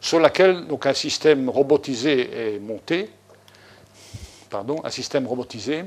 sur 0.00 0.20
laquelle 0.20 0.66
donc, 0.66 0.86
un 0.86 0.94
système 0.94 1.48
robotisé 1.48 2.54
est 2.54 2.58
monté, 2.58 3.10
pardon, 4.48 4.80
un 4.84 4.90
système 4.90 5.26
robotisé, 5.26 5.84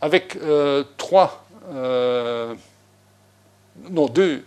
avec 0.00 0.36
euh, 0.36 0.84
trois, 0.96 1.44
euh, 1.72 2.54
non, 3.90 4.06
deux 4.06 4.44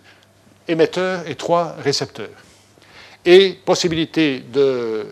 émetteurs 0.68 1.28
et 1.28 1.36
trois 1.36 1.76
récepteurs. 1.84 2.30
Et 3.26 3.60
possibilité 3.66 4.40
de 4.40 5.06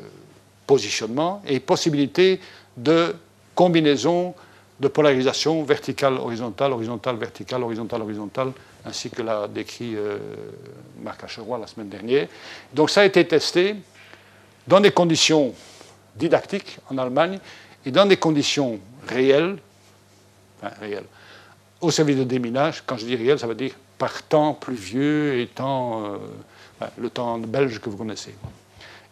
positionnement 0.65 1.41
et 1.47 1.59
possibilité 1.59 2.39
de 2.77 3.15
combinaison 3.53 4.33
de 4.79 4.87
polarisation 4.87 5.63
verticale, 5.63 6.13
horizontale, 6.13 6.71
horizontale, 6.71 7.17
verticale, 7.17 7.63
horizontale, 7.63 8.01
horizontale, 8.01 8.51
ainsi 8.85 9.09
que 9.09 9.21
l'a 9.21 9.47
décrit 9.47 9.95
euh, 9.95 10.17
Marc 11.03 11.23
Acheroy 11.23 11.57
la 11.57 11.67
semaine 11.67 11.89
dernière. 11.89 12.27
Donc 12.73 12.89
ça 12.89 13.01
a 13.01 13.05
été 13.05 13.27
testé 13.27 13.75
dans 14.67 14.79
des 14.79 14.91
conditions 14.91 15.53
didactiques 16.15 16.77
en 16.89 16.97
Allemagne 16.97 17.39
et 17.85 17.91
dans 17.91 18.05
des 18.05 18.17
conditions 18.17 18.79
réelles, 19.07 19.57
enfin 20.61 20.73
réelles, 20.79 21.05
au 21.81 21.91
service 21.91 22.17
de 22.17 22.23
déminage. 22.23 22.83
Quand 22.85 22.97
je 22.97 23.05
dis 23.05 23.15
réel, 23.15 23.37
ça 23.37 23.47
veut 23.47 23.55
dire 23.55 23.73
par 23.97 24.23
temps 24.23 24.53
pluvieux 24.53 25.39
et 25.39 25.47
temps, 25.47 26.05
euh, 26.81 26.85
le 26.97 27.09
temps 27.09 27.37
belge 27.37 27.79
que 27.79 27.89
vous 27.89 27.97
connaissez. 27.97 28.33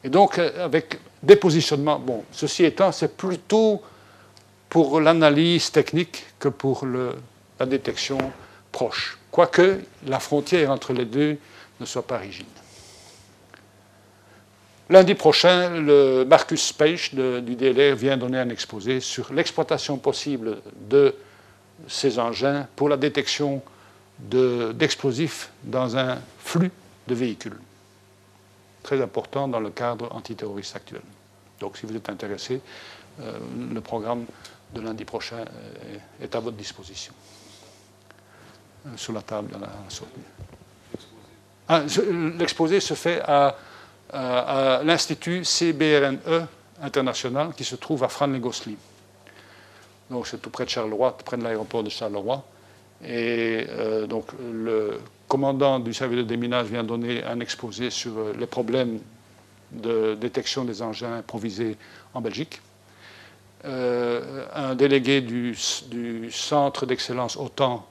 Et 0.04 0.10
donc, 0.10 0.40
euh, 0.40 0.64
avec 0.64 0.98
des 1.22 1.36
positionnements, 1.36 2.00
bon, 2.00 2.24
ceci 2.32 2.64
étant, 2.64 2.92
c'est 2.94 3.18
plutôt 3.18 3.82
pour 4.70 5.00
l'analyse 5.00 5.72
technique 5.72 6.26
que 6.40 6.50
pour 6.50 6.86
la 6.86 7.66
détection 7.66 8.18
proche, 8.72 9.18
quoique 9.32 9.82
la 10.06 10.20
frontière 10.20 10.72
entre 10.72 10.94
les 10.94 11.06
deux 11.06 11.38
ne 11.80 11.86
soit 11.86 12.06
pas 12.06 12.18
rigide. 12.18 12.46
Lundi 14.90 15.16
prochain, 15.16 15.82
le 15.82 16.24
Marcus 16.24 16.72
Page 16.72 17.14
du 17.14 17.56
DLR 17.56 17.96
vient 17.96 18.16
donner 18.16 18.40
un 18.40 18.50
exposé 18.50 19.02
sur 19.02 19.34
l'exploitation 19.34 19.98
possible 19.98 20.62
de 20.90 21.14
ces 21.88 22.20
engins 22.20 22.68
pour 22.76 22.88
la 22.88 22.96
détection 22.96 23.62
d'explosifs 24.20 25.52
dans 25.64 25.98
un 25.98 26.20
flux 26.40 26.72
de 27.08 27.16
véhicules. 27.16 27.60
Très 28.82 29.02
important 29.02 29.48
dans 29.48 29.60
le 29.60 29.70
cadre 29.70 30.08
antiterroriste 30.16 30.76
actuel. 30.76 31.02
Donc 31.60 31.78
si 31.78 31.86
vous 31.86 31.96
êtes 31.96 32.10
intéressé, 32.10 32.62
euh, 33.20 33.38
le 33.74 33.82
programme 33.82 34.26
de 34.74 34.82
lundi 34.82 35.06
prochain 35.06 35.46
est 36.22 36.36
à 36.36 36.40
votre 36.40 36.58
disposition. 36.58 37.14
Euh, 38.88 38.98
sur 38.98 39.14
la 39.14 39.22
table 39.22 39.56
à 39.56 39.60
la 39.60 39.70
sortie. 39.90 40.14
Ah, 41.68 41.84
l'exposé 42.38 42.80
se 42.80 42.94
fait 42.94 43.22
à, 43.22 43.56
l'Institut 44.84 45.44
CBRNE 45.44 46.48
international 46.82 47.54
qui 47.54 47.66
se 47.66 47.76
trouve 47.76 48.04
à 48.04 48.08
Fran-les-Gosselin. 48.08 48.76
Donc 50.10 50.28
c'est 50.28 50.42
tout 50.42 50.50
près 50.50 50.64
de 50.64 50.70
Charleroi, 50.70 51.16
tout 51.18 51.26
près 51.26 51.36
de 51.36 51.44
l'aéroport 51.44 51.84
de 51.84 51.90
Charleroi. 51.90 52.42
Et 53.04 53.66
euh, 53.70 54.08
donc 54.08 54.28
le 54.40 55.02
commandant 55.28 55.80
du 55.80 55.94
service 55.94 56.20
de 56.20 56.24
déminage 56.24 56.68
vient 56.68 56.86
donner 56.86 57.24
un 57.26 57.42
exposé 57.42 57.90
sur 57.90 58.18
euh, 58.18 58.34
les 58.40 58.48
problèmes 58.48 59.00
de 59.72 60.16
détection 60.16 60.64
des 60.64 60.82
engins 60.82 61.18
improvisés 61.18 61.76
en 62.14 62.22
Belgique. 62.22 62.62
Euh, 63.66 64.46
un 64.54 64.76
délégué 64.76 65.22
du, 65.22 65.56
Centre 66.32 66.86
d'excellence 66.86 67.38
OTAN 67.38 67.86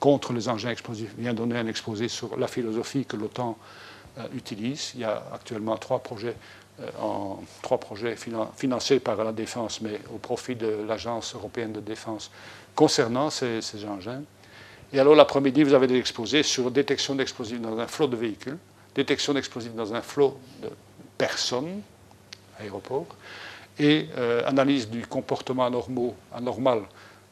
contre 0.00 0.32
les 0.32 0.48
engins 0.48 0.70
explosifs 0.70 1.14
vient 1.16 1.34
donner 1.34 1.56
un 1.56 1.66
exposé 1.66 2.08
sur 2.08 2.36
la 2.36 2.48
philosophie 2.48 3.04
que 3.04 3.16
l'OTAN 3.16 3.56
euh, 4.18 4.22
utilise. 4.34 4.92
Il 4.94 5.00
y 5.00 5.04
a 5.04 5.22
actuellement 5.32 5.76
trois 5.76 6.00
projets, 6.00 6.34
euh, 6.80 8.14
financés 8.56 8.98
par 8.98 9.22
la 9.22 9.32
défense, 9.32 9.80
mais 9.80 10.00
au 10.12 10.18
profit 10.18 10.56
de 10.56 10.84
l'Agence 10.86 11.34
européenne 11.34 11.72
de 11.72 11.80
défense 11.80 12.30
concernant 12.74 13.30
ces, 13.30 13.62
ces 13.62 13.84
engins. 13.84 14.22
Et 14.92 14.98
alors 14.98 15.14
l'après-midi, 15.14 15.62
vous 15.62 15.74
avez 15.74 15.86
des 15.86 15.98
exposés 15.98 16.42
sur 16.42 16.70
détection 16.72 17.14
d'explosifs 17.14 17.60
dans 17.60 17.78
un 17.78 17.86
flot 17.86 18.08
de 18.08 18.16
véhicules, 18.16 18.58
détection 18.96 19.32
d'explosifs 19.32 19.74
dans 19.74 19.94
un 19.94 20.02
flot 20.02 20.36
de 20.60 20.70
personnes, 21.16 21.82
aéroports, 22.60 23.06
et 23.78 24.08
euh, 24.16 24.42
analyse 24.46 24.88
du 24.88 25.06
comportement 25.06 25.68
anormal 26.32 26.82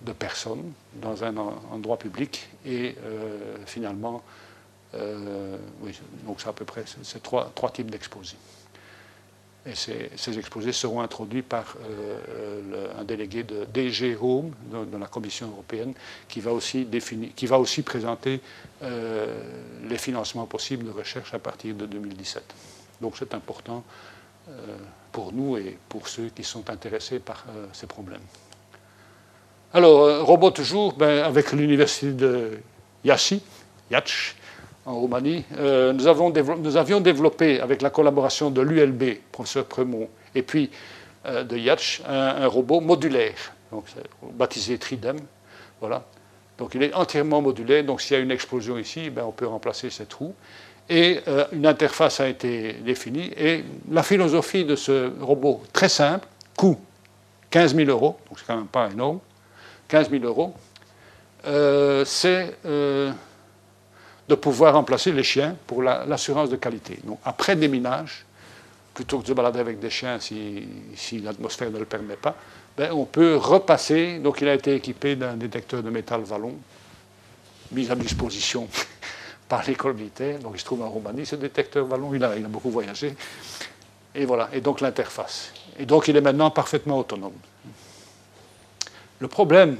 de 0.00 0.12
personnes 0.12 0.72
dans 0.94 1.22
un 1.22 1.36
endroit 1.36 1.96
public 1.96 2.48
et 2.66 2.96
euh, 3.04 3.56
finalement, 3.66 4.22
euh, 4.94 5.56
donc 6.26 6.40
c'est 6.40 6.48
à 6.48 6.52
peu 6.52 6.64
près 6.64 6.84
ces 7.02 7.20
trois, 7.20 7.52
types 7.72 7.90
d'exposés. 7.90 8.36
Et 9.64 9.76
ces, 9.76 10.38
exposés 10.38 10.72
seront 10.72 11.02
introduits 11.02 11.42
par 11.42 11.76
un 12.98 13.04
délégué 13.04 13.44
de 13.44 13.64
DG 13.72 14.18
Home, 14.20 14.50
de, 14.72 14.98
la 14.98 15.06
Commission 15.06 15.50
européenne, 15.50 15.94
qui 16.28 16.40
va 16.40 16.50
aussi, 16.50 16.84
définir, 16.84 17.30
qui 17.36 17.46
va 17.46 17.60
aussi 17.60 17.82
présenter 17.82 18.40
les 18.80 19.98
financements 19.98 20.46
possibles 20.46 20.86
de 20.86 20.90
recherche 20.90 21.32
à 21.32 21.38
partir 21.38 21.76
de 21.76 21.86
2017. 21.86 22.42
Donc 23.00 23.14
c'est 23.16 23.34
important 23.34 23.84
pour 25.12 25.32
nous 25.32 25.56
et 25.58 25.76
pour 25.88 26.08
ceux 26.08 26.30
qui 26.34 26.42
sont 26.42 26.70
intéressés 26.70 27.20
par 27.20 27.44
euh, 27.48 27.66
ces 27.72 27.86
problèmes. 27.86 28.22
Alors, 29.74 30.02
euh, 30.02 30.22
robot 30.22 30.50
toujours, 30.50 30.94
ben, 30.94 31.22
avec 31.22 31.52
l'université 31.52 32.12
de 32.12 32.58
Iași, 33.04 33.40
Iași, 33.90 34.34
en 34.84 34.94
Roumanie, 34.94 35.44
euh, 35.58 35.92
nous, 35.92 36.08
avions 36.76 37.00
développé, 37.00 37.60
avec 37.60 37.82
la 37.82 37.90
collaboration 37.90 38.50
de 38.50 38.60
l'ULB, 38.62 39.18
professeur 39.30 39.66
Premont, 39.66 40.08
et 40.34 40.42
puis 40.42 40.70
de 41.24 41.56
Iași, 41.56 42.02
un, 42.08 42.48
robot 42.48 42.80
modulaire, 42.80 43.52
donc, 43.70 43.84
baptisé 44.32 44.76
Tridem. 44.76 45.18
Voilà. 45.78 46.04
Donc 46.58 46.74
il 46.74 46.82
est 46.82 46.92
entièrement 46.94 47.40
modulaire, 47.40 47.84
donc 47.84 48.00
s'il 48.00 48.16
y 48.16 48.20
a 48.20 48.22
une 48.22 48.32
explosion 48.32 48.76
ici, 48.76 49.08
ben, 49.08 49.22
on 49.24 49.30
peut 49.30 49.46
remplacer 49.46 49.88
cette 49.88 50.12
roue 50.14 50.34
et 50.92 51.20
euh, 51.26 51.46
une 51.52 51.66
interface 51.66 52.20
a 52.20 52.28
été 52.28 52.74
définie. 52.74 53.32
Et 53.34 53.64
la 53.90 54.02
philosophie 54.02 54.66
de 54.66 54.76
ce 54.76 55.10
robot, 55.20 55.62
très 55.72 55.88
simple, 55.88 56.28
coût 56.54 56.78
15 57.50 57.74
000 57.74 57.88
euros, 57.88 58.18
donc 58.28 58.38
c'est 58.38 58.46
quand 58.46 58.56
même 58.56 58.66
pas 58.66 58.90
énorme, 58.90 59.18
15 59.88 60.10
000 60.10 60.22
euros, 60.24 60.52
euh, 61.46 62.04
c'est 62.04 62.58
euh, 62.66 63.10
de 64.28 64.34
pouvoir 64.34 64.74
remplacer 64.74 65.12
les 65.12 65.22
chiens 65.22 65.56
pour 65.66 65.82
l'assurance 65.82 66.50
de 66.50 66.56
qualité. 66.56 66.98
Donc 67.04 67.18
après 67.24 67.56
déminage, 67.56 68.26
plutôt 68.92 69.18
que 69.18 69.22
de 69.22 69.28
se 69.28 69.32
balader 69.32 69.60
avec 69.60 69.80
des 69.80 69.88
chiens 69.88 70.18
si, 70.20 70.68
l'atmosphère 71.24 71.70
ne 71.70 71.78
le 71.78 71.86
permet 71.86 72.16
pas, 72.16 72.36
ben, 72.76 72.92
on 72.92 73.06
peut 73.06 73.36
repasser. 73.36 74.18
Donc 74.18 74.42
il 74.42 74.48
a 74.48 74.54
été 74.54 74.74
équipé 74.74 75.16
d'un 75.16 75.36
détecteur 75.36 75.82
de 75.82 75.88
métal 75.88 76.20
vallon 76.20 76.54
mis 77.70 77.90
à 77.90 77.94
disposition 77.94 78.68
par 79.52 79.66
l'école 79.66 79.92
militaire. 79.92 80.38
Donc 80.38 80.52
il 80.54 80.60
se 80.60 80.64
trouve 80.64 80.80
en 80.80 80.88
Roumanie, 80.88 81.26
ce 81.26 81.36
détecteur 81.36 81.84
ballon, 81.84 82.14
il 82.14 82.24
a, 82.24 82.34
il 82.38 82.42
a 82.42 82.48
beaucoup 82.48 82.70
voyagé. 82.70 83.14
Et 84.14 84.24
voilà, 84.24 84.48
et 84.50 84.62
donc 84.62 84.80
l'interface. 84.80 85.52
Et 85.78 85.84
donc 85.84 86.08
il 86.08 86.16
est 86.16 86.22
maintenant 86.22 86.50
parfaitement 86.50 86.98
autonome. 86.98 87.34
Le 89.18 89.28
problème 89.28 89.76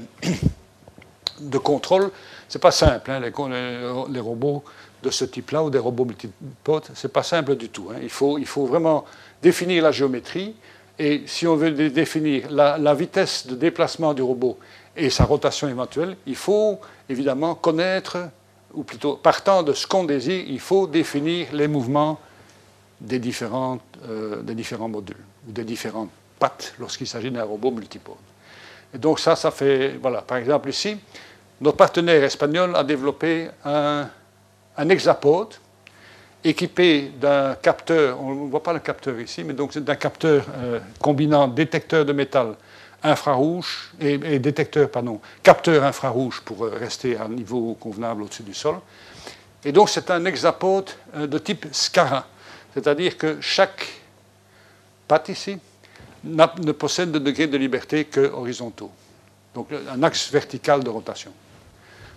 de 1.39 1.57
contrôle, 1.57 2.11
c'est 2.47 2.61
pas 2.61 2.69
simple. 2.69 3.09
Hein, 3.09 3.19
les, 3.19 4.19
robots 4.19 4.63
de 5.01 5.09
ce 5.09 5.25
type-là 5.25 5.63
ou 5.63 5.71
des 5.71 5.79
robots 5.79 6.05
multipotes, 6.05 6.91
c'est 6.93 7.11
pas 7.11 7.23
simple 7.23 7.55
du 7.55 7.69
tout. 7.69 7.89
Hein. 7.91 7.97
Il, 8.03 8.11
faut, 8.11 8.37
il 8.37 8.45
faut 8.45 8.67
vraiment 8.67 9.05
définir 9.41 9.81
la 9.81 9.91
géométrie 9.91 10.55
Et 10.99 11.23
si 11.25 11.47
on 11.47 11.55
veut 11.55 11.71
définir 11.89 12.51
la, 12.51 12.93
vitesse 12.93 13.47
de 13.47 13.55
déplacement 13.55 14.13
du 14.13 14.21
robot 14.21 14.59
et 14.95 15.09
sa 15.09 15.25
rotation 15.25 15.67
éventuelle, 15.67 16.15
il 16.27 16.35
faut 16.35 16.79
évidemment 17.09 17.55
connaître, 17.55 18.29
ou 18.73 18.83
plutôt 18.83 19.15
partant 19.15 19.63
de 19.63 19.73
ce 19.73 19.85
qu'on 19.85 20.03
désire, 20.03 20.43
il 20.47 20.59
faut 20.59 20.87
définir 20.87 21.47
les 21.53 21.67
mouvements 21.67 22.19
des, 22.99 23.21
euh, 23.43 24.41
des 24.41 24.55
différents 24.55 24.89
modules, 24.89 25.17
ou 25.47 25.51
des 25.51 25.63
différentes 25.63 26.09
pattes 26.39 26.73
lorsqu'il 26.79 27.07
s'agit 27.07 27.31
d'un 27.31 27.43
robot 27.43 27.71
multipôle. 27.71 28.15
Et 28.93 28.97
donc 28.97 29.19
ça, 29.19 29.35
ça 29.35 29.51
fait, 29.51 29.97
voilà, 30.01 30.21
par 30.21 30.37
exemple 30.37 30.69
ici, 30.69 30.97
notre 31.61 31.77
partenaire 31.77 32.23
espagnol 32.23 32.75
a 32.75 32.83
développé 32.83 33.49
un, 33.63 34.07
un 34.77 34.89
hexapode 34.89 35.55
équipé 36.43 37.11
d'un 37.19 37.55
capteur, 37.55 38.19
on 38.21 38.33
ne 38.33 38.49
voit 38.49 38.63
pas 38.63 38.73
le 38.73 38.79
capteur 38.79 39.19
ici, 39.19 39.43
mais 39.43 39.53
donc 39.53 39.77
d'un 39.77 39.95
capteur 39.95 40.45
euh, 40.55 40.79
combinant 40.99 41.47
détecteur 41.47 42.05
de 42.05 42.11
métal 42.11 42.55
infrarouge 43.03 43.91
et, 43.99 44.39
détecteur, 44.39 44.89
pardon, 44.89 45.19
capteur 45.41 45.83
infrarouge 45.83 46.41
pour 46.41 46.65
euh, 46.65 46.69
rester 46.77 47.17
à 47.17 47.25
un 47.25 47.29
niveau 47.29 47.75
convenable 47.79 48.23
au-dessus 48.23 48.43
du 48.43 48.53
sol. 48.53 48.75
Et 49.65 49.71
donc 49.71 49.89
c'est 49.89 50.09
un 50.09 50.23
hexapode 50.25 50.89
euh, 51.15 51.27
de 51.27 51.37
type 51.37 51.67
SCARA, 51.71 52.25
c'est-à-dire 52.73 53.17
que 53.17 53.39
chaque 53.41 53.87
patte 55.07 55.29
ici 55.29 55.57
ne 56.23 56.71
possède 56.71 57.11
de 57.11 57.19
degrés 57.19 57.47
de 57.47 57.57
liberté 57.57 58.05
que 58.05 58.31
horizontaux, 58.31 58.91
donc 59.53 59.67
un 59.89 60.01
axe 60.03 60.31
vertical 60.31 60.83
de 60.83 60.89
rotation. 60.89 61.33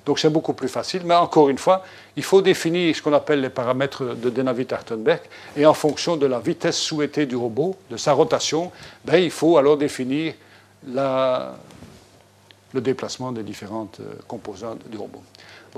Donc 0.06 0.20
c'est 0.20 0.30
beaucoup 0.30 0.52
plus 0.52 0.68
facile. 0.68 1.02
Mais 1.04 1.16
encore 1.16 1.50
une 1.50 1.58
fois, 1.58 1.84
il 2.16 2.22
faut 2.22 2.40
définir 2.40 2.94
ce 2.94 3.02
qu'on 3.02 3.12
appelle 3.12 3.40
les 3.40 3.50
paramètres 3.50 4.14
de 4.14 4.30
Denavit-Artenberg. 4.30 5.20
Et 5.56 5.66
en 5.66 5.74
fonction 5.74 6.16
de 6.16 6.26
la 6.26 6.38
vitesse 6.38 6.78
souhaitée 6.78 7.26
du 7.26 7.34
robot, 7.34 7.76
de 7.90 7.96
sa 7.96 8.12
rotation, 8.12 8.70
ben, 9.04 9.16
il 9.16 9.32
faut 9.32 9.58
alors 9.58 9.76
définir 9.76 10.34
le 10.86 12.80
déplacement 12.80 13.32
des 13.32 13.42
différentes 13.42 14.00
euh, 14.00 14.14
composantes 14.28 14.88
du 14.88 14.96
robot. 14.96 15.22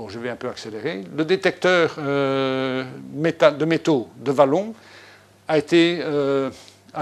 Je 0.07 0.17
vais 0.17 0.29
un 0.29 0.37
peu 0.37 0.47
accélérer. 0.47 1.03
Le 1.13 1.25
détecteur 1.25 1.95
euh, 1.97 2.85
de 2.85 3.65
métaux 3.65 4.07
de 4.15 4.31
vallon 4.31 4.73
a, 5.45 5.57
euh, 5.73 6.51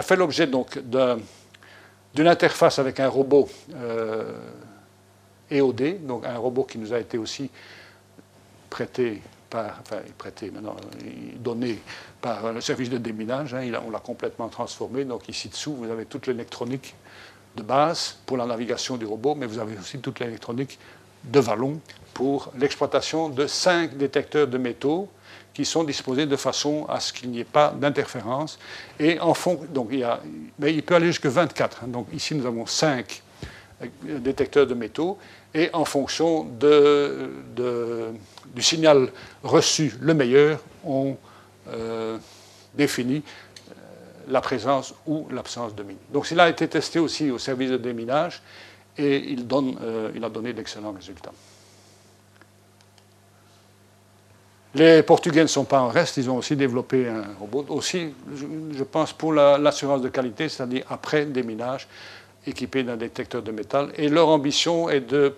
fait 0.01 0.15
l'objet 0.15 0.47
d'une 0.47 2.27
interface 2.27 2.79
avec 2.79 2.99
un 2.99 3.07
robot 3.07 3.47
EOD, 5.51 6.07
donc 6.07 6.25
un 6.25 6.37
robot 6.39 6.63
qui 6.63 6.79
nous 6.79 6.91
a 6.91 6.97
été 6.97 7.19
aussi 7.19 7.51
prêté 8.67 9.21
par, 9.47 9.77
enfin 9.79 9.99
prêté 10.17 10.49
maintenant, 10.49 10.75
donné 11.35 11.79
par 12.19 12.51
le 12.51 12.61
service 12.61 12.89
de 12.89 12.97
déminage. 12.97 13.53
Hein, 13.53 13.71
on 13.85 13.91
l'a 13.91 13.99
complètement 13.99 14.47
transformé. 14.47 15.05
Donc 15.05 15.29
ici 15.29 15.49
dessous, 15.49 15.75
vous 15.75 15.91
avez 15.91 16.05
toute 16.05 16.25
l'électronique 16.25 16.95
de 17.57 17.63
base 17.63 18.17
pour 18.25 18.37
la 18.37 18.45
navigation 18.45 18.95
du 18.97 19.05
robot, 19.05 19.35
mais 19.35 19.45
vous 19.45 19.59
avez 19.59 19.77
aussi 19.77 19.99
toute 19.99 20.19
l'électronique 20.19 20.79
de 21.23 21.39
vallon 21.39 21.79
pour 22.13 22.51
l'exploitation 22.57 23.29
de 23.29 23.47
cinq 23.47 23.97
détecteurs 23.97 24.47
de 24.47 24.57
métaux 24.57 25.09
qui 25.53 25.65
sont 25.65 25.83
disposés 25.83 26.27
de 26.27 26.35
façon 26.35 26.85
à 26.87 26.99
ce 26.99 27.11
qu'il 27.11 27.29
n'y 27.31 27.39
ait 27.39 27.43
pas 27.43 27.71
d'interférence. 27.71 28.59
Et 28.99 29.19
en 29.19 29.33
donc 29.69 29.89
il, 29.91 29.99
y 29.99 30.03
a, 30.03 30.21
mais 30.59 30.73
il 30.73 30.83
peut 30.83 30.95
aller 30.95 31.07
jusqu'à 31.07 31.29
24. 31.29 31.83
Hein. 31.83 31.87
donc 31.87 32.07
ici, 32.13 32.35
nous 32.35 32.45
avons 32.45 32.65
cinq 32.67 33.23
euh, 33.81 34.19
détecteurs 34.19 34.67
de 34.67 34.75
métaux 34.75 35.17
et 35.53 35.69
en 35.73 35.85
fonction 35.85 36.43
de, 36.43 37.31
du 38.53 38.61
signal 38.61 39.09
reçu 39.43 39.93
le 39.99 40.13
meilleur, 40.13 40.59
on 40.83 41.17
euh, 41.69 42.17
définit 42.75 43.23
la 44.27 44.41
présence 44.41 44.93
ou 45.05 45.27
l'absence 45.31 45.75
de 45.75 45.83
mine. 45.83 45.97
Donc 46.11 46.25
cela 46.25 46.45
a 46.45 46.49
été 46.49 46.67
testé 46.67 46.99
aussi 46.99 47.31
au 47.31 47.37
service 47.37 47.71
de 47.71 47.77
déminage 47.77 48.41
et 48.97 49.17
il, 49.17 49.47
donne, 49.47 49.77
euh, 49.81 50.11
il 50.15 50.23
a 50.23 50.29
donné 50.29 50.53
d'excellents 50.53 50.91
résultats. 50.91 51.31
Les 54.75 55.01
Portugais 55.01 55.41
ne 55.41 55.47
sont 55.47 55.65
pas 55.65 55.79
en 55.79 55.87
reste, 55.87 56.17
ils 56.17 56.29
ont 56.29 56.37
aussi 56.37 56.55
développé 56.55 57.07
un 57.07 57.23
robot, 57.39 57.65
aussi, 57.69 58.13
je 58.71 58.83
pense, 58.83 59.11
pour 59.13 59.33
l'assurance 59.33 60.01
de 60.01 60.09
qualité, 60.09 60.49
c'est-à-dire 60.49 60.83
après 60.89 61.25
déminage, 61.25 61.87
équipés 62.45 62.83
d'un 62.83 62.97
détecteur 62.97 63.41
de 63.41 63.51
métal. 63.51 63.89
Et 63.95 64.07
leur 64.07 64.27
ambition 64.27 64.89
est 64.89 65.01
de, 65.01 65.33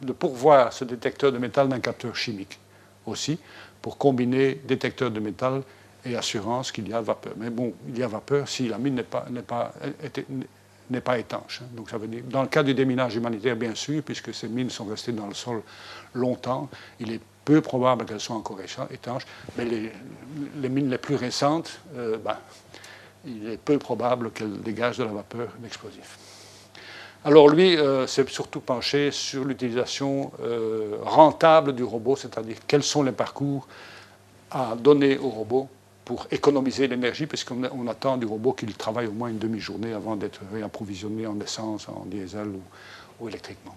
de 0.00 0.12
pourvoir 0.12 0.72
ce 0.72 0.84
détecteur 0.84 1.30
de 1.30 1.38
métal 1.38 1.68
d'un 1.68 1.80
capteur 1.80 2.16
chimique 2.16 2.58
aussi, 3.06 3.38
pour 3.80 3.98
combiner 3.98 4.60
détecteur 4.64 5.10
de 5.10 5.20
métal 5.20 5.62
et 6.04 6.16
assurance 6.16 6.72
qu'il 6.72 6.88
y 6.88 6.92
a 6.92 7.00
vapeur. 7.00 7.34
Mais 7.36 7.50
bon, 7.50 7.72
il 7.88 7.98
y 7.98 8.02
a 8.02 8.08
vapeur 8.08 8.48
si 8.48 8.68
la 8.68 8.78
mine 8.78 8.96
n'est 8.96 9.02
pas, 9.02 9.26
n'est 9.30 9.42
pas, 9.42 9.72
n'est 10.90 11.00
pas 11.00 11.18
étanche. 11.18 11.60
Hein. 11.62 11.68
Donc 11.76 11.90
ça 11.90 11.98
veut 11.98 12.08
dire, 12.08 12.22
dans 12.24 12.42
le 12.42 12.48
cas 12.48 12.62
du 12.62 12.74
déminage 12.74 13.16
humanitaire, 13.16 13.56
bien 13.56 13.74
sûr, 13.74 14.02
puisque 14.02 14.34
ces 14.34 14.48
mines 14.48 14.70
sont 14.70 14.84
restées 14.84 15.12
dans 15.12 15.26
le 15.26 15.34
sol 15.34 15.62
longtemps, 16.14 16.68
il 17.00 17.12
est 17.12 17.20
peu 17.44 17.60
probable 17.60 18.04
qu'elles 18.04 18.20
soient 18.20 18.36
encore 18.36 18.58
étanches. 18.90 19.26
Mais 19.56 19.64
les, 19.64 19.92
les 20.60 20.68
mines 20.68 20.90
les 20.90 20.98
plus 20.98 21.16
récentes, 21.16 21.80
euh, 21.96 22.16
ben, 22.18 22.36
il 23.24 23.50
est 23.50 23.56
peu 23.56 23.78
probable 23.78 24.30
qu'elles 24.30 24.60
dégagent 24.60 24.98
de 24.98 25.04
la 25.04 25.12
vapeur 25.12 25.48
d'explosifs. 25.58 26.18
Alors 27.24 27.48
lui 27.48 27.76
euh, 27.76 28.06
s'est 28.08 28.26
surtout 28.26 28.60
penché 28.60 29.12
sur 29.12 29.44
l'utilisation 29.44 30.32
euh, 30.42 30.96
rentable 31.02 31.72
du 31.72 31.84
robot, 31.84 32.16
c'est-à-dire 32.16 32.56
quels 32.66 32.82
sont 32.82 33.04
les 33.04 33.12
parcours 33.12 33.68
à 34.50 34.74
donner 34.76 35.18
au 35.18 35.28
robot 35.28 35.68
pour 36.04 36.26
économiser 36.30 36.88
l'énergie, 36.88 37.26
puisqu'on 37.26 37.86
attend 37.88 38.16
du 38.16 38.26
robot 38.26 38.52
qu'il 38.52 38.74
travaille 38.74 39.06
au 39.06 39.12
moins 39.12 39.28
une 39.28 39.38
demi-journée 39.38 39.92
avant 39.92 40.16
d'être 40.16 40.40
réapprovisionné 40.52 41.26
en 41.26 41.38
essence, 41.40 41.88
en 41.88 42.04
diesel 42.06 42.48
ou, 43.20 43.28
électriquement. 43.28 43.76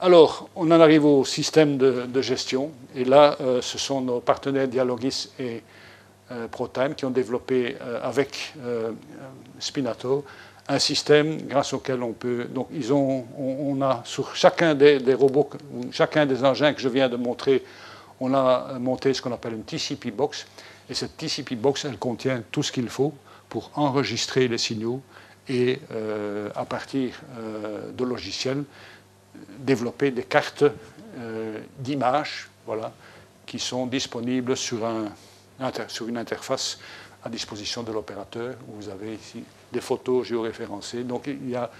Alors, 0.00 0.48
on 0.54 0.70
en 0.70 0.80
arrive 0.80 1.04
au 1.04 1.24
système 1.24 1.76
de, 1.76 2.22
gestion, 2.22 2.70
et 2.94 3.04
là, 3.04 3.36
euh, 3.40 3.60
ce 3.60 3.78
sont 3.78 4.00
nos 4.00 4.20
partenaires 4.20 4.68
Dialogis 4.68 5.30
et 5.40 5.62
ProTime 6.52 6.94
qui 6.94 7.04
ont 7.06 7.10
développé 7.10 7.76
avec 8.02 8.52
Spinato 9.58 10.24
un 10.68 10.78
système 10.78 11.38
grâce 11.42 11.72
auquel 11.72 12.02
on 12.02 12.12
peut. 12.12 12.44
Donc, 12.44 12.68
ils 12.72 12.92
ont, 12.92 13.24
on, 13.38 13.80
a 13.80 14.02
sur 14.04 14.36
chacun 14.36 14.74
des, 14.74 15.14
robots, 15.14 15.48
chacun 15.90 16.26
des 16.26 16.44
engins 16.44 16.74
que 16.74 16.80
je 16.80 16.88
viens 16.88 17.08
de 17.08 17.16
montrer, 17.16 17.64
on 18.20 18.34
a 18.34 18.78
monté 18.78 19.14
ce 19.14 19.22
qu'on 19.22 19.32
appelle 19.32 19.54
une 19.54 19.64
TCP 19.64 20.10
box. 20.10 20.46
Et 20.90 20.94
cette 20.94 21.16
TCP 21.16 21.56
box, 21.56 21.84
elle 21.84 21.98
contient 21.98 22.42
tout 22.50 22.62
ce 22.62 22.72
qu'il 22.72 22.88
faut 22.88 23.14
pour 23.48 23.70
enregistrer 23.74 24.48
les 24.48 24.58
signaux 24.58 25.02
et, 25.48 25.80
euh, 25.92 26.50
à 26.54 26.64
partir 26.64 27.20
euh, 27.38 27.90
de 27.92 28.04
logiciels, 28.04 28.64
développer 29.58 30.10
des 30.10 30.24
cartes 30.24 30.64
euh, 31.18 31.60
d'images 31.78 32.48
qui 33.46 33.58
sont 33.58 33.86
disponibles 33.86 34.56
sur, 34.56 34.84
un, 34.84 35.06
sur 35.88 36.06
une 36.06 36.18
interface 36.18 36.78
à 37.24 37.30
disposition 37.30 37.82
de 37.82 37.92
l'opérateur. 37.92 38.56
Vous 38.68 38.88
avez 38.90 39.14
ici 39.14 39.42
des 39.72 39.80
photos 39.80 40.26
géoréférencées. 40.26 41.02
Donc 41.04 41.26
il 41.26 41.48
y 41.48 41.56
a 41.56 41.70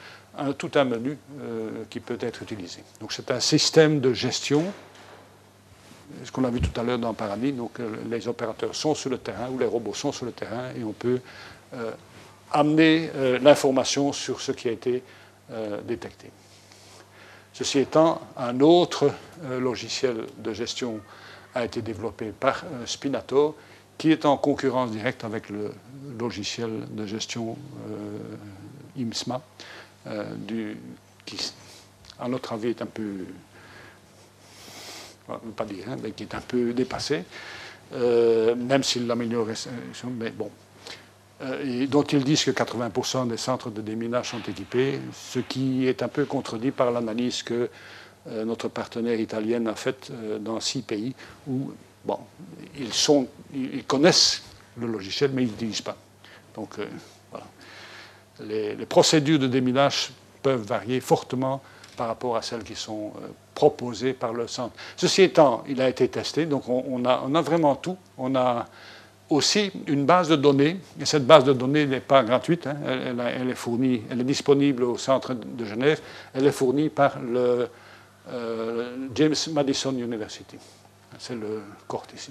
tout 0.57 0.71
un 0.75 0.85
menu 0.85 1.17
euh, 1.41 1.85
qui 1.91 2.01
peut 2.01 2.19
être 2.21 2.43
utilisé. 2.43 2.83
Donc 3.01 3.13
c'est 3.13 3.31
un 3.31 3.41
système 3.41 4.01
de 4.01 4.13
gestion, 4.13 4.65
ce 6.25 6.33
qu'on 6.33 6.45
a 6.45 6.51
vu 6.51 6.61
tout 6.61 6.79
à 6.81 6.85
l'heure 6.85 6.99
dans 6.99 7.15
Paradis. 7.15 7.53
Donc 7.53 7.81
euh, 7.81 7.97
les 8.11 8.29
opérateurs 8.29 8.75
sont 8.75 8.95
sur 8.95 9.11
le 9.11 9.19
terrain 9.19 9.49
ou 9.51 9.59
les 9.59 9.67
robots 9.67 9.95
sont 9.95 10.13
sur 10.13 10.27
le 10.27 10.33
terrain 10.33 10.71
et 10.77 10.85
on 10.85 10.93
peut 10.93 11.21
euh, 11.75 11.93
amener 12.51 13.11
l'information 13.43 14.11
sur 14.15 14.41
ce 14.41 14.53
qui 14.53 14.69
a 14.69 14.73
été 14.73 15.03
détecté. 15.87 16.31
Ceci 17.53 17.81
étant, 17.81 18.23
un 18.39 18.59
autre 18.61 19.11
logiciel 19.61 20.25
de 20.39 20.55
gestion 20.55 21.01
a 21.55 21.67
été 21.67 21.83
développé 21.83 22.33
par 22.33 22.65
Spinato 22.87 23.55
qui 23.99 24.13
est 24.13 24.25
en 24.25 24.37
concurrence 24.37 24.93
directe 24.93 25.25
avec 25.25 25.51
le 25.51 25.73
logiciel 26.19 26.87
de 26.91 27.05
gestion 27.05 27.57
euh, 27.91 29.03
IMSMA, 29.03 29.43
euh, 30.07 30.25
qui, 31.27 31.53
à 32.19 32.29
notre 32.29 32.53
avis, 32.53 32.69
est 32.69 32.81
un 32.81 32.87
peu, 32.87 33.27
pas 35.57 35.65
dire, 35.65 35.85
hein, 35.89 35.97
mais 36.03 36.13
qui 36.13 36.25
est 36.25 36.35
un 36.35 36.41
peu 36.41 36.73
dépassé, 36.73 37.25
euh, 37.95 38.55
même 38.55 38.83
s'il 38.83 39.07
l'améliore, 39.07 39.49
mais 40.19 40.31
bon. 40.31 40.51
Et 41.63 41.87
dont 41.87 42.03
ils 42.03 42.25
disent 42.25 42.45
que 42.45 42.51
80% 42.51 43.29
des 43.29 43.37
centres 43.37 43.71
de 43.71 43.81
déminage 43.81 44.31
sont 44.31 44.43
équipés, 44.49 44.99
ce 45.13 45.39
qui 45.39 45.87
est 45.87 46.03
un 46.03 46.09
peu 46.09 46.25
contredit 46.25 46.73
par 46.73 46.91
l'analyse 46.91 47.45
que 47.45 47.71
notre 48.27 48.67
partenaire 48.67 49.21
italien 49.21 49.65
a 49.67 49.77
faite 49.77 50.11
dans 50.41 50.59
six 50.59 50.83
pays 50.83 51.15
où 51.47 51.71
bon, 52.05 52.19
ils, 52.77 52.93
sont, 52.93 53.29
ils 53.55 53.85
connaissent 53.85 54.43
le 54.77 54.87
logiciel, 54.87 55.31
mais 55.33 55.43
ils 55.43 55.47
ne 55.47 55.51
l'utilisent 55.53 55.83
pas. 55.83 55.97
Donc, 56.55 56.79
euh, 56.79 56.87
voilà. 57.31 57.47
Les, 58.41 58.87
procédures 58.87 59.39
de 59.39 59.47
déminage 59.47 60.11
peuvent 60.43 60.63
varier 60.63 61.01
fortement 61.01 61.63
par 61.99 62.07
rapport 62.07 62.37
à 62.37 62.43
celles 62.43 62.63
qui 62.63 62.77
sont 62.77 63.13
euh, 63.17 63.27
proposées 63.55 64.13
par 64.13 64.33
le 64.33 64.47
centre. 64.47 64.75
Ceci 64.97 65.23
étant, 65.23 65.65
il 65.69 65.83
a 65.83 65.89
été 65.89 66.07
testé, 66.09 66.47
donc 66.47 66.69
on, 66.69 67.05
a, 67.05 67.43
vraiment 67.43 67.75
tout. 67.75 67.97
On 68.17 68.37
a 68.37 68.67
aussi 69.29 69.73
une 69.89 70.07
base 70.07 70.29
de 70.29 70.37
données, 70.37 70.77
et 71.01 71.05
cette 71.05 71.27
base 71.27 71.43
de 71.43 71.53
données 71.53 71.87
n'est 71.87 72.01
pas 72.01 72.23
gratuite, 72.23 72.69
hein, 72.69 72.77
elle, 72.87 73.51
est 73.51 73.55
fournie, 73.57 74.03
elle 74.09 74.21
est 74.21 74.25
disponible 74.25 74.85
au 74.85 74.97
centre 74.97 75.35
de 75.35 75.65
Genève, 75.65 76.01
elle 76.33 76.47
est 76.47 76.53
fournie 76.53 76.89
par 76.89 77.19
le 77.19 77.69
euh, 78.31 78.97
James 79.17 79.35
Madison 79.53 79.93
University. 79.93 80.57
C'est 81.19 81.35
le 81.35 81.63
corps 81.89 82.07
ici. 82.15 82.31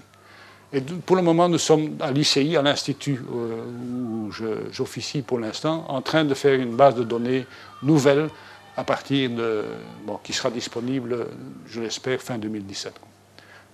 Et 0.72 0.82
pour 0.82 1.16
le 1.16 1.22
moment, 1.22 1.50
nous 1.50 1.58
sommes 1.58 1.98
à 2.00 2.12
l'ICI, 2.12 2.56
à 2.56 2.62
l'Institut 2.62 3.22
euh, 3.34 3.64
où 3.66 4.32
j'officie 4.72 5.22
pour 5.22 5.40
l'instant, 5.40 5.86
en 5.90 6.02
train 6.02 6.24
de 6.24 6.34
faire 6.34 6.60
une 6.60 6.76
base 6.76 6.96
de 6.96 7.04
données 7.04 7.46
nouvelle 7.84 8.30
à 8.78 8.84
partir 8.84 9.32
de. 9.32 9.66
Bon, 10.04 10.20
qui 10.24 10.32
sera 10.32 10.52
disponible, 10.52 11.28
je 11.68 11.82
l'espère, 11.82 12.22
fin 12.22 12.38
2017. 12.38 12.94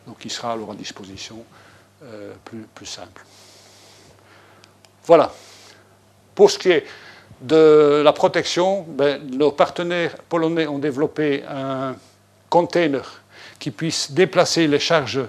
Donc, 0.07 0.17
qui 0.17 0.30
sera 0.30 0.53
alors 0.53 0.71
à 0.71 0.75
disposition 0.75 1.43
euh, 2.03 2.34
plus, 2.43 2.65
plus 2.73 2.85
simple. 2.85 3.23
Voilà. 5.05 5.31
Pour 6.34 6.49
ce 6.49 6.57
qui 6.57 6.69
est 6.69 6.85
de 7.41 8.01
la 8.03 8.13
protection, 8.13 8.85
ben, 8.88 9.21
nos 9.30 9.51
partenaires 9.51 10.15
polonais 10.30 10.67
ont 10.67 10.80
développé 10.80 11.43
un 11.47 11.95
container 12.49 13.21
qui 13.59 13.71
puisse 13.71 14.11
déplacer 14.11 14.67
les 14.67 14.80
charges 14.80 15.21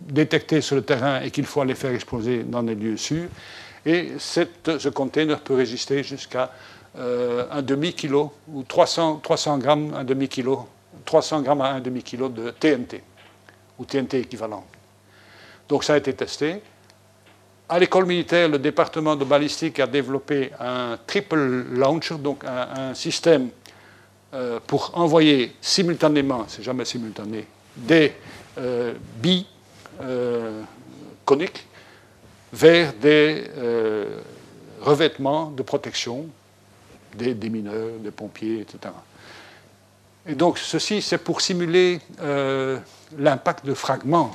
détectées 0.00 0.60
sur 0.60 0.76
le 0.76 0.82
terrain 0.82 1.22
et 1.22 1.30
qu'il 1.30 1.46
faut 1.46 1.62
aller 1.62 1.74
faire 1.74 1.92
exploser 1.92 2.42
dans 2.44 2.62
des 2.62 2.74
lieux 2.74 2.98
sûrs. 2.98 3.28
Et 3.86 4.12
ce 4.18 4.88
container 4.90 5.40
peut 5.40 5.54
résister 5.54 6.02
jusqu'à 6.02 6.52
euh, 6.98 7.46
un 7.50 7.62
demi-kilo 7.62 8.30
ou 8.48 8.64
300, 8.64 9.20
300 9.22 9.58
grammes, 9.58 9.94
un 9.94 10.04
demi-kilo, 10.04 10.68
300 11.06 11.40
grammes 11.40 11.62
à 11.62 11.70
un 11.70 11.80
demi-kilo 11.80 12.28
de 12.28 12.50
TNT 12.50 13.02
ou 13.78 13.86
TNT 13.86 14.20
équivalent. 14.20 14.66
Donc 15.70 15.84
ça 15.84 15.94
a 15.94 15.96
été 15.96 16.12
testé. 16.12 16.60
À 17.66 17.78
l'école 17.78 18.04
militaire, 18.04 18.46
le 18.46 18.58
département 18.58 19.16
de 19.16 19.24
balistique 19.24 19.80
a 19.80 19.86
développé 19.86 20.50
un 20.60 20.98
triple 21.06 21.64
launcher, 21.72 22.16
donc 22.16 22.44
un, 22.44 22.92
système 22.92 23.48
euh, 24.34 24.60
pour 24.66 24.90
envoyer 24.92 25.56
simultanément, 25.62 26.44
c'est 26.48 26.62
jamais 26.62 26.84
simultané, 26.84 27.46
des 27.74 28.12
euh, 28.58 28.92
billes 29.16 29.46
coniques 31.24 31.66
vers 32.52 32.92
des 32.92 33.44
revêtements 34.80 35.50
de 35.50 35.62
protection 35.62 36.28
des, 37.16 37.50
mineurs, 37.50 37.98
des 37.98 38.10
pompiers, 38.10 38.60
etc. 38.60 38.94
Et 40.26 40.34
donc 40.34 40.58
ceci, 40.58 41.02
c'est 41.02 41.18
pour 41.18 41.40
simuler 41.40 42.00
l'impact 43.18 43.66
de 43.66 43.74
fragments 43.74 44.32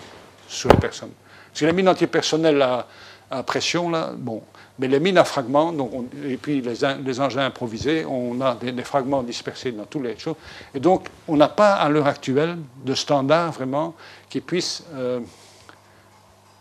sur 0.48 0.70
les 0.70 0.78
personnes. 0.78 1.12
Parce 1.50 1.62
que 1.62 1.66
les 1.66 1.74
mines 1.74 1.90
antipersonnelles 1.90 2.62
à, 2.62 3.44
pression, 3.44 3.90
là, 3.90 4.12
bon. 4.16 4.42
Mais 4.80 4.88
les 4.88 5.00
mines 5.00 5.18
à 5.18 5.24
fragments, 5.24 5.74
donc 5.74 5.92
et 6.24 6.38
puis 6.38 6.62
les, 6.62 6.76
les, 7.04 7.20
engins 7.20 7.46
improvisés, 7.46 8.06
on 8.06 8.40
a 8.42 8.54
des, 8.54 8.84
fragments 8.84 9.24
dispersés 9.24 9.72
dans 9.72 9.86
tous 9.86 10.02
les 10.02 10.18
choses. 10.20 10.36
Et 10.76 10.80
donc, 10.80 11.08
on 11.28 11.36
n'a 11.36 11.48
pas 11.48 11.74
à 11.74 11.90
l'heure 11.90 12.06
actuelle 12.06 12.58
de 12.86 12.94
standard 12.94 13.52
vraiment 13.54 13.96
qui 14.30 14.40
puisse 14.40 14.84
euh, 14.94 15.20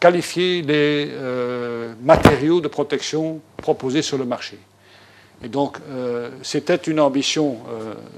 qualifier 0.00 0.62
les 0.62 1.08
euh, 1.10 1.94
matériaux 2.02 2.60
de 2.62 2.68
protection 2.68 3.40
proposés 3.58 4.02
sur 4.02 4.16
le 4.16 4.24
marché. 4.24 4.58
Et 5.42 5.48
donc, 5.48 5.78
euh, 5.88 6.30
c'était 6.42 6.76
une 6.76 7.00
ambition 7.00 7.58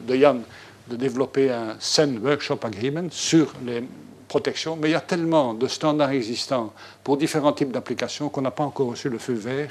de 0.06 0.14
Yann 0.14 0.42
de 0.88 0.96
développer 0.96 1.50
un 1.50 1.76
SEN 1.78 2.18
Workshop 2.22 2.60
Agreement 2.62 3.08
sur 3.10 3.52
les 3.66 3.82
protection, 4.28 4.76
mais 4.76 4.90
il 4.90 4.92
y 4.92 4.94
a 4.94 5.00
tellement 5.00 5.54
de 5.54 5.66
standards 5.66 6.10
existants 6.10 6.72
pour 7.02 7.16
différents 7.16 7.52
types 7.52 7.72
d'applications 7.72 8.28
qu'on 8.28 8.42
n'a 8.42 8.52
pas 8.52 8.62
encore 8.62 8.88
reçu 8.88 9.08
le 9.08 9.18
feu 9.18 9.32
vert. 9.32 9.70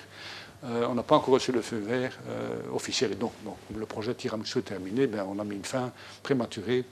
Euh, 0.66 0.88
on 0.90 0.96
n'a 0.96 1.04
pas 1.04 1.16
encore 1.16 1.36
reçu 1.36 1.52
le 1.52 1.62
feu 1.62 1.78
vert 1.78 2.12
euh, 2.28 2.60
officiel. 2.74 3.12
Et 3.12 3.16
donc, 3.16 3.32
le 3.74 3.86
projet 3.86 4.16
Tiramisu 4.16 4.60
est 4.60 4.64
terminé, 4.64 5.08
ben, 5.08 5.26
on 5.30 5.40
a 5.40 5.44
mis 5.44 5.56
une 5.56 5.64
fin 5.64 5.92
prématurée 6.24 6.84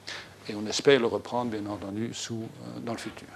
et 0.48 0.54
on 0.54 0.64
espère 0.66 1.00
le 1.00 1.06
reprendre, 1.06 1.50
bien 1.50 1.66
entendu, 1.66 2.12
euh, 2.30 2.34
dans 2.84 2.92
le 2.92 2.98
futur. 2.98 3.26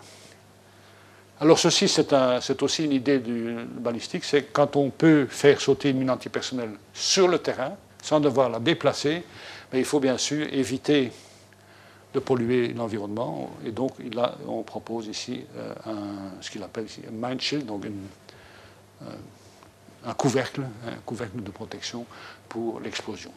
Alors 1.43 1.59
ceci, 1.59 1.89
c'est 1.89 2.63
aussi 2.63 2.85
une 2.85 2.93
idée 2.93 3.19
du 3.19 3.57
balistique, 3.65 4.25
c'est 4.25 4.53
quand 4.53 4.77
on 4.77 4.91
peut 4.91 5.25
faire 5.25 5.59
sauter 5.59 5.89
une 5.89 5.99
mine 5.99 6.11
antipersonnelle 6.11 6.73
sur 6.93 7.29
le 7.29 7.39
terrain, 7.39 7.73
sans 8.03 8.21
devoir 8.21 8.51
la 8.51 8.59
déplacer, 8.59 9.25
mais 9.73 9.79
il 9.79 9.87
faut 9.87 10.01
bien 10.01 10.19
sûr 10.19 10.47
éviter 10.53 11.11
de 12.13 12.19
polluer 12.19 12.75
l'environnement. 12.75 13.51
Et 13.65 13.71
donc, 13.71 13.93
on 14.47 14.63
propose 14.65 15.07
ici 15.07 15.43
euh, 15.57 15.73
ce 16.43 16.51
qu'il 16.51 16.63
appelle 16.63 16.85
ici 16.85 17.01
un 17.09 17.29
mind 17.29 17.41
shield, 17.41 17.65
donc 17.65 17.87
euh, 17.87 19.07
un 20.05 20.13
couvercle, 20.13 20.61
un 20.87 21.01
couvercle 21.07 21.43
de 21.43 21.51
protection 21.51 22.05
pour 22.51 22.81
l'explosion. 22.81 23.33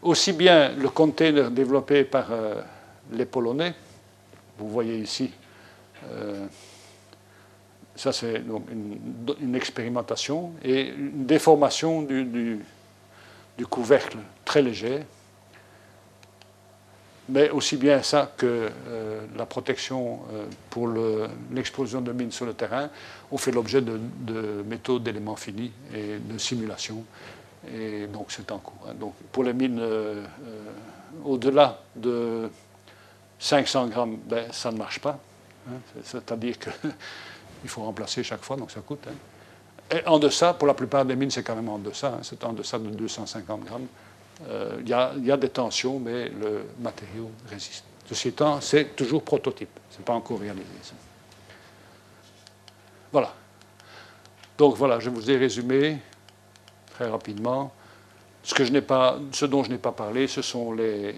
Aussi 0.00 0.32
bien 0.32 0.70
le 0.70 0.88
container 0.88 1.50
développé 1.50 2.04
par 2.04 2.28
euh, 2.30 2.62
les 3.12 3.26
Polonais, 3.26 3.74
vous 4.58 4.70
voyez 4.70 4.96
ici, 4.98 5.30
ça 8.00 8.14
c'est 8.14 8.42
une, 9.42 9.54
expérimentation, 9.54 10.54
et 10.64 10.88
une 10.88 11.26
déformation 11.26 12.00
du, 12.00 12.64
couvercle 13.68 14.16
très 14.42 14.62
léger, 14.62 15.00
mais 17.28 17.50
aussi 17.50 17.76
bien 17.76 18.02
ça 18.02 18.32
que 18.38 18.70
euh, 18.88 19.20
la 19.36 19.44
protection 19.44 20.20
euh, 20.32 20.46
pour 20.70 20.88
l'explosion 21.52 22.00
de 22.00 22.10
mines 22.12 22.32
sur 22.32 22.46
le 22.46 22.54
terrain 22.54 22.88
ont 23.30 23.36
fait 23.36 23.52
l'objet 23.52 23.82
de, 23.82 24.64
méthodes 24.66 25.02
d'éléments 25.02 25.36
finis 25.36 25.70
et 25.94 26.16
de 26.18 26.38
simulation. 26.38 27.04
Et 27.70 28.06
donc 28.06 28.28
c'est 28.32 28.50
en 28.50 28.58
cours. 28.58 28.88
Hein. 28.88 28.94
Donc 28.98 29.12
pour 29.30 29.44
les 29.44 29.52
mines 29.52 29.78
euh, 29.78 30.24
au-delà 31.22 31.82
de 31.94 32.48
500 33.38 33.88
grammes, 33.88 34.16
ben, 34.24 34.50
ça 34.52 34.72
ne 34.72 34.78
marche 34.78 35.00
pas. 35.00 35.20
Hein. 35.68 35.76
C'est-à-dire 36.02 36.56
qu'il 37.60 37.70
faut 37.70 37.82
remplacer 37.82 38.22
chaque 38.22 38.42
fois, 38.42 38.56
donc 38.56 38.70
ça 38.70 38.80
coûte. 38.80 39.06
Hein. 39.08 39.14
Et 39.92 40.06
en 40.06 40.18
deçà, 40.18 40.54
pour 40.54 40.68
la 40.68 40.74
plupart 40.74 41.04
des 41.04 41.16
mines, 41.16 41.30
c'est 41.30 41.42
quand 41.42 41.56
même 41.56 41.68
en 41.68 41.78
deçà. 41.78 42.18
C'est 42.22 42.44
en 42.44 42.52
deçà 42.52 42.78
de 42.78 42.88
250 42.88 43.64
grammes. 43.64 43.86
Euh, 44.48 44.78
il 44.80 44.88
y, 44.88 44.92
a, 45.32 45.36
des 45.36 45.48
tensions, 45.48 45.98
mais 45.98 46.28
le 46.28 46.66
matériau 46.80 47.30
résiste. 47.50 47.84
Ceci 48.06 48.28
étant, 48.28 48.60
c'est 48.60 48.96
toujours 48.96 49.22
prototype, 49.22 49.68
ce 49.90 49.98
n'est 49.98 50.04
pas 50.04 50.14
encore 50.14 50.40
réalisé. 50.40 50.64
Voilà. 53.12 53.34
Donc 54.56 54.76
voilà, 54.76 54.98
je 54.98 55.10
vous 55.10 55.30
ai 55.30 55.36
résumé 55.36 55.98
très 56.92 57.08
rapidement. 57.08 57.72
Ce, 58.42 58.54
que 58.54 58.64
je 58.64 58.78
pas, 58.80 59.18
ce 59.32 59.44
dont 59.44 59.62
je 59.62 59.70
n'ai 59.70 59.78
pas 59.78 59.92
parlé, 59.92 60.26
ce 60.26 60.40
sont 60.40 60.72
les, 60.72 61.14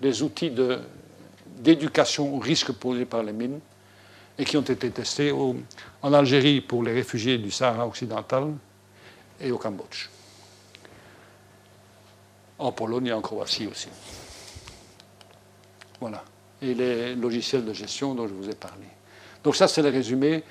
les 0.00 0.22
outils 0.22 0.52
d'éducation 1.58 2.34
au 2.34 2.38
risque 2.38 2.72
posé 2.72 3.04
par 3.04 3.22
les 3.22 3.32
mines 3.32 3.60
et 4.38 4.44
qui 4.44 4.56
ont 4.56 4.62
été 4.62 4.90
testés 4.90 5.32
en 5.32 6.12
Algérie 6.12 6.60
pour 6.60 6.82
les 6.82 6.92
réfugiés 6.92 7.38
du 7.38 7.50
Sahara 7.50 7.86
occidental 7.86 8.54
et 9.40 9.50
au 9.50 9.58
Cambodge 9.58 10.08
en 12.58 12.72
Pologne 12.72 13.06
et 13.06 13.12
en 13.12 13.20
Croatie 13.20 13.66
aussi. 13.66 13.88
Voilà. 16.00 16.24
Et 16.60 16.74
les 16.74 17.14
logiciels 17.14 17.64
de 17.64 17.72
gestion 17.72 18.14
dont 18.14 18.26
je 18.26 18.34
vous 18.34 18.48
ai 18.48 18.54
parlé. 18.54 18.84
Donc 19.44 19.56
ça, 19.56 19.68
c'est 19.68 19.82
le 19.82 19.90
résumé 19.90 20.42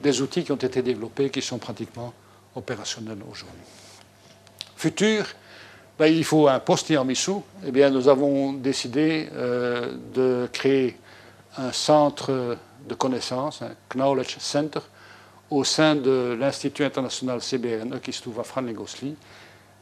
des 0.00 0.20
outils 0.20 0.42
qui 0.42 0.52
ont 0.52 0.56
été 0.56 0.82
développés, 0.82 1.30
qui 1.30 1.40
sont 1.40 1.58
pratiquement 1.58 2.12
opérationnels 2.56 3.18
aujourd'hui. 3.30 3.62
Futur, 4.76 5.26
ben, 5.96 6.06
il 6.06 6.24
faut 6.24 6.48
un 6.48 6.58
poste 6.58 6.86
Tiramisu. 6.88 7.34
Eh 7.64 7.70
bien, 7.70 7.90
nous 7.90 8.08
avons 8.08 8.52
décidé 8.52 9.28
euh, 9.32 9.94
de 10.12 10.48
créer 10.52 10.96
un 11.56 11.70
centre 11.70 12.58
de 12.88 12.94
connaissances, 12.94 13.62
un 13.62 13.74
Knowledge 13.94 14.36
Center, 14.38 14.80
au 15.50 15.64
sein 15.64 15.94
de 15.94 16.36
l'Institut 16.38 16.84
international 16.84 17.40
CBRNE 17.40 18.00
qui 18.00 18.12
se 18.12 18.22
trouve 18.22 18.40
à 18.40 18.44
Franlegosli, 18.44 19.16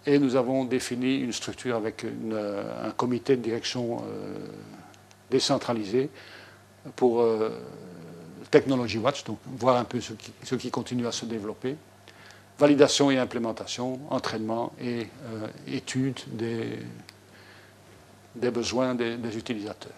et 0.05 0.19
nous 0.19 0.37
avons 0.37 0.65
défini 0.65 1.19
une 1.19 1.33
structure 1.33 1.77
avec 1.77 2.05
euh, 2.05 2.89
un 2.89 2.91
comité 2.91 3.37
de 3.37 3.43
direction 3.43 3.99
euh, 3.99 4.47
décentralisé 5.31 6.11
pour 6.97 7.20
euh, 7.20 7.51
Technology 8.51 8.99
Watch, 8.99 9.24
donc 9.24 9.39
voir 9.47 9.77
un 9.77 9.85
peu 9.85 10.01
ce 10.01 10.12
qui, 10.15 10.33
ce 10.43 10.57
qui, 10.57 10.70
continue 10.70 11.07
à 11.07 11.12
se 11.12 11.24
développer. 11.24 11.77
Validation 12.59 13.11
et 13.11 13.19
implémentation, 13.19 14.01
entraînement 14.11 14.73
et 14.81 15.09
étude 15.66 16.20
des, 16.27 16.79
des 18.35 18.51
besoins 18.51 18.95
des, 18.95 19.37
utilisateurs. 19.37 19.93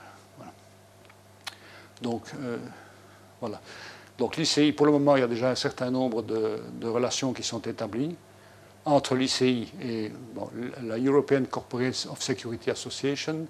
Donc, 2.01 2.22
Donc 4.18 4.36
l'ICI, 4.36 4.72
pour 4.72 4.86
le 4.86 4.92
moment, 4.92 5.16
il 5.16 5.20
y 5.20 5.24
a 5.24 5.28
déjà 5.28 5.50
un 5.50 5.54
certain 5.54 5.90
nombre 5.90 6.22
de, 6.22 6.86
relations 6.86 7.32
qui 7.32 7.42
sont 7.42 7.60
établies 7.60 8.14
entre 8.84 9.14
l'ICI 9.14 9.72
et 9.82 10.12
la 10.82 10.98
European 10.98 11.44
Corporates 11.50 12.06
of 12.10 12.22
Security 12.22 12.70
Association, 12.70 13.46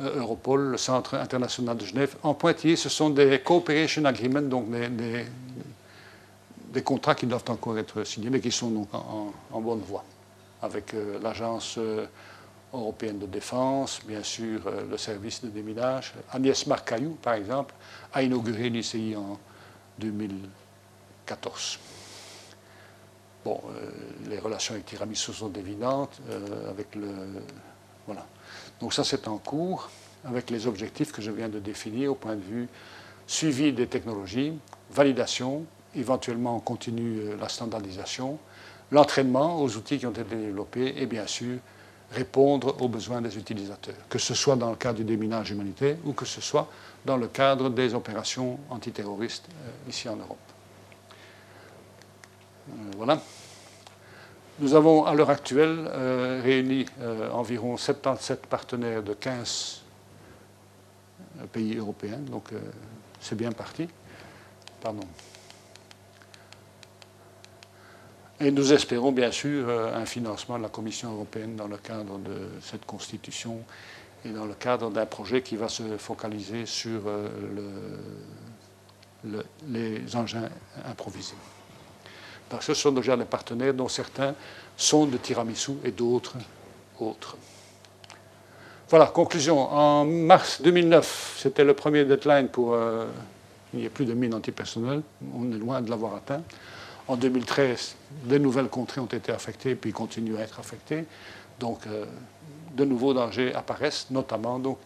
euh, 0.00 0.16
Europol, 0.16 0.70
le 0.70 0.78
Centre 0.78 1.14
international 1.14 1.76
de 1.76 1.84
Genève. 1.84 2.16
En 2.22 2.32
pointillé, 2.32 2.76
ce 2.76 2.88
sont 2.88 3.10
des 3.10 3.40
cooperation 3.40 4.04
agreements, 4.06 4.40
donc 4.40 4.70
des, 4.70 5.26
des 6.72 6.82
contrats 6.82 7.14
qui 7.14 7.26
doivent 7.26 7.44
encore 7.48 7.78
être 7.78 8.02
signés, 8.04 8.30
mais 8.30 8.40
qui 8.40 8.50
sont 8.50 8.70
donc 8.70 8.88
en, 8.94 9.60
bonne 9.60 9.80
voie, 9.80 10.04
avec 10.62 10.94
l'Agence 11.22 11.78
européenne 12.72 13.18
de 13.18 13.26
défense, 13.26 14.00
bien 14.06 14.22
sûr 14.22 14.60
le 14.88 14.96
service 14.96 15.42
de 15.42 15.48
déminage. 15.48 16.14
Agnès 16.30 16.66
Marcaillou, 16.66 17.18
par 17.22 17.34
exemple, 17.34 17.74
a 18.12 18.22
inauguré 18.22 18.70
l'ICI 18.70 19.14
en 19.16 19.38
2014. 19.98 21.78
Bon, 23.44 23.60
les 24.28 24.38
relations 24.38 24.74
avec 24.74 24.86
Tiramisu 24.86 25.32
sont 25.32 25.52
évidentes, 25.52 26.20
avec 26.70 26.94
le... 26.94 27.08
Voilà. 28.06 28.24
Donc 28.80 28.94
ça, 28.94 29.04
c'est 29.04 29.26
en 29.28 29.38
cours, 29.38 29.90
avec 30.24 30.50
les 30.50 30.66
objectifs 30.66 31.12
que 31.12 31.22
je 31.22 31.30
viens 31.30 31.48
de 31.48 31.58
définir 31.58 32.12
au 32.12 32.14
point 32.14 32.36
de 32.36 32.40
vue 32.40 32.68
suivi 33.26 33.72
des 33.72 33.86
technologies, 33.86 34.52
validation, 34.90 35.64
éventuellement 35.94 36.56
on 36.56 36.60
continue 36.60 37.20
euh, 37.20 37.36
la 37.40 37.48
standardisation, 37.48 38.38
l'entraînement 38.90 39.60
aux 39.60 39.76
outils 39.76 39.98
qui 39.98 40.06
ont 40.06 40.10
été 40.10 40.24
développés 40.24 40.94
et 40.96 41.06
bien 41.06 41.26
sûr 41.26 41.58
répondre 42.12 42.80
aux 42.80 42.88
besoins 42.88 43.20
des 43.20 43.36
utilisateurs, 43.36 43.94
que 44.08 44.18
ce 44.18 44.34
soit 44.34 44.56
dans 44.56 44.70
le 44.70 44.76
cadre 44.76 44.98
du 44.98 45.04
déminage 45.04 45.50
humanitaire 45.50 45.96
ou 46.04 46.12
que 46.12 46.24
ce 46.24 46.40
soit 46.40 46.68
dans 47.04 47.16
le 47.16 47.28
cadre 47.28 47.70
des 47.70 47.94
opérations 47.94 48.58
antiterroristes 48.70 49.48
euh, 49.50 49.88
ici 49.90 50.08
en 50.08 50.16
Europe. 50.16 50.38
Euh, 52.68 52.72
voilà. 52.96 53.20
Nous 54.60 54.74
avons 54.74 55.06
à 55.06 55.14
l'heure 55.14 55.30
actuelle 55.30 55.88
réuni 56.44 56.84
environ 57.32 57.78
77 57.78 58.46
partenaires 58.46 59.02
de 59.02 59.14
15 59.14 59.80
pays 61.50 61.76
européens, 61.78 62.18
donc 62.18 62.50
c'est 63.18 63.34
bien 63.34 63.50
parti. 63.50 63.88
Pardon. 64.80 65.06
Et 68.42 68.50
nous 68.50 68.72
espérons 68.72 69.12
bien 69.12 69.30
sûr 69.30 69.68
euh, 69.68 69.94
un 69.94 70.04
financement 70.04 70.58
de 70.58 70.64
la 70.64 70.68
Commission 70.68 71.12
européenne 71.12 71.54
dans 71.54 71.68
le 71.68 71.76
cadre 71.76 72.18
de 72.18 72.48
cette 72.60 72.84
constitution 72.84 73.60
et 74.24 74.30
dans 74.30 74.46
le 74.46 74.54
cadre 74.54 74.90
d'un 74.90 75.06
projet 75.06 75.42
qui 75.42 75.54
va 75.54 75.68
se 75.68 75.84
focaliser 75.96 76.66
sur 76.66 77.02
euh, 77.06 77.28
les 79.68 80.16
engins 80.16 80.48
improvisés. 80.84 81.36
Parce 82.48 82.66
que 82.66 82.74
ce 82.74 82.82
sont 82.82 82.90
déjà 82.90 83.16
des 83.16 83.26
partenaires 83.26 83.74
dont 83.74 83.88
certains 83.88 84.34
sont 84.76 85.06
de 85.06 85.18
tiramisu 85.18 85.74
et 85.84 85.92
d'autres 85.92 86.34
autres. 86.98 87.36
Voilà, 88.88 89.06
conclusion. 89.06 89.60
En 89.72 90.04
mars 90.04 90.60
2009, 90.62 91.36
c'était 91.38 91.64
le 91.64 91.74
premier 91.74 92.04
deadline 92.04 92.48
pour 92.48 92.74
euh, 92.74 93.06
il 93.72 93.80
n'y 93.80 93.86
ait 93.86 93.90
plus 93.90 94.04
de 94.04 94.14
mines 94.14 94.34
antipersonnelles. 94.34 95.02
On 95.32 95.50
est 95.52 95.58
loin 95.58 95.80
de 95.80 95.88
l'avoir 95.88 96.16
atteint. 96.16 96.42
En 97.08 97.16
2013, 97.16 97.96
de 98.24 98.38
nouvelles 98.38 98.68
contrées 98.68 99.00
ont 99.00 99.06
été 99.06 99.32
affectées, 99.32 99.74
puis 99.74 99.92
continuent 99.92 100.36
à 100.36 100.40
être 100.40 100.60
affectées. 100.60 101.04
Donc, 101.58 101.86
euh, 101.86 102.06
de 102.74 102.84
nouveaux 102.84 103.12
dangers 103.12 103.54
apparaissent, 103.54 104.06
notamment 104.10 104.58
donc, 104.58 104.78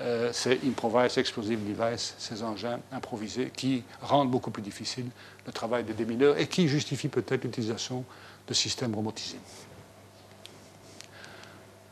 euh, 0.00 0.32
ces 0.32 0.58
improvised 0.66 1.18
explosive 1.18 1.60
devices, 1.60 2.14
ces 2.18 2.42
engins 2.42 2.80
improvisés 2.92 3.52
qui 3.54 3.84
rendent 4.02 4.30
beaucoup 4.30 4.50
plus 4.50 4.62
difficile 4.62 5.06
le 5.46 5.52
travail 5.52 5.84
des 5.84 5.92
démineurs 5.92 6.36
et 6.36 6.48
qui 6.48 6.66
justifient 6.66 7.08
peut-être 7.08 7.44
l'utilisation 7.44 8.04
de 8.46 8.54
systèmes 8.54 8.94
robotisés. 8.94 9.38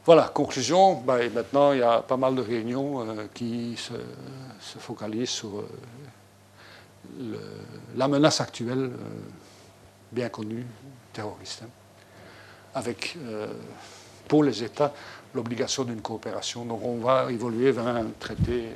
Voilà, 0.04 0.32
conclusion. 0.34 0.96
Ben, 0.96 1.32
maintenant, 1.32 1.72
il 1.72 1.78
y 1.78 1.82
a 1.82 2.00
pas 2.00 2.16
mal 2.16 2.34
de 2.34 2.42
réunions 2.42 3.08
euh, 3.08 3.26
qui 3.32 3.76
se, 3.76 3.92
focalisent 4.78 5.30
sur 5.30 5.64
la 7.96 8.08
menace 8.08 8.40
actuelle, 8.40 8.90
bien 10.12 10.28
connue, 10.28 10.64
terroriste, 11.12 11.62
hein, 11.64 11.70
avec, 12.74 13.16
pour 14.28 14.44
les 14.44 14.62
États, 14.62 14.92
l'obligation 15.34 15.84
d'une 15.84 16.00
coopération. 16.00 16.64
Donc 16.64 16.82
on 16.84 16.98
va 16.98 17.30
évoluer 17.30 17.72
vers 17.72 17.86
un 17.86 18.06
traité 18.18 18.70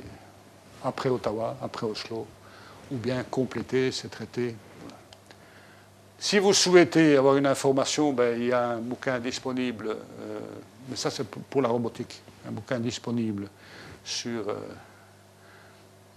après 0.83 1.09
Ottawa, 1.09 1.57
après 1.61 1.85
Oslo, 1.85 2.27
ou 2.91 2.97
bien 2.97 3.23
compléter 3.23 3.91
ces 3.91 4.09
traités. 4.09 4.55
Si 6.19 6.39
vous 6.39 6.53
souhaitez 6.53 7.15
avoir 7.15 7.37
une 7.37 7.47
information, 7.47 8.13
ben, 8.13 8.39
il 8.39 8.47
y 8.47 8.51
a 8.51 8.69
un 8.69 8.79
bouquin 8.79 9.19
disponible 9.19 9.95
mais 10.87 10.95
ça 10.95 11.09
c'est 11.09 11.27
pour 11.27 11.61
la 11.61 11.69
robotique, 11.69 12.21
un 12.47 12.51
bouquin 12.51 12.79
disponible 12.79 13.49
sur... 14.03 14.47
Euh, 14.49 14.55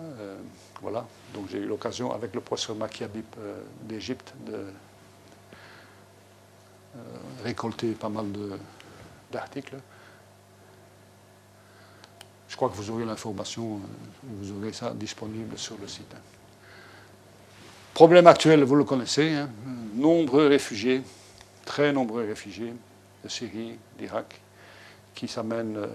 euh, 0.01 0.39
voilà, 0.81 1.07
donc 1.35 1.49
j'ai 1.51 1.59
eu 1.59 1.67
l'occasion 1.67 2.13
avec 2.13 2.35
le 2.35 2.41
professeur 2.41 2.75
Makiabib 2.75 3.25
euh, 3.39 3.61
d'Égypte 3.83 4.33
de 4.47 4.65
récolter 7.45 7.93
pas 7.93 8.09
mal 8.09 8.27
d'articles. 9.31 9.77
Je 12.49 12.57
crois 12.57 12.69
que 12.69 12.75
vous 12.75 12.91
aurez 12.91 13.05
l'information, 13.05 13.81
vous 14.25 14.53
aurez 14.59 14.73
ça 14.73 14.93
disponible 14.93 15.57
sur 15.57 15.77
le 15.81 15.87
site. 15.87 16.15
Problème 17.95 18.27
actuel, 18.27 18.65
vous 18.65 18.77
le 18.77 18.85
connaissez, 18.85 19.35
hein. 19.35 19.49
nombreux 19.95 20.47
réfugiés, 20.49 21.03
très 21.65 21.93
nombreux 21.93 22.27
réfugiés 22.27 22.73
de 23.23 23.29
Syrie, 23.29 23.79
d'Irak, 23.99 24.41
qui 25.15 25.29
s'amènent 25.29 25.77
euh, 25.77 25.87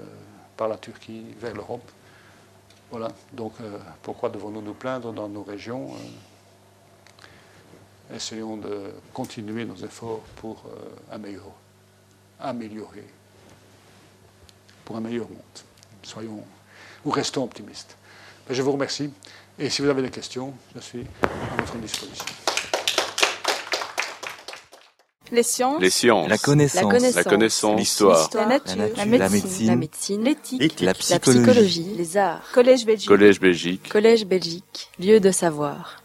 par 0.56 0.68
la 0.68 0.78
Turquie 0.78 1.24
vers 1.40 1.54
l'Europe. 1.54 1.90
Voilà, 2.92 3.10
donc 3.34 3.54
euh, 3.60 3.78
pourquoi 4.04 4.30
devons-nous 4.30 4.62
nous 4.62 4.74
plaindre 4.74 5.12
dans 5.12 5.28
nos 5.28 5.44
régions 5.44 5.88
euh, 5.88 5.98
Essayons 8.14 8.58
de 8.58 8.92
continuer 9.14 9.66
nos 9.66 9.76
efforts 9.78 10.22
pour 10.36 10.64
améliorer, 11.12 11.50
améliorer, 12.40 13.08
pour 14.84 14.96
un 14.98 15.02
meilleur 15.02 15.28
monde. 15.28 15.40
Soyons, 16.04 16.44
ou 17.04 17.10
restons 17.10 17.44
optimistes. 17.44 17.98
Je 18.50 18.62
vous 18.62 18.72
remercie 18.72 19.12
et 19.58 19.70
si 19.70 19.82
vous 19.82 19.90
avez 19.90 20.02
des 20.02 20.12
questions, 20.12 20.54
je 20.76 20.82
suis 20.82 21.06
à 21.24 21.62
votre 21.62 21.78
disposition. 21.78 22.26
Les 25.32 25.44
sciences. 25.44 26.30
La 26.30 26.38
connaissance. 26.38 27.16
La 27.16 27.24
connaissance. 27.24 27.80
L'histoire. 27.80 28.30
La, 28.34 28.46
nature. 28.46 28.76
La, 28.96 29.06
médecine. 29.06 29.68
La 29.68 29.76
médecine. 29.76 30.24
L'éthique. 30.24 30.82
La, 30.82 30.94
psychologie. 30.94 31.96
Les 31.98 32.18
arts. 32.18 32.44
Collège 32.54 32.86
Belgique. 32.86 33.08
Collège 33.08 33.40
Belgique. 33.40 33.90
Collège 33.90 34.26
Belgique. 34.26 34.92
Lieu 35.00 35.20
de 35.20 35.32
savoir. 35.32 36.04